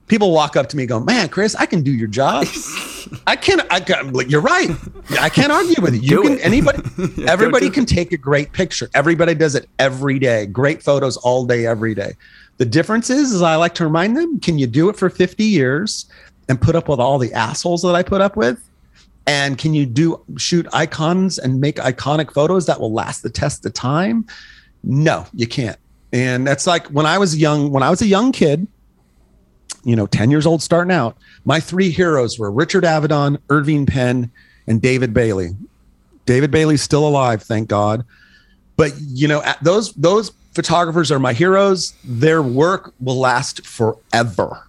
People 0.08 0.34
walk 0.34 0.58
up 0.58 0.68
to 0.68 0.76
me, 0.76 0.86
go, 0.86 1.00
"Man, 1.00 1.30
Chris, 1.30 1.56
I 1.56 1.66
can 1.66 1.82
do 1.82 1.94
your 1.94 2.10
job. 2.10 2.46
I 3.26 3.38
can. 3.38 3.62
I 3.70 3.80
can. 3.80 4.14
You're 4.28 4.42
right. 4.42 4.70
I 5.18 5.30
can't 5.30 5.54
argue 5.54 5.82
with 5.82 5.94
you. 5.94 6.02
You 6.02 6.10
do 6.10 6.24
can. 6.24 6.34
It. 6.34 6.46
Anybody, 6.46 6.84
everybody 7.26 7.70
can 7.70 7.86
take 7.86 8.12
a 8.12 8.18
great 8.18 8.52
picture. 8.52 8.90
Everybody 8.94 9.36
does 9.36 9.56
it 9.56 9.70
every 9.80 10.20
day. 10.20 10.46
Great 10.46 10.84
photos 10.84 11.16
all 11.16 11.46
day, 11.46 11.68
every 11.68 11.96
day. 11.96 12.18
The 12.58 12.66
difference 12.66 13.10
is, 13.10 13.32
is 13.32 13.42
I 13.42 13.56
like 13.56 13.76
to 13.76 13.86
remind 13.86 14.18
them: 14.18 14.42
Can 14.42 14.60
you 14.60 14.68
do 14.68 14.90
it 14.90 14.98
for 14.98 15.10
50 15.10 15.42
years 15.42 16.08
and 16.50 16.60
put 16.60 16.76
up 16.76 16.90
with 16.90 17.00
all 17.00 17.18
the 17.18 17.32
assholes 17.32 17.82
that 17.84 17.96
I 17.96 18.04
put 18.04 18.20
up 18.20 18.36
with? 18.36 18.69
And 19.28 19.58
can 19.58 19.74
you 19.74 19.86
do 19.86 20.24
shoot 20.38 20.68
icons 20.74 21.38
and 21.38 21.62
make 21.62 21.76
iconic 21.76 22.32
photos 22.32 22.66
that 22.66 22.80
will 22.80 22.92
last 22.92 23.22
the 23.22 23.30
test 23.30 23.66
of 23.66 23.74
time? 23.74 24.26
No, 24.84 25.28
you 25.34 25.48
can't. 25.48 25.78
And 26.12 26.48
that's 26.48 26.66
like 26.66 26.88
when 26.88 27.06
I 27.06 27.18
was 27.18 27.38
young, 27.38 27.72
when 27.72 27.84
I 27.84 27.90
was 27.90 28.02
a 28.02 28.08
young 28.08 28.32
kid, 28.32 28.68
you 29.84 29.96
know, 29.96 30.08
10 30.08 30.32
years 30.32 30.46
old 30.46 30.62
starting 30.62 30.92
out, 30.92 31.18
my 31.46 31.60
three 31.60 31.92
heroes 31.92 32.40
were 32.40 32.52
Richard 32.52 32.84
Avedon, 32.84 33.38
Irving 33.50 33.86
Penn, 33.86 34.32
and 34.68 34.82
David 34.82 35.14
Bailey. 35.14 35.52
David 36.26 36.52
Bailey's 36.52 36.82
still 36.82 37.08
alive, 37.08 37.42
thank 37.44 37.68
God. 37.68 38.06
But 38.78 38.94
you 39.00 39.28
know, 39.28 39.44
those 39.62 39.94
those 39.94 40.32
photographers 40.54 41.12
are 41.12 41.20
my 41.20 41.34
heroes. 41.34 41.94
Their 42.04 42.42
work 42.42 42.94
will 43.00 43.20
last 43.20 43.66
forever. 43.66 44.68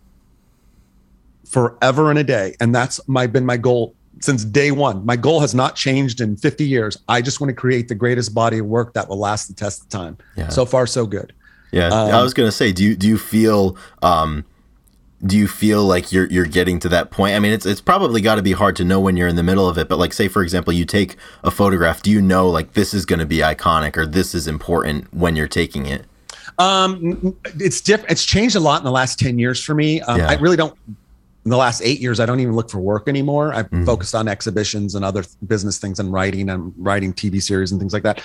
Forever 1.47 2.11
and 2.11 2.19
a 2.19 2.25
day. 2.25 2.57
And 2.61 2.75
that's 2.75 3.01
my 3.09 3.27
been 3.27 3.47
my 3.47 3.57
goal 3.57 3.95
since 4.21 4.45
day 4.45 4.71
one. 4.71 5.05
My 5.05 5.17
goal 5.17 5.41
has 5.41 5.55
not 5.55 5.77
changed 5.77 6.21
in 6.21 6.37
50 6.37 6.65
years. 6.65 6.99
I 7.09 7.23
just 7.23 7.41
want 7.41 7.49
to 7.49 7.55
create 7.55 7.89
the 7.89 7.95
greatest 7.95 8.35
body 8.35 8.59
of 8.59 8.67
work 8.67 8.95
that 8.95 9.09
will 9.09 9.19
last 9.19 9.49
the 9.49 9.55
test 9.55 9.83
of 9.83 9.89
time. 9.89 10.19
Yeah. 10.37 10.49
So 10.49 10.65
far, 10.65 10.87
so 10.87 11.07
good. 11.07 11.33
Yeah, 11.73 11.89
um, 11.89 12.11
I 12.11 12.23
was 12.23 12.35
gonna 12.35 12.53
say, 12.53 12.73
do 12.73 12.83
you 12.83 12.97
do 12.97 13.07
you 13.07 13.17
feel 13.17 13.77
um, 14.03 14.45
do 15.25 15.37
you 15.37 15.47
feel 15.47 15.85
like 15.85 16.13
you're 16.13 16.27
you're 16.27 16.47
getting 16.47 16.79
to 16.81 16.89
that 16.89 17.11
point? 17.11 17.35
I 17.35 17.39
mean, 17.39 17.53
it's 17.53 17.67
it's 17.67 17.81
probably 17.81 18.21
got 18.21 18.37
to 18.37 18.43
be 18.43 18.53
hard 18.53 18.77
to 18.77 18.85
know 18.85 19.01
when 19.01 19.17
you're 19.17 19.29
in 19.29 19.37
the 19.37 19.43
middle 19.43 19.69
of 19.69 19.79
it. 19.79 19.89
But 19.89 19.99
like, 19.99 20.13
say 20.13 20.29
for 20.29 20.43
example, 20.43 20.73
you 20.73 20.85
take 20.85 21.17
a 21.45 21.51
photograph. 21.51 22.03
Do 22.03 22.11
you 22.11 22.21
know 22.21 22.49
like 22.49 22.73
this 22.73 22.95
is 22.95 23.05
going 23.05 23.19
to 23.19 23.27
be 23.27 23.39
iconic 23.39 23.97
or 23.97 24.07
this 24.07 24.35
is 24.35 24.47
important 24.47 25.13
when 25.13 25.37
you're 25.37 25.49
taking 25.49 25.87
it? 25.87 26.07
Um, 26.59 27.37
it's 27.59 27.81
different. 27.81 28.11
It's 28.11 28.25
changed 28.25 28.57
a 28.57 28.61
lot 28.61 28.81
in 28.81 28.85
the 28.85 28.91
last 28.91 29.19
ten 29.19 29.39
years 29.39 29.63
for 29.63 29.75
me. 29.75 30.01
Um, 30.03 30.19
yeah. 30.19 30.29
I 30.29 30.35
really 30.35 30.57
don't 30.57 30.77
in 31.45 31.51
the 31.51 31.57
last 31.57 31.81
eight 31.83 32.01
years, 32.01 32.21
I 32.21 32.27
don't 32.27 32.41
even 32.41 32.55
look 32.55 32.71
for 32.71 32.81
work 32.81 33.09
anymore. 33.09 33.55
I've 33.55 33.67
mm-hmm. 33.67 33.85
focused 33.85 34.15
on 34.15 34.29
exhibitions 34.29 34.95
and 34.95 35.05
other 35.05 35.25
business 35.47 35.79
things 35.79 35.99
and 35.99 36.13
writing 36.13 36.51
and 36.51 36.73
writing 36.77 37.15
TV 37.15 37.43
series 37.43 37.73
and 37.73 37.81
things 37.81 37.95
like 37.95 38.03
that. 38.03 38.23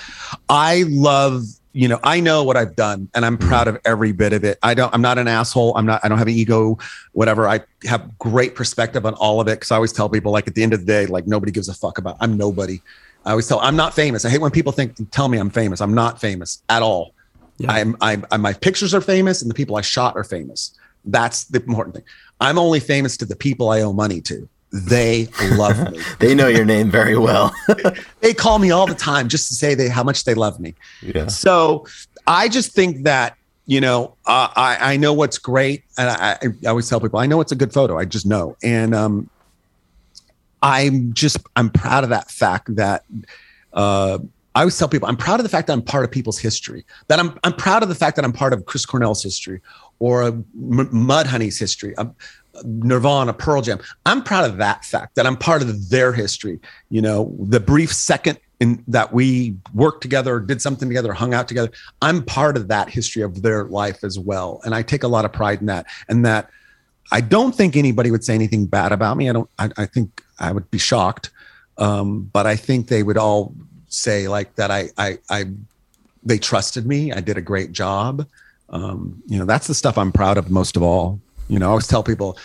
I 0.49 0.84
love, 0.89 1.45
you 1.72 1.88
know, 1.88 1.99
I 2.03 2.20
know 2.20 2.43
what 2.43 2.57
I've 2.57 2.76
done 2.76 3.09
and 3.16 3.26
I'm 3.26 3.38
proud 3.38 3.70
of 3.70 3.80
every 3.86 4.11
bit 4.11 4.34
of 4.34 4.43
it. 4.43 4.59
I 4.61 4.74
don't, 4.74 4.93
I'm 4.93 5.01
not 5.01 5.18
an 5.18 5.30
asshole. 5.30 5.78
I'm 5.78 5.86
not, 5.86 6.03
I 6.03 6.09
don't 6.09 6.18
have 6.18 6.28
an 6.28 6.34
ego, 6.34 6.78
whatever. 7.13 7.47
I 7.47 7.61
have 7.86 8.18
great 8.20 8.53
perspective 8.53 9.05
on 9.05 9.13
all 9.13 9.39
of 9.39 9.47
it. 9.47 9.61
Cause 9.61 9.72
I 9.72 9.76
always 9.76 9.93
tell 9.93 10.09
people, 10.09 10.34
like, 10.34 10.47
at 10.47 10.55
the 10.55 10.63
end 10.63 10.74
of 10.74 10.82
the 10.82 10.86
day, 10.86 11.05
like, 11.05 11.26
nobody 11.26 11.53
gives 11.53 11.70
a 11.70 11.74
fuck 11.74 11.97
about, 11.97 12.18
I'm 12.20 12.36
nobody. 12.36 12.82
I 13.26 13.32
always 13.32 13.47
tell, 13.47 13.59
I'm 13.61 13.78
not 13.78 13.93
famous. 13.93 14.26
I 14.26 14.30
hate 14.30 14.41
when 14.41 14.51
people 14.51 14.74
think, 14.74 15.09
tell 15.11 15.30
me 15.30 15.38
I'm 15.38 15.49
famous. 15.49 15.80
I'm 15.80 15.93
not 15.93 16.20
famous 16.20 16.61
at 16.68 16.82
all. 16.82 17.13
Yeah. 17.57 17.72
I'm, 17.72 17.95
I'm, 18.01 18.26
I'm, 18.30 18.41
my 18.41 18.51
pictures 18.51 18.93
are 18.93 18.99
famous 18.99 19.41
and 19.41 19.49
the 19.49 19.55
people 19.55 19.78
I 19.78 19.82
shot 19.82 20.18
are 20.18 20.26
famous. 20.26 20.78
That's 21.06 21.45
the 21.45 21.64
important 21.64 21.95
thing. 21.95 22.06
I'm 22.41 22.58
only 22.58 22.80
famous 22.80 23.18
to 23.18 23.26
the 23.26 23.36
people 23.36 23.70
I 23.70 23.82
owe 23.82 23.93
money 23.93 24.22
to. 24.22 24.47
They 24.72 25.30
love 25.53 25.91
me. 25.91 26.01
they 26.20 26.36
know 26.36 26.47
your 26.47 26.66
name 26.66 26.91
very 26.91 27.18
well. 27.18 27.56
they 28.20 28.34
call 28.34 28.60
me 28.60 28.72
all 28.72 28.86
the 28.86 28.95
time 28.95 29.30
just 29.30 29.47
to 29.47 29.53
say 29.53 29.74
they 29.74 29.88
how 29.88 30.03
much 30.03 30.26
they 30.26 30.34
love 30.34 30.60
me. 30.60 30.76
Yeah. 31.01 31.28
So 31.28 31.86
I 32.28 32.49
just 32.49 32.74
think 32.74 33.03
that 33.03 33.38
you 33.68 33.80
know 33.80 34.16
uh, 34.26 34.49
I 34.56 34.93
I 34.93 34.97
know 34.97 35.14
what's 35.14 35.38
great, 35.38 35.84
and 35.97 36.10
I, 36.10 36.38
I 36.41 36.68
always 36.68 36.89
tell 36.89 36.99
people 36.99 37.20
I 37.20 37.26
know 37.26 37.39
it's 37.39 37.53
a 37.53 37.56
good 37.56 37.72
photo. 37.72 37.97
I 37.97 38.03
just 38.03 38.26
know, 38.26 38.58
and 38.64 38.93
um, 38.93 39.30
I'm 40.62 41.14
just 41.14 41.38
I'm 41.56 41.70
proud 41.70 42.03
of 42.03 42.10
that 42.10 42.30
fact 42.30 42.76
that. 42.76 43.03
Uh, 43.72 44.20
I 44.56 44.62
always 44.62 44.78
tell 44.78 44.88
people 44.88 45.10
I'm 45.10 45.18
proud 45.18 45.41
of 45.41 45.43
the 45.43 45.49
fact 45.49 45.68
that 45.68 45.74
I'm 45.74 45.82
part 45.82 46.06
of 46.06 46.12
people's 46.12 46.39
history. 46.39 46.86
That 47.10 47.20
I'm 47.20 47.38
I'm 47.43 47.51
proud 47.51 47.84
of 47.84 47.89
the 47.89 47.95
fact 47.95 48.16
that 48.16 48.24
I'm 48.24 48.32
part 48.32 48.53
of 48.53 48.66
Chris 48.66 48.86
Cornell's 48.86 49.22
history 49.22 49.60
or 49.99 50.23
a 50.23 50.27
M- 50.27 50.45
Mudhoney's 50.53 51.59
history, 51.59 51.93
a 51.97 52.09
Nirvana, 52.63 53.33
Pearl 53.33 53.61
Jam. 53.61 53.79
I'm 54.05 54.23
proud 54.23 54.49
of 54.49 54.57
that 54.57 54.85
fact 54.85 55.15
that 55.15 55.25
I'm 55.25 55.37
part 55.37 55.61
of 55.61 55.89
their 55.89 56.13
history. 56.13 56.59
You 56.89 57.01
know, 57.01 57.35
the 57.39 57.59
brief 57.59 57.93
second 57.93 58.39
in 58.59 58.83
that 58.87 59.11
we 59.11 59.55
worked 59.73 60.01
together, 60.01 60.39
did 60.39 60.61
something 60.61 60.87
together, 60.87 61.13
hung 61.13 61.33
out 61.33 61.47
together. 61.47 61.71
I'm 62.01 62.23
part 62.23 62.55
of 62.55 62.67
that 62.69 62.89
history 62.89 63.21
of 63.21 63.41
their 63.41 63.65
life 63.65 64.03
as 64.03 64.17
well, 64.17 64.61
and 64.63 64.73
I 64.73 64.81
take 64.81 65.03
a 65.03 65.07
lot 65.07 65.25
of 65.25 65.33
pride 65.33 65.59
in 65.59 65.65
that. 65.67 65.85
And 66.07 66.25
that 66.25 66.49
I 67.11 67.21
don't 67.21 67.53
think 67.53 67.75
anybody 67.75 68.11
would 68.11 68.23
say 68.23 68.33
anything 68.33 68.65
bad 68.65 68.91
about 68.91 69.17
me. 69.17 69.29
I 69.29 69.33
don't. 69.33 69.49
I, 69.59 69.69
I 69.77 69.85
think 69.85 70.23
I 70.39 70.51
would 70.51 70.69
be 70.71 70.77
shocked, 70.77 71.31
um, 71.77 72.29
but 72.31 72.47
I 72.47 72.55
think 72.55 72.87
they 72.87 73.03
would 73.03 73.17
all 73.17 73.53
say 73.89 74.27
like 74.27 74.55
that. 74.55 74.71
I, 74.71 74.89
I, 74.97 75.19
I, 75.29 75.45
they 76.23 76.37
trusted 76.37 76.85
me. 76.85 77.11
I 77.11 77.21
did 77.21 77.37
a 77.37 77.41
great 77.41 77.71
job. 77.71 78.27
Um, 78.70 79.22
you 79.28 79.38
know, 79.38 79.45
that's 79.45 79.68
the 79.68 79.74
stuff 79.74 79.97
I'm 79.97 80.11
proud 80.11 80.38
of 80.38 80.49
most 80.49 80.76
of 80.76 80.84
all. 80.84 81.20
You 81.47 81.59
know, 81.59 81.68
I 81.68 81.70
always 81.70 81.88
tell 81.88 82.03
people 82.03 82.38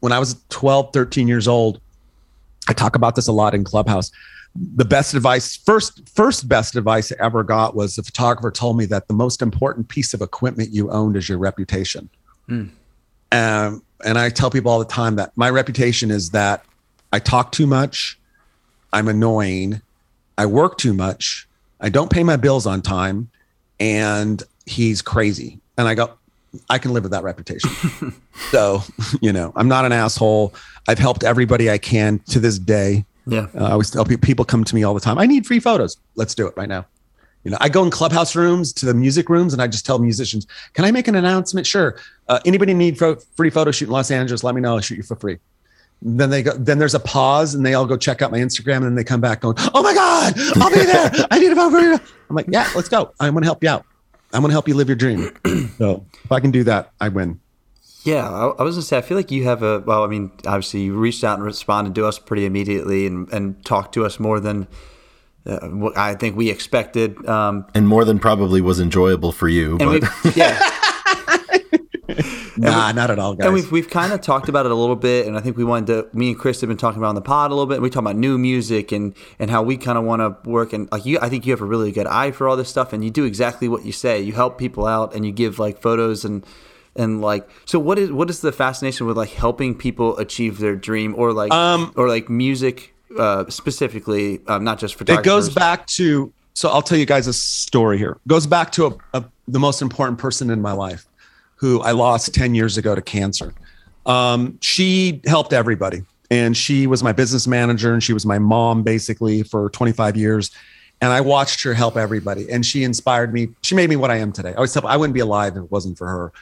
when 0.00 0.12
I 0.12 0.18
was 0.18 0.36
12, 0.50 0.92
13 0.92 1.28
years 1.28 1.48
old, 1.48 1.80
I 2.68 2.72
talk 2.72 2.96
about 2.96 3.16
this 3.16 3.28
a 3.28 3.32
lot 3.32 3.54
in 3.54 3.64
Clubhouse. 3.64 4.10
The 4.54 4.84
best 4.84 5.14
advice, 5.14 5.56
first, 5.56 6.08
first 6.08 6.48
best 6.48 6.76
advice 6.76 7.10
I 7.10 7.16
ever 7.24 7.42
got 7.42 7.74
was 7.74 7.96
the 7.96 8.02
photographer 8.02 8.50
told 8.50 8.76
me 8.76 8.84
that 8.86 9.08
the 9.08 9.14
most 9.14 9.40
important 9.40 9.88
piece 9.88 10.12
of 10.12 10.20
equipment 10.20 10.70
you 10.72 10.90
owned 10.90 11.16
is 11.16 11.28
your 11.28 11.38
reputation. 11.38 12.10
Mm. 12.48 12.70
Um, 13.32 13.82
and 14.04 14.18
I 14.18 14.28
tell 14.28 14.50
people 14.50 14.70
all 14.70 14.78
the 14.78 14.84
time 14.84 15.16
that 15.16 15.32
my 15.36 15.48
reputation 15.48 16.10
is 16.10 16.30
that 16.30 16.64
I 17.12 17.18
talk 17.18 17.52
too 17.52 17.66
much, 17.66 18.18
I'm 18.92 19.08
annoying, 19.08 19.80
I 20.36 20.46
work 20.46 20.76
too 20.76 20.92
much, 20.92 21.48
I 21.80 21.88
don't 21.88 22.10
pay 22.10 22.22
my 22.22 22.36
bills 22.36 22.66
on 22.66 22.82
time, 22.82 23.30
and 23.80 24.42
he's 24.66 25.02
crazy. 25.02 25.60
And 25.78 25.88
I 25.88 25.94
go, 25.94 26.10
I 26.68 26.78
can 26.78 26.92
live 26.92 27.02
with 27.02 27.12
that 27.12 27.24
reputation. 27.24 27.70
so, 28.50 28.82
you 29.20 29.32
know, 29.32 29.52
I'm 29.56 29.68
not 29.68 29.84
an 29.84 29.92
asshole. 29.92 30.54
I've 30.88 30.98
helped 30.98 31.24
everybody 31.24 31.70
I 31.70 31.78
can 31.78 32.18
to 32.30 32.40
this 32.40 32.58
day. 32.58 33.04
Yeah. 33.26 33.46
Uh, 33.54 33.64
I 33.64 33.70
always 33.72 33.90
tell 33.90 34.04
people, 34.04 34.26
people 34.26 34.44
come 34.44 34.64
to 34.64 34.74
me 34.74 34.82
all 34.82 34.94
the 34.94 35.00
time. 35.00 35.18
I 35.18 35.26
need 35.26 35.46
free 35.46 35.60
photos. 35.60 35.96
Let's 36.16 36.34
do 36.34 36.46
it 36.46 36.54
right 36.56 36.68
now. 36.68 36.86
You 37.44 37.50
know, 37.50 37.56
I 37.60 37.68
go 37.68 37.82
in 37.82 37.90
clubhouse 37.90 38.36
rooms 38.36 38.72
to 38.74 38.86
the 38.86 38.94
music 38.94 39.28
rooms 39.28 39.52
and 39.52 39.60
I 39.60 39.66
just 39.66 39.84
tell 39.84 39.98
musicians, 39.98 40.46
can 40.74 40.84
I 40.84 40.92
make 40.92 41.08
an 41.08 41.16
announcement? 41.16 41.66
Sure. 41.66 41.98
Uh, 42.28 42.38
anybody 42.44 42.72
need 42.72 42.98
free 42.98 43.50
photo 43.50 43.70
shoot 43.72 43.86
in 43.86 43.90
Los 43.90 44.10
Angeles? 44.10 44.44
Let 44.44 44.54
me 44.54 44.60
know. 44.60 44.74
I'll 44.74 44.80
shoot 44.80 44.96
you 44.96 45.02
for 45.02 45.16
free. 45.16 45.38
Then 46.02 46.30
they 46.30 46.42
go, 46.42 46.52
then 46.52 46.78
there's 46.78 46.94
a 46.94 47.00
pause 47.00 47.54
and 47.54 47.64
they 47.64 47.74
all 47.74 47.86
go 47.86 47.96
check 47.96 48.22
out 48.22 48.30
my 48.30 48.38
Instagram 48.38 48.78
and 48.78 48.86
then 48.86 48.94
they 48.96 49.04
come 49.04 49.20
back 49.20 49.40
going, 49.40 49.56
Oh 49.74 49.82
my 49.82 49.94
God, 49.94 50.34
I'll 50.56 50.70
be 50.70 50.84
there. 50.84 51.10
I 51.30 51.38
need 51.38 51.52
a 51.52 51.56
photo. 51.56 52.04
I'm 52.28 52.36
like, 52.36 52.46
yeah, 52.48 52.68
let's 52.74 52.88
go. 52.88 53.12
I'm 53.20 53.34
going 53.34 53.42
to 53.42 53.46
help 53.46 53.62
you 53.62 53.70
out. 53.70 53.86
I'm 54.32 54.40
going 54.40 54.50
to 54.50 54.54
help 54.54 54.68
you 54.68 54.74
live 54.74 54.88
your 54.88 54.96
dream. 54.96 55.30
so 55.78 56.06
if 56.24 56.32
I 56.32 56.40
can 56.40 56.50
do 56.50 56.64
that, 56.64 56.92
I 57.00 57.08
win. 57.08 57.40
Yeah, 58.04 58.28
I, 58.28 58.48
I 58.48 58.62
was 58.64 58.74
gonna 58.74 58.82
say 58.82 58.98
I 58.98 59.00
feel 59.00 59.16
like 59.16 59.30
you 59.30 59.44
have 59.44 59.62
a 59.62 59.78
well. 59.78 60.02
I 60.02 60.08
mean, 60.08 60.32
obviously 60.44 60.80
you 60.80 60.94
reached 60.94 61.22
out 61.22 61.36
and 61.38 61.44
responded 61.44 61.94
to 61.94 62.04
us 62.04 62.18
pretty 62.18 62.46
immediately 62.46 63.06
and 63.06 63.32
and 63.32 63.64
talked 63.64 63.94
to 63.94 64.04
us 64.04 64.18
more 64.18 64.40
than 64.40 64.66
uh, 65.46 65.90
I 65.96 66.14
think 66.14 66.36
we 66.36 66.50
expected, 66.50 67.24
um, 67.28 67.66
and 67.74 67.86
more 67.86 68.04
than 68.04 68.18
probably 68.18 68.60
was 68.60 68.80
enjoyable 68.80 69.30
for 69.32 69.48
you. 69.48 69.78
but. 69.78 70.02
yeah. 70.36 70.68
nah, 72.56 72.88
we, 72.88 72.92
not 72.92 73.10
at 73.10 73.18
all, 73.18 73.34
guys. 73.34 73.46
And 73.46 73.54
we've 73.54 73.70
we've 73.70 73.90
kind 73.90 74.12
of 74.12 74.20
talked 74.20 74.48
about 74.48 74.66
it 74.66 74.72
a 74.72 74.74
little 74.74 74.96
bit, 74.96 75.26
and 75.26 75.36
I 75.36 75.40
think 75.40 75.56
we 75.56 75.64
wanted 75.64 75.86
to. 75.86 76.16
Me 76.16 76.30
and 76.30 76.38
Chris 76.38 76.60
have 76.60 76.68
been 76.68 76.76
talking 76.76 76.98
about 76.98 77.08
on 77.08 77.14
the 77.14 77.22
pod 77.22 77.50
a 77.50 77.54
little 77.54 77.66
bit. 77.66 77.74
And 77.74 77.82
We 77.82 77.90
talk 77.90 78.02
about 78.02 78.16
new 78.16 78.38
music 78.38 78.92
and 78.92 79.14
and 79.38 79.50
how 79.50 79.62
we 79.62 79.76
kind 79.76 79.98
of 79.98 80.04
want 80.04 80.20
to 80.20 80.50
work. 80.50 80.72
And 80.72 80.90
like 80.92 81.06
you, 81.06 81.18
I 81.20 81.28
think 81.28 81.46
you 81.46 81.52
have 81.52 81.60
a 81.60 81.66
really 81.66 81.92
good 81.92 82.06
eye 82.06 82.30
for 82.30 82.48
all 82.48 82.56
this 82.56 82.68
stuff, 82.68 82.92
and 82.92 83.04
you 83.04 83.10
do 83.10 83.24
exactly 83.24 83.68
what 83.68 83.84
you 83.84 83.92
say. 83.92 84.20
You 84.20 84.32
help 84.32 84.58
people 84.58 84.86
out, 84.86 85.14
and 85.14 85.24
you 85.26 85.32
give 85.32 85.58
like 85.58 85.80
photos 85.80 86.24
and 86.24 86.44
and 86.96 87.20
like 87.20 87.48
so 87.64 87.78
what 87.78 87.98
is 87.98 88.10
what 88.12 88.28
is 88.30 88.40
the 88.40 88.52
fascination 88.52 89.06
with 89.06 89.16
like 89.16 89.30
helping 89.30 89.74
people 89.74 90.16
achieve 90.18 90.58
their 90.58 90.76
dream 90.76 91.14
or 91.16 91.32
like 91.32 91.52
um, 91.52 91.92
or 91.96 92.08
like 92.08 92.28
music 92.28 92.94
uh, 93.18 93.48
specifically 93.48 94.40
um, 94.46 94.64
not 94.64 94.78
just 94.78 94.94
photographers. 94.94 95.24
it 95.24 95.28
goes 95.28 95.54
back 95.54 95.86
to 95.86 96.32
so 96.54 96.68
i'll 96.68 96.82
tell 96.82 96.98
you 96.98 97.06
guys 97.06 97.26
a 97.26 97.32
story 97.32 97.98
here 97.98 98.12
it 98.12 98.28
goes 98.28 98.46
back 98.46 98.72
to 98.72 98.86
a, 98.86 99.18
a, 99.18 99.24
the 99.48 99.58
most 99.58 99.80
important 99.82 100.18
person 100.18 100.50
in 100.50 100.60
my 100.60 100.72
life 100.72 101.06
who 101.62 101.80
i 101.80 101.92
lost 101.92 102.34
10 102.34 102.54
years 102.54 102.76
ago 102.76 102.94
to 102.94 103.00
cancer 103.00 103.54
um, 104.04 104.58
she 104.60 105.22
helped 105.26 105.54
everybody 105.54 106.02
and 106.30 106.54
she 106.56 106.86
was 106.86 107.02
my 107.02 107.12
business 107.12 107.46
manager 107.46 107.94
and 107.94 108.02
she 108.02 108.12
was 108.12 108.26
my 108.26 108.38
mom 108.38 108.82
basically 108.82 109.42
for 109.42 109.70
25 109.70 110.16
years 110.16 110.50
and 111.00 111.10
I 111.10 111.20
watched 111.20 111.64
her 111.64 111.74
help 111.74 111.96
everybody, 111.96 112.48
and 112.48 112.64
she 112.64 112.84
inspired 112.84 113.34
me. 113.34 113.48
She 113.62 113.74
made 113.74 113.90
me 113.90 113.96
what 113.96 114.12
I 114.12 114.18
am 114.18 114.30
today. 114.30 114.50
I 114.50 114.54
always 114.54 114.72
tell 114.72 114.86
I 114.86 114.96
wouldn't 114.96 115.14
be 115.14 115.20
alive 115.20 115.56
if 115.56 115.64
it 115.64 115.72
wasn't 115.72 115.98
for 115.98 116.06
her 116.06 116.32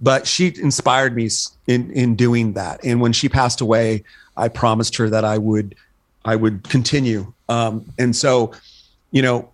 but 0.00 0.26
she 0.26 0.52
inspired 0.58 1.14
me 1.16 1.30
in 1.66 1.90
in 1.92 2.16
doing 2.16 2.52
that. 2.54 2.84
And 2.84 3.00
when 3.00 3.12
she 3.12 3.28
passed 3.28 3.60
away, 3.60 4.04
I 4.36 4.48
promised 4.48 4.96
her 4.96 5.08
that 5.10 5.24
I 5.24 5.38
would 5.38 5.74
I 6.24 6.36
would 6.36 6.64
continue. 6.64 7.32
Um, 7.48 7.92
and 7.98 8.14
so, 8.14 8.52
you 9.10 9.22
know, 9.22 9.50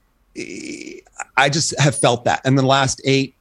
I 1.37 1.49
just 1.49 1.79
have 1.79 1.97
felt 1.97 2.25
that. 2.25 2.41
And 2.45 2.57
the 2.57 2.67
last 2.67 3.01
eight 3.05 3.35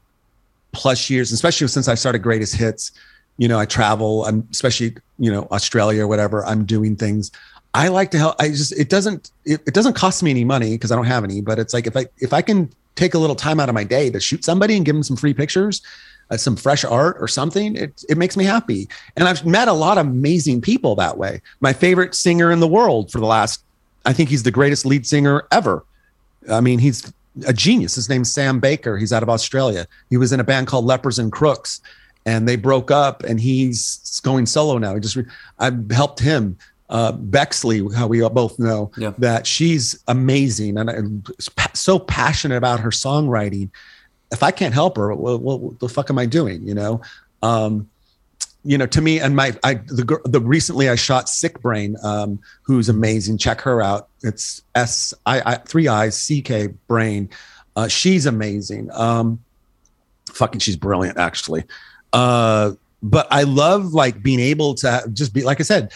plus 0.72 1.10
years, 1.10 1.32
especially 1.32 1.68
since 1.68 1.88
I 1.88 1.96
started 1.96 2.20
Greatest 2.20 2.56
Hits, 2.56 2.92
you 3.38 3.48
know, 3.48 3.60
I 3.60 3.66
travel. 3.66 4.26
I'm 4.26 4.48
especially 4.52 4.96
you 5.18 5.32
know 5.32 5.48
Australia 5.52 6.04
or 6.04 6.08
whatever. 6.08 6.46
I'm 6.46 6.66
doing 6.66 6.96
things. 6.96 7.32
I 7.74 7.88
like 7.88 8.12
to 8.12 8.18
help. 8.18 8.36
I 8.40 8.50
just 8.50 8.78
it 8.78 8.90
doesn't 8.90 9.32
it, 9.46 9.62
it 9.66 9.74
doesn't 9.74 9.94
cost 9.94 10.24
me 10.24 10.32
any 10.32 10.44
money 10.44 10.72
because 10.72 10.92
I 10.92 10.96
don't 10.96 11.06
have 11.06 11.24
any. 11.24 11.42
But 11.42 11.60
it's 11.60 11.74
like 11.74 11.88
if 11.88 11.96
I 11.96 12.08
if 12.18 12.34
I 12.34 12.42
can 12.42 12.70
take 12.96 13.14
a 13.14 13.18
little 13.18 13.36
time 13.36 13.60
out 13.60 13.70
of 13.70 13.76
my 13.76 13.84
day 13.84 14.10
to 14.10 14.20
shoot 14.20 14.44
somebody 14.44 14.76
and 14.76 14.86
give 14.86 14.94
them 14.94 15.04
some 15.04 15.16
free 15.16 15.34
pictures, 15.34 15.82
uh, 16.32 16.38
some 16.38 16.56
fresh 16.56 16.84
art 16.84 17.18
or 17.20 17.28
something, 17.28 17.76
it, 17.76 18.04
it 18.10 18.18
makes 18.18 18.36
me 18.36 18.44
happy. 18.44 18.88
And 19.16 19.28
I've 19.28 19.46
met 19.46 19.68
a 19.68 19.74
lot 19.74 19.98
of 19.98 20.06
amazing 20.06 20.62
people 20.62 20.96
that 20.96 21.18
way. 21.18 21.42
My 21.62 21.72
favorite 21.72 22.14
singer 22.14 22.52
in 22.52 22.60
the 22.60 22.68
world 22.68 23.12
for 23.12 23.20
the 23.20 23.26
last, 23.26 23.64
I 24.06 24.12
think 24.12 24.30
he's 24.30 24.44
the 24.44 24.52
greatest 24.52 24.86
lead 24.86 25.08
singer 25.08 25.48
ever. 25.52 25.86
I 26.50 26.62
mean, 26.62 26.80
he's 26.80 27.12
a 27.46 27.54
genius. 27.54 27.96
His 27.96 28.10
name's 28.10 28.32
Sam 28.32 28.60
Baker. 28.60 28.98
He's 28.98 29.14
out 29.14 29.24
of 29.24 29.30
Australia. 29.30 29.88
He 30.10 30.18
was 30.18 30.32
in 30.32 30.40
a 30.40 30.44
band 30.44 30.68
called 30.68 30.86
Lepers 30.86 31.20
and 31.20 31.32
Crooks, 31.32 31.82
and 32.26 32.48
they 32.48 32.56
broke 32.56 32.92
up, 32.92 33.24
and 33.24 33.40
he's 33.40 34.20
going 34.24 34.46
solo 34.46 34.78
now. 34.78 34.94
He 34.94 35.02
just 35.02 35.18
I 35.60 35.72
helped 35.92 36.20
him. 36.20 36.58
Uh, 36.90 37.12
Bexley, 37.12 37.88
how 37.96 38.08
we 38.08 38.28
both 38.30 38.58
know 38.58 38.90
yeah. 38.98 39.14
that 39.20 39.46
she's 39.46 40.02
amazing 40.08 40.76
and, 40.76 40.90
and 40.90 41.30
so 41.74 42.00
passionate 42.00 42.58
about 42.58 42.80
her 42.80 42.90
songwriting 42.90 43.70
if 44.32 44.44
I 44.44 44.52
can't 44.52 44.74
help 44.74 44.98
her, 44.98 45.14
what, 45.14 45.42
what, 45.42 45.60
what, 45.60 45.80
the 45.80 45.90
fuck 45.90 46.10
am 46.10 46.20
I 46.20 46.26
doing? 46.26 46.66
You 46.68 46.76
know, 46.76 47.02
um, 47.42 47.90
you 48.64 48.78
know, 48.78 48.86
to 48.88 49.02
me 49.02 49.20
and 49.20 49.36
my, 49.36 49.54
I, 49.64 49.76
the, 49.76 50.20
the 50.26 50.42
recently 50.42 50.90
I 50.90 50.96
shot 50.96 51.30
Sick 51.30 51.62
Brain, 51.62 51.96
um, 52.04 52.40
who's 52.64 52.90
amazing. 52.90 53.38
Check 53.38 53.62
her 53.62 53.82
out. 53.82 54.10
It's 54.22 54.62
S 54.76 55.14
I, 55.26 55.42
I 55.54 55.56
three 55.56 55.88
eyes 55.88 56.20
C 56.20 56.42
K 56.42 56.68
Brain. 56.88 57.30
Uh, 57.76 57.88
she's 57.88 58.26
amazing. 58.26 58.90
Um, 58.92 59.40
fucking, 60.32 60.60
she's 60.60 60.76
brilliant 60.76 61.18
actually. 61.18 61.64
Uh, 62.12 62.74
but 63.02 63.28
I 63.32 63.44
love 63.44 63.94
like 63.94 64.22
being 64.22 64.40
able 64.42 64.76
to 64.76 65.04
just 65.14 65.34
be 65.34 65.44
like 65.44 65.60
I 65.60 65.64
said. 65.64 65.94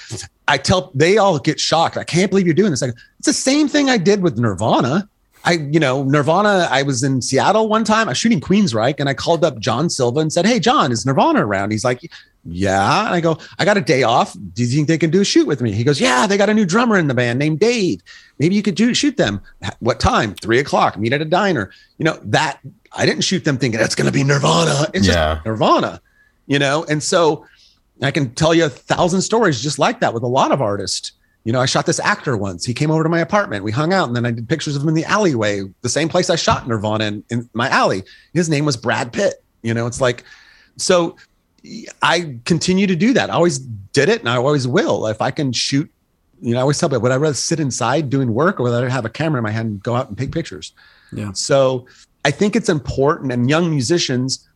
I 0.47 0.57
tell 0.57 0.91
they 0.93 1.17
all 1.17 1.39
get 1.39 1.59
shocked. 1.59 1.97
I 1.97 2.03
can't 2.03 2.29
believe 2.29 2.45
you're 2.45 2.53
doing 2.53 2.71
this. 2.71 2.81
Like 2.81 2.93
it's 3.19 3.27
the 3.27 3.33
same 3.33 3.67
thing 3.67 3.89
I 3.89 3.97
did 3.97 4.21
with 4.21 4.37
Nirvana. 4.37 5.09
I, 5.45 5.53
you 5.53 5.79
know, 5.79 6.03
Nirvana, 6.03 6.67
I 6.71 6.83
was 6.83 7.03
in 7.03 7.21
Seattle 7.21 7.67
one 7.67 7.83
time. 7.83 8.07
I 8.07 8.11
was 8.11 8.17
shooting 8.17 8.39
Queensryche 8.39 8.99
and 8.99 9.09
I 9.09 9.13
called 9.13 9.43
up 9.43 9.59
John 9.59 9.89
Silva 9.89 10.19
and 10.19 10.31
said, 10.31 10.45
Hey, 10.45 10.59
John, 10.59 10.91
is 10.91 11.05
Nirvana 11.05 11.45
around? 11.45 11.71
He's 11.71 11.83
like, 11.83 12.09
Yeah. 12.45 13.05
And 13.05 13.15
I 13.15 13.21
go, 13.21 13.37
I 13.57 13.65
got 13.65 13.77
a 13.77 13.81
day 13.81 14.03
off. 14.03 14.33
Do 14.33 14.63
you 14.63 14.67
think 14.67 14.87
they 14.87 14.97
can 14.97 15.09
do 15.09 15.21
a 15.21 15.25
shoot 15.25 15.47
with 15.47 15.61
me? 15.61 15.71
He 15.71 15.83
goes, 15.83 16.01
Yeah, 16.01 16.27
they 16.27 16.37
got 16.37 16.49
a 16.49 16.53
new 16.53 16.65
drummer 16.65 16.97
in 16.97 17.07
the 17.07 17.13
band 17.13 17.39
named 17.39 17.59
Dave. 17.59 18.01
Maybe 18.39 18.55
you 18.55 18.61
could 18.61 18.75
do 18.75 18.93
shoot 18.93 19.17
them. 19.17 19.41
What 19.79 19.99
time? 19.99 20.35
Three 20.35 20.59
o'clock. 20.59 20.97
Meet 20.97 21.13
at 21.13 21.21
a 21.21 21.25
diner. 21.25 21.71
You 21.97 22.05
know, 22.05 22.19
that 22.23 22.59
I 22.91 23.05
didn't 23.05 23.23
shoot 23.23 23.45
them 23.45 23.57
thinking 23.57 23.79
that's 23.79 23.95
going 23.95 24.07
to 24.07 24.11
be 24.13 24.23
Nirvana. 24.23 24.89
It's 24.93 25.07
yeah. 25.07 25.35
just 25.35 25.45
Nirvana, 25.45 26.01
you 26.47 26.59
know? 26.59 26.83
And 26.85 27.01
so 27.01 27.45
I 28.01 28.11
can 28.11 28.33
tell 28.35 28.53
you 28.53 28.65
a 28.65 28.69
thousand 28.69 29.21
stories 29.21 29.61
just 29.61 29.79
like 29.79 29.99
that 30.01 30.13
with 30.13 30.23
a 30.23 30.27
lot 30.27 30.51
of 30.51 30.61
artists 30.61 31.13
you 31.43 31.51
know, 31.51 31.59
I 31.59 31.65
shot 31.65 31.85
this 31.85 31.99
actor 31.99 32.37
once. 32.37 32.65
He 32.65 32.73
came 32.73 32.89
over 32.89 33.03
to 33.03 33.09
my 33.09 33.19
apartment. 33.19 33.63
We 33.63 33.71
hung 33.71 33.91
out, 33.91 34.07
and 34.07 34.15
then 34.15 34.25
I 34.25 34.31
did 34.31 34.47
pictures 34.47 34.75
of 34.75 34.81
him 34.81 34.89
in 34.89 34.93
the 34.93 35.05
alleyway, 35.05 35.63
the 35.81 35.89
same 35.89 36.07
place 36.07 36.29
I 36.29 36.37
shot 36.37 36.67
Nirvana 36.67 37.05
in, 37.05 37.23
in 37.29 37.49
my 37.53 37.67
alley. 37.69 38.03
His 38.33 38.49
name 38.49 38.65
was 38.65 38.77
Brad 38.77 39.11
Pitt. 39.11 39.43
You 39.61 39.73
know, 39.73 39.85
it's 39.85 39.99
like, 39.99 40.23
so 40.77 41.17
I 42.01 42.37
continue 42.45 42.87
to 42.87 42.95
do 42.95 43.13
that. 43.13 43.29
I 43.29 43.33
always 43.33 43.59
did 43.59 44.09
it, 44.09 44.19
and 44.19 44.29
I 44.29 44.37
always 44.37 44.67
will. 44.67 45.07
If 45.07 45.21
I 45.21 45.31
can 45.31 45.51
shoot, 45.51 45.89
you 46.41 46.53
know, 46.53 46.59
I 46.59 46.61
always 46.61 46.79
tell 46.79 46.89
people, 46.89 47.01
would 47.01 47.11
I 47.11 47.17
rather 47.17 47.33
sit 47.33 47.59
inside 47.59 48.09
doing 48.09 48.33
work, 48.33 48.59
or 48.59 48.63
would 48.63 48.83
I 48.83 48.89
have 48.89 49.05
a 49.05 49.09
camera 49.09 49.39
in 49.39 49.43
my 49.43 49.51
hand 49.51 49.67
and 49.69 49.83
go 49.83 49.95
out 49.95 50.09
and 50.09 50.17
take 50.17 50.31
pictures? 50.31 50.73
Yeah. 51.11 51.31
So 51.33 51.87
I 52.25 52.31
think 52.31 52.55
it's 52.55 52.69
important, 52.69 53.31
and 53.31 53.49
young 53.49 53.69
musicians 53.69 54.47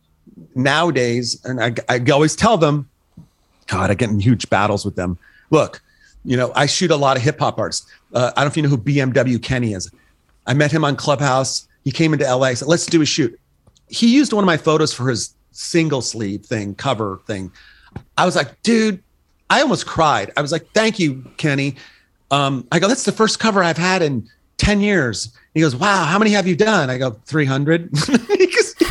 nowadays, 0.54 1.40
and 1.44 1.62
I, 1.62 1.74
I 1.88 2.04
always 2.10 2.36
tell 2.36 2.58
them, 2.58 2.88
God, 3.66 3.90
I 3.90 3.94
get 3.94 4.10
in 4.10 4.20
huge 4.20 4.48
battles 4.50 4.84
with 4.84 4.96
them. 4.96 5.18
Look 5.50 5.80
you 6.24 6.36
know, 6.36 6.52
I 6.54 6.66
shoot 6.66 6.90
a 6.90 6.96
lot 6.96 7.16
of 7.16 7.22
hip 7.22 7.38
hop 7.38 7.58
artists. 7.58 7.90
Uh, 8.12 8.32
I 8.36 8.40
don't 8.40 8.46
know 8.46 8.50
if 8.50 8.56
you 8.56 8.62
know 8.64 8.68
who 8.68 8.78
BMW 8.78 9.42
Kenny 9.42 9.72
is. 9.72 9.90
I 10.46 10.54
met 10.54 10.70
him 10.70 10.84
on 10.84 10.94
Clubhouse. 10.94 11.66
He 11.84 11.90
came 11.90 12.12
into 12.12 12.24
LA. 12.26 12.54
Said, 12.54 12.68
"Let's 12.68 12.86
do 12.86 13.00
a 13.00 13.06
shoot." 13.06 13.38
He 13.88 14.14
used 14.14 14.34
one 14.34 14.44
of 14.44 14.46
my 14.46 14.58
photos 14.58 14.92
for 14.92 15.08
his 15.08 15.34
single 15.58 16.00
sleeve 16.00 16.46
thing, 16.46 16.74
cover 16.74 17.20
thing. 17.26 17.50
I 18.16 18.24
was 18.24 18.36
like, 18.36 18.62
dude, 18.62 19.02
I 19.50 19.62
almost 19.62 19.86
cried. 19.86 20.30
I 20.36 20.42
was 20.42 20.52
like, 20.52 20.70
"Thank 20.72 20.98
you, 20.98 21.24
Kenny." 21.36 21.76
Um, 22.30 22.66
I 22.70 22.78
go, 22.78 22.88
"That's 22.88 23.04
the 23.04 23.12
first 23.12 23.38
cover 23.38 23.62
I've 23.62 23.78
had 23.78 24.02
in 24.02 24.28
ten 24.58 24.80
years." 24.80 25.32
He 25.54 25.60
goes, 25.60 25.74
"Wow, 25.74 26.04
how 26.04 26.18
many 26.18 26.32
have 26.32 26.46
you 26.46 26.54
done?" 26.54 26.90
I 26.90 26.98
go, 26.98 27.18
300. 27.26 27.90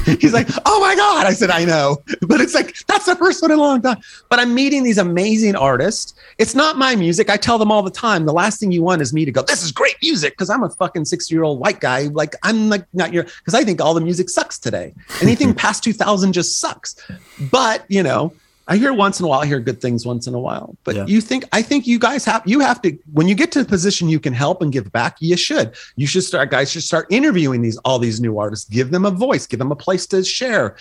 He's 0.22 0.34
like, 0.34 0.48
oh 0.66 0.80
my 0.80 0.96
God. 0.96 1.26
I 1.26 1.34
said, 1.34 1.50
I 1.50 1.66
know. 1.66 1.98
But 2.28 2.42
it's 2.42 2.54
like, 2.54 2.76
that's 2.88 3.06
the 3.06 3.16
first 3.16 3.42
one 3.42 3.52
in 3.52 3.60
a 3.60 3.62
long 3.62 3.82
time. 3.82 3.98
But 4.30 4.40
I'm 4.40 4.54
meeting 4.54 4.84
these 4.84 4.98
amazing 4.98 5.56
artists. 5.56 6.14
It's 6.38 6.56
not 6.56 6.78
my 6.78 6.96
music. 6.96 7.30
I 7.30 7.38
tell 7.38 7.58
them 7.58 7.72
all 7.72 7.82
the 7.82 7.92
time, 7.92 8.26
the 8.26 8.34
last 8.34 8.60
thing 8.60 8.72
you 8.72 8.84
want 8.84 9.02
is 9.02 9.14
me 9.14 9.24
to 9.24 9.32
go, 9.32 9.44
this 9.44 9.64
is 9.64 9.72
great 9.72 9.96
music. 10.02 10.36
Cause 10.36 10.50
I'm 10.50 10.64
a 10.64 10.70
fucking 10.70 11.06
60 11.06 11.34
year 11.34 11.44
old 11.44 11.60
white 11.60 11.80
guy. 11.80 12.04
Like, 12.08 12.36
I'm 12.44 12.70
like, 12.70 12.86
not 12.94 13.14
your, 13.14 13.24
cause 13.46 13.54
I 13.54 13.64
think 13.64 13.80
all 13.80 13.94
the 13.94 14.02
music 14.02 14.30
sucks 14.30 14.60
today. 14.60 14.94
Anything 15.22 15.54
past 15.56 15.84
2000 15.84 16.34
just 16.34 16.60
sucks. 16.60 16.96
But, 17.40 17.86
you 17.88 18.04
know, 18.04 18.34
I 18.70 18.76
hear 18.78 18.94
once 18.94 19.20
in 19.20 19.26
a 19.26 19.30
while, 19.30 19.40
I 19.40 19.46
hear 19.46 19.62
good 19.62 19.80
things 19.80 20.06
once 20.06 20.28
in 20.28 20.34
a 20.34 20.40
while. 20.40 20.76
But 20.84 20.96
yeah. 20.96 21.06
you 21.06 21.22
think 21.22 21.46
I 21.54 21.62
think 21.62 21.88
you 21.88 21.98
guys 21.98 22.26
have 22.26 22.44
you 22.46 22.60
have 22.60 22.82
to 22.82 22.98
when 23.14 23.28
you 23.28 23.36
get 23.36 23.52
to 23.54 23.64
the 23.64 23.68
position 23.68 24.10
you 24.10 24.20
can 24.20 24.34
help 24.34 24.62
and 24.62 24.72
give 24.72 24.92
back, 24.92 25.18
you 25.20 25.38
should. 25.38 25.74
You 25.96 26.06
should 26.06 26.24
start 26.24 26.52
guys 26.52 26.72
should 26.72 26.84
start 26.84 27.08
interviewing 27.10 27.62
these 27.62 27.78
all 27.78 27.98
these 27.98 28.20
new 28.20 28.38
artists, 28.38 28.68
give 28.70 28.92
them 28.92 29.06
a 29.06 29.12
voice, 29.12 29.48
give 29.48 29.60
them 29.60 29.72
a 29.72 29.76
place 29.76 30.06
to 30.08 30.24
share. 30.24 30.76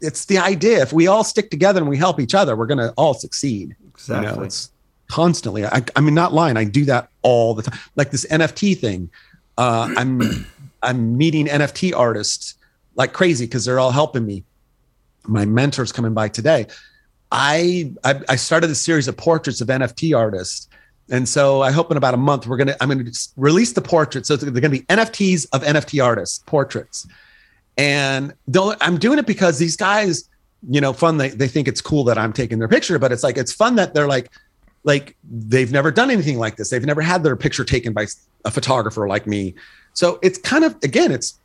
It's 0.00 0.24
the 0.24 0.38
idea. 0.38 0.82
If 0.82 0.92
we 0.92 1.06
all 1.06 1.22
stick 1.22 1.50
together 1.50 1.80
and 1.80 1.88
we 1.88 1.96
help 1.96 2.18
each 2.18 2.34
other, 2.34 2.56
we're 2.56 2.66
gonna 2.66 2.92
all 2.96 3.14
succeed. 3.14 3.76
Exactly. 3.88 4.28
You 4.28 4.36
know, 4.36 4.42
it's 4.42 4.72
constantly. 5.08 5.64
I, 5.64 5.82
I 5.94 6.00
mean, 6.00 6.14
not 6.14 6.32
lying. 6.32 6.56
I 6.56 6.64
do 6.64 6.84
that 6.86 7.08
all 7.22 7.54
the 7.54 7.62
time. 7.62 7.78
Like 7.94 8.10
this 8.10 8.26
NFT 8.26 8.78
thing. 8.78 9.10
Uh, 9.56 9.94
I'm 9.96 10.22
I'm 10.82 11.16
meeting 11.16 11.46
NFT 11.46 11.94
artists 11.96 12.54
like 12.96 13.12
crazy 13.12 13.46
because 13.46 13.64
they're 13.64 13.78
all 13.78 13.92
helping 13.92 14.26
me. 14.26 14.42
My 15.28 15.44
mentor's 15.44 15.92
coming 15.92 16.14
by 16.14 16.28
today 16.28 16.66
I, 17.32 17.92
I, 18.04 18.20
I 18.28 18.36
started 18.36 18.70
a 18.70 18.74
series 18.74 19.08
of 19.08 19.16
portraits 19.16 19.60
of 19.60 19.68
NFT 19.68 20.16
artists. 20.16 20.68
And 21.10 21.28
so 21.28 21.62
I 21.62 21.70
hope 21.70 21.90
in 21.90 21.96
about 21.96 22.14
a 22.14 22.18
month 22.18 22.46
we're 22.46 22.56
gonna 22.56 22.76
I'm 22.80 22.88
gonna 22.88 23.10
release 23.36 23.72
the 23.72 23.82
portraits. 23.82 24.28
So 24.28 24.36
they're 24.36 24.50
gonna 24.50 24.70
be 24.70 24.80
NFTs 24.82 25.46
of 25.52 25.62
NFT 25.62 26.04
artists, 26.04 26.42
portraits. 26.46 27.06
And 27.78 28.34
I'm 28.80 28.98
doing 28.98 29.18
it 29.18 29.26
because 29.26 29.58
these 29.58 29.76
guys, 29.76 30.28
you 30.68 30.80
know, 30.80 30.92
fun. 30.92 31.18
They, 31.18 31.28
they 31.28 31.46
think 31.46 31.68
it's 31.68 31.80
cool 31.80 32.04
that 32.04 32.18
I'm 32.18 32.32
taking 32.32 32.58
their 32.58 32.68
picture, 32.68 32.98
but 32.98 33.12
it's 33.12 33.22
like 33.22 33.36
it's 33.36 33.52
fun 33.52 33.76
that 33.76 33.94
they're 33.94 34.08
like, 34.08 34.32
like 34.82 35.16
they've 35.30 35.70
never 35.70 35.90
done 35.90 36.10
anything 36.10 36.38
like 36.38 36.56
this. 36.56 36.70
They've 36.70 36.84
never 36.84 37.02
had 37.02 37.22
their 37.22 37.36
picture 37.36 37.64
taken 37.64 37.92
by 37.92 38.06
a 38.44 38.50
photographer 38.50 39.06
like 39.06 39.26
me. 39.26 39.54
So 39.92 40.18
it's 40.22 40.38
kind 40.38 40.64
of 40.64 40.74
again, 40.82 41.12
it's 41.12 41.38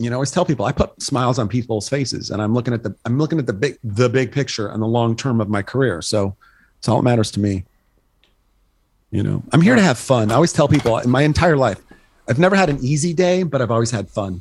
you 0.00 0.08
know, 0.08 0.14
I 0.14 0.18
always 0.18 0.30
tell 0.30 0.46
people 0.46 0.64
I 0.64 0.72
put 0.72 1.00
smiles 1.02 1.38
on 1.38 1.46
people's 1.46 1.88
faces, 1.88 2.30
and 2.30 2.40
I'm 2.40 2.54
looking 2.54 2.72
at 2.72 2.82
the 2.82 2.94
I'm 3.04 3.18
looking 3.18 3.38
at 3.38 3.46
the 3.46 3.52
big 3.52 3.78
the 3.84 4.08
big 4.08 4.32
picture 4.32 4.68
and 4.68 4.82
the 4.82 4.86
long 4.86 5.14
term 5.14 5.40
of 5.40 5.48
my 5.50 5.60
career. 5.60 6.00
So 6.00 6.34
it's 6.78 6.88
all 6.88 6.96
that 6.96 7.02
matters 7.02 7.30
to 7.32 7.40
me. 7.40 7.64
You 9.10 9.22
know, 9.22 9.42
I'm 9.52 9.60
here 9.60 9.74
to 9.74 9.82
have 9.82 9.98
fun. 9.98 10.30
I 10.30 10.36
always 10.36 10.52
tell 10.54 10.68
people 10.68 10.96
in 10.98 11.10
my 11.10 11.22
entire 11.22 11.56
life, 11.56 11.82
I've 12.28 12.38
never 12.38 12.56
had 12.56 12.70
an 12.70 12.78
easy 12.80 13.12
day, 13.12 13.42
but 13.42 13.60
I've 13.60 13.70
always 13.70 13.90
had 13.90 14.08
fun. 14.08 14.40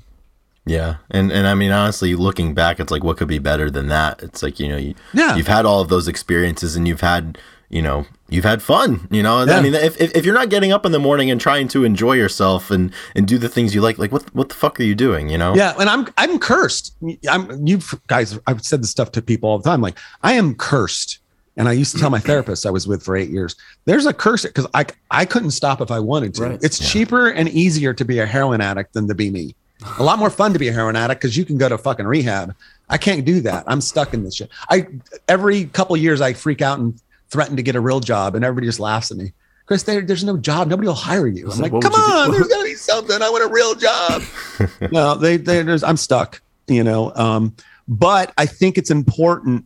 Yeah, 0.66 0.98
and 1.12 1.30
and 1.30 1.46
I 1.46 1.56
mean 1.56 1.72
honestly, 1.72 2.16
looking 2.16 2.54
back, 2.54 2.80
it's 2.80 2.92
like 2.92 3.04
what 3.04 3.18
could 3.18 3.28
be 3.28 3.40
better 3.40 3.70
than 3.70 3.88
that? 3.88 4.24
It's 4.24 4.42
like 4.42 4.62
you 4.62 4.70
know, 4.70 4.78
you, 4.78 4.96
yeah. 5.14 5.36
you've 5.36 5.48
had 5.48 5.66
all 5.66 5.82
of 5.82 5.90
those 5.90 6.08
experiences, 6.08 6.78
and 6.78 6.88
you've 6.88 7.02
had 7.02 7.38
you 7.70 7.82
know 7.82 8.06
you've 8.30 8.44
had 8.44 8.62
fun 8.62 9.08
you 9.12 9.24
know? 9.24 9.44
Yeah. 9.44 9.58
i 9.58 9.62
mean 9.62 9.74
if, 9.74 10.00
if, 10.02 10.16
if 10.16 10.26
you're 10.26 10.36
not 10.36 10.50
getting 10.50 10.72
up 10.72 10.86
in 10.86 10.92
the 10.92 11.00
morning 11.00 11.32
and 11.32 11.40
trying 11.40 11.68
to 11.70 11.84
enjoy 11.84 12.14
yourself 12.14 12.72
and 12.72 12.92
and 13.16 13.28
do 13.28 13.38
the 13.38 13.50
things 13.50 13.74
you 13.74 13.82
like 13.82 13.98
like 13.98 14.12
what 14.12 14.24
what 14.36 14.50
the 14.50 14.56
fuck 14.56 14.80
are 14.80 14.84
you 14.84 14.96
doing 14.96 15.30
you 15.30 15.38
know? 15.38 15.56
Yeah 15.56 15.74
and 15.80 15.90
i'm 15.90 16.08
i'm 16.18 16.40
cursed. 16.40 16.96
I'm 17.30 17.66
you 17.66 17.80
guys 18.08 18.40
i've 18.48 18.64
said 18.64 18.82
this 18.82 18.90
stuff 18.90 19.12
to 19.14 19.22
people 19.22 19.50
all 19.50 19.60
the 19.60 19.70
time 19.70 19.82
like 19.82 19.98
i 20.24 20.34
am 20.34 20.56
cursed. 20.56 21.20
And 21.58 21.68
i 21.68 21.74
used 21.74 21.94
to 21.94 22.00
tell 22.00 22.10
my 22.10 22.20
therapist 22.20 22.66
i 22.66 22.72
was 22.72 22.88
with 22.88 23.04
for 23.04 23.16
eight 23.16 23.30
years 23.30 23.56
there's 23.86 24.06
a 24.06 24.14
curse 24.14 24.44
because 24.44 24.68
i 24.74 24.86
i 25.12 25.26
couldn't 25.26 25.52
stop 25.52 25.82
if 25.82 25.92
i 25.92 26.00
wanted 26.00 26.34
to. 26.36 26.44
Right. 26.44 26.64
it's 26.64 26.82
yeah. 26.82 26.88
cheaper 26.88 27.30
and 27.30 27.50
easier 27.50 27.94
to 27.94 28.06
be 28.06 28.20
a 28.20 28.26
heroin 28.26 28.62
addict 28.62 28.94
than 28.94 29.08
to 29.08 29.16
be 29.16 29.30
me. 29.30 29.56
A 29.98 30.04
lot 30.04 30.20
more 30.20 30.30
fun 30.30 30.52
to 30.54 30.60
be 30.60 30.68
a 30.68 30.74
heroin 30.74 30.96
addict 30.98 31.22
because 31.22 31.38
you 31.38 31.46
can 31.46 31.58
go 31.58 31.70
to 31.70 31.78
fucking 31.78 32.06
rehab. 32.06 32.54
I 32.90 32.98
can't 32.98 33.24
do 33.24 33.40
that. 33.42 33.64
I'm 33.66 33.80
stuck 33.80 34.14
in 34.14 34.24
this 34.24 34.36
shit. 34.36 34.50
I 34.70 34.88
every 35.28 35.66
couple 35.66 35.96
years 35.96 36.22
i 36.22 36.34
freak 36.34 36.62
out 36.62 36.80
and 36.80 37.00
threaten 37.30 37.56
to 37.58 37.64
get 37.64 37.76
a 37.76 37.82
real 37.82 38.00
job, 38.00 38.36
and 38.36 38.44
everybody 38.44 38.68
just 38.68 38.80
laughs 38.80 39.12
at 39.12 39.18
me. 39.18 39.34
Chris, 39.66 39.84
there, 39.84 40.02
there's 40.02 40.24
no 40.24 40.36
job. 40.36 40.68
Nobody 40.68 40.88
will 40.88 40.96
hire 40.96 41.28
you. 41.28 41.52
I'm 41.52 41.60
like, 41.60 41.72
come 41.72 41.94
on, 41.94 42.32
there's 42.32 42.48
got 42.50 42.58
to 42.58 42.64
be 42.64 42.74
something. 42.74 43.22
I 43.22 43.30
want 43.30 43.44
a 43.44 43.54
real 43.54 43.76
job. 43.76 44.24
no, 44.92 45.16
they, 45.16 45.38
they, 45.38 45.62
there's, 45.62 45.84
I'm 45.84 45.98
stuck, 45.98 46.42
you 46.68 46.84
know. 46.84 47.14
Um, 47.16 47.56
but 47.88 48.34
I 48.38 48.46
think 48.46 48.78
it's 48.78 48.90
important. 48.90 49.66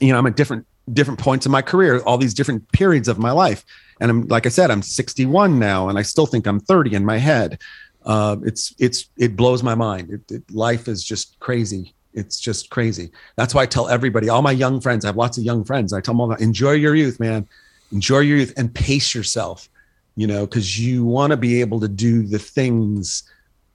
You 0.00 0.12
know, 0.12 0.18
I'm 0.18 0.26
at 0.26 0.36
different 0.36 0.66
different 0.92 1.18
points 1.18 1.46
in 1.46 1.52
my 1.52 1.62
career, 1.62 2.00
all 2.00 2.18
these 2.18 2.34
different 2.34 2.70
periods 2.72 3.08
of 3.08 3.18
my 3.18 3.30
life, 3.30 3.64
and 4.00 4.10
I'm 4.10 4.26
like 4.28 4.44
I 4.46 4.48
said, 4.48 4.70
I'm 4.70 4.82
61 4.82 5.58
now, 5.58 5.88
and 5.88 5.98
I 5.98 6.02
still 6.02 6.26
think 6.26 6.46
I'm 6.46 6.60
30 6.60 6.94
in 6.94 7.04
my 7.04 7.18
head. 7.18 7.60
Uh, 8.04 8.36
it's 8.44 8.74
it's 8.78 9.08
it 9.16 9.36
blows 9.36 9.62
my 9.62 9.74
mind. 9.74 10.10
It, 10.10 10.32
it, 10.32 10.50
life 10.52 10.88
is 10.88 11.04
just 11.04 11.38
crazy 11.38 11.94
it's 12.16 12.40
just 12.40 12.70
crazy. 12.70 13.10
That's 13.36 13.54
why 13.54 13.62
I 13.62 13.66
tell 13.66 13.88
everybody, 13.88 14.28
all 14.28 14.42
my 14.42 14.50
young 14.50 14.80
friends, 14.80 15.04
I 15.04 15.08
have 15.08 15.16
lots 15.16 15.38
of 15.38 15.44
young 15.44 15.62
friends. 15.64 15.92
I 15.92 16.00
tell 16.00 16.14
them 16.14 16.20
all 16.20 16.28
that 16.28 16.40
enjoy 16.40 16.72
your 16.72 16.96
youth, 16.96 17.20
man. 17.20 17.46
Enjoy 17.92 18.18
your 18.20 18.38
youth 18.38 18.54
and 18.56 18.74
pace 18.74 19.14
yourself, 19.14 19.68
you 20.16 20.26
know, 20.26 20.46
because 20.46 20.80
you 20.80 21.04
want 21.04 21.30
to 21.30 21.36
be 21.36 21.60
able 21.60 21.78
to 21.80 21.88
do 21.88 22.22
the 22.22 22.38
things 22.38 23.22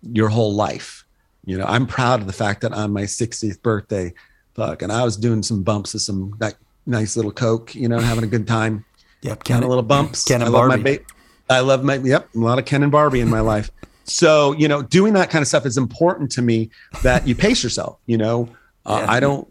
your 0.02 0.28
whole 0.28 0.54
life. 0.54 1.06
You 1.46 1.58
know, 1.58 1.66
I'm 1.66 1.88
proud 1.88 2.20
of 2.20 2.28
the 2.28 2.34
fact 2.34 2.62
that 2.62 2.74
on 2.74 2.92
my 2.92 3.04
60th 3.04 3.62
birthday, 3.62 4.14
fuck, 4.56 4.82
and 4.82 4.92
I 4.92 5.04
was 5.04 5.16
doing 5.16 5.44
some 5.44 5.64
bumps 5.64 5.94
of 5.94 6.02
some 6.02 6.36
that 6.40 6.56
nice 6.86 7.16
little 7.16 7.32
Coke, 7.32 7.74
you 7.76 7.88
know, 7.88 8.00
having 8.00 8.24
a 8.24 8.28
good 8.28 8.48
time. 8.48 8.84
Yep. 9.22 9.44
Ken, 9.44 9.64
a 9.64 9.68
little 9.68 9.84
bumps. 9.84 10.24
Ken 10.24 10.42
and 10.42 10.50
I 10.50 10.52
Barbie. 10.52 10.72
Love 10.72 10.84
my 10.84 10.98
ba- 10.98 11.04
I 11.50 11.60
love 11.60 11.84
my, 11.84 11.96
yep, 11.96 12.30
a 12.34 12.40
lot 12.40 12.60
of 12.60 12.66
Ken 12.66 12.82
and 12.82 12.92
Barbie 12.92 13.20
in 13.20 13.30
my 13.30 13.42
life. 13.42 13.70
So, 14.04 14.54
you 14.54 14.68
know, 14.68 14.82
doing 14.82 15.14
that 15.14 15.30
kind 15.30 15.42
of 15.42 15.48
stuff 15.48 15.66
is 15.66 15.78
important 15.78 16.32
to 16.34 16.42
me 16.42 16.70
that 17.04 17.28
you 17.28 17.36
pace 17.36 17.64
yourself, 17.64 18.00
you 18.06 18.18
know. 18.18 18.50
Uh, 18.86 19.04
yeah. 19.06 19.12
I 19.12 19.20
don't 19.20 19.48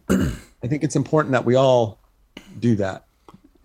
I 0.62 0.66
think 0.66 0.84
it's 0.84 0.96
important 0.96 1.32
that 1.32 1.44
we 1.44 1.54
all 1.54 1.98
do 2.58 2.76
that. 2.76 3.04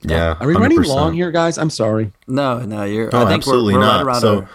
Yeah. 0.01 0.36
Are 0.39 0.47
we 0.47 0.53
100%. 0.53 0.59
running 0.59 0.83
long 0.83 1.13
here, 1.13 1.31
guys? 1.31 1.57
I'm 1.57 1.69
sorry. 1.69 2.11
No, 2.27 2.59
no, 2.59 2.83
you're 2.83 3.09
oh, 3.13 3.23
I 3.23 3.25
think 3.25 3.39
absolutely 3.39 3.73
we're, 3.73 3.79
we're 3.79 3.86
not. 3.86 4.05
Right 4.05 4.21
so, 4.21 4.41
our... 4.41 4.49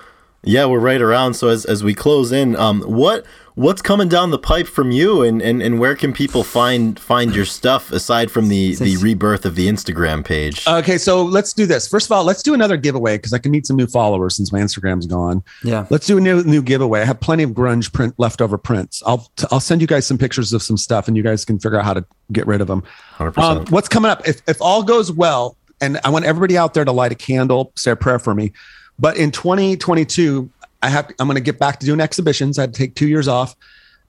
yeah, 0.44 0.66
we're 0.66 0.78
right 0.78 1.00
around. 1.00 1.34
So 1.34 1.48
as 1.48 1.64
as 1.64 1.82
we 1.82 1.94
close 1.94 2.32
in, 2.32 2.56
um 2.56 2.82
what 2.82 3.26
what's 3.60 3.82
coming 3.82 4.08
down 4.08 4.30
the 4.30 4.38
pipe 4.38 4.66
from 4.66 4.90
you 4.90 5.22
and, 5.22 5.42
and, 5.42 5.62
and 5.62 5.78
where 5.78 5.94
can 5.94 6.14
people 6.14 6.42
find 6.42 6.98
find 6.98 7.34
your 7.34 7.44
stuff 7.44 7.92
aside 7.92 8.30
from 8.30 8.48
the 8.48 8.74
the 8.76 8.96
rebirth 8.96 9.44
of 9.44 9.54
the 9.54 9.68
instagram 9.68 10.24
page? 10.24 10.66
Okay 10.66 10.96
so 10.96 11.22
let's 11.22 11.52
do 11.52 11.66
this. 11.66 11.86
First 11.86 12.06
of 12.06 12.12
all 12.12 12.24
let's 12.24 12.42
do 12.42 12.54
another 12.54 12.78
giveaway 12.78 13.18
because 13.18 13.34
i 13.34 13.38
can 13.38 13.52
meet 13.52 13.66
some 13.66 13.76
new 13.76 13.86
followers 13.86 14.36
since 14.36 14.50
my 14.50 14.60
instagram's 14.60 15.06
gone. 15.06 15.44
Yeah. 15.62 15.86
Let's 15.90 16.06
do 16.06 16.16
a 16.16 16.20
new 16.20 16.42
new 16.42 16.62
giveaway. 16.62 17.02
I 17.02 17.04
have 17.04 17.20
plenty 17.20 17.42
of 17.42 17.50
grunge 17.50 17.92
print 17.92 18.14
leftover 18.16 18.56
prints. 18.56 19.02
I'll 19.04 19.30
i'll 19.50 19.60
send 19.60 19.82
you 19.82 19.86
guys 19.86 20.06
some 20.06 20.16
pictures 20.16 20.52
of 20.54 20.62
some 20.62 20.78
stuff 20.78 21.06
and 21.06 21.16
you 21.16 21.22
guys 21.22 21.44
can 21.44 21.58
figure 21.58 21.78
out 21.78 21.84
how 21.84 21.94
to 21.94 22.04
get 22.32 22.46
rid 22.46 22.62
of 22.62 22.66
them 22.66 22.82
100%. 23.18 23.38
Um, 23.42 23.66
what's 23.66 23.88
coming 23.88 24.10
up? 24.10 24.26
If, 24.26 24.40
if 24.48 24.62
all 24.62 24.82
goes 24.82 25.12
well 25.12 25.56
and 25.82 26.00
i 26.04 26.08
want 26.08 26.24
everybody 26.24 26.56
out 26.56 26.74
there 26.74 26.84
to 26.84 26.92
light 26.92 27.12
a 27.12 27.14
candle 27.14 27.72
say 27.76 27.90
a 27.90 27.96
prayer 27.96 28.18
for 28.18 28.34
me 28.34 28.52
but 28.98 29.16
in 29.16 29.30
2022 29.30 30.50
I 30.82 30.88
have 30.88 31.10
I'm 31.18 31.26
going 31.26 31.36
to 31.36 31.42
get 31.42 31.58
back 31.58 31.80
to 31.80 31.86
doing 31.86 32.00
exhibitions. 32.00 32.58
I 32.58 32.62
had 32.62 32.74
to 32.74 32.78
take 32.78 32.94
two 32.94 33.08
years 33.08 33.28
off. 33.28 33.54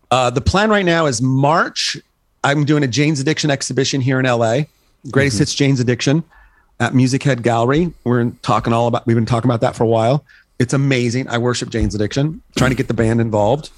Uh, 0.10 0.30
the 0.30 0.42
plan 0.42 0.70
right 0.70 0.86
now 0.86 1.06
is 1.06 1.22
March. 1.22 1.98
I'm 2.44 2.66
doing 2.66 2.84
a 2.84 2.88
Jane's 2.88 3.20
Addiction 3.20 3.52
exhibition 3.52 4.02
here 4.02 4.20
in 4.20 4.26
LA. 4.26 4.64
Greatest 5.10 5.36
mm-hmm. 5.36 5.42
hits 5.42 5.54
Jane's 5.56 5.80
Addiction 5.80 6.24
at 6.80 6.94
Musichead 6.94 7.42
Gallery. 7.44 7.94
We're 8.04 8.32
talking 8.42 8.74
all 8.74 8.88
about. 8.88 9.06
We've 9.06 9.16
been 9.16 9.26
talking 9.26 9.50
about 9.50 9.62
that 9.62 9.76
for 9.76 9.84
a 9.84 9.88
while. 9.88 10.26
It's 10.60 10.74
amazing. 10.74 11.28
I 11.28 11.38
worship 11.38 11.70
Jane's 11.70 11.96
Addiction. 11.96 12.42
Trying 12.58 12.72
to 12.72 12.76
get 12.76 12.88
the 12.88 12.94
band 12.94 13.22
involved. 13.22 13.70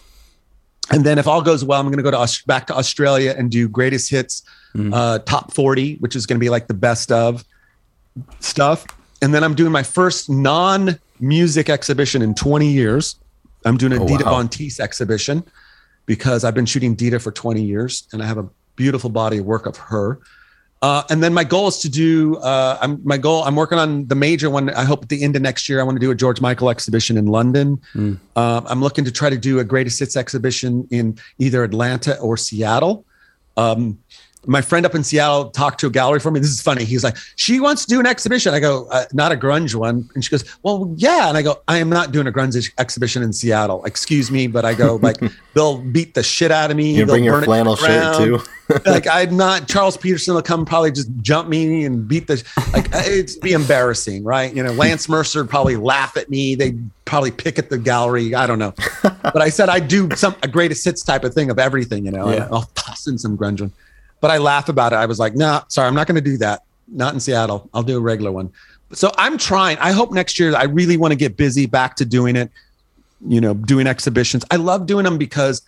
And 0.92 1.06
then 1.06 1.18
if 1.18 1.28
all 1.28 1.42
goes 1.42 1.64
well, 1.64 1.80
I'm 1.80 1.88
going 1.88 1.98
to 1.98 2.04
go 2.04 2.12
to 2.12 2.44
back 2.46 2.68
to 2.68 2.76
Australia 2.76 3.36
and 3.38 3.50
do 3.50 3.70
greatest 3.70 4.10
hits, 4.10 4.44
mm-hmm. 4.76 4.94
uh, 4.94 5.20
top 5.20 5.54
40, 5.54 5.96
which 5.96 6.16
is 6.16 6.26
going 6.26 6.38
to 6.38 6.44
be 6.44 6.50
like 6.50 6.68
the 6.68 6.74
best 6.74 7.12
of 7.12 7.46
stuff. 8.40 8.86
And 9.22 9.34
then 9.34 9.44
I'm 9.44 9.56
doing 9.56 9.72
my 9.72 9.84
first 9.84 10.30
non 10.30 11.00
music 11.20 11.70
exhibition 11.70 12.22
in 12.22 12.34
20 12.36 12.68
years. 12.68 13.16
I'm 13.66 13.78
doing 13.78 13.94
a 13.94 14.04
oh, 14.04 14.08
Dita 14.08 14.26
wow. 14.26 14.32
Von 14.32 14.50
Teese 14.50 14.80
exhibition 14.80 15.44
because 16.06 16.44
I've 16.44 16.54
been 16.54 16.66
shooting 16.66 16.96
Dita 16.96 17.20
for 17.20 17.32
20 17.32 17.62
years 17.62 18.08
and 18.12 18.22
I 18.22 18.26
have 18.26 18.38
a 18.38 18.48
beautiful 18.76 19.10
body 19.10 19.38
of 19.38 19.46
work 19.46 19.66
of 19.66 19.78
her. 19.78 20.20
Uh, 20.82 21.02
and 21.10 21.24
then 21.24 21.34
my 21.34 21.46
goal 21.46 21.70
is 21.70 21.78
to 21.80 21.90
do. 21.90 22.36
Uh, 22.38 22.78
I'm 22.82 23.00
my 23.06 23.18
goal. 23.18 23.44
I'm 23.46 23.56
working 23.56 23.78
on 23.78 24.06
the 24.08 24.16
major 24.16 24.50
one. 24.50 24.70
I 24.72 24.84
hope 24.84 25.04
at 25.04 25.08
the 25.08 25.24
end 25.24 25.38
of 25.38 25.42
next 25.42 25.70
year, 25.70 25.80
I 25.80 25.84
want 25.84 25.96
to 25.96 26.00
do 26.02 26.12
a 26.12 26.16
George 26.16 26.42
Michael 26.42 26.70
exhibition 26.70 27.16
in 27.16 27.28
London. 27.28 27.80
Mm. 27.94 28.20
Uh, 28.36 28.62
I'm 28.66 28.82
looking 28.82 29.06
to 29.06 29.12
try 29.12 29.30
to 29.30 29.38
do 29.38 29.60
a 29.60 29.64
greatest 29.64 30.00
hits 30.00 30.18
exhibition 30.18 30.86
in 30.92 31.18
either 31.40 31.64
Atlanta 31.64 32.20
or 32.20 32.36
Seattle. 32.36 33.06
Um, 33.56 34.00
my 34.46 34.62
friend 34.62 34.86
up 34.86 34.96
in 34.96 35.04
Seattle 35.04 35.50
talked 35.52 35.80
to 35.80 35.88
a 35.88 35.90
gallery 35.90 36.20
for 36.20 36.32
me. 36.32 36.40
This 36.40 36.50
is 36.50 36.62
funny. 36.62 36.84
He's 36.84 37.04
like, 37.04 37.18
she 37.36 37.60
wants 37.60 37.86
to 37.86 37.88
do 37.88 38.00
an 38.00 38.06
exhibition. 38.06 38.54
I 38.54 38.60
go, 38.60 38.88
uh, 38.92 39.06
not 39.14 39.32
a 39.32 39.36
grunge 39.36 39.76
one. 39.76 40.10
And 40.16 40.24
she 40.24 40.32
goes, 40.32 40.44
well, 40.64 40.94
yeah. 40.98 41.30
And 41.30 41.38
I 41.38 41.42
go, 41.42 41.62
I 41.68 41.78
am 41.78 41.90
not 41.90 42.12
doing 42.12 42.28
a 42.28 42.32
grunge 42.32 42.72
exhibition 42.78 43.24
in 43.24 43.32
Seattle. 43.32 43.84
Excuse 43.86 44.32
me, 44.32 44.48
but 44.48 44.66
I 44.66 44.74
go 44.74 44.96
like, 45.02 45.18
they'll 45.54 45.78
beat 45.78 46.14
the 46.14 46.24
shit 46.24 46.52
out 46.52 46.72
of 46.72 46.78
me. 46.78 46.96
You 46.96 47.06
bring 47.06 47.24
your 47.24 47.42
flannel 47.42 47.76
shirt 47.76 48.18
too. 48.18 48.40
like 48.86 49.08
I'm 49.08 49.36
not. 49.36 49.68
Charles 49.68 49.98
Peterson 49.98 50.36
will 50.36 50.42
come 50.42 50.66
probably 50.66 50.92
just 50.92 51.10
jump 51.22 51.50
me 51.50 51.86
and 51.86 52.08
beat 52.08 52.28
the 52.28 52.44
like. 52.72 52.94
it'd 53.06 53.42
be 53.42 53.52
embarrassing, 53.52 54.24
right? 54.24 54.54
You 54.54 54.64
know, 54.64 54.72
Lance 54.72 55.10
Mercer 55.10 55.42
would 55.42 55.50
probably 55.50 55.76
laugh 55.76 56.16
at 56.16 56.30
me. 56.30 56.56
They 56.56 56.76
probably 57.06 57.32
pick 57.32 57.60
at 57.60 57.70
the 57.70 57.78
gallery. 57.78 58.34
I 58.34 58.48
don't 58.48 58.60
know. 58.60 58.74
but 59.04 59.42
I 59.42 59.50
said 59.50 59.70
I'd 59.70 59.88
do 59.88 60.10
some 60.16 60.36
a 60.44 60.48
greatest 60.48 60.86
hits 60.86 61.04
type 61.04 61.24
of 61.24 61.34
thing 61.34 61.50
of 61.50 61.60
everything. 61.60 62.06
You 62.06 62.12
know, 62.12 62.32
yeah. 62.32 62.48
I'll 62.52 62.70
toss 62.76 63.06
in 63.08 63.18
some 63.18 63.38
grunge 63.38 63.62
one 63.62 63.74
but 64.24 64.32
I 64.32 64.38
laugh 64.38 64.70
about 64.70 64.94
it. 64.94 64.96
I 64.96 65.06
was 65.06 65.20
like, 65.20 65.36
nah, 65.36 65.64
sorry, 65.68 65.86
I'm 65.86 65.96
not 65.96 66.08
going 66.08 66.16
to 66.16 66.22
do 66.22 66.38
that. 66.38 66.64
Not 66.88 67.14
in 67.14 67.20
Seattle. 67.20 67.70
I'll 67.74 67.84
do 67.84 67.98
a 67.98 68.00
regular 68.00 68.32
one. 68.32 68.54
So 68.94 69.12
I'm 69.18 69.38
trying. 69.38 69.78
I 69.80 69.92
hope 69.92 70.14
next 70.14 70.40
year 70.40 70.56
I 70.56 70.64
really 70.64 70.96
want 70.96 71.12
to 71.12 71.18
get 71.18 71.36
busy 71.36 71.66
back 71.66 71.98
to 71.98 72.06
doing 72.06 72.38
it, 72.38 72.50
you 73.28 73.42
know, 73.42 73.54
doing 73.54 73.86
exhibitions. 73.86 74.46
I 74.50 74.56
love 74.56 74.86
doing 74.86 75.04
them 75.04 75.18
because, 75.18 75.62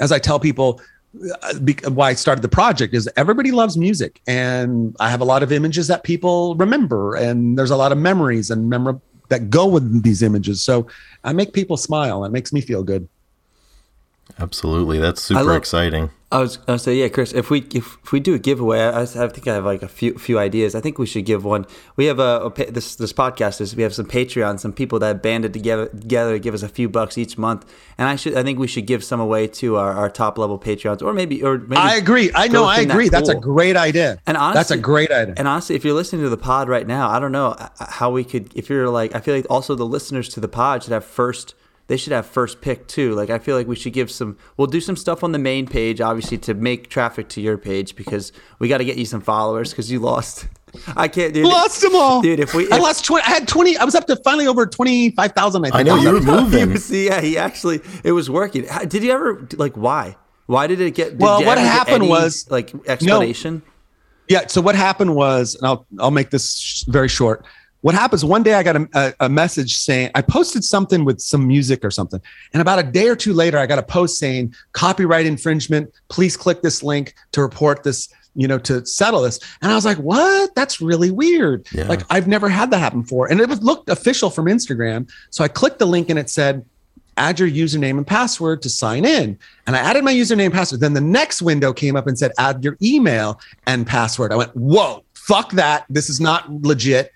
as 0.00 0.10
I 0.10 0.18
tell 0.18 0.40
people, 0.40 0.80
uh, 1.42 1.90
why 1.90 2.08
I 2.08 2.14
started 2.14 2.42
the 2.42 2.48
project 2.48 2.92
is 2.92 3.08
everybody 3.16 3.52
loves 3.52 3.78
music, 3.78 4.20
and 4.26 4.96
I 4.98 5.08
have 5.08 5.20
a 5.20 5.24
lot 5.24 5.44
of 5.44 5.52
images 5.52 5.86
that 5.86 6.02
people 6.02 6.56
remember, 6.56 7.14
and 7.14 7.56
there's 7.56 7.70
a 7.70 7.76
lot 7.76 7.92
of 7.92 7.98
memories 7.98 8.50
and 8.50 8.68
memory 8.68 8.98
that 9.28 9.48
go 9.48 9.68
with 9.68 10.02
these 10.02 10.22
images. 10.24 10.60
So 10.60 10.88
I 11.22 11.32
make 11.34 11.52
people 11.52 11.76
smile. 11.76 12.24
It 12.24 12.32
makes 12.32 12.52
me 12.52 12.62
feel 12.62 12.82
good. 12.82 13.08
Absolutely, 14.40 14.98
that's 14.98 15.22
super 15.22 15.44
love, 15.44 15.56
exciting. 15.56 16.10
I 16.32 16.38
was 16.38 16.58
I 16.66 16.72
was 16.72 16.82
say 16.82 16.96
yeah, 16.96 17.08
Chris. 17.08 17.34
If 17.34 17.50
we 17.50 17.60
if, 17.74 17.98
if 18.02 18.10
we 18.10 18.18
do 18.18 18.34
a 18.34 18.38
giveaway, 18.38 18.80
I, 18.80 19.02
I, 19.02 19.04
think 19.04 19.46
I 19.46 19.52
have 19.52 19.66
like 19.66 19.82
a 19.82 19.88
few 19.88 20.14
few 20.14 20.38
ideas. 20.38 20.74
I 20.74 20.80
think 20.80 20.98
we 20.98 21.04
should 21.04 21.26
give 21.26 21.44
one. 21.44 21.66
We 21.96 22.06
have 22.06 22.18
a, 22.18 22.46
a 22.46 22.70
this 22.70 22.96
this 22.96 23.12
podcast 23.12 23.60
is 23.60 23.76
we 23.76 23.82
have 23.82 23.94
some 23.94 24.06
Patreon, 24.06 24.58
some 24.58 24.72
people 24.72 24.98
that 25.00 25.22
banded 25.22 25.52
together 25.52 25.88
together 25.88 26.32
to 26.32 26.38
give 26.38 26.54
us 26.54 26.62
a 26.62 26.70
few 26.70 26.88
bucks 26.88 27.18
each 27.18 27.36
month, 27.36 27.70
and 27.98 28.08
I 28.08 28.16
should 28.16 28.34
I 28.34 28.42
think 28.42 28.58
we 28.58 28.66
should 28.66 28.86
give 28.86 29.04
some 29.04 29.20
away 29.20 29.46
to 29.48 29.76
our, 29.76 29.92
our 29.92 30.08
top 30.08 30.38
level 30.38 30.58
Patreons, 30.58 31.02
or 31.02 31.12
maybe 31.12 31.42
or 31.42 31.58
maybe 31.58 31.76
I 31.76 31.96
agree. 31.96 32.30
I 32.34 32.48
know 32.48 32.64
I 32.64 32.80
agree. 32.80 33.10
That 33.10 33.26
That's 33.26 33.28
a 33.28 33.34
great 33.34 33.76
idea. 33.76 34.18
And 34.26 34.38
honestly, 34.38 34.58
that's 34.58 34.70
a 34.70 34.78
great 34.78 35.10
idea. 35.10 35.34
And 35.36 35.46
honestly, 35.46 35.76
if 35.76 35.84
you're 35.84 35.94
listening 35.94 36.22
to 36.22 36.30
the 36.30 36.38
pod 36.38 36.66
right 36.66 36.86
now, 36.86 37.10
I 37.10 37.20
don't 37.20 37.32
know 37.32 37.48
uh, 37.48 37.68
how 37.78 38.10
we 38.10 38.24
could. 38.24 38.50
If 38.56 38.70
you're 38.70 38.88
like, 38.88 39.14
I 39.14 39.20
feel 39.20 39.34
like 39.34 39.46
also 39.50 39.74
the 39.74 39.86
listeners 39.86 40.30
to 40.30 40.40
the 40.40 40.48
pod 40.48 40.82
should 40.82 40.92
have 40.92 41.04
first 41.04 41.54
they 41.92 41.98
should 41.98 42.14
have 42.14 42.24
first 42.24 42.62
pick 42.62 42.88
too. 42.88 43.12
Like 43.14 43.28
I 43.28 43.38
feel 43.38 43.54
like 43.54 43.66
we 43.66 43.76
should 43.76 43.92
give 43.92 44.10
some. 44.10 44.38
We'll 44.56 44.66
do 44.66 44.80
some 44.80 44.96
stuff 44.96 45.22
on 45.22 45.32
the 45.32 45.38
main 45.38 45.66
page, 45.66 46.00
obviously, 46.00 46.38
to 46.38 46.54
make 46.54 46.88
traffic 46.88 47.28
to 47.30 47.42
your 47.42 47.58
page 47.58 47.96
because 47.96 48.32
we 48.58 48.66
got 48.66 48.78
to 48.78 48.84
get 48.86 48.96
you 48.96 49.04
some 49.04 49.20
followers 49.20 49.72
because 49.72 49.92
you 49.92 49.98
lost. 49.98 50.48
I 50.96 51.06
can't, 51.08 51.34
dude. 51.34 51.44
Lost 51.44 51.82
them 51.82 51.94
all, 51.94 52.22
dude. 52.22 52.40
If 52.40 52.54
we, 52.54 52.64
if, 52.64 52.72
I 52.72 52.78
lost 52.78 53.04
twenty, 53.04 53.24
I 53.24 53.28
had 53.28 53.46
twenty. 53.46 53.76
I 53.76 53.84
was 53.84 53.94
up 53.94 54.06
to 54.06 54.16
finally 54.24 54.46
over 54.46 54.64
twenty 54.64 55.10
five 55.10 55.32
thousand. 55.32 55.66
I, 55.66 55.80
I 55.80 55.82
know 55.82 55.96
you 55.96 56.12
were 56.12 56.20
moving. 56.22 56.78
See, 56.78 57.08
yeah, 57.08 57.20
he 57.20 57.36
actually 57.36 57.80
it 58.04 58.12
was 58.12 58.30
working. 58.30 58.66
Did 58.88 59.04
you 59.04 59.12
ever 59.12 59.46
like 59.58 59.76
why? 59.76 60.16
Why 60.46 60.68
did 60.68 60.80
it 60.80 60.94
get? 60.94 61.10
Did 61.10 61.20
well, 61.20 61.44
what 61.44 61.58
happened 61.58 62.08
was 62.08 62.50
like 62.50 62.72
explanation. 62.88 63.56
No, 63.56 63.72
yeah. 64.30 64.46
So 64.46 64.62
what 64.62 64.76
happened 64.76 65.14
was, 65.14 65.56
and 65.56 65.66
I'll 65.66 65.86
I'll 65.98 66.10
make 66.10 66.30
this 66.30 66.86
very 66.88 67.08
short 67.08 67.44
what 67.82 67.94
happens 67.94 68.24
one 68.24 68.42
day 68.42 68.54
i 68.54 68.62
got 68.62 68.76
a, 68.76 69.14
a, 69.20 69.28
message 69.28 69.76
saying 69.76 70.10
i 70.14 70.22
posted 70.22 70.64
something 70.64 71.04
with 71.04 71.20
some 71.20 71.46
music 71.46 71.84
or 71.84 71.90
something. 71.90 72.20
And 72.52 72.62
about 72.62 72.78
a 72.78 72.82
day 72.82 73.08
or 73.08 73.16
two 73.16 73.34
later 73.34 73.58
i 73.58 73.66
got 73.66 73.78
a 73.78 73.82
post 73.82 74.18
saying 74.18 74.54
copyright 74.72 75.26
infringement 75.26 75.92
please 76.08 76.36
click 76.36 76.62
this 76.62 76.82
link 76.82 77.14
to 77.32 77.42
report 77.42 77.82
this 77.82 78.08
you 78.34 78.48
know 78.48 78.58
to 78.58 78.84
settle 78.86 79.22
this. 79.22 79.38
And 79.60 79.70
i 79.70 79.74
was 79.74 79.84
like 79.84 79.98
what? 79.98 80.54
That's 80.54 80.80
really 80.80 81.10
weird. 81.10 81.68
Yeah. 81.72 81.84
like 81.84 82.02
i've 82.10 82.26
never 82.26 82.48
had 82.48 82.70
that 82.70 82.78
happen 82.78 83.02
before. 83.02 83.30
And 83.30 83.40
it 83.40 83.48
was 83.48 83.62
looked 83.62 83.90
official 83.90 84.30
from 84.30 84.46
instagram. 84.46 85.10
So 85.30 85.44
i 85.44 85.48
clicked 85.48 85.78
the 85.78 85.86
link 85.86 86.08
and 86.08 86.18
it 86.18 86.30
said 86.30 86.64
add 87.18 87.38
your 87.38 87.48
username 87.48 87.98
and 87.98 88.06
password 88.06 88.62
to 88.62 88.70
sign 88.70 89.04
in. 89.04 89.38
And 89.66 89.76
i 89.76 89.80
added 89.80 90.04
my 90.04 90.14
username 90.14 90.46
and 90.46 90.54
password. 90.54 90.80
Then 90.80 90.94
the 90.94 91.00
next 91.00 91.42
window 91.42 91.72
came 91.72 91.96
up 91.96 92.06
and 92.06 92.18
said 92.18 92.32
add 92.38 92.64
your 92.64 92.78
email 92.80 93.40
and 93.66 93.86
password. 93.86 94.32
I 94.32 94.36
went 94.36 94.56
whoa 94.56 95.04
fuck 95.14 95.52
that. 95.52 95.84
This 95.88 96.10
is 96.10 96.20
not 96.20 96.50
legit 96.50 97.12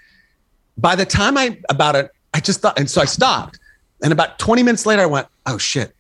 by 0.76 0.94
the 0.94 1.06
time 1.06 1.36
I 1.36 1.58
about 1.68 1.96
it, 1.96 2.10
I 2.34 2.40
just 2.40 2.60
thought, 2.60 2.78
and 2.78 2.90
so 2.90 3.00
I 3.00 3.06
stopped. 3.06 3.58
And 4.02 4.12
about 4.12 4.38
20 4.38 4.62
minutes 4.62 4.84
later, 4.84 5.02
I 5.02 5.06
went, 5.06 5.26
oh 5.46 5.56
shit, 5.56 5.96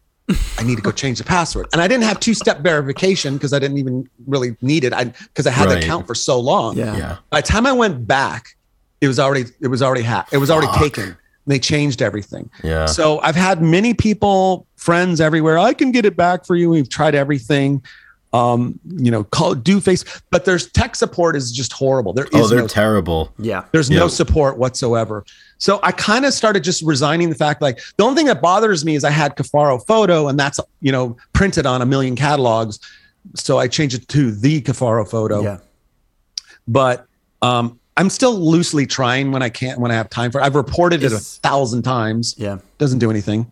I 0.58 0.62
need 0.62 0.76
to 0.76 0.82
go 0.82 0.90
change 0.90 1.18
the 1.18 1.24
password. 1.24 1.68
And 1.72 1.80
I 1.80 1.88
didn't 1.88 2.04
have 2.04 2.20
two 2.20 2.34
step 2.34 2.60
verification 2.60 3.34
because 3.34 3.52
I 3.52 3.58
didn't 3.58 3.78
even 3.78 4.08
really 4.26 4.56
need 4.60 4.84
it. 4.84 4.92
I 4.92 5.04
because 5.04 5.46
I 5.46 5.50
had 5.50 5.66
right. 5.66 5.74
the 5.74 5.78
account 5.80 6.06
for 6.06 6.14
so 6.14 6.38
long. 6.38 6.76
Yeah. 6.76 6.96
yeah. 6.96 7.16
By 7.30 7.40
the 7.40 7.46
time 7.46 7.66
I 7.66 7.72
went 7.72 8.06
back, 8.06 8.56
it 9.00 9.08
was 9.08 9.18
already 9.18 9.44
it 9.60 9.68
was 9.68 9.82
already 9.82 10.02
hacked. 10.02 10.32
It 10.32 10.38
was 10.38 10.50
already 10.50 10.66
Fuck. 10.68 10.78
taken. 10.78 11.16
They 11.46 11.60
changed 11.60 12.02
everything. 12.02 12.50
Yeah. 12.64 12.86
So 12.86 13.20
I've 13.20 13.36
had 13.36 13.62
many 13.62 13.94
people, 13.94 14.66
friends 14.74 15.20
everywhere. 15.20 15.58
I 15.58 15.74
can 15.74 15.92
get 15.92 16.04
it 16.04 16.16
back 16.16 16.44
for 16.44 16.56
you. 16.56 16.70
We've 16.70 16.88
tried 16.88 17.14
everything 17.14 17.84
um, 18.32 18.78
you 18.86 19.10
know, 19.10 19.24
call 19.24 19.54
do 19.54 19.80
face, 19.80 20.04
but 20.30 20.44
there's 20.44 20.70
tech 20.70 20.96
support 20.96 21.36
is 21.36 21.52
just 21.52 21.72
horrible. 21.72 22.12
There 22.12 22.26
oh, 22.32 22.42
oh, 22.42 22.46
they're 22.48 22.60
no, 22.60 22.66
terrible. 22.66 23.32
Yeah, 23.38 23.64
there's 23.72 23.90
no 23.90 24.08
support 24.08 24.58
whatsoever. 24.58 25.24
So 25.58 25.80
I 25.82 25.92
kind 25.92 26.26
of 26.26 26.34
started 26.34 26.62
just 26.62 26.82
resigning 26.82 27.30
the 27.30 27.34
fact 27.34 27.62
like 27.62 27.80
the 27.96 28.04
only 28.04 28.16
thing 28.16 28.26
that 28.26 28.42
bothers 28.42 28.84
me 28.84 28.94
is 28.94 29.04
I 29.04 29.10
had 29.10 29.36
Cuffaro 29.36 29.84
photo 29.86 30.28
and 30.28 30.38
that's 30.38 30.60
you 30.80 30.92
know 30.92 31.16
printed 31.32 31.66
on 31.66 31.82
a 31.82 31.86
million 31.86 32.16
catalogs, 32.16 32.78
so 33.34 33.58
I 33.58 33.68
changed 33.68 33.96
it 33.96 34.08
to 34.08 34.32
the 34.32 34.60
Cuffaro 34.60 35.08
photo. 35.08 35.42
Yeah, 35.42 35.58
but 36.68 37.06
um, 37.42 37.78
I'm 37.96 38.10
still 38.10 38.34
loosely 38.34 38.86
trying 38.86 39.32
when 39.32 39.42
I 39.42 39.48
can't 39.48 39.80
when 39.80 39.90
I 39.90 39.94
have 39.94 40.10
time 40.10 40.30
for. 40.30 40.40
It. 40.40 40.44
I've 40.44 40.56
reported 40.56 41.02
it's, 41.02 41.14
it 41.14 41.16
a 41.16 41.48
thousand 41.48 41.82
times. 41.82 42.34
Yeah, 42.36 42.58
doesn't 42.78 42.98
do 42.98 43.10
anything. 43.10 43.50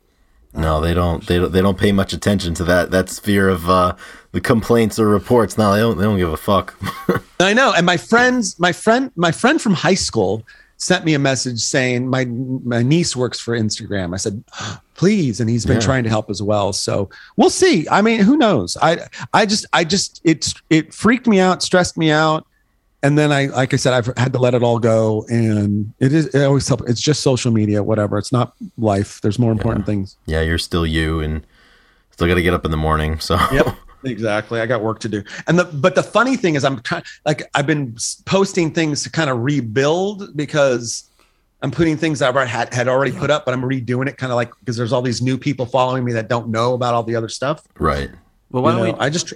No, 0.52 0.80
they 0.80 0.94
don't. 0.94 1.26
They 1.26 1.38
don't. 1.38 1.52
They 1.52 1.62
don't 1.62 1.78
pay 1.78 1.92
much 1.92 2.12
attention 2.12 2.54
to 2.54 2.64
that. 2.64 2.90
That 2.90 3.08
sphere 3.08 3.48
of 3.48 3.68
uh, 3.68 3.96
the 4.34 4.40
complaints 4.40 4.98
or 4.98 5.08
reports. 5.08 5.56
No, 5.56 5.72
they 5.72 5.80
don't. 5.80 5.96
They 5.96 6.04
don't 6.04 6.18
give 6.18 6.32
a 6.32 6.36
fuck. 6.36 6.74
I 7.40 7.54
know. 7.54 7.72
And 7.72 7.86
my 7.86 7.96
friends, 7.96 8.58
my 8.58 8.72
friend, 8.72 9.10
my 9.16 9.32
friend 9.32 9.60
from 9.60 9.72
high 9.72 9.94
school 9.94 10.44
sent 10.76 11.04
me 11.04 11.14
a 11.14 11.18
message 11.18 11.60
saying 11.60 12.08
my 12.08 12.26
my 12.26 12.82
niece 12.82 13.16
works 13.16 13.40
for 13.40 13.58
Instagram. 13.58 14.12
I 14.12 14.18
said, 14.18 14.44
please, 14.94 15.40
and 15.40 15.48
he's 15.48 15.64
been 15.64 15.76
yeah. 15.76 15.86
trying 15.86 16.04
to 16.04 16.10
help 16.10 16.28
as 16.28 16.42
well. 16.42 16.72
So 16.72 17.08
we'll 17.36 17.48
see. 17.48 17.88
I 17.88 18.02
mean, 18.02 18.20
who 18.20 18.36
knows? 18.36 18.76
I 18.82 19.06
I 19.32 19.46
just 19.46 19.66
I 19.72 19.84
just 19.84 20.20
it's 20.24 20.54
it 20.68 20.92
freaked 20.92 21.26
me 21.26 21.40
out, 21.40 21.62
stressed 21.62 21.96
me 21.96 22.10
out 22.10 22.46
and 23.04 23.18
then 23.18 23.30
I, 23.32 23.46
like 23.46 23.74
I 23.74 23.76
said, 23.76 23.92
I've 23.92 24.06
had 24.16 24.32
to 24.32 24.38
let 24.38 24.54
it 24.54 24.62
all 24.62 24.78
go, 24.78 25.26
and 25.28 25.92
it 26.00 26.14
is 26.14 26.34
it 26.34 26.42
always 26.42 26.66
help. 26.66 26.80
It's 26.88 27.02
just 27.02 27.20
social 27.20 27.52
media, 27.52 27.82
whatever. 27.82 28.16
It's 28.16 28.32
not 28.32 28.54
life. 28.78 29.20
There's 29.20 29.38
more 29.38 29.52
important 29.52 29.82
yeah. 29.82 29.92
things. 29.92 30.16
Yeah, 30.24 30.40
you're 30.40 30.56
still 30.56 30.86
you, 30.86 31.20
and 31.20 31.46
still 32.12 32.26
got 32.26 32.36
to 32.36 32.42
get 32.42 32.54
up 32.54 32.64
in 32.64 32.70
the 32.70 32.78
morning. 32.78 33.20
So 33.20 33.36
yep, 33.52 33.66
exactly. 34.04 34.60
I 34.60 34.66
got 34.66 34.82
work 34.82 35.00
to 35.00 35.08
do. 35.08 35.22
And 35.46 35.58
the 35.58 35.64
but 35.64 35.94
the 35.94 36.02
funny 36.02 36.36
thing 36.36 36.54
is, 36.54 36.64
I'm 36.64 36.80
trying. 36.82 37.04
Like 37.24 37.42
I've 37.54 37.66
been 37.66 37.96
posting 38.24 38.72
things 38.72 39.02
to 39.04 39.10
kind 39.10 39.30
of 39.30 39.40
rebuild 39.40 40.36
because 40.36 41.08
I'm 41.62 41.70
putting 41.70 41.96
things 41.96 42.20
I've 42.20 42.34
had 42.34 42.74
had 42.74 42.88
already 42.88 43.12
put 43.12 43.30
up, 43.30 43.44
but 43.44 43.54
I'm 43.54 43.62
redoing 43.62 44.08
it 44.08 44.18
kind 44.18 44.30
of 44.30 44.36
like 44.36 44.52
because 44.60 44.76
there's 44.76 44.92
all 44.92 45.02
these 45.02 45.22
new 45.22 45.38
people 45.38 45.66
following 45.66 46.04
me 46.04 46.12
that 46.12 46.28
don't 46.28 46.48
know 46.48 46.74
about 46.74 46.94
all 46.94 47.02
the 47.02 47.16
other 47.16 47.28
stuff. 47.28 47.66
Right. 47.78 48.10
Well, 48.50 48.62
why 48.62 48.72
you 48.72 48.78
don't 48.78 48.86
know, 48.86 48.92
we? 48.94 48.98
I 49.00 49.10
just 49.10 49.32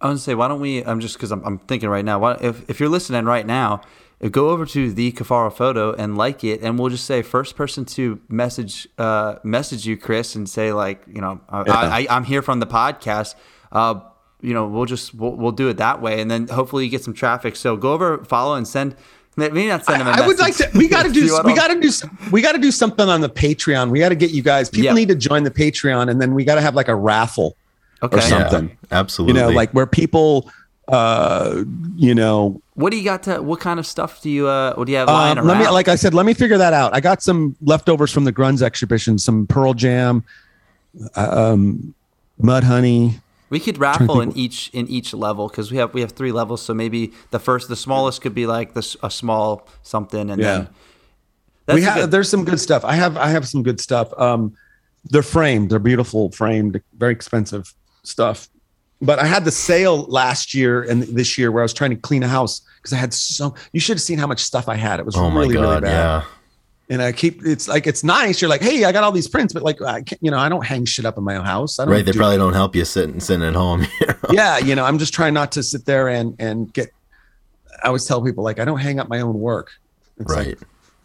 I 0.00 0.06
want 0.06 0.18
to 0.18 0.22
say, 0.22 0.34
why 0.34 0.48
don't 0.48 0.60
we? 0.60 0.84
I'm 0.84 1.00
just 1.00 1.14
because 1.14 1.32
I'm, 1.32 1.42
I'm 1.44 1.58
thinking 1.58 1.88
right 1.88 2.04
now. 2.04 2.18
Why, 2.18 2.36
if 2.40 2.68
if 2.70 2.78
you're 2.78 2.88
listening 2.88 3.24
right 3.24 3.46
now, 3.46 3.80
go 4.30 4.50
over 4.50 4.66
to 4.66 4.92
the 4.92 5.12
Cuffaro 5.12 5.52
photo 5.52 5.92
and 5.94 6.16
like 6.16 6.44
it, 6.44 6.62
and 6.62 6.78
we'll 6.78 6.90
just 6.90 7.06
say 7.06 7.22
first 7.22 7.56
person 7.56 7.84
to 7.86 8.20
message 8.28 8.86
uh, 8.98 9.36
message 9.42 9.86
you, 9.86 9.96
Chris, 9.96 10.34
and 10.34 10.48
say 10.48 10.72
like, 10.72 11.02
you 11.06 11.20
know, 11.20 11.40
yeah. 11.52 11.62
I, 11.68 12.06
I, 12.08 12.16
am 12.16 12.24
here 12.24 12.42
from 12.42 12.60
the 12.60 12.66
podcast. 12.66 13.34
Uh, 13.74 14.00
you 14.40 14.52
know, 14.52 14.66
we'll 14.66 14.84
just 14.84 15.14
we'll, 15.14 15.32
we'll 15.32 15.52
do 15.52 15.68
it 15.68 15.78
that 15.78 16.00
way, 16.00 16.20
and 16.20 16.30
then 16.30 16.48
hopefully 16.48 16.84
you 16.84 16.90
get 16.90 17.02
some 17.02 17.14
traffic. 17.14 17.56
So 17.56 17.76
go 17.76 17.92
over, 17.92 18.24
follow, 18.24 18.54
and 18.54 18.66
send. 18.66 18.96
Maybe 19.36 19.66
not 19.66 19.84
send 19.84 20.00
them. 20.00 20.06
I, 20.06 20.22
I 20.22 20.26
would 20.26 20.38
like 20.38 20.54
to. 20.56 20.70
We 20.74 20.86
got 20.86 21.04
to 21.04 21.12
do. 21.12 21.40
we 21.44 21.54
got 21.54 21.68
to 21.68 21.80
do. 21.80 21.90
We 22.30 22.40
got 22.40 22.52
to 22.52 22.58
do 22.58 22.70
something 22.70 23.08
on 23.08 23.20
the 23.20 23.28
Patreon. 23.28 23.90
We 23.90 23.98
got 23.98 24.10
to 24.10 24.14
get 24.14 24.30
you 24.30 24.42
guys. 24.42 24.70
People 24.70 24.84
yep. 24.84 24.94
need 24.94 25.08
to 25.08 25.16
join 25.16 25.42
the 25.42 25.50
Patreon, 25.50 26.08
and 26.08 26.20
then 26.20 26.34
we 26.34 26.44
got 26.44 26.54
to 26.54 26.60
have 26.60 26.74
like 26.76 26.88
a 26.88 26.94
raffle 26.94 27.56
okay. 28.02 28.18
or 28.18 28.20
something. 28.20 28.68
Yeah, 28.68 28.98
absolutely. 28.98 29.40
You 29.40 29.46
know, 29.46 29.52
like 29.52 29.72
where 29.72 29.86
people, 29.86 30.50
uh, 30.86 31.64
you 31.96 32.14
know, 32.14 32.62
what 32.74 32.90
do 32.90 32.96
you 32.96 33.04
got 33.04 33.22
to? 33.24 33.42
What 33.42 33.60
kind 33.60 33.80
of 33.80 33.86
stuff 33.86 34.20
do 34.22 34.30
you? 34.30 34.46
Uh, 34.46 34.74
what 34.74 34.86
do 34.86 34.92
you 34.92 34.98
have 34.98 35.08
lying 35.08 35.38
um, 35.38 35.46
Let 35.46 35.58
me, 35.58 35.68
like 35.68 35.88
I 35.88 35.96
said, 35.96 36.14
let 36.14 36.26
me 36.26 36.34
figure 36.34 36.58
that 36.58 36.72
out. 36.72 36.94
I 36.94 37.00
got 37.00 37.22
some 37.22 37.56
leftovers 37.62 38.12
from 38.12 38.24
the 38.24 38.32
Grunge 38.32 38.62
exhibition, 38.62 39.18
some 39.18 39.46
Pearl 39.46 39.74
Jam, 39.74 40.24
uh, 41.16 41.52
um, 41.52 41.94
Mudhoney. 42.40 43.20
We 43.54 43.60
could 43.60 43.78
raffle 43.78 44.20
in 44.20 44.36
each 44.36 44.68
in 44.72 44.88
each 44.88 45.14
level 45.14 45.46
because 45.46 45.70
we 45.70 45.76
have 45.76 45.94
we 45.94 46.00
have 46.00 46.10
three 46.10 46.32
levels. 46.32 46.60
So 46.60 46.74
maybe 46.74 47.12
the 47.30 47.38
first, 47.38 47.68
the 47.68 47.76
smallest 47.76 48.20
could 48.20 48.34
be 48.34 48.46
like 48.46 48.74
this 48.74 48.96
a 49.00 49.08
small 49.08 49.68
something, 49.84 50.28
and 50.28 50.42
yeah. 50.42 50.66
then 51.66 51.76
we 51.76 51.82
have 51.82 51.94
good, 51.94 52.10
there's 52.10 52.28
some 52.28 52.44
good 52.44 52.58
stuff. 52.58 52.84
I 52.84 52.96
have 52.96 53.16
I 53.16 53.28
have 53.28 53.46
some 53.46 53.62
good 53.62 53.80
stuff. 53.80 54.12
Um, 54.18 54.56
they're 55.04 55.22
framed. 55.22 55.70
They're 55.70 55.78
beautiful 55.78 56.32
framed, 56.32 56.82
very 56.98 57.12
expensive 57.12 57.72
stuff. 58.02 58.48
but 59.00 59.20
I 59.20 59.26
had 59.26 59.44
the 59.44 59.52
sale 59.52 60.02
last 60.06 60.52
year 60.52 60.82
and 60.82 61.04
this 61.04 61.38
year 61.38 61.52
where 61.52 61.62
I 61.62 61.66
was 61.70 61.74
trying 61.74 61.90
to 61.90 61.96
clean 61.96 62.24
a 62.24 62.28
house 62.28 62.60
because 62.78 62.92
I 62.92 62.96
had 62.96 63.14
so. 63.14 63.54
You 63.72 63.78
should 63.78 63.94
have 63.94 64.02
seen 64.02 64.18
how 64.18 64.26
much 64.26 64.40
stuff 64.40 64.68
I 64.68 64.74
had. 64.74 64.98
It 64.98 65.06
was 65.06 65.14
Oh 65.16 65.30
really 65.30 65.56
really 65.56 65.80
bad. 65.80 65.90
yeah. 65.90 66.24
And 66.90 67.00
I 67.00 67.12
keep 67.12 67.44
it's 67.46 67.66
like 67.66 67.86
it's 67.86 68.04
nice. 68.04 68.42
You're 68.42 68.50
like, 68.50 68.60
hey, 68.60 68.84
I 68.84 68.92
got 68.92 69.04
all 69.04 69.12
these 69.12 69.26
prints, 69.28 69.54
but 69.54 69.62
like, 69.62 69.80
I 69.80 70.02
can't, 70.02 70.22
you 70.22 70.30
know, 70.30 70.36
I 70.38 70.48
don't 70.50 70.66
hang 70.66 70.84
shit 70.84 71.06
up 71.06 71.16
in 71.16 71.24
my 71.24 71.34
house. 71.36 71.78
I 71.78 71.84
don't 71.86 71.92
Right, 71.92 72.04
they 72.04 72.12
do- 72.12 72.18
probably 72.18 72.36
don't 72.36 72.52
help 72.52 72.76
you 72.76 72.84
sitting 72.84 73.20
sitting 73.20 73.42
at 73.46 73.54
home. 73.54 73.82
you 74.00 74.06
know? 74.06 74.14
yeah, 74.30 74.58
you 74.58 74.74
know, 74.74 74.84
I'm 74.84 74.98
just 74.98 75.14
trying 75.14 75.32
not 75.34 75.50
to 75.52 75.62
sit 75.62 75.86
there 75.86 76.08
and 76.08 76.36
and 76.38 76.72
get. 76.74 76.90
I 77.82 77.86
always 77.88 78.04
tell 78.04 78.22
people 78.22 78.44
like 78.44 78.58
I 78.58 78.64
don't 78.66 78.78
hang 78.80 79.00
up 79.00 79.08
my 79.08 79.20
own 79.20 79.40
work. 79.40 79.70
It's 80.18 80.30
right. 80.30 80.56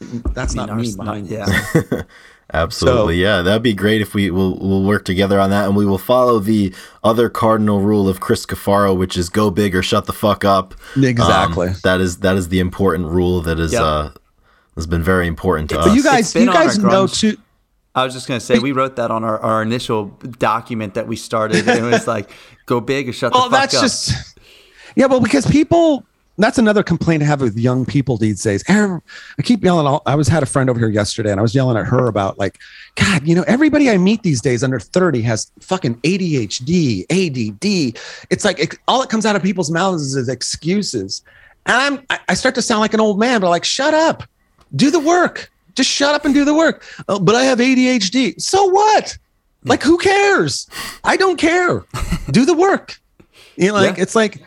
like, 0.02 0.34
that's 0.34 0.54
I 0.58 0.60
mean, 0.60 0.68
not 0.68 0.76
me 0.78 0.84
ours- 0.88 0.96
behind. 0.98 1.28
yeah. 1.28 1.46
it. 1.76 2.06
Absolutely, 2.54 3.22
yeah. 3.22 3.44
That'd 3.44 3.62
be 3.62 3.76
great 3.76 4.02
if 4.02 4.16
we 4.16 4.32
will 4.32 4.58
we'll 4.60 4.84
work 4.84 5.06
together 5.06 5.40
on 5.40 5.52
that, 5.52 5.68
and 5.68 5.76
we 5.78 5.86
will 5.86 6.00
follow 6.00 6.40
the 6.40 6.74
other 7.04 7.30
cardinal 7.30 7.80
rule 7.80 8.10
of 8.10 8.20
Chris 8.22 8.44
Cuffaro, 8.46 8.98
which 8.98 9.16
is 9.18 9.30
go 9.30 9.52
big 9.52 9.76
or 9.76 9.84
shut 9.84 10.08
the 10.08 10.14
fuck 10.14 10.44
up. 10.44 10.74
Exactly. 10.98 11.68
Um, 11.70 11.76
that 11.84 12.02
is 12.02 12.18
that 12.20 12.36
is 12.38 12.50
the 12.50 12.60
important 12.60 13.08
rule 13.10 13.42
that 13.42 13.60
is 13.60 13.72
Yep. 13.74 13.82
uh 13.82 14.10
has 14.80 14.88
been 14.88 15.04
very 15.04 15.28
important 15.28 15.70
to 15.70 15.76
But 15.76 15.88
us. 15.90 15.96
you 15.96 16.04
guys, 16.04 16.34
you 16.36 16.46
guys 16.48 16.78
know 16.80 17.06
too. 17.08 17.38
I 17.96 18.04
was 18.06 18.14
just 18.14 18.28
gonna 18.28 18.40
say 18.40 18.60
we 18.60 18.72
wrote 18.72 18.96
that 18.98 19.12
on 19.12 19.24
our, 19.24 19.40
our 19.40 19.62
initial 19.62 20.06
document 20.38 20.94
that 20.94 21.08
we 21.08 21.16
started. 21.16 21.68
And 21.68 21.86
it 21.86 21.90
was 21.92 22.08
like, 22.08 22.30
"Go 22.66 22.80
big 22.80 23.10
or 23.10 23.14
shut 23.14 23.34
Well, 23.34 23.50
the 23.50 23.58
fuck 23.58 23.70
that's 23.72 23.76
up." 23.76 23.82
just 23.84 24.40
yeah. 24.96 25.06
Well, 25.08 25.20
because 25.22 25.46
people. 25.46 26.06
That's 26.42 26.58
another 26.58 26.84
complaint 26.84 27.22
I 27.22 27.26
have 27.26 27.42
with 27.42 27.58
young 27.58 27.86
people 27.86 28.16
these 28.16 28.42
days. 28.42 28.64
I 28.70 29.02
keep 29.44 29.62
yelling. 29.62 29.86
all- 29.86 30.04
I 30.06 30.16
was 30.16 30.30
had 30.30 30.42
a 30.42 30.46
friend 30.46 30.70
over 30.70 30.80
here 30.80 30.88
yesterday, 30.88 31.32
and 31.32 31.38
I 31.38 31.42
was 31.42 31.54
yelling 31.54 31.76
at 31.76 31.86
her 31.86 32.08
about 32.08 32.40
like, 32.40 32.58
God, 32.96 33.28
you 33.28 33.36
know, 33.36 33.44
everybody 33.46 33.90
I 33.90 33.98
meet 33.98 34.24
these 34.24 34.40
days 34.40 34.64
under 34.64 34.80
thirty 34.80 35.22
has 35.24 35.52
fucking 35.60 35.96
ADHD, 35.96 37.04
ADD. 37.10 38.00
It's 38.30 38.46
like 38.46 38.58
it, 38.58 38.76
all 38.88 39.02
that 39.02 39.10
comes 39.10 39.26
out 39.26 39.36
of 39.36 39.44
people's 39.44 39.70
mouths 39.70 40.16
is 40.16 40.30
excuses, 40.30 41.24
and 41.66 41.76
I'm 41.76 42.06
I, 42.10 42.20
I 42.30 42.34
start 42.36 42.56
to 42.56 42.62
sound 42.62 42.80
like 42.80 42.94
an 42.94 43.02
old 43.02 43.20
man. 43.20 43.42
But 43.42 43.50
like, 43.50 43.66
shut 43.66 43.94
up, 43.94 44.24
do 44.76 44.92
the 44.92 45.00
work. 45.00 45.52
Just 45.76 45.90
shut 45.90 46.14
up 46.16 46.26
and 46.26 46.34
do 46.34 46.44
the 46.46 46.54
work. 46.54 46.84
Oh, 47.08 47.20
but 47.20 47.36
I 47.36 47.44
have 47.44 47.60
ADHD. 47.60 48.40
So 48.42 48.66
what? 48.66 49.18
Like, 49.64 49.84
who 49.84 49.98
cares? 49.98 50.68
I 51.04 51.18
don't 51.18 51.38
care. 51.38 51.84
Do 52.32 52.46
the 52.46 52.54
work. 52.54 53.00
You 53.58 53.68
know, 53.70 53.74
like 53.74 53.98
Yeah. 53.98 54.04
it's 54.04 54.16
like 54.16 54.42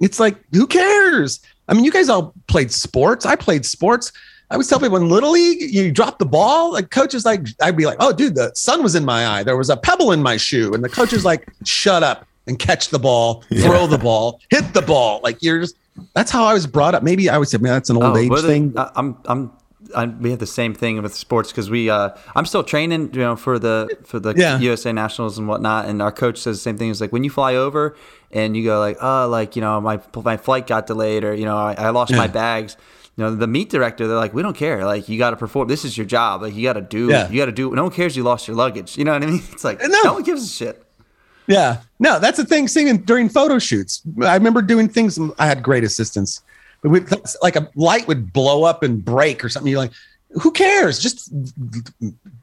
it's 0.00 0.20
like 0.20 0.36
who 0.52 0.66
cares? 0.66 1.40
I 1.68 1.72
mean, 1.74 1.84
you 1.84 1.90
guys 1.90 2.08
all 2.10 2.34
played 2.46 2.70
sports. 2.70 3.24
I 3.24 3.36
played 3.36 3.64
sports. 3.64 4.12
I 4.50 4.54
always 4.54 4.68
tell 4.68 4.78
people 4.80 4.96
in 4.98 5.08
little 5.08 5.30
league, 5.30 5.62
you 5.74 5.90
drop 5.92 6.18
the 6.18 6.26
ball. 6.26 6.72
Like 6.72 6.90
coach 6.90 7.14
is 7.14 7.24
like, 7.24 7.46
I'd 7.62 7.76
be 7.76 7.86
like, 7.86 7.96
oh, 8.00 8.12
dude, 8.12 8.34
the 8.34 8.52
sun 8.54 8.82
was 8.82 8.94
in 8.96 9.04
my 9.04 9.26
eye. 9.28 9.42
There 9.44 9.56
was 9.56 9.70
a 9.70 9.76
pebble 9.76 10.12
in 10.12 10.22
my 10.22 10.36
shoe, 10.36 10.74
and 10.74 10.82
the 10.84 10.88
coach 10.88 11.12
is 11.14 11.24
like, 11.24 11.48
shut 11.64 12.02
up 12.02 12.26
and 12.46 12.58
catch 12.58 12.88
the 12.88 12.98
ball, 12.98 13.42
throw 13.60 13.86
the 13.86 13.96
ball, 13.98 14.40
hit 14.50 14.74
the 14.74 14.82
ball. 14.82 15.20
Like 15.22 15.42
you're 15.42 15.60
just. 15.60 15.76
That's 16.14 16.30
how 16.30 16.44
I 16.44 16.52
was 16.52 16.66
brought 16.66 16.94
up. 16.94 17.02
Maybe 17.02 17.28
I 17.30 17.38
would 17.38 17.48
say, 17.48 17.58
man, 17.58 17.72
that's 17.74 17.90
an 17.90 17.96
old 17.96 18.04
Oh, 18.04 18.16
age 18.16 18.30
well, 18.30 18.42
thing. 18.42 18.74
I'm, 18.96 19.16
I'm, 19.26 19.52
I, 19.94 20.06
we 20.06 20.30
have 20.30 20.38
the 20.38 20.46
same 20.46 20.74
thing 20.74 21.00
with 21.02 21.14
sports 21.14 21.50
because 21.50 21.70
we, 21.70 21.90
uh, 21.90 22.10
I'm 22.36 22.46
still 22.46 22.62
training, 22.64 23.12
you 23.14 23.20
know, 23.20 23.36
for 23.36 23.58
the 23.58 23.88
for 24.04 24.18
the 24.20 24.34
Yeah. 24.36 24.58
USA 24.58 24.92
Nationals 24.92 25.38
and 25.38 25.46
whatnot. 25.48 25.86
And 25.86 26.00
our 26.02 26.12
coach 26.12 26.38
says 26.38 26.56
the 26.58 26.62
same 26.62 26.76
thing. 26.78 26.90
It's 26.90 27.00
like 27.00 27.12
when 27.12 27.24
you 27.24 27.30
fly 27.30 27.54
over 27.56 27.96
and 28.30 28.56
you 28.56 28.64
go 28.64 28.78
like, 28.78 28.96
oh, 29.00 29.28
like 29.28 29.56
you 29.56 29.62
know, 29.62 29.80
my 29.80 30.00
my 30.24 30.36
flight 30.36 30.66
got 30.66 30.86
delayed 30.86 31.24
or 31.24 31.34
you 31.34 31.44
know, 31.44 31.56
I, 31.56 31.74
I 31.74 31.90
lost 31.90 32.12
my 32.12 32.26
bags. 32.26 32.76
You 33.16 33.24
know, 33.24 33.34
the 33.34 33.46
meet 33.48 33.68
director, 33.68 34.06
they're 34.06 34.16
like, 34.16 34.32
we 34.32 34.40
don't 34.40 34.56
care. 34.56 34.84
Like, 34.86 35.08
you 35.08 35.18
got 35.18 35.30
to 35.30 35.36
perform. 35.36 35.68
This 35.68 35.84
is 35.84 35.98
your 35.98 36.06
job. 36.06 36.40
Like, 36.40 36.54
you 36.54 36.62
got 36.62 36.74
to 36.74 36.80
do. 36.80 37.08
Yeah. 37.08 37.28
You 37.28 37.36
got 37.38 37.46
to 37.46 37.52
do. 37.52 37.70
No 37.74 37.82
one 37.82 37.92
cares 37.92 38.16
you 38.16 38.22
lost 38.22 38.48
your 38.48 38.56
luggage. 38.56 38.96
You 38.96 39.04
know 39.04 39.12
what 39.12 39.22
I 39.22 39.26
mean? 39.26 39.42
It's 39.52 39.64
like 39.64 39.80
No. 39.82 40.00
no 40.04 40.12
one 40.14 40.22
gives 40.22 40.42
a 40.44 40.48
shit. 40.48 40.82
Yeah, 41.46 41.78
no, 41.98 42.20
that's 42.20 42.36
the 42.36 42.44
thing. 42.44 42.68
Singing 42.68 42.98
during 42.98 43.28
photo 43.28 43.58
shoots, 43.58 44.02
I 44.22 44.34
remember 44.34 44.62
doing 44.62 44.88
things. 44.88 45.18
I 45.38 45.46
had 45.46 45.62
great 45.64 45.82
assistants, 45.82 46.42
but 46.82 46.88
we, 46.90 47.00
like 47.42 47.56
a 47.56 47.70
light 47.74 48.06
would 48.08 48.32
blow 48.32 48.64
up 48.64 48.82
and 48.82 49.04
break 49.04 49.44
or 49.44 49.48
something. 49.48 49.70
You're 49.70 49.80
like, 49.80 49.92
who 50.30 50.50
cares? 50.50 50.98
Just 51.00 51.30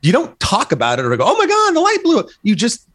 you 0.01 0.11
don't 0.11 0.39
talk 0.39 0.72
about 0.72 0.99
it 0.99 1.05
or 1.05 1.15
go, 1.18 1.23
oh 1.26 1.38
my 1.38 1.47
god, 1.47 1.76
the 1.76 1.80
light 1.80 1.97
blew 2.03 2.19
up. 2.19 2.27
You 2.43 2.55
just 2.55 2.88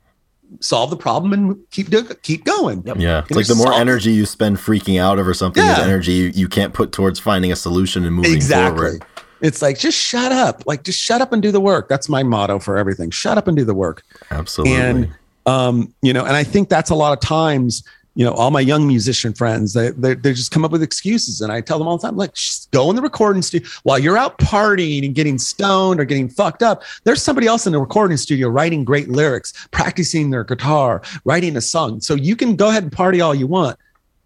solve 0.61 0.91
the 0.91 0.97
problem 0.97 1.33
and 1.33 1.57
keep 1.71 1.89
do, 1.89 2.05
keep 2.23 2.45
going. 2.45 2.83
Yep. 2.85 2.97
yeah, 2.99 3.21
it's 3.21 3.31
like 3.31 3.47
the 3.47 3.55
more 3.55 3.69
solve- 3.69 3.81
energy 3.81 4.13
you 4.13 4.27
spend 4.27 4.59
freaking 4.59 5.01
out 5.01 5.19
over 5.19 5.33
something 5.33 5.63
is 5.63 5.79
Yeah. 5.79 5.85
energy 5.85 6.13
you, 6.13 6.27
you 6.35 6.47
can't 6.49 6.75
put 6.75 6.93
towards 6.93 7.19
finding 7.19 7.51
a 7.53 7.57
solution 7.57 8.05
and 8.05 8.15
moving 8.15 8.35
Exactly. 8.35 8.77
forward. 8.99 9.05
It's 9.41 9.63
like 9.63 9.79
just 9.79 9.99
shut 9.99 10.31
up. 10.31 10.63
Like 10.67 10.85
just 10.85 11.01
shut 11.01 11.21
up 11.23 11.33
and 11.33 11.43
do 11.43 11.51
the 11.51 11.61
work. 11.61 11.89
That's 11.89 12.09
my 12.09 12.23
motto 12.23 12.59
for 12.61 12.77
everything. 12.77 13.11
Shut 13.11 13.39
up 13.39 13.49
and 13.49 13.57
do 13.57 13.65
the 13.65 13.75
work. 13.75 14.03
Absolutely. 14.31 14.77
and 14.77 15.13
um, 15.47 15.93
you 16.03 16.13
know, 16.13 16.25
and 16.25 16.37
I 16.37 16.45
think 16.45 16.69
that's 16.69 16.91
a 16.91 16.95
lot 16.95 17.13
of 17.13 17.19
times, 17.21 17.83
you 18.15 18.25
know, 18.25 18.33
all 18.33 18.51
my 18.51 18.61
young 18.61 18.87
musician 18.87 19.33
friends, 19.33 19.73
they 19.73 19.91
they, 19.91 20.15
they 20.15 20.33
just 20.33 20.51
come 20.51 20.65
up 20.65 20.71
with 20.71 20.83
excuses, 20.83 21.41
and 21.41 21.51
I 21.51 21.61
tell 21.61 21.79
them 21.79 21.89
all 21.89 21.97
the 21.97 22.07
time, 22.07 22.17
like, 22.17 22.35
go 22.71 22.91
in 22.91 22.97
the 22.97 23.03
recording 23.03 23.43
studio 23.43 23.67
while 23.85 23.99
you're 23.99 24.19
out 24.19 24.39
partying 24.39 25.05
and 25.05 25.15
getting 25.15 25.39
stoned 25.39 25.99
or 25.99 26.05
getting 26.05 26.29
fucked 26.29 26.63
up. 26.63 26.83
There's 27.05 27.23
somebody 27.23 27.47
else 27.47 27.67
in 27.67 27.73
the 27.73 27.81
recording 27.81 28.17
studio 28.17 28.49
writing 28.49 28.85
great 28.85 29.09
lyrics, 29.09 29.67
practicing 29.71 30.31
their 30.31 30.45
guitar, 30.45 31.03
writing 31.25 31.57
a 31.57 31.61
song. 31.61 32.01
So 32.01 32.15
you 32.15 32.37
can 32.37 32.57
go 32.57 32.69
ahead 32.69 32.83
and 32.83 32.93
party 32.93 33.21
all 33.21 33.35
you 33.35 33.47
want. 33.47 33.79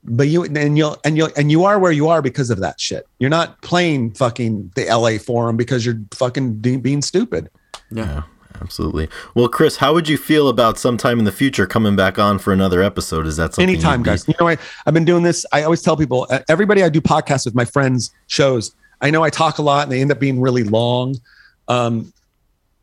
But 0.08 0.28
you 0.28 0.44
and 0.44 0.78
you'll 0.78 0.96
and 1.04 1.16
you'll 1.16 1.30
and 1.36 1.50
you 1.50 1.64
are 1.64 1.80
where 1.80 1.90
you 1.90 2.08
are 2.08 2.22
because 2.22 2.50
of 2.50 2.60
that 2.60 2.80
shit. 2.80 3.08
You're 3.18 3.30
not 3.30 3.60
playing 3.62 4.12
fucking 4.12 4.70
the 4.76 4.84
LA 4.84 5.18
Forum 5.18 5.56
because 5.56 5.84
you're 5.84 5.98
fucking 6.14 6.58
being 6.58 7.02
stupid. 7.02 7.50
Yeah, 7.90 8.22
absolutely. 8.60 9.08
Well, 9.34 9.48
Chris, 9.48 9.76
how 9.76 9.92
would 9.94 10.08
you 10.08 10.16
feel 10.18 10.48
about 10.48 10.78
sometime 10.78 11.18
in 11.18 11.24
the 11.24 11.32
future 11.32 11.66
coming 11.66 11.96
back 11.96 12.18
on 12.18 12.38
for 12.38 12.52
another 12.52 12.82
episode? 12.82 13.26
Is 13.26 13.36
that 13.36 13.54
something 13.54 13.68
anytime 13.68 14.00
you'd 14.00 14.04
be- 14.04 14.10
guys. 14.10 14.28
You 14.28 14.34
know 14.40 14.48
I, 14.48 14.56
i've 14.86 14.94
been 14.94 15.04
doing 15.04 15.22
this. 15.22 15.44
I 15.52 15.62
always 15.62 15.82
tell 15.82 15.96
people 15.96 16.26
uh, 16.30 16.40
everybody 16.48 16.82
i 16.82 16.88
do 16.88 17.00
podcasts 17.00 17.44
with 17.44 17.54
my 17.54 17.64
friends 17.64 18.10
shows 18.26 18.74
i 19.00 19.10
know 19.10 19.22
i 19.22 19.30
talk 19.30 19.58
a 19.58 19.62
lot 19.62 19.82
and 19.84 19.92
they 19.92 20.00
end 20.00 20.10
up 20.12 20.18
being 20.20 20.40
really 20.40 20.64
long. 20.64 21.16
Um 21.68 22.12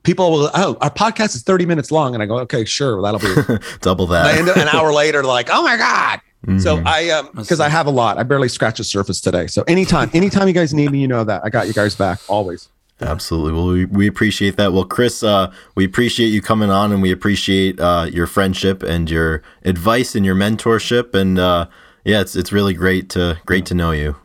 people 0.04 0.32
will 0.32 0.50
oh 0.54 0.78
our 0.82 0.90
podcast 0.92 1.36
is 1.36 1.44
30 1.44 1.66
minutes 1.66 1.92
long. 1.92 2.14
And 2.14 2.22
i 2.22 2.26
go 2.26 2.40
okay 2.40 2.66
sure 2.66 3.02
that'll 3.02 3.20
be 3.20 3.64
double 3.82 4.06
and 4.06 4.16
I 4.16 4.32
that? 4.34 4.38
end 4.40 4.50
up 4.50 4.58
an 4.58 4.68
hour 4.70 4.92
later 4.94 5.24
like 5.24 5.50
oh 5.52 5.64
my 5.64 5.78
god. 5.78 6.20
So 6.60 6.76
Mhm. 6.78 6.86
i 6.86 7.10
um 7.12 7.30
because 7.36 7.60
i 7.62 7.70
have 7.70 7.88
a 7.88 7.92
lot. 7.92 8.18
I 8.18 8.24
barely 8.24 8.50
scratched 8.50 8.78
the 8.80 8.84
surface 8.84 9.22
today. 9.22 9.48
So 9.48 9.64
anytime 9.64 10.10
anytime 10.14 10.48
you 10.48 10.54
guys 10.54 10.74
need 10.74 10.92
me 10.92 11.00
you 11.00 11.08
know 11.08 11.24
that. 11.24 11.42
I 11.46 11.50
got 11.50 11.68
you 11.68 11.74
guys 11.74 11.96
back 11.96 12.20
always 12.28 12.68
Absolutely. 13.04 13.52
Well, 13.54 13.68
we, 13.68 13.86
we 13.86 14.08
appreciate 14.08 14.56
that. 14.58 14.74
Well, 14.74 14.86
Chris, 14.86 15.24
uh, 15.24 15.52
we 15.76 15.86
appreciate 15.86 16.28
you 16.30 16.42
coming 16.42 16.70
on 16.70 16.92
and 16.92 17.02
we 17.02 17.12
appreciate 17.12 17.80
uh, 17.80 18.08
your 18.12 18.28
friendship 18.28 18.82
and 18.84 19.10
your 19.10 19.42
advice 19.64 20.16
and 20.16 20.26
your 20.26 20.36
mentorship. 20.36 21.14
And 21.14 21.38
uh, 21.38 21.68
yeah, 22.06 22.22
it's 22.22 22.36
it's 22.36 22.52
really 22.52 22.74
great 22.74 23.10
to 23.12 23.38
great 23.46 23.66
to 23.68 23.74
know 23.74 23.92
you. 23.92 24.16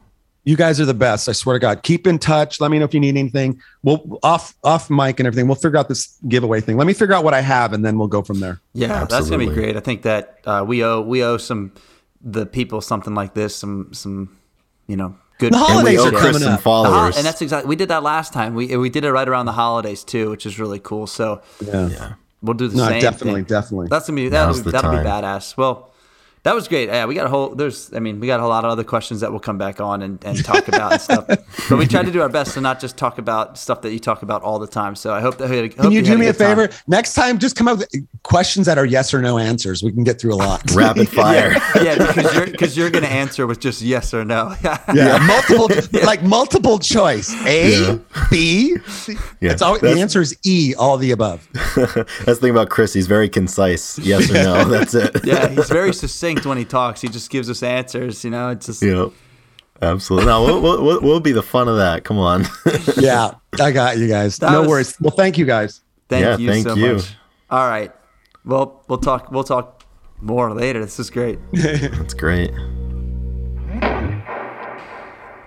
you 0.44 0.56
guys 0.56 0.80
are 0.80 0.86
the 0.86 0.94
best 0.94 1.28
i 1.28 1.32
swear 1.32 1.54
to 1.56 1.60
god 1.60 1.82
keep 1.82 2.06
in 2.06 2.18
touch 2.18 2.58
let 2.60 2.70
me 2.70 2.78
know 2.78 2.84
if 2.86 2.94
you 2.94 3.00
need 3.00 3.16
anything 3.18 3.60
we'll 3.82 4.18
off 4.22 4.54
off 4.64 4.88
mic 4.88 5.20
and 5.20 5.26
everything 5.26 5.46
we'll 5.46 5.54
figure 5.66 5.76
out 5.76 5.88
this 5.88 6.16
giveaway 6.26 6.58
thing 6.60 6.78
let 6.78 6.86
me 6.86 6.94
figure 6.94 7.14
out 7.14 7.22
what 7.22 7.34
i 7.34 7.42
have 7.42 7.74
and 7.74 7.84
then 7.84 7.98
we'll 7.98 8.08
go 8.08 8.22
from 8.22 8.40
there 8.40 8.58
Yeah, 8.72 9.04
that's 9.04 9.28
gonna 9.28 9.46
be 9.46 9.52
great. 9.52 9.76
I 9.76 9.80
think 9.80 10.02
that 10.02 10.38
uh, 10.46 10.64
we 10.66 10.82
owe 10.82 11.02
we 11.02 11.22
owe 11.22 11.36
some 11.36 11.72
the 12.22 12.46
people 12.46 12.80
something 12.80 13.14
like 13.14 13.34
this, 13.34 13.54
some 13.54 13.92
some 13.92 14.38
you 14.86 14.96
know 14.96 15.14
good. 15.38 15.52
The 15.52 15.58
Holidays 15.58 16.00
are 16.00 16.10
Chris 16.10 16.22
coming 16.22 16.38
some 16.42 16.52
up. 16.54 16.62
The 16.62 16.70
hol- 16.70 16.84
followers. 16.84 17.16
and 17.16 17.24
that's 17.26 17.40
exactly 17.42 17.68
we 17.68 17.76
did 17.76 17.88
that 17.88 18.02
last 18.02 18.32
time. 18.32 18.54
We 18.54 18.76
we 18.76 18.90
did 18.90 19.04
it 19.04 19.12
right 19.12 19.28
around 19.28 19.46
the 19.46 19.52
holidays 19.52 20.04
too, 20.04 20.30
which 20.30 20.46
is 20.46 20.58
really 20.58 20.78
cool. 20.80 21.06
So 21.06 21.42
yeah 21.64 21.88
yeah. 21.88 22.12
we'll 22.42 22.54
do 22.54 22.68
the 22.68 22.76
No, 22.76 22.88
same. 22.88 23.00
definitely, 23.00 23.40
thing. 23.40 23.44
definitely. 23.44 23.88
That's 23.88 24.08
gonna 24.08 24.16
be 24.16 24.28
that'll, 24.28 24.54
the 24.54 24.70
that'll 24.70 24.90
be 24.90 24.96
badass. 24.98 25.56
Well, 25.56 25.90
that 26.44 26.54
was 26.54 26.68
great. 26.68 26.88
Yeah, 26.88 27.06
we 27.06 27.14
got 27.14 27.26
a 27.26 27.28
whole 27.28 27.54
there's 27.54 27.92
I 27.94 27.98
mean 28.00 28.20
we 28.20 28.26
got 28.26 28.40
a 28.40 28.46
lot 28.46 28.64
of 28.64 28.70
other 28.70 28.84
questions 28.84 29.20
that 29.20 29.30
we'll 29.30 29.40
come 29.40 29.58
back 29.58 29.80
on 29.80 30.02
and, 30.02 30.22
and 30.24 30.44
talk 30.44 30.68
about 30.68 30.92
and 30.92 31.00
stuff. 31.00 31.26
But 31.68 31.76
we 31.76 31.86
tried 31.86 32.06
to 32.06 32.12
do 32.12 32.22
our 32.22 32.28
best 32.30 32.54
to 32.54 32.60
not 32.62 32.80
just 32.80 32.96
talk 32.96 33.18
about 33.18 33.58
stuff 33.58 33.82
that 33.82 33.92
you 33.92 33.98
talk 33.98 34.22
about 34.22 34.42
all 34.42 34.58
the 34.58 34.66
time. 34.66 34.96
So 34.96 35.12
I 35.12 35.20
hope 35.20 35.36
that 35.38 35.48
hope 35.48 35.72
Can 35.76 35.92
you 35.92 35.98
had 35.98 36.06
do 36.06 36.18
me 36.18 36.26
a 36.28 36.32
good 36.32 36.38
time. 36.38 36.56
favor? 36.56 36.74
Next 36.86 37.12
time, 37.14 37.38
just 37.38 37.56
come 37.56 37.68
up 37.68 37.78
with 37.78 37.90
questions 38.22 38.64
that 38.66 38.78
are 38.78 38.86
yes 38.86 39.12
or 39.12 39.20
no 39.20 39.36
answers. 39.38 39.82
We 39.82 39.92
can 39.92 40.04
get 40.04 40.18
through 40.20 40.34
a 40.34 40.36
lot. 40.36 40.62
Rapid 40.74 41.08
fire. 41.10 41.52
yeah, 41.82 41.94
because 42.06 42.34
you're 42.34 42.46
because 42.46 42.76
you're 42.76 42.90
gonna 42.90 43.06
answer 43.08 43.46
with 43.46 43.60
just 43.60 43.82
yes 43.82 44.14
or 44.14 44.24
no. 44.24 44.54
Yeah, 44.64 44.82
yeah. 44.94 45.18
multiple, 45.26 45.68
like 46.04 46.22
multiple 46.22 46.78
choice. 46.78 47.34
A, 47.44 47.70
Yeah. 47.82 47.98
B, 48.30 48.76
C. 48.88 49.16
Yeah, 49.40 49.52
It's 49.52 49.62
all, 49.62 49.78
the 49.78 49.90
answer 50.00 50.20
is 50.20 50.36
E, 50.44 50.74
all 50.78 50.96
the 50.96 51.10
above. 51.10 51.46
That's 51.76 52.04
the 52.24 52.34
thing 52.40 52.50
about 52.50 52.70
Chris. 52.70 52.92
He's 52.94 53.06
very 53.06 53.28
concise. 53.28 53.98
Yes 53.98 54.30
or 54.30 54.34
no. 54.34 54.64
That's 54.64 54.94
it. 54.94 55.24
yeah, 55.24 55.48
he's 55.48 55.68
very 55.68 55.92
succinct 55.92 56.27
when 56.44 56.58
he 56.58 56.64
talks. 56.64 57.00
He 57.00 57.08
just 57.08 57.30
gives 57.30 57.48
us 57.50 57.62
answers. 57.62 58.24
You 58.24 58.30
know, 58.30 58.50
it's 58.50 58.66
just 58.66 58.82
Yep. 58.82 59.12
Absolutely. 59.80 60.26
No, 60.26 60.42
what, 60.42 60.60
what, 60.62 60.82
what 60.82 61.02
will 61.02 61.20
be 61.20 61.30
the 61.32 61.42
fun 61.42 61.68
of 61.68 61.76
that? 61.76 62.04
Come 62.04 62.18
on. 62.18 62.44
Yeah, 62.96 63.30
I 63.60 63.70
got 63.70 63.96
you 63.98 64.08
guys. 64.08 64.38
That 64.38 64.50
no 64.52 64.60
was- 64.62 64.68
worries. 64.68 64.96
Well, 65.00 65.12
thank 65.12 65.38
you 65.38 65.44
guys. 65.46 65.82
thank 66.08 66.24
Yeah, 66.24 66.36
you 66.36 66.48
thank 66.50 66.66
so 66.66 66.74
you. 66.74 66.94
much. 66.94 67.14
All 67.50 67.66
right, 67.68 67.92
well 68.44 68.82
we'll 68.88 68.98
talk 68.98 69.30
we'll 69.30 69.44
talk 69.44 69.84
more 70.20 70.52
later. 70.52 70.80
This 70.84 70.98
is 70.98 71.10
great. 71.10 71.38
That's 71.52 72.12
great. 72.14 72.50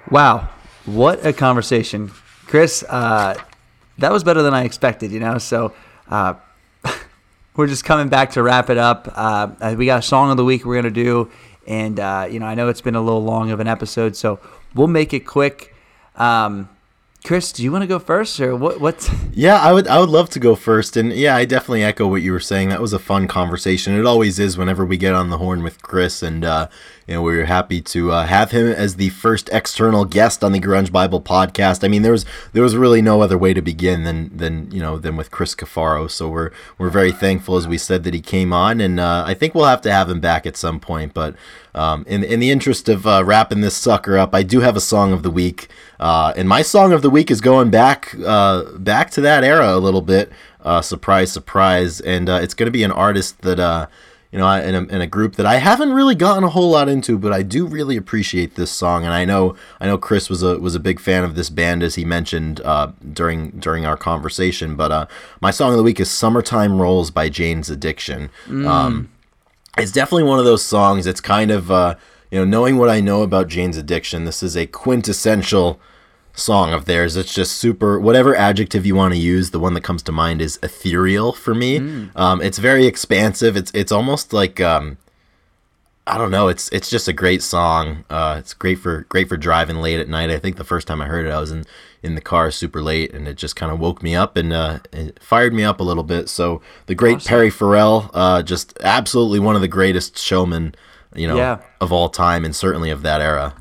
Wow, 0.10 0.50
what 0.86 1.26
a 1.26 1.32
conversation, 1.34 2.10
Chris. 2.46 2.84
Uh, 2.88 3.36
that 4.00 4.12
was 4.12 4.24
better 4.24 4.42
than 4.42 4.54
I 4.54 4.64
expected. 4.64 5.12
You 5.12 5.20
know, 5.20 5.38
so 5.38 5.74
uh, 6.10 6.34
we're 7.62 7.68
just 7.68 7.86
coming 7.86 8.10
back 8.10 8.32
to 8.32 8.42
wrap 8.42 8.72
it 8.72 8.80
up. 8.80 9.08
Uh, 9.14 9.76
we 9.78 9.86
got 9.86 10.00
a 10.00 10.02
song 10.02 10.32
of 10.32 10.38
the 10.38 10.44
week 10.44 10.66
we're 10.66 10.74
gonna 10.74 10.90
do, 10.90 11.30
and 11.68 12.00
uh, 12.00 12.28
you 12.28 12.40
know 12.40 12.48
I 12.48 12.56
know 12.56 12.70
it's 12.70 12.82
been 12.82 12.96
a 12.96 13.02
little 13.02 13.24
long 13.24 13.52
of 13.52 13.60
an 13.60 13.68
episode, 13.68 14.16
so 14.16 14.40
we'll 14.74 14.88
make 14.88 15.14
it 15.14 15.28
quick. 15.28 15.76
Um, 16.16 16.70
Chris, 17.24 17.52
do 17.52 17.64
you 17.64 17.72
want 17.72 17.84
to 17.84 17.88
go 17.88 18.00
first, 18.00 18.40
or 18.40 18.56
what? 18.56 18.82
What? 18.82 19.08
Yeah, 19.32 19.58
I 19.58 19.72
would. 19.74 19.88
I 19.88 20.00
would 20.00 20.10
love 20.10 20.32
to 20.32 20.40
go 20.40 20.56
first, 20.56 20.98
and 20.98 21.14
yeah, 21.14 21.36
I 21.36 21.46
definitely 21.46 21.84
echo 21.84 22.08
what 22.08 22.24
you 22.24 22.32
were 22.32 22.40
saying. 22.40 22.70
That 22.70 22.82
was 22.82 22.94
a 22.94 23.00
fun 23.00 23.28
conversation. 23.28 23.94
It 23.94 24.08
always 24.08 24.40
is 24.40 24.58
whenever 24.58 24.84
we 24.84 24.98
get 24.98 25.14
on 25.14 25.30
the 25.30 25.38
horn 25.38 25.62
with 25.62 25.84
Chris, 25.84 26.24
and 26.24 26.44
uh, 26.44 26.68
you 27.06 27.14
know 27.14 27.22
we're 27.22 27.46
happy 27.46 27.80
to 27.80 28.12
uh, 28.12 28.26
have 28.26 28.50
him 28.50 28.66
as 28.66 28.96
the 28.96 29.10
first 29.10 29.50
external 29.54 30.04
guest 30.04 30.44
on 30.44 30.52
the 30.52 30.60
Grunge 30.60 30.92
Bible 30.92 31.22
podcast. 31.22 31.84
I 31.84 31.90
mean, 31.90 32.02
there 32.02 32.12
was 32.12 32.26
there 32.54 32.64
was 32.64 32.76
really 32.76 33.04
no 33.04 33.22
other 33.22 33.38
way 33.38 33.54
to 33.54 33.62
begin 33.62 34.04
than 34.04 34.36
than 34.36 34.72
you 34.72 34.80
know 34.80 34.98
than 34.98 35.16
with 35.16 35.30
Chris 35.30 35.54
Cuffaro. 35.54 36.10
So 36.10 36.28
we're 36.28 36.50
we're 36.80 36.90
very 36.90 37.12
thankful, 37.12 37.56
as 37.56 37.68
we 37.68 37.78
said, 37.78 38.04
that 38.04 38.16
he 38.16 38.22
came 38.22 38.52
on, 38.52 38.82
and 38.82 39.00
uh, 39.00 39.26
I 39.28 39.36
think 39.36 39.54
we'll 39.54 39.66
have 39.66 39.82
to 39.82 39.92
have 39.92 40.10
him 40.10 40.22
back 40.22 40.48
at 40.48 40.58
some 40.58 40.80
point. 40.80 41.14
But 41.14 41.36
um, 41.76 42.04
in 42.08 42.24
in 42.24 42.40
the 42.40 42.50
interest 42.50 42.90
of 42.90 43.06
uh, 43.06 43.24
wrapping 43.24 43.62
this 43.62 43.78
sucker 43.78 44.18
up, 44.18 44.34
I 44.34 44.42
do 44.42 44.62
have 44.62 44.76
a 44.76 44.82
song 44.82 45.14
of 45.14 45.22
the 45.22 45.32
week. 45.32 45.70
Uh, 46.02 46.34
and 46.36 46.50
my 46.50 46.64
song 46.64 46.94
of 46.94 47.04
the 47.04 47.12
week 47.12 47.30
is 47.30 47.40
going 47.42 47.70
back 47.70 48.16
uh, 48.26 48.64
back 48.80 49.12
to 49.12 49.22
that 49.22 49.44
era 49.44 49.76
a 49.76 49.78
little 49.78 50.02
bit. 50.02 50.32
Uh, 50.62 50.82
surprise, 50.82 51.32
surprise, 51.32 52.02
and 52.02 52.28
uh, 52.28 52.40
it's 52.42 52.56
going 52.56 52.66
to 52.66 52.72
be 52.72 52.82
an 52.84 52.92
artist 52.92 53.40
that 53.44 53.60
uh, 53.60 53.86
you 54.32 54.40
know 54.40 54.52
in 54.52 54.74
a, 54.74 54.82
in 54.86 55.00
a 55.00 55.06
group 55.06 55.36
that 55.36 55.46
I 55.46 55.58
haven't 55.58 55.94
really 55.94 56.16
gotten 56.16 56.44
a 56.44 56.50
whole 56.50 56.72
lot 56.72 56.90
into, 56.90 57.20
but 57.20 57.32
I 57.32 57.44
do 57.44 57.68
really 57.68 57.98
appreciate 57.98 58.56
this 58.56 58.72
song. 58.72 59.06
And 59.06 59.14
I 59.14 59.26
know 59.26 59.56
I 59.80 59.86
know 59.86 60.00
Chris 60.00 60.28
was 60.28 60.42
a 60.42 60.58
was 60.58 60.74
a 60.74 60.80
big 60.80 61.00
fan 61.00 61.24
of 61.24 61.36
this 61.36 61.52
band 61.52 61.84
as 61.84 61.94
he 61.94 62.04
mentioned 62.04 62.62
uh, 62.62 62.94
during 63.14 63.52
during 63.52 63.86
our 63.86 63.96
conversation. 63.96 64.76
But 64.76 65.08
my 65.40 65.52
song 65.52 65.70
of 65.70 65.78
the 65.78 65.84
week 65.84 66.00
is 66.00 66.10
"Summertime 66.10 66.82
Rolls" 66.82 67.12
by 67.12 67.30
Jane's 67.30 67.70
Addiction. 67.70 68.32
Mm. 68.48 68.68
Um, 68.68 69.12
it's 69.78 69.92
definitely 69.92 70.24
one 70.24 70.40
of 70.40 70.46
those 70.46 70.64
songs. 70.64 71.06
It's 71.06 71.22
kind 71.22 71.52
of 71.52 71.70
you 72.32 72.40
know 72.40 72.46
knowing 72.46 72.78
what 72.78 72.90
I 72.90 73.02
know 73.02 73.22
about 73.22 73.50
Jane's 73.50 73.78
Addiction, 73.78 74.26
this 74.26 74.42
is 74.42 74.58
a 74.58 74.66
quintessential 74.66 75.80
song 76.42 76.74
of 76.74 76.86
theirs. 76.86 77.16
It's 77.16 77.34
just 77.34 77.54
super. 77.54 78.00
Whatever 78.00 78.36
adjective 78.36 78.86
you 78.86 78.96
want 78.96 79.14
to 79.14 79.20
use, 79.20 79.52
the 79.52 79.60
one 79.60 79.74
that 79.76 79.84
comes 79.84 80.04
to 80.04 80.12
mind 80.12 80.42
is 80.42 80.60
ethereal 80.62 81.32
for 81.34 81.54
me. 81.54 81.80
Mm. 81.80 82.16
Um, 82.16 82.42
it's 82.42 82.58
very 82.58 82.86
expansive. 82.86 83.56
It's 83.56 83.72
it's 83.74 83.92
almost 83.92 84.34
like 84.34 84.60
um, 84.60 84.98
I 86.08 86.18
don't 86.18 86.32
know. 86.32 86.48
It's 86.48 86.68
it's 86.70 86.90
just 86.90 87.08
a 87.08 87.14
great 87.14 87.42
song. 87.42 88.04
Uh, 88.10 88.36
it's 88.40 88.54
great 88.54 88.80
for 88.80 89.02
great 89.10 89.30
for 89.30 89.38
driving 89.38 89.78
late 89.78 90.00
at 90.00 90.10
night. 90.10 90.30
I 90.30 90.40
think 90.40 90.58
the 90.58 90.64
first 90.64 90.88
time 90.88 91.02
I 91.02 91.06
heard 91.06 91.26
it, 91.26 91.32
I 91.32 91.40
was 91.40 91.52
in 91.52 91.64
in 92.04 92.16
the 92.16 92.22
car 92.22 92.52
super 92.52 92.82
late, 92.82 93.14
and 93.14 93.28
it 93.28 93.38
just 93.38 93.56
kind 93.56 93.72
of 93.72 93.80
woke 93.80 94.02
me 94.02 94.16
up 94.16 94.36
and 94.36 94.52
uh, 94.52 94.80
it 94.92 95.22
fired 95.22 95.54
me 95.54 95.64
up 95.64 95.80
a 95.80 95.84
little 95.84 96.04
bit. 96.04 96.28
So 96.28 96.62
the 96.88 96.96
great 96.96 97.18
awesome. 97.18 97.30
Perry 97.30 97.50
Farrell, 97.50 98.10
uh, 98.14 98.42
just 98.42 98.78
absolutely 98.82 99.40
one 99.40 99.56
of 99.56 99.62
the 99.62 99.68
greatest 99.68 100.18
showmen, 100.18 100.74
you 101.16 101.28
know, 101.28 101.38
yeah. 101.38 101.60
of 101.80 101.92
all 101.94 102.10
time, 102.10 102.44
and 102.44 102.56
certainly 102.56 102.90
of 102.90 103.04
that 103.04 103.22
era 103.22 103.61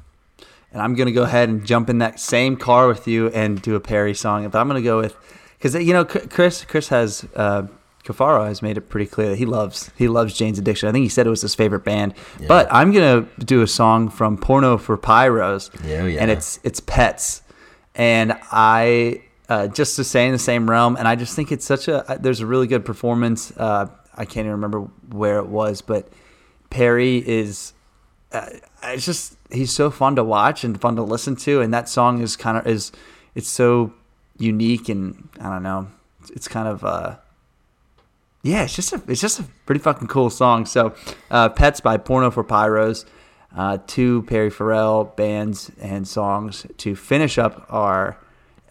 and 0.72 0.82
I'm 0.82 0.94
gonna 0.94 1.12
go 1.12 1.22
ahead 1.22 1.48
and 1.48 1.66
jump 1.66 1.90
in 1.90 1.98
that 1.98 2.20
same 2.20 2.56
car 2.56 2.88
with 2.88 3.08
you 3.08 3.28
and 3.28 3.60
do 3.60 3.74
a 3.74 3.80
Perry 3.80 4.14
song. 4.14 4.48
But 4.48 4.58
I'm 4.58 4.68
gonna 4.68 4.82
go 4.82 4.98
with 4.98 5.16
because 5.58 5.74
you 5.74 5.92
know 5.92 6.04
Chris 6.04 6.64
Chris 6.64 6.88
has 6.88 7.26
uh, 7.36 7.66
Cuffaro 8.04 8.46
has 8.46 8.62
made 8.62 8.76
it 8.76 8.82
pretty 8.82 9.06
clear 9.06 9.28
that 9.30 9.36
he 9.36 9.46
loves 9.46 9.90
he 9.96 10.08
loves 10.08 10.34
Jane's 10.34 10.58
Addiction. 10.58 10.88
I 10.88 10.92
think 10.92 11.02
he 11.02 11.08
said 11.08 11.26
it 11.26 11.30
was 11.30 11.42
his 11.42 11.54
favorite 11.54 11.84
band. 11.84 12.14
Yeah. 12.38 12.46
But 12.48 12.68
I'm 12.70 12.92
gonna 12.92 13.26
do 13.38 13.62
a 13.62 13.66
song 13.66 14.08
from 14.08 14.38
Porno 14.38 14.78
for 14.78 14.96
Pyros. 14.96 15.70
Yeah, 15.86 16.06
yeah. 16.06 16.20
And 16.20 16.30
it's 16.30 16.58
it's 16.62 16.80
Pets, 16.80 17.42
and 17.94 18.38
I 18.50 19.22
uh, 19.48 19.66
just 19.66 19.96
to 19.96 20.04
say 20.04 20.26
in 20.26 20.32
the 20.32 20.38
same 20.38 20.70
realm. 20.70 20.96
And 20.96 21.06
I 21.08 21.16
just 21.16 21.34
think 21.34 21.52
it's 21.52 21.64
such 21.64 21.88
a 21.88 22.18
there's 22.20 22.40
a 22.40 22.46
really 22.46 22.66
good 22.66 22.84
performance. 22.84 23.52
Uh, 23.56 23.88
I 24.14 24.24
can't 24.24 24.44
even 24.44 24.52
remember 24.52 24.80
where 25.10 25.38
it 25.38 25.46
was, 25.46 25.82
but 25.82 26.08
Perry 26.70 27.16
is. 27.26 27.72
Uh, 28.32 28.46
it's 28.84 29.04
just 29.04 29.36
he's 29.52 29.72
so 29.72 29.90
fun 29.90 30.16
to 30.16 30.24
watch 30.24 30.64
and 30.64 30.80
fun 30.80 30.96
to 30.96 31.02
listen 31.02 31.36
to, 31.36 31.60
and 31.60 31.72
that 31.74 31.88
song 31.88 32.22
is 32.22 32.36
kind 32.36 32.56
of 32.56 32.66
is 32.66 32.92
it's 33.34 33.48
so 33.48 33.92
unique 34.38 34.88
and 34.88 35.28
I 35.40 35.50
don't 35.50 35.62
know, 35.62 35.88
it's 36.32 36.48
kind 36.48 36.66
of 36.66 36.84
uh, 36.84 37.16
yeah, 38.42 38.62
it's 38.64 38.74
just 38.74 38.92
a 38.92 39.02
it's 39.06 39.20
just 39.20 39.40
a 39.40 39.44
pretty 39.66 39.80
fucking 39.80 40.08
cool 40.08 40.30
song. 40.30 40.64
So, 40.64 40.94
uh, 41.30 41.50
Pets 41.50 41.80
by 41.80 41.98
Porno 41.98 42.30
for 42.30 42.42
Pyros, 42.42 43.04
uh, 43.54 43.78
two 43.86 44.22
Perry 44.22 44.50
Farrell 44.50 45.04
bands 45.04 45.70
and 45.80 46.08
songs 46.08 46.66
to 46.78 46.96
finish 46.96 47.36
up 47.36 47.66
our 47.68 48.16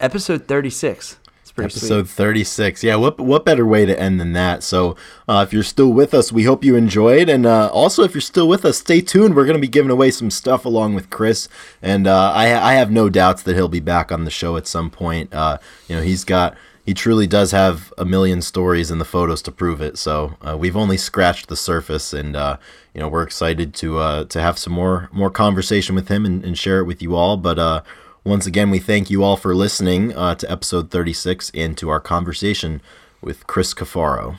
episode 0.00 0.48
thirty 0.48 0.70
six 0.70 1.18
episode 1.64 2.06
sweet. 2.06 2.16
36 2.16 2.84
yeah 2.84 2.96
what 2.96 3.18
what 3.20 3.44
better 3.44 3.66
way 3.66 3.86
to 3.86 3.98
end 3.98 4.20
than 4.20 4.32
that? 4.32 4.62
So 4.62 4.96
uh, 5.28 5.44
if 5.46 5.52
you're 5.52 5.62
still 5.62 5.92
with 5.92 6.14
us 6.14 6.32
we 6.32 6.44
hope 6.44 6.64
you 6.64 6.76
enjoyed. 6.76 7.28
And 7.28 7.46
uh, 7.46 7.68
also 7.68 8.02
if 8.02 8.14
you're 8.14 8.20
still 8.20 8.48
with 8.48 8.64
us 8.64 8.78
stay 8.78 9.00
tuned. 9.00 9.34
We're 9.34 9.44
going 9.44 9.56
to 9.56 9.60
be 9.60 9.68
giving 9.68 9.90
away 9.90 10.10
some 10.10 10.30
stuff 10.30 10.64
along 10.64 10.94
with 10.94 11.10
chris. 11.10 11.48
And 11.82 12.06
uh, 12.06 12.32
I, 12.32 12.72
I 12.72 12.74
have 12.74 12.90
no 12.90 13.08
doubts 13.08 13.42
that 13.44 13.54
he'll 13.54 13.68
be 13.68 13.80
back 13.80 14.10
on 14.12 14.24
the 14.24 14.30
show 14.30 14.56
at 14.56 14.66
some 14.66 14.90
point. 14.90 15.32
Uh, 15.32 15.58
you 15.88 15.96
know 15.96 16.02
he's 16.02 16.24
got 16.24 16.56
he 16.84 16.94
truly 16.94 17.26
does 17.26 17.52
have 17.52 17.92
a 17.98 18.04
million 18.04 18.42
stories 18.42 18.90
and 18.90 19.00
the 19.00 19.04
photos 19.04 19.42
to 19.42 19.52
prove 19.52 19.80
it. 19.80 19.98
So 19.98 20.36
uh, 20.40 20.56
we've 20.56 20.76
only 20.76 20.96
scratched 20.96 21.48
the 21.48 21.56
surface 21.56 22.12
and 22.12 22.34
uh, 22.34 22.56
you 22.94 23.00
know 23.00 23.08
we're 23.08 23.22
excited 23.22 23.74
to 23.74 24.24
to 24.24 24.40
have 24.40 24.58
some 24.58 24.72
more 24.72 25.08
more 25.12 25.30
conversation 25.30 25.94
with 25.94 26.08
him 26.08 26.24
and, 26.24 26.44
and 26.44 26.58
share 26.58 26.80
it 26.80 26.84
with 26.84 27.02
you 27.02 27.14
all. 27.14 27.36
But 27.36 27.84
once 28.24 28.46
again, 28.46 28.70
we 28.70 28.78
thank 28.78 29.10
you 29.10 29.22
all 29.22 29.36
for 29.36 29.54
listening 29.54 30.14
uh, 30.16 30.34
to 30.36 30.50
episode 30.50 30.90
36 30.90 31.50
and 31.54 31.76
to 31.78 31.88
our 31.88 32.00
conversation 32.00 32.82
with 33.20 33.46
Chris 33.46 33.74
Cuffaro. 33.74 34.36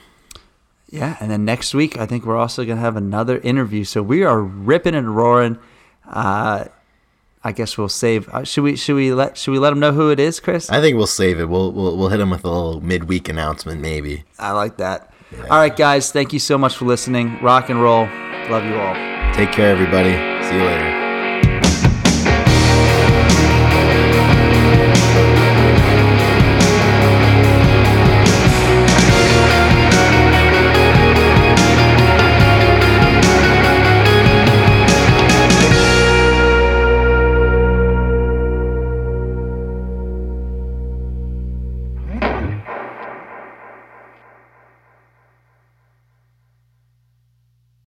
Yeah, 0.90 1.18
and 1.20 1.32
then 1.32 1.46
next 1.46 1.74
week, 1.74 1.98
I 1.98 2.06
think 2.06 2.26
we're 2.26 2.38
also 2.38 2.66
going 2.66 2.78
to 2.78 2.82
have 2.82 2.98
another 2.98 3.38
interview. 3.40 3.84
So 3.86 4.04
we 4.04 4.24
are 4.24 4.42
ripping 4.42 4.94
and 4.94 5.16
roaring. 5.16 5.58
Uh, 6.06 6.66
I 7.44 7.52
guess 7.54 7.78
we'll 7.78 7.90
save. 7.90 8.28
Uh, 8.30 8.44
should 8.44 8.64
we? 8.64 8.76
Should 8.76 8.96
we 8.96 9.14
let? 9.14 9.38
Should 9.38 9.52
we 9.52 9.58
let 9.58 9.72
them 9.72 9.80
know 9.80 9.94
who 9.94 10.12
it 10.12 10.20
is, 10.20 10.40
Chris? 10.40 10.70
I 10.70 10.80
think 10.80 10.98
we'll 10.98 11.08
save 11.08 11.40
it. 11.40 11.46
We'll 11.46 11.72
we'll, 11.72 11.98
we'll 11.98 12.10
hit 12.10 12.18
them 12.18 12.30
with 12.30 12.44
a 12.44 12.50
little 12.50 12.82
midweek 12.82 13.30
announcement, 13.30 13.82
maybe. 13.82 14.26
I 14.38 14.52
like 14.52 14.78
that. 14.78 15.12
Yeah. 15.32 15.44
All 15.44 15.58
right, 15.58 15.76
guys. 15.76 16.12
Thank 16.12 16.34
you 16.34 16.40
so 16.40 16.58
much 16.58 16.76
for 16.76 16.86
listening. 16.86 17.42
Rock 17.42 17.70
and 17.70 17.82
roll. 17.82 18.06
Love 18.50 18.66
you 18.66 18.76
all. 18.76 18.94
Take 19.34 19.52
care, 19.52 19.72
everybody. 19.72 20.12
See 20.46 20.56
you 20.56 20.64
later. 20.64 21.01